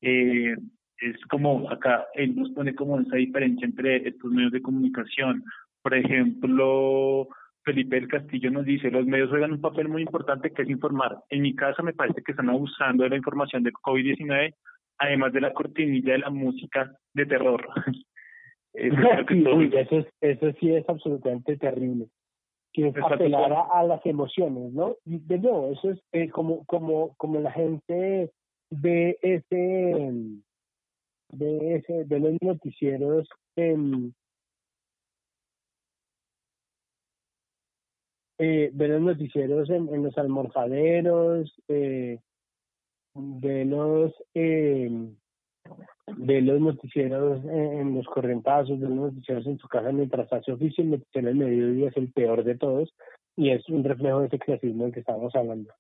Eh, 0.02 0.56
es 1.00 1.26
como 1.26 1.72
acá 1.72 2.06
él 2.14 2.36
nos 2.36 2.52
pone 2.52 2.76
como 2.76 3.00
esa 3.00 3.16
diferencia 3.16 3.66
entre 3.66 4.08
estos 4.08 4.32
medios 4.32 4.52
de 4.52 4.62
comunicación. 4.62 5.44
Por 5.82 5.96
ejemplo, 5.96 7.28
Felipe 7.68 7.98
del 7.98 8.08
Castillo 8.08 8.50
nos 8.50 8.64
dice, 8.64 8.90
los 8.90 9.06
medios 9.06 9.30
juegan 9.30 9.52
un 9.52 9.60
papel 9.60 9.90
muy 9.90 10.02
importante 10.02 10.52
que 10.52 10.62
es 10.62 10.70
informar. 10.70 11.18
En 11.30 11.42
mi 11.42 11.54
caso 11.54 11.84
me 11.84 11.92
parece 11.92 12.24
que 12.24 12.32
están 12.32 12.50
abusando 12.50 13.04
de 13.04 13.10
la 13.10 13.18
información 13.18 13.62
de 13.62 13.74
COVID-19, 13.74 14.56
además 15.00 15.34
de 15.34 15.42
la 15.42 15.52
cortinilla 15.52 16.14
de 16.14 16.20
la 16.20 16.30
música 16.30 16.94
de 17.14 17.26
terror. 17.26 17.68
Eso, 18.74 19.98
es, 19.98 20.06
eso 20.22 20.52
sí 20.60 20.70
es 20.70 20.88
absolutamente 20.88 21.58
terrible. 21.58 22.08
Que 22.72 22.90
es 22.90 22.96
apelar 22.98 23.52
a, 23.52 23.80
a, 23.80 23.84
las 23.84 24.06
emociones, 24.06 24.72
¿no? 24.72 24.96
Y 25.04 25.18
de 25.18 25.40
nuevo, 25.40 25.72
eso 25.72 25.90
es 25.90 26.00
eh, 26.12 26.30
como, 26.30 26.64
como, 26.66 27.16
como 27.18 27.40
la 27.40 27.52
gente 27.52 28.32
ve 28.70 29.18
ese, 29.24 30.12
ve 31.34 31.76
ese, 31.76 32.04
ve 32.06 32.20
los 32.20 32.38
noticieros 32.40 33.28
en 33.56 34.14
eh, 38.40 38.70
ver 38.74 38.90
los 38.92 39.02
noticieros 39.02 39.70
en, 39.70 40.04
los 40.04 40.18
almorzaderos, 40.18 41.54
eh, 41.68 42.20
de 43.14 43.66
los 43.66 44.14
eh, 44.36 44.90
de 46.06 46.42
los 46.42 46.62
noticieros 46.62 47.44
en, 47.46 47.96
los 47.96 48.06
correntazos, 48.06 48.80
de 48.80 48.88
los 48.88 48.98
noticieros 48.98 49.46
en 49.48 49.58
su 49.58 49.68
casa 49.68 49.92
mientras 49.92 50.32
hace 50.32 50.52
oficio, 50.52 50.84
el 50.84 50.92
noticiero 50.92 51.28
del 51.28 51.38
mediodía 51.38 51.90
es 51.90 51.98
el 51.98 52.12
peor 52.14 52.44
de 52.44 52.56
todos 52.56 52.94
y 53.36 53.50
es 53.52 53.68
un 53.70 53.84
reflejo 53.84 54.22
de 54.22 54.28
ese 54.28 54.40
clasismo 54.40 54.84
del 54.86 54.94
que 54.94 55.02
estábamos 55.02 55.36
hablando. 55.36 55.74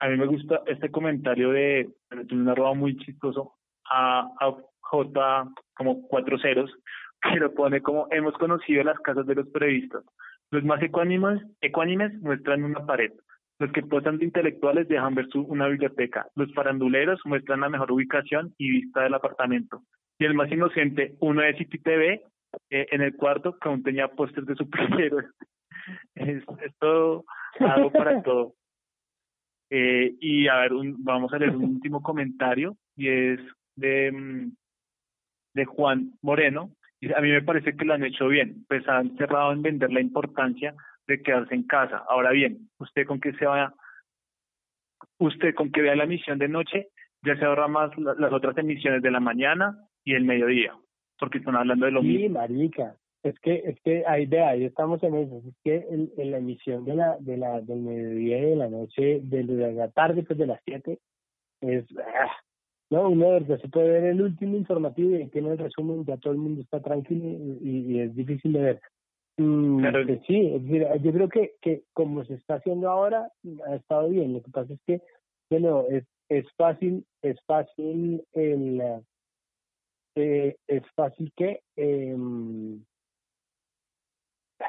A 0.00 0.08
mí 0.08 0.16
me 0.16 0.26
gusta 0.26 0.62
este 0.66 0.90
comentario 0.90 1.50
de, 1.50 1.90
un 2.32 2.48
arroba 2.48 2.74
muy 2.74 2.96
chistoso, 2.98 3.54
a, 3.90 4.28
a 4.40 4.56
J 4.80 5.52
como 5.74 6.06
cuatro 6.08 6.38
ceros, 6.38 6.70
que 7.22 7.38
lo 7.38 7.52
pone 7.52 7.80
como 7.80 8.06
hemos 8.10 8.34
conocido 8.34 8.82
las 8.84 8.98
casas 9.00 9.26
de 9.26 9.34
los 9.34 9.48
periodistas. 9.48 10.04
Los 10.54 10.62
más 10.62 10.80
ecuánimes, 10.82 11.42
ecuánimes 11.60 12.14
muestran 12.20 12.62
una 12.62 12.86
pared. 12.86 13.10
Los 13.58 13.72
que 13.72 13.82
posan 13.82 14.18
de 14.18 14.26
intelectuales 14.26 14.86
dejan 14.86 15.16
ver 15.16 15.26
su, 15.26 15.40
una 15.40 15.66
biblioteca. 15.66 16.28
Los 16.36 16.54
faranduleros 16.54 17.20
muestran 17.24 17.58
la 17.58 17.68
mejor 17.68 17.90
ubicación 17.90 18.54
y 18.56 18.70
vista 18.70 19.02
del 19.02 19.14
apartamento. 19.14 19.82
Y 20.16 20.26
el 20.26 20.34
más 20.34 20.48
inocente, 20.52 21.16
uno 21.18 21.42
de 21.42 21.56
City 21.56 21.78
TV, 21.78 22.22
eh, 22.70 22.86
en 22.92 23.02
el 23.02 23.16
cuarto, 23.16 23.58
que 23.58 23.68
aún 23.68 23.82
tenía 23.82 24.06
póster 24.06 24.44
de 24.44 24.54
superhéroes. 24.54 25.26
es, 26.14 26.44
es 26.62 26.76
todo, 26.78 27.24
algo 27.58 27.90
para 27.90 28.22
todo. 28.22 28.54
Eh, 29.70 30.14
y 30.20 30.46
a 30.46 30.58
ver, 30.58 30.72
un, 30.72 31.02
vamos 31.02 31.32
a 31.32 31.38
leer 31.38 31.56
un 31.56 31.64
último 31.64 32.00
comentario, 32.00 32.76
y 32.94 33.08
es 33.08 33.40
de, 33.74 34.12
mm, 34.12 34.52
de 35.54 35.64
Juan 35.64 36.12
Moreno, 36.22 36.70
a 37.12 37.20
mí 37.20 37.30
me 37.30 37.42
parece 37.42 37.76
que 37.76 37.84
lo 37.84 37.94
han 37.94 38.04
hecho 38.04 38.28
bien, 38.28 38.64
pues 38.68 38.86
han 38.88 39.16
cerrado 39.16 39.52
en 39.52 39.62
vender 39.62 39.92
la 39.92 40.00
importancia 40.00 40.74
de 41.06 41.22
quedarse 41.22 41.54
en 41.54 41.64
casa. 41.64 42.02
Ahora 42.08 42.30
bien, 42.30 42.68
usted 42.78 43.06
con 43.06 43.20
que 43.20 43.32
se 43.34 43.46
vaya, 43.46 43.72
usted 45.18 45.54
con 45.54 45.70
que 45.70 45.82
vea 45.82 45.96
la 45.96 46.04
emisión 46.04 46.38
de 46.38 46.48
noche, 46.48 46.88
ya 47.22 47.36
se 47.36 47.44
ahorra 47.44 47.68
más 47.68 47.90
las 47.98 48.32
otras 48.32 48.56
emisiones 48.58 49.02
de 49.02 49.10
la 49.10 49.20
mañana 49.20 49.78
y 50.04 50.14
el 50.14 50.24
mediodía, 50.24 50.76
porque 51.18 51.38
están 51.38 51.56
hablando 51.56 51.86
de 51.86 51.92
lo 51.92 52.02
sí, 52.02 52.08
mismo. 52.08 52.40
marica, 52.40 52.96
es 53.22 53.38
que, 53.40 53.54
es 53.64 53.80
que 53.80 54.04
ahí 54.06 54.26
de 54.26 54.42
ahí 54.42 54.64
estamos 54.64 55.02
en 55.02 55.14
eso, 55.14 55.42
es 55.48 55.54
que 55.64 55.76
en, 55.90 56.10
en, 56.18 56.30
la 56.30 56.38
emisión 56.38 56.84
de 56.84 56.94
la, 56.94 57.16
de 57.18 57.38
la, 57.38 57.60
del 57.62 57.80
mediodía 57.80 58.38
y 58.38 58.50
de 58.50 58.56
la 58.56 58.68
noche, 58.68 59.20
de, 59.22 59.44
la 59.44 59.90
tarde, 59.90 60.22
pues 60.22 60.38
de 60.38 60.46
las 60.46 60.60
7, 60.64 60.98
es, 61.62 61.84
ah, 61.98 62.36
no, 62.90 63.08
uno 63.08 63.26
de 63.26 63.32
verdad 63.40 63.60
se 63.60 63.68
puede 63.68 63.88
ver 63.88 64.04
el 64.04 64.22
último 64.22 64.56
informativo 64.56 65.16
y 65.16 65.26
tiene 65.28 65.52
el 65.52 65.58
resumen, 65.58 66.04
ya 66.04 66.16
todo 66.16 66.32
el 66.32 66.38
mundo 66.38 66.60
está 66.60 66.80
tranquilo 66.80 67.24
y, 67.62 67.94
y 67.94 68.00
es 68.00 68.14
difícil 68.14 68.52
de 68.52 68.60
ver. 68.60 68.80
Mm, 69.36 69.80
claro. 69.80 70.06
pues 70.06 70.20
sí, 70.26 70.52
es 70.54 70.62
decir, 70.62 70.86
yo 71.02 71.12
creo 71.12 71.28
que, 71.28 71.54
que 71.60 71.82
como 71.92 72.24
se 72.24 72.34
está 72.34 72.56
haciendo 72.56 72.88
ahora, 72.88 73.30
ha 73.66 73.74
estado 73.74 74.08
bien. 74.10 74.32
Lo 74.32 74.42
que 74.42 74.50
pasa 74.50 74.72
es 74.74 74.80
que, 74.86 75.00
bueno, 75.50 75.84
es, 75.88 76.04
es 76.28 76.46
fácil, 76.56 77.04
es 77.22 77.36
fácil 77.46 78.22
el, 78.32 78.80
eh, 80.14 80.56
es 80.68 80.82
fácil 80.94 81.32
que 81.36 81.60
eh, 81.76 82.16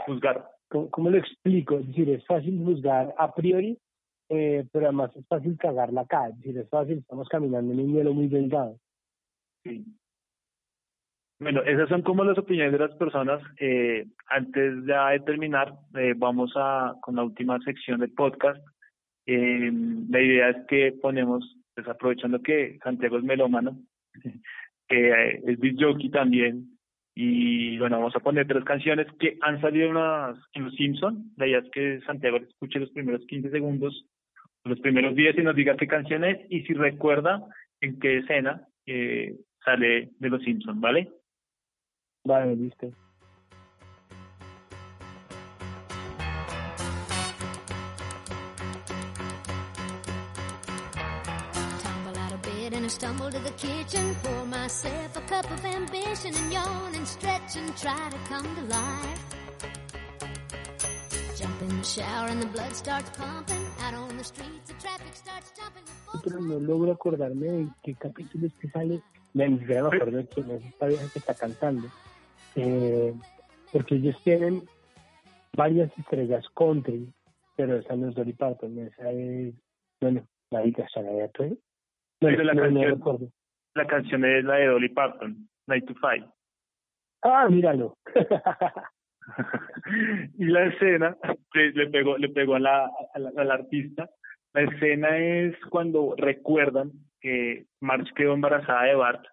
juzgar. 0.07 0.49
¿cómo, 0.69 0.89
¿Cómo 0.89 1.09
lo 1.09 1.17
explico? 1.17 1.77
Es 1.77 1.87
decir, 1.87 2.09
es 2.09 2.25
fácil 2.25 2.63
juzgar 2.63 3.13
a 3.17 3.33
priori 3.33 3.77
eh, 4.29 4.65
pero 4.71 4.85
además 4.85 5.15
es 5.15 5.27
fácil 5.27 5.57
cagarla 5.57 6.01
acá, 6.01 6.29
es 6.29 6.55
es 6.55 6.69
fácil, 6.69 6.99
estamos 6.99 7.27
caminando 7.29 7.73
en 7.73 7.79
un 7.79 7.93
hielo 7.93 8.13
muy 8.13 8.27
delgado. 8.27 8.79
Bueno, 11.37 11.63
esas 11.63 11.89
son 11.89 12.01
como 12.01 12.23
las 12.23 12.37
opiniones 12.37 12.71
de 12.71 12.79
las 12.79 12.95
personas. 12.95 13.41
Eh, 13.59 14.05
antes 14.27 14.85
ya 14.85 15.09
de 15.09 15.19
terminar, 15.19 15.73
eh, 15.95 16.13
vamos 16.15 16.53
a 16.55 16.95
con 17.01 17.15
la 17.15 17.23
última 17.23 17.59
sección 17.59 17.99
del 17.99 18.13
podcast. 18.13 18.63
Eh, 19.25 19.71
la 20.09 20.21
idea 20.21 20.49
es 20.49 20.65
que 20.67 20.93
ponemos, 21.01 21.57
pues 21.73 21.87
aprovechando 21.87 22.41
que 22.41 22.77
Santiago 22.83 23.17
es 23.17 23.23
melómano, 23.23 23.77
que 24.87 25.09
eh, 25.09 25.41
es 25.45 25.59
Jockey 25.77 26.09
también. 26.09 26.77
Y 27.15 27.77
bueno, 27.79 27.97
vamos 27.97 28.15
a 28.15 28.19
poner 28.19 28.47
tres 28.47 28.63
canciones 28.65 29.07
que 29.19 29.37
han 29.41 29.59
salido 29.61 29.87
en, 29.87 29.93
las, 29.95 30.37
en 30.53 30.65
Los 30.65 30.75
Simpson. 30.75 31.31
La 31.37 31.47
idea 31.47 31.59
es 31.59 31.69
que 31.71 32.01
Santiago 32.05 32.37
escuche 32.37 32.79
los 32.79 32.91
primeros 32.91 33.25
15 33.27 33.51
segundos, 33.51 34.05
los 34.65 34.79
primeros 34.79 35.15
10 35.15 35.37
y 35.37 35.43
nos 35.43 35.55
diga 35.55 35.77
qué 35.77 35.87
canción 35.87 36.23
es 36.23 36.39
y 36.49 36.61
si 36.63 36.73
recuerda 36.73 37.45
en 37.81 37.99
qué 37.99 38.17
escena 38.17 38.67
eh, 38.87 39.35
sale 39.63 40.09
de 40.19 40.29
Los 40.29 40.43
Simpson, 40.43 40.81
¿vale? 40.81 41.11
Vale, 42.23 42.55
listo. 42.55 42.91
Tumble 51.83 52.17
out 52.17 52.33
of 52.33 52.41
bed 52.41 52.73
and 52.73 52.85
I 52.85 52.87
stumble 52.87 53.29
to 53.29 53.39
the 53.39 53.51
kitchen. 53.51 54.15
Pour 54.23 54.45
myself 54.45 55.15
a 55.15 55.21
cup 55.21 55.51
of 55.51 55.63
ambition 55.63 56.33
and 56.35 56.51
yawn 56.51 56.95
and 56.95 57.07
stretch 57.07 57.55
and 57.55 57.77
try 57.77 58.09
to 58.09 58.17
come 58.27 58.55
to 58.55 58.61
life. 58.63 59.35
Jump 61.37 61.61
in 61.61 61.77
the 61.77 61.83
shower 61.83 62.29
and 62.29 62.41
the 62.41 62.47
blood 62.47 62.75
starts 62.75 63.11
pumping. 63.11 63.64
Out 63.85 63.93
on 63.93 64.17
the 64.17 64.23
streets, 64.23 64.67
the 64.67 64.73
traffic 64.79 65.13
starts 65.13 65.53
jumping. 65.55 65.83
Pero 66.23 66.41
no 66.41 66.59
logro 66.59 66.91
acordarme 66.91 67.45
de 67.45 67.67
qué 67.83 67.93
capítulo 67.93 68.47
es 68.47 68.53
que 68.55 68.67
sale. 68.69 69.01
Me 69.33 69.47
siquiera 69.59 69.83
me 69.83 69.95
acuerdo 69.95 70.17
de 70.17 70.27
quién 70.27 70.49
es 70.49 70.65
esta 70.65 70.87
vieja 70.87 71.03
que 71.13 71.19
está 71.19 71.35
cantando. 71.35 71.87
Eh, 72.55 73.13
porque 73.71 73.95
ellos 73.95 74.19
tienen 74.23 74.63
varias 75.55 75.95
estrellas 75.99 76.43
country, 76.55 77.13
pero 77.55 77.75
esa 77.75 77.95
no 77.95 78.09
es 78.09 78.15
Dolly 78.15 78.33
Parton, 78.33 78.79
esa 78.79 79.11
es, 79.11 79.53
bueno, 80.01 80.25
la 80.49 80.65
hija 80.65 80.87
Shania 80.91 81.29
Twain. 81.29 81.59
Pero 82.19 82.43
la, 82.43 82.53
no, 82.55 82.71
no 82.71 82.81
canción, 82.81 83.33
la 83.75 83.85
canción 83.85 84.25
es 84.25 84.45
la 84.45 84.55
de 84.55 84.65
Dolly 84.65 84.89
Parton, 84.89 85.47
Night 85.67 85.85
to 85.85 85.93
Five. 85.95 86.27
Ah, 87.21 87.47
míralo. 87.49 87.97
y 90.37 90.45
la 90.45 90.65
escena 90.65 91.17
le, 91.53 91.71
le 91.71 91.87
pegó 91.87 92.17
le 92.17 92.29
pegó 92.29 92.55
a 92.55 92.59
la, 92.59 92.89
a 93.13 93.19
la, 93.19 93.29
a 93.35 93.53
artista 93.53 94.09
la 94.53 94.61
escena 94.61 95.17
es 95.17 95.53
cuando 95.69 96.15
recuerdan 96.17 96.91
que 97.19 97.65
Marge 97.81 98.13
quedó 98.15 98.35
embarazada 98.35 98.83
de 98.83 98.95
Bart 98.95 99.25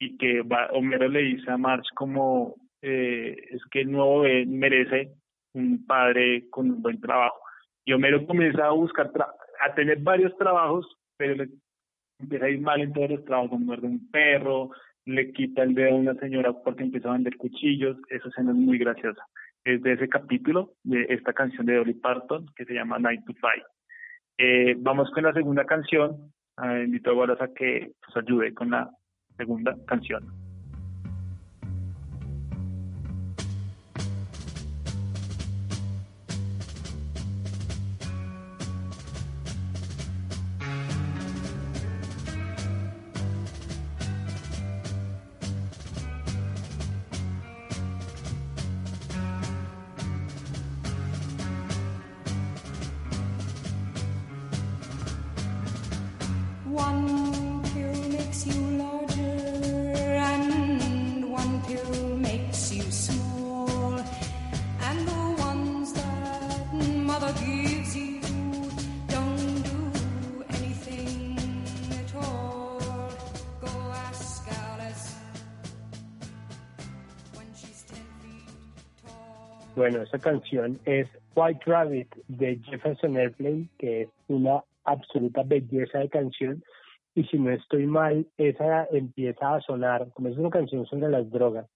y 0.00 0.16
que 0.18 0.42
Homero 0.72 1.08
le 1.08 1.20
dice 1.20 1.48
a 1.48 1.56
Marge 1.56 1.86
como 1.94 2.56
eh, 2.82 3.36
es 3.50 3.62
que 3.70 3.82
el 3.82 3.92
nuevo 3.92 4.24
merece 4.46 5.12
un 5.52 5.86
padre 5.86 6.48
con 6.50 6.70
un 6.72 6.82
buen 6.82 7.00
trabajo. 7.00 7.38
Y 7.84 7.92
Homero 7.92 8.26
comienza 8.26 8.66
a 8.66 8.72
buscar 8.72 9.12
a 9.64 9.74
tener 9.74 9.98
varios 10.00 10.36
trabajos 10.36 10.86
pero 11.16 11.36
le 11.36 11.50
empieza 12.18 12.46
a 12.46 12.50
ir 12.50 12.60
mal 12.60 12.80
en 12.80 12.92
todos 12.92 13.10
los 13.10 13.24
trabajos 13.24 13.60
muerde 13.60 13.86
un 13.86 14.10
perro 14.10 14.70
le 15.04 15.32
quita 15.32 15.62
el 15.62 15.74
dedo 15.74 15.94
a 15.94 15.98
una 15.98 16.14
señora 16.14 16.52
porque 16.52 16.82
empieza 16.82 17.10
a 17.10 17.12
vender 17.12 17.36
cuchillos. 17.36 17.96
Esa 18.08 18.28
escena 18.28 18.50
es 18.50 18.56
muy 18.56 18.78
graciosa 18.78 19.24
es 19.64 19.82
de 19.82 19.92
ese 19.92 20.08
capítulo 20.08 20.74
de 20.82 21.06
esta 21.08 21.32
canción 21.32 21.66
de 21.66 21.76
Dolly 21.76 21.94
Parton 21.94 22.46
que 22.56 22.64
se 22.64 22.74
llama 22.74 22.98
Night 22.98 23.24
to 23.24 23.32
Five 23.34 23.64
eh, 24.36 24.74
vamos 24.78 25.10
con 25.12 25.22
la 25.22 25.32
segunda 25.32 25.64
canción. 25.64 26.32
Ah, 26.56 26.78
invito 26.78 27.10
a 27.10 27.14
Wallace 27.14 27.44
a 27.44 27.54
que 27.54 27.92
nos 28.06 28.16
ayude 28.16 28.52
con 28.54 28.70
la 28.70 28.90
segunda 29.36 29.76
canción. 29.86 30.43
Esa 80.14 80.30
canción 80.30 80.78
es 80.84 81.08
White 81.34 81.64
Rabbit 81.66 82.14
de 82.28 82.60
Jefferson 82.62 83.16
Airplane, 83.16 83.68
que 83.78 84.02
es 84.02 84.08
una 84.28 84.62
absoluta 84.84 85.42
belleza 85.42 85.98
de 85.98 86.08
canción. 86.08 86.62
Y 87.16 87.24
si 87.24 87.36
no 87.36 87.50
estoy 87.50 87.86
mal, 87.86 88.24
esa 88.36 88.86
empieza 88.92 89.56
a 89.56 89.60
sonar, 89.60 90.06
como 90.12 90.28
es 90.28 90.38
una 90.38 90.50
canción 90.50 90.86
sobre 90.86 91.08
las 91.08 91.28
drogas, 91.32 91.66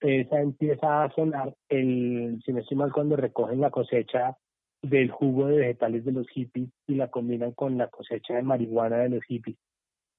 esa 0.00 0.40
empieza 0.40 1.04
a 1.04 1.12
sonar, 1.12 1.54
el, 1.68 2.40
si 2.46 2.54
no 2.54 2.60
estoy 2.60 2.78
mal, 2.78 2.90
cuando 2.90 3.16
recogen 3.16 3.60
la 3.60 3.68
cosecha 3.68 4.34
del 4.80 5.10
jugo 5.10 5.48
de 5.48 5.58
vegetales 5.58 6.06
de 6.06 6.12
los 6.12 6.26
hippies 6.30 6.70
y 6.86 6.94
la 6.94 7.08
combinan 7.08 7.52
con 7.52 7.76
la 7.76 7.88
cosecha 7.88 8.32
de 8.32 8.42
marihuana 8.42 8.96
de 8.96 9.10
los 9.10 9.24
hippies. 9.24 9.58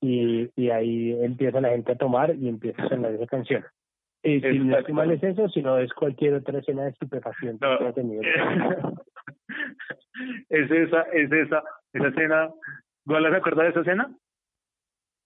Y, 0.01 0.51
y 0.55 0.69
ahí 0.69 1.17
empieza 1.19 1.61
la 1.61 1.69
gente 1.69 1.93
a 1.93 1.97
tomar 1.97 2.35
y 2.35 2.47
empieza 2.47 2.83
a 2.83 2.89
sonar 2.89 3.11
esa 3.11 3.25
canción. 3.25 3.63
Y 4.25 4.41
si 4.41 4.59
no 4.59 4.77
estoy 4.77 4.93
mal 4.95 5.11
es 5.11 5.21
eso, 5.21 5.47
si 5.49 5.61
no 5.61 5.77
es 5.77 5.93
cualquier 5.93 6.33
otra 6.33 6.57
escena 6.57 6.85
de 6.85 6.89
estupefaciente 6.89 7.63
que 7.77 7.87
ha 7.87 7.93
tenido. 7.93 8.23
es 10.49 10.71
esa, 10.71 11.01
es 11.13 11.31
esa, 11.31 11.63
esa 11.93 12.07
escena. 12.07 12.49
¿Wallace 13.05 13.33
se 13.33 13.37
acuerda 13.37 13.63
de 13.63 13.69
esa 13.69 13.81
escena? 13.81 14.17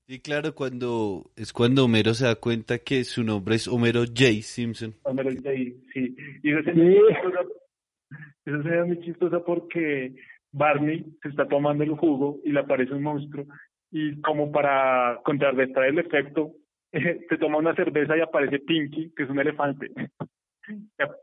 Sí, 0.05 0.19
claro, 0.19 0.53
cuando 0.53 1.31
es 1.37 1.53
cuando 1.53 1.85
Homero 1.85 2.13
se 2.13 2.25
da 2.25 2.35
cuenta 2.35 2.79
que 2.79 3.05
su 3.05 3.23
nombre 3.23 3.55
es 3.55 3.69
Homero 3.69 4.01
J. 4.01 4.41
Simpson. 4.41 4.93
Homero 5.03 5.29
J, 5.29 5.49
sí. 5.93 6.15
Y 6.43 6.51
esa 6.51 6.59
escena, 6.59 6.83
es 6.83 6.99
muy 6.99 7.13
chistosa, 7.13 7.39
esa 8.45 8.57
escena 8.57 8.81
es 8.81 8.87
muy 8.87 8.99
chistosa 8.99 9.39
porque 9.45 10.13
Barney 10.51 11.05
se 11.21 11.29
está 11.29 11.47
tomando 11.47 11.85
el 11.85 11.91
jugo 11.91 12.39
y 12.43 12.51
le 12.51 12.59
aparece 12.59 12.93
un 12.93 13.03
monstruo 13.03 13.45
y 13.91 14.19
como 14.21 14.51
para 14.51 15.21
contrarrestar 15.23 15.85
el 15.85 15.99
efecto, 15.99 16.53
se 17.29 17.37
toma 17.37 17.57
una 17.57 17.75
cerveza 17.75 18.17
y 18.17 18.21
aparece 18.21 18.59
Pinky, 18.59 19.11
que 19.15 19.23
es 19.23 19.29
un 19.29 19.39
elefante. 19.39 19.91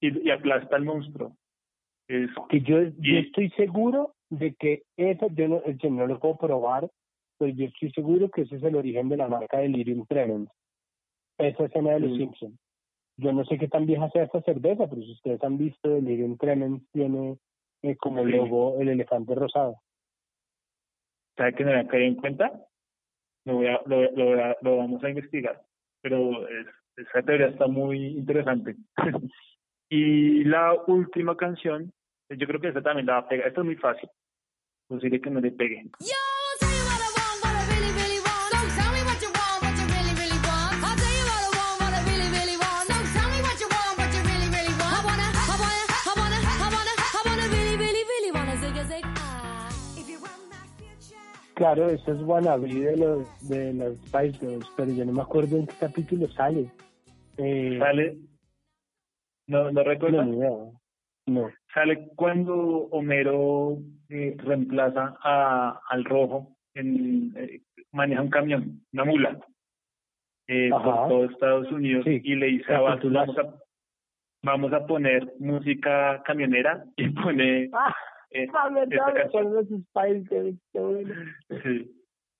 y, 0.00 0.26
y 0.26 0.30
aplasta 0.30 0.76
al 0.76 0.84
monstruo. 0.84 1.36
Que 2.06 2.60
yo, 2.62 2.82
yo 2.82 3.18
estoy 3.18 3.50
seguro 3.50 4.14
de 4.30 4.54
que 4.54 4.82
eso, 4.96 5.28
yo 5.32 5.48
no, 5.48 5.62
yo 5.72 5.90
no 5.90 6.06
lo 6.06 6.18
puedo 6.18 6.38
probar, 6.38 6.88
pero 7.38 7.52
yo 7.52 7.66
estoy 7.66 7.90
seguro 7.92 8.30
que 8.30 8.42
ese 8.42 8.56
es 8.56 8.62
el 8.62 8.76
origen 8.76 9.10
de 9.10 9.18
la 9.18 9.28
marca 9.28 9.58
de 9.58 9.68
Lyrium 9.68 10.06
Tremens. 10.06 10.50
Esa 11.38 11.66
escena 11.66 11.92
de 11.92 12.00
los 12.00 12.12
Mm. 12.12 12.16
Simpsons. 12.16 12.58
Yo 13.18 13.32
no 13.32 13.44
sé 13.44 13.58
qué 13.58 13.68
tan 13.68 13.84
vieja 13.84 14.08
sea 14.10 14.22
esta 14.24 14.40
cerveza, 14.42 14.88
pero 14.88 15.02
si 15.02 15.12
ustedes 15.12 15.42
han 15.42 15.58
visto, 15.58 15.96
el 15.96 16.04
Lyrium 16.04 16.38
Tremens 16.38 16.82
tiene 16.92 17.36
eh, 17.82 17.96
como 17.96 18.24
Sí. 18.24 18.30
logo 18.32 18.80
el 18.80 18.88
elefante 18.88 19.34
rosado. 19.34 19.76
¿Sabe 21.36 21.54
que 21.54 21.64
no 21.64 21.72
me 21.72 21.86
caído 21.86 22.06
en 22.06 22.14
cuenta? 22.16 22.64
Lo, 23.48 23.54
voy 23.54 23.66
a, 23.68 23.80
lo, 23.86 24.02
lo, 24.12 24.56
lo 24.60 24.76
vamos 24.76 25.02
a 25.02 25.08
investigar. 25.08 25.60
Pero 26.02 26.46
es- 26.48 26.66
esa 26.96 27.22
teoría 27.22 27.46
está 27.48 27.66
muy 27.66 28.04
interesante. 28.08 28.76
y 29.88 30.44
la 30.44 30.74
última 30.86 31.36
canción, 31.36 31.90
yo 32.28 32.46
creo 32.46 32.60
que 32.60 32.68
esta 32.68 32.82
también 32.82 33.06
la 33.06 33.14
va 33.14 33.18
a 33.20 33.28
pegar. 33.28 33.48
Esta 33.48 33.60
es 33.60 33.64
muy 33.66 33.76
fácil. 33.76 34.08
Posible 34.88 35.20
que 35.20 35.30
no 35.30 35.40
le 35.40 35.50
pegue. 35.52 35.84
Claro, 51.58 51.88
eso 51.88 52.12
es 52.12 52.22
wannabe 52.22 52.68
de 52.72 52.96
los 52.96 53.48
de 53.48 53.74
los 53.74 53.96
Spice 54.06 54.38
Girls, 54.38 54.72
pero 54.76 54.92
yo 54.92 55.04
no 55.04 55.12
me 55.12 55.22
acuerdo 55.22 55.56
en 55.56 55.66
qué 55.66 55.74
capítulo 55.80 56.28
sale. 56.28 56.70
Eh, 57.36 57.76
Sale, 57.80 58.16
no, 59.48 59.68
no 59.72 59.82
recuerdo. 59.82 60.22
No. 61.26 61.50
Sale 61.74 62.10
cuando 62.14 62.54
Homero 62.92 63.76
eh, 64.08 64.36
reemplaza 64.38 65.16
a, 65.20 65.80
al 65.88 66.04
rojo, 66.04 66.56
en, 66.74 67.34
eh, 67.36 67.60
maneja 67.90 68.22
un 68.22 68.30
camión, 68.30 68.80
una 68.92 69.04
mula, 69.04 69.40
por 70.46 71.08
todo 71.08 71.24
Estados 71.24 71.72
Unidos 71.72 72.06
y 72.06 72.36
le 72.36 72.46
dice 72.46 72.72
a 72.72 72.80
vamos 72.82 73.36
a, 73.36 73.54
vamos 74.44 74.72
a 74.72 74.86
poner 74.86 75.34
música 75.40 76.22
camionera 76.24 76.84
y 76.96 77.08
pone 77.08 77.68
Ah, 77.72 77.92
ah. 79.00 79.06
Sí. 81.62 81.90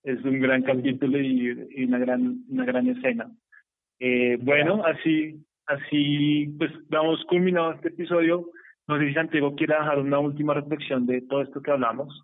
es 0.03 0.23
un 0.23 0.39
gran 0.39 0.63
capítulo 0.63 1.19
y, 1.19 1.67
y 1.71 1.83
una 1.85 1.99
gran 1.99 2.43
una 2.49 2.65
gran 2.65 2.87
escena. 2.87 3.31
Eh, 3.99 4.37
bueno, 4.41 4.83
así 4.85 5.43
así 5.65 6.47
pues 6.57 6.71
vamos 6.89 7.23
culminado 7.25 7.73
este 7.73 7.89
episodio. 7.89 8.49
No 8.87 8.97
sé 8.97 9.07
si 9.07 9.13
Santiago 9.13 9.55
quiere 9.55 9.75
dejar 9.75 9.99
una 9.99 10.19
última 10.19 10.53
reflexión 10.53 11.05
de 11.05 11.21
todo 11.21 11.43
esto 11.43 11.61
que 11.61 11.71
hablamos, 11.71 12.23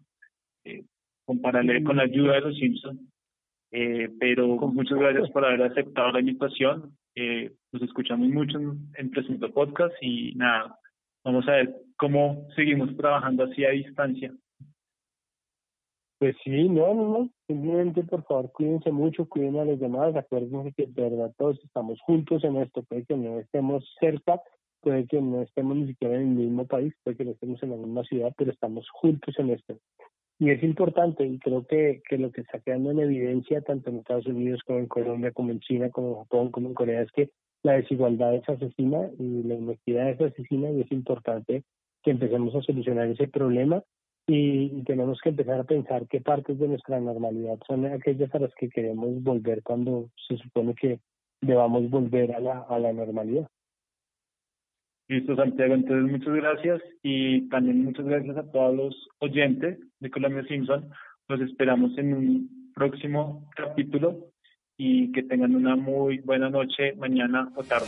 eh, 0.64 0.84
con 1.26 1.42
paralelo 1.42 1.86
con 1.86 1.98
la 1.98 2.04
ayuda 2.04 2.34
de 2.34 2.42
los 2.42 2.58
Simpsons. 2.58 3.02
Eh, 3.72 4.10
pero 4.20 4.48
muchas 4.48 4.98
gracias 4.98 5.30
por 5.32 5.46
haber 5.46 5.64
aceptado 5.64 6.12
la 6.12 6.22
invitación. 6.22 6.96
Eh, 7.16 7.52
nos 7.72 7.82
escuchamos 7.82 8.30
mucho 8.30 8.58
en, 8.58 8.90
en 8.96 9.12
Presento 9.12 9.52
Podcast 9.52 9.94
y 10.02 10.34
nada, 10.36 10.78
vamos 11.24 11.48
a 11.48 11.52
ver 11.52 11.85
cómo 11.98 12.48
seguimos 12.56 12.96
trabajando 12.98 13.44
así 13.44 13.64
a 13.66 13.70
distancia. 13.70 14.34
Pues 16.18 16.36
sí, 16.44 16.70
no, 16.70 16.94
no, 16.94 17.08
no. 17.10 17.30
Simplemente, 17.48 18.04
por 18.04 18.24
favor, 18.24 18.52
cuídense 18.52 18.92
mucho, 18.92 19.28
cuiden 19.28 19.60
a 19.60 19.66
los 19.66 19.80
demás. 19.80 20.16
Acuérdense 20.16 20.72
que 20.74 20.88
de 20.88 21.10
verdad 21.10 21.34
todos 21.38 21.60
estamos 21.64 22.00
juntos 22.02 22.44
en 22.44 22.56
esto. 22.58 22.84
Puede 22.84 23.06
que 23.06 23.18
no 23.18 23.40
estemos 23.40 23.84
cerca, 24.00 24.42
puede 24.80 25.08
que 25.08 25.22
no 25.22 25.42
estemos 25.42 25.76
ni 25.76 25.88
siquiera 25.88 26.16
en 26.16 26.22
el 26.22 26.36
mismo 26.36 26.66
país, 26.66 26.94
puede 27.04 27.18
que 27.18 27.26
no 27.26 27.32
estemos 27.32 27.62
en 27.64 27.72
la 27.72 27.78
misma 27.78 28.04
ciudad, 28.04 28.34
pero 28.38 28.52
estamos 28.52 28.90
juntos 28.92 29.36
en 29.38 29.50
esto. 29.50 29.78
Y 30.40 30.50
es 30.52 30.64
importante, 30.64 31.26
y 31.26 31.40
creo 31.40 31.66
que, 31.66 32.02
lo 32.18 32.32
que 32.32 32.42
está 32.42 32.60
quedando 32.60 32.92
en 32.92 33.00
evidencia, 33.00 33.62
tanto 33.62 33.90
en 33.90 33.98
Estados 33.98 34.26
Unidos 34.26 34.62
como 34.66 34.80
en 34.80 34.88
Colombia, 34.88 35.32
como 35.32 35.52
en 35.52 35.60
China, 35.62 35.90
como 35.90 36.10
en 36.10 36.16
Japón, 36.16 36.52
como 36.52 36.68
en 36.70 36.74
Corea, 36.74 37.02
es 37.02 37.12
que 37.12 37.30
la 37.64 37.74
desigualdad 37.74 38.36
es 38.36 38.48
asesina 38.48 39.10
y 39.18 39.44
la 39.44 39.56
inequidad 39.56 40.10
es 40.10 40.22
asesina 40.22 40.70
y 40.72 40.82
es 40.82 40.92
importante 40.92 41.64
que 42.06 42.12
empecemos 42.12 42.54
a 42.54 42.62
solucionar 42.62 43.08
ese 43.08 43.28
problema 43.28 43.84
y 44.28 44.84
tenemos 44.84 45.20
que 45.22 45.30
empezar 45.30 45.60
a 45.60 45.64
pensar 45.64 46.08
qué 46.08 46.22
partes 46.22 46.60
de 46.60 46.68
nuestra 46.68 47.00
normalidad 47.00 47.58
son 47.68 47.86
aquellas 47.88 48.34
a 48.34 48.40
las 48.40 48.54
que 48.56 48.70
queremos 48.70 49.24
volver 49.24 49.64
cuando 49.64 50.10
se 50.28 50.38
supone 50.38 50.76
que 50.76 51.00
debamos 51.42 51.90
volver 51.90 52.34
a 52.34 52.40
la, 52.40 52.60
a 52.70 52.78
la 52.78 52.94
normalidad. 52.94 53.48
Listo, 55.08 55.36
Santiago. 55.36 55.74
Entonces, 55.74 56.12
muchas 56.12 56.34
gracias 56.34 56.82
y 57.02 57.50
también 57.50 57.84
muchas 57.84 58.06
gracias 58.06 58.38
a 58.38 58.52
todos 58.52 58.76
los 58.76 59.08
oyentes 59.20 59.80
de 60.00 60.12
Colombia 60.12 60.44
Simpson. 60.48 60.90
Los 61.28 61.42
esperamos 61.42 61.98
en 61.98 62.14
un 62.14 62.72
próximo 62.76 63.50
capítulo 63.56 64.30
y 64.78 65.12
que 65.12 65.24
tengan 65.24 65.56
una 65.56 65.76
muy 65.76 66.20
buena 66.20 66.50
noche, 66.50 66.94
mañana 66.98 67.52
o 67.56 67.64
tarde. 67.64 67.88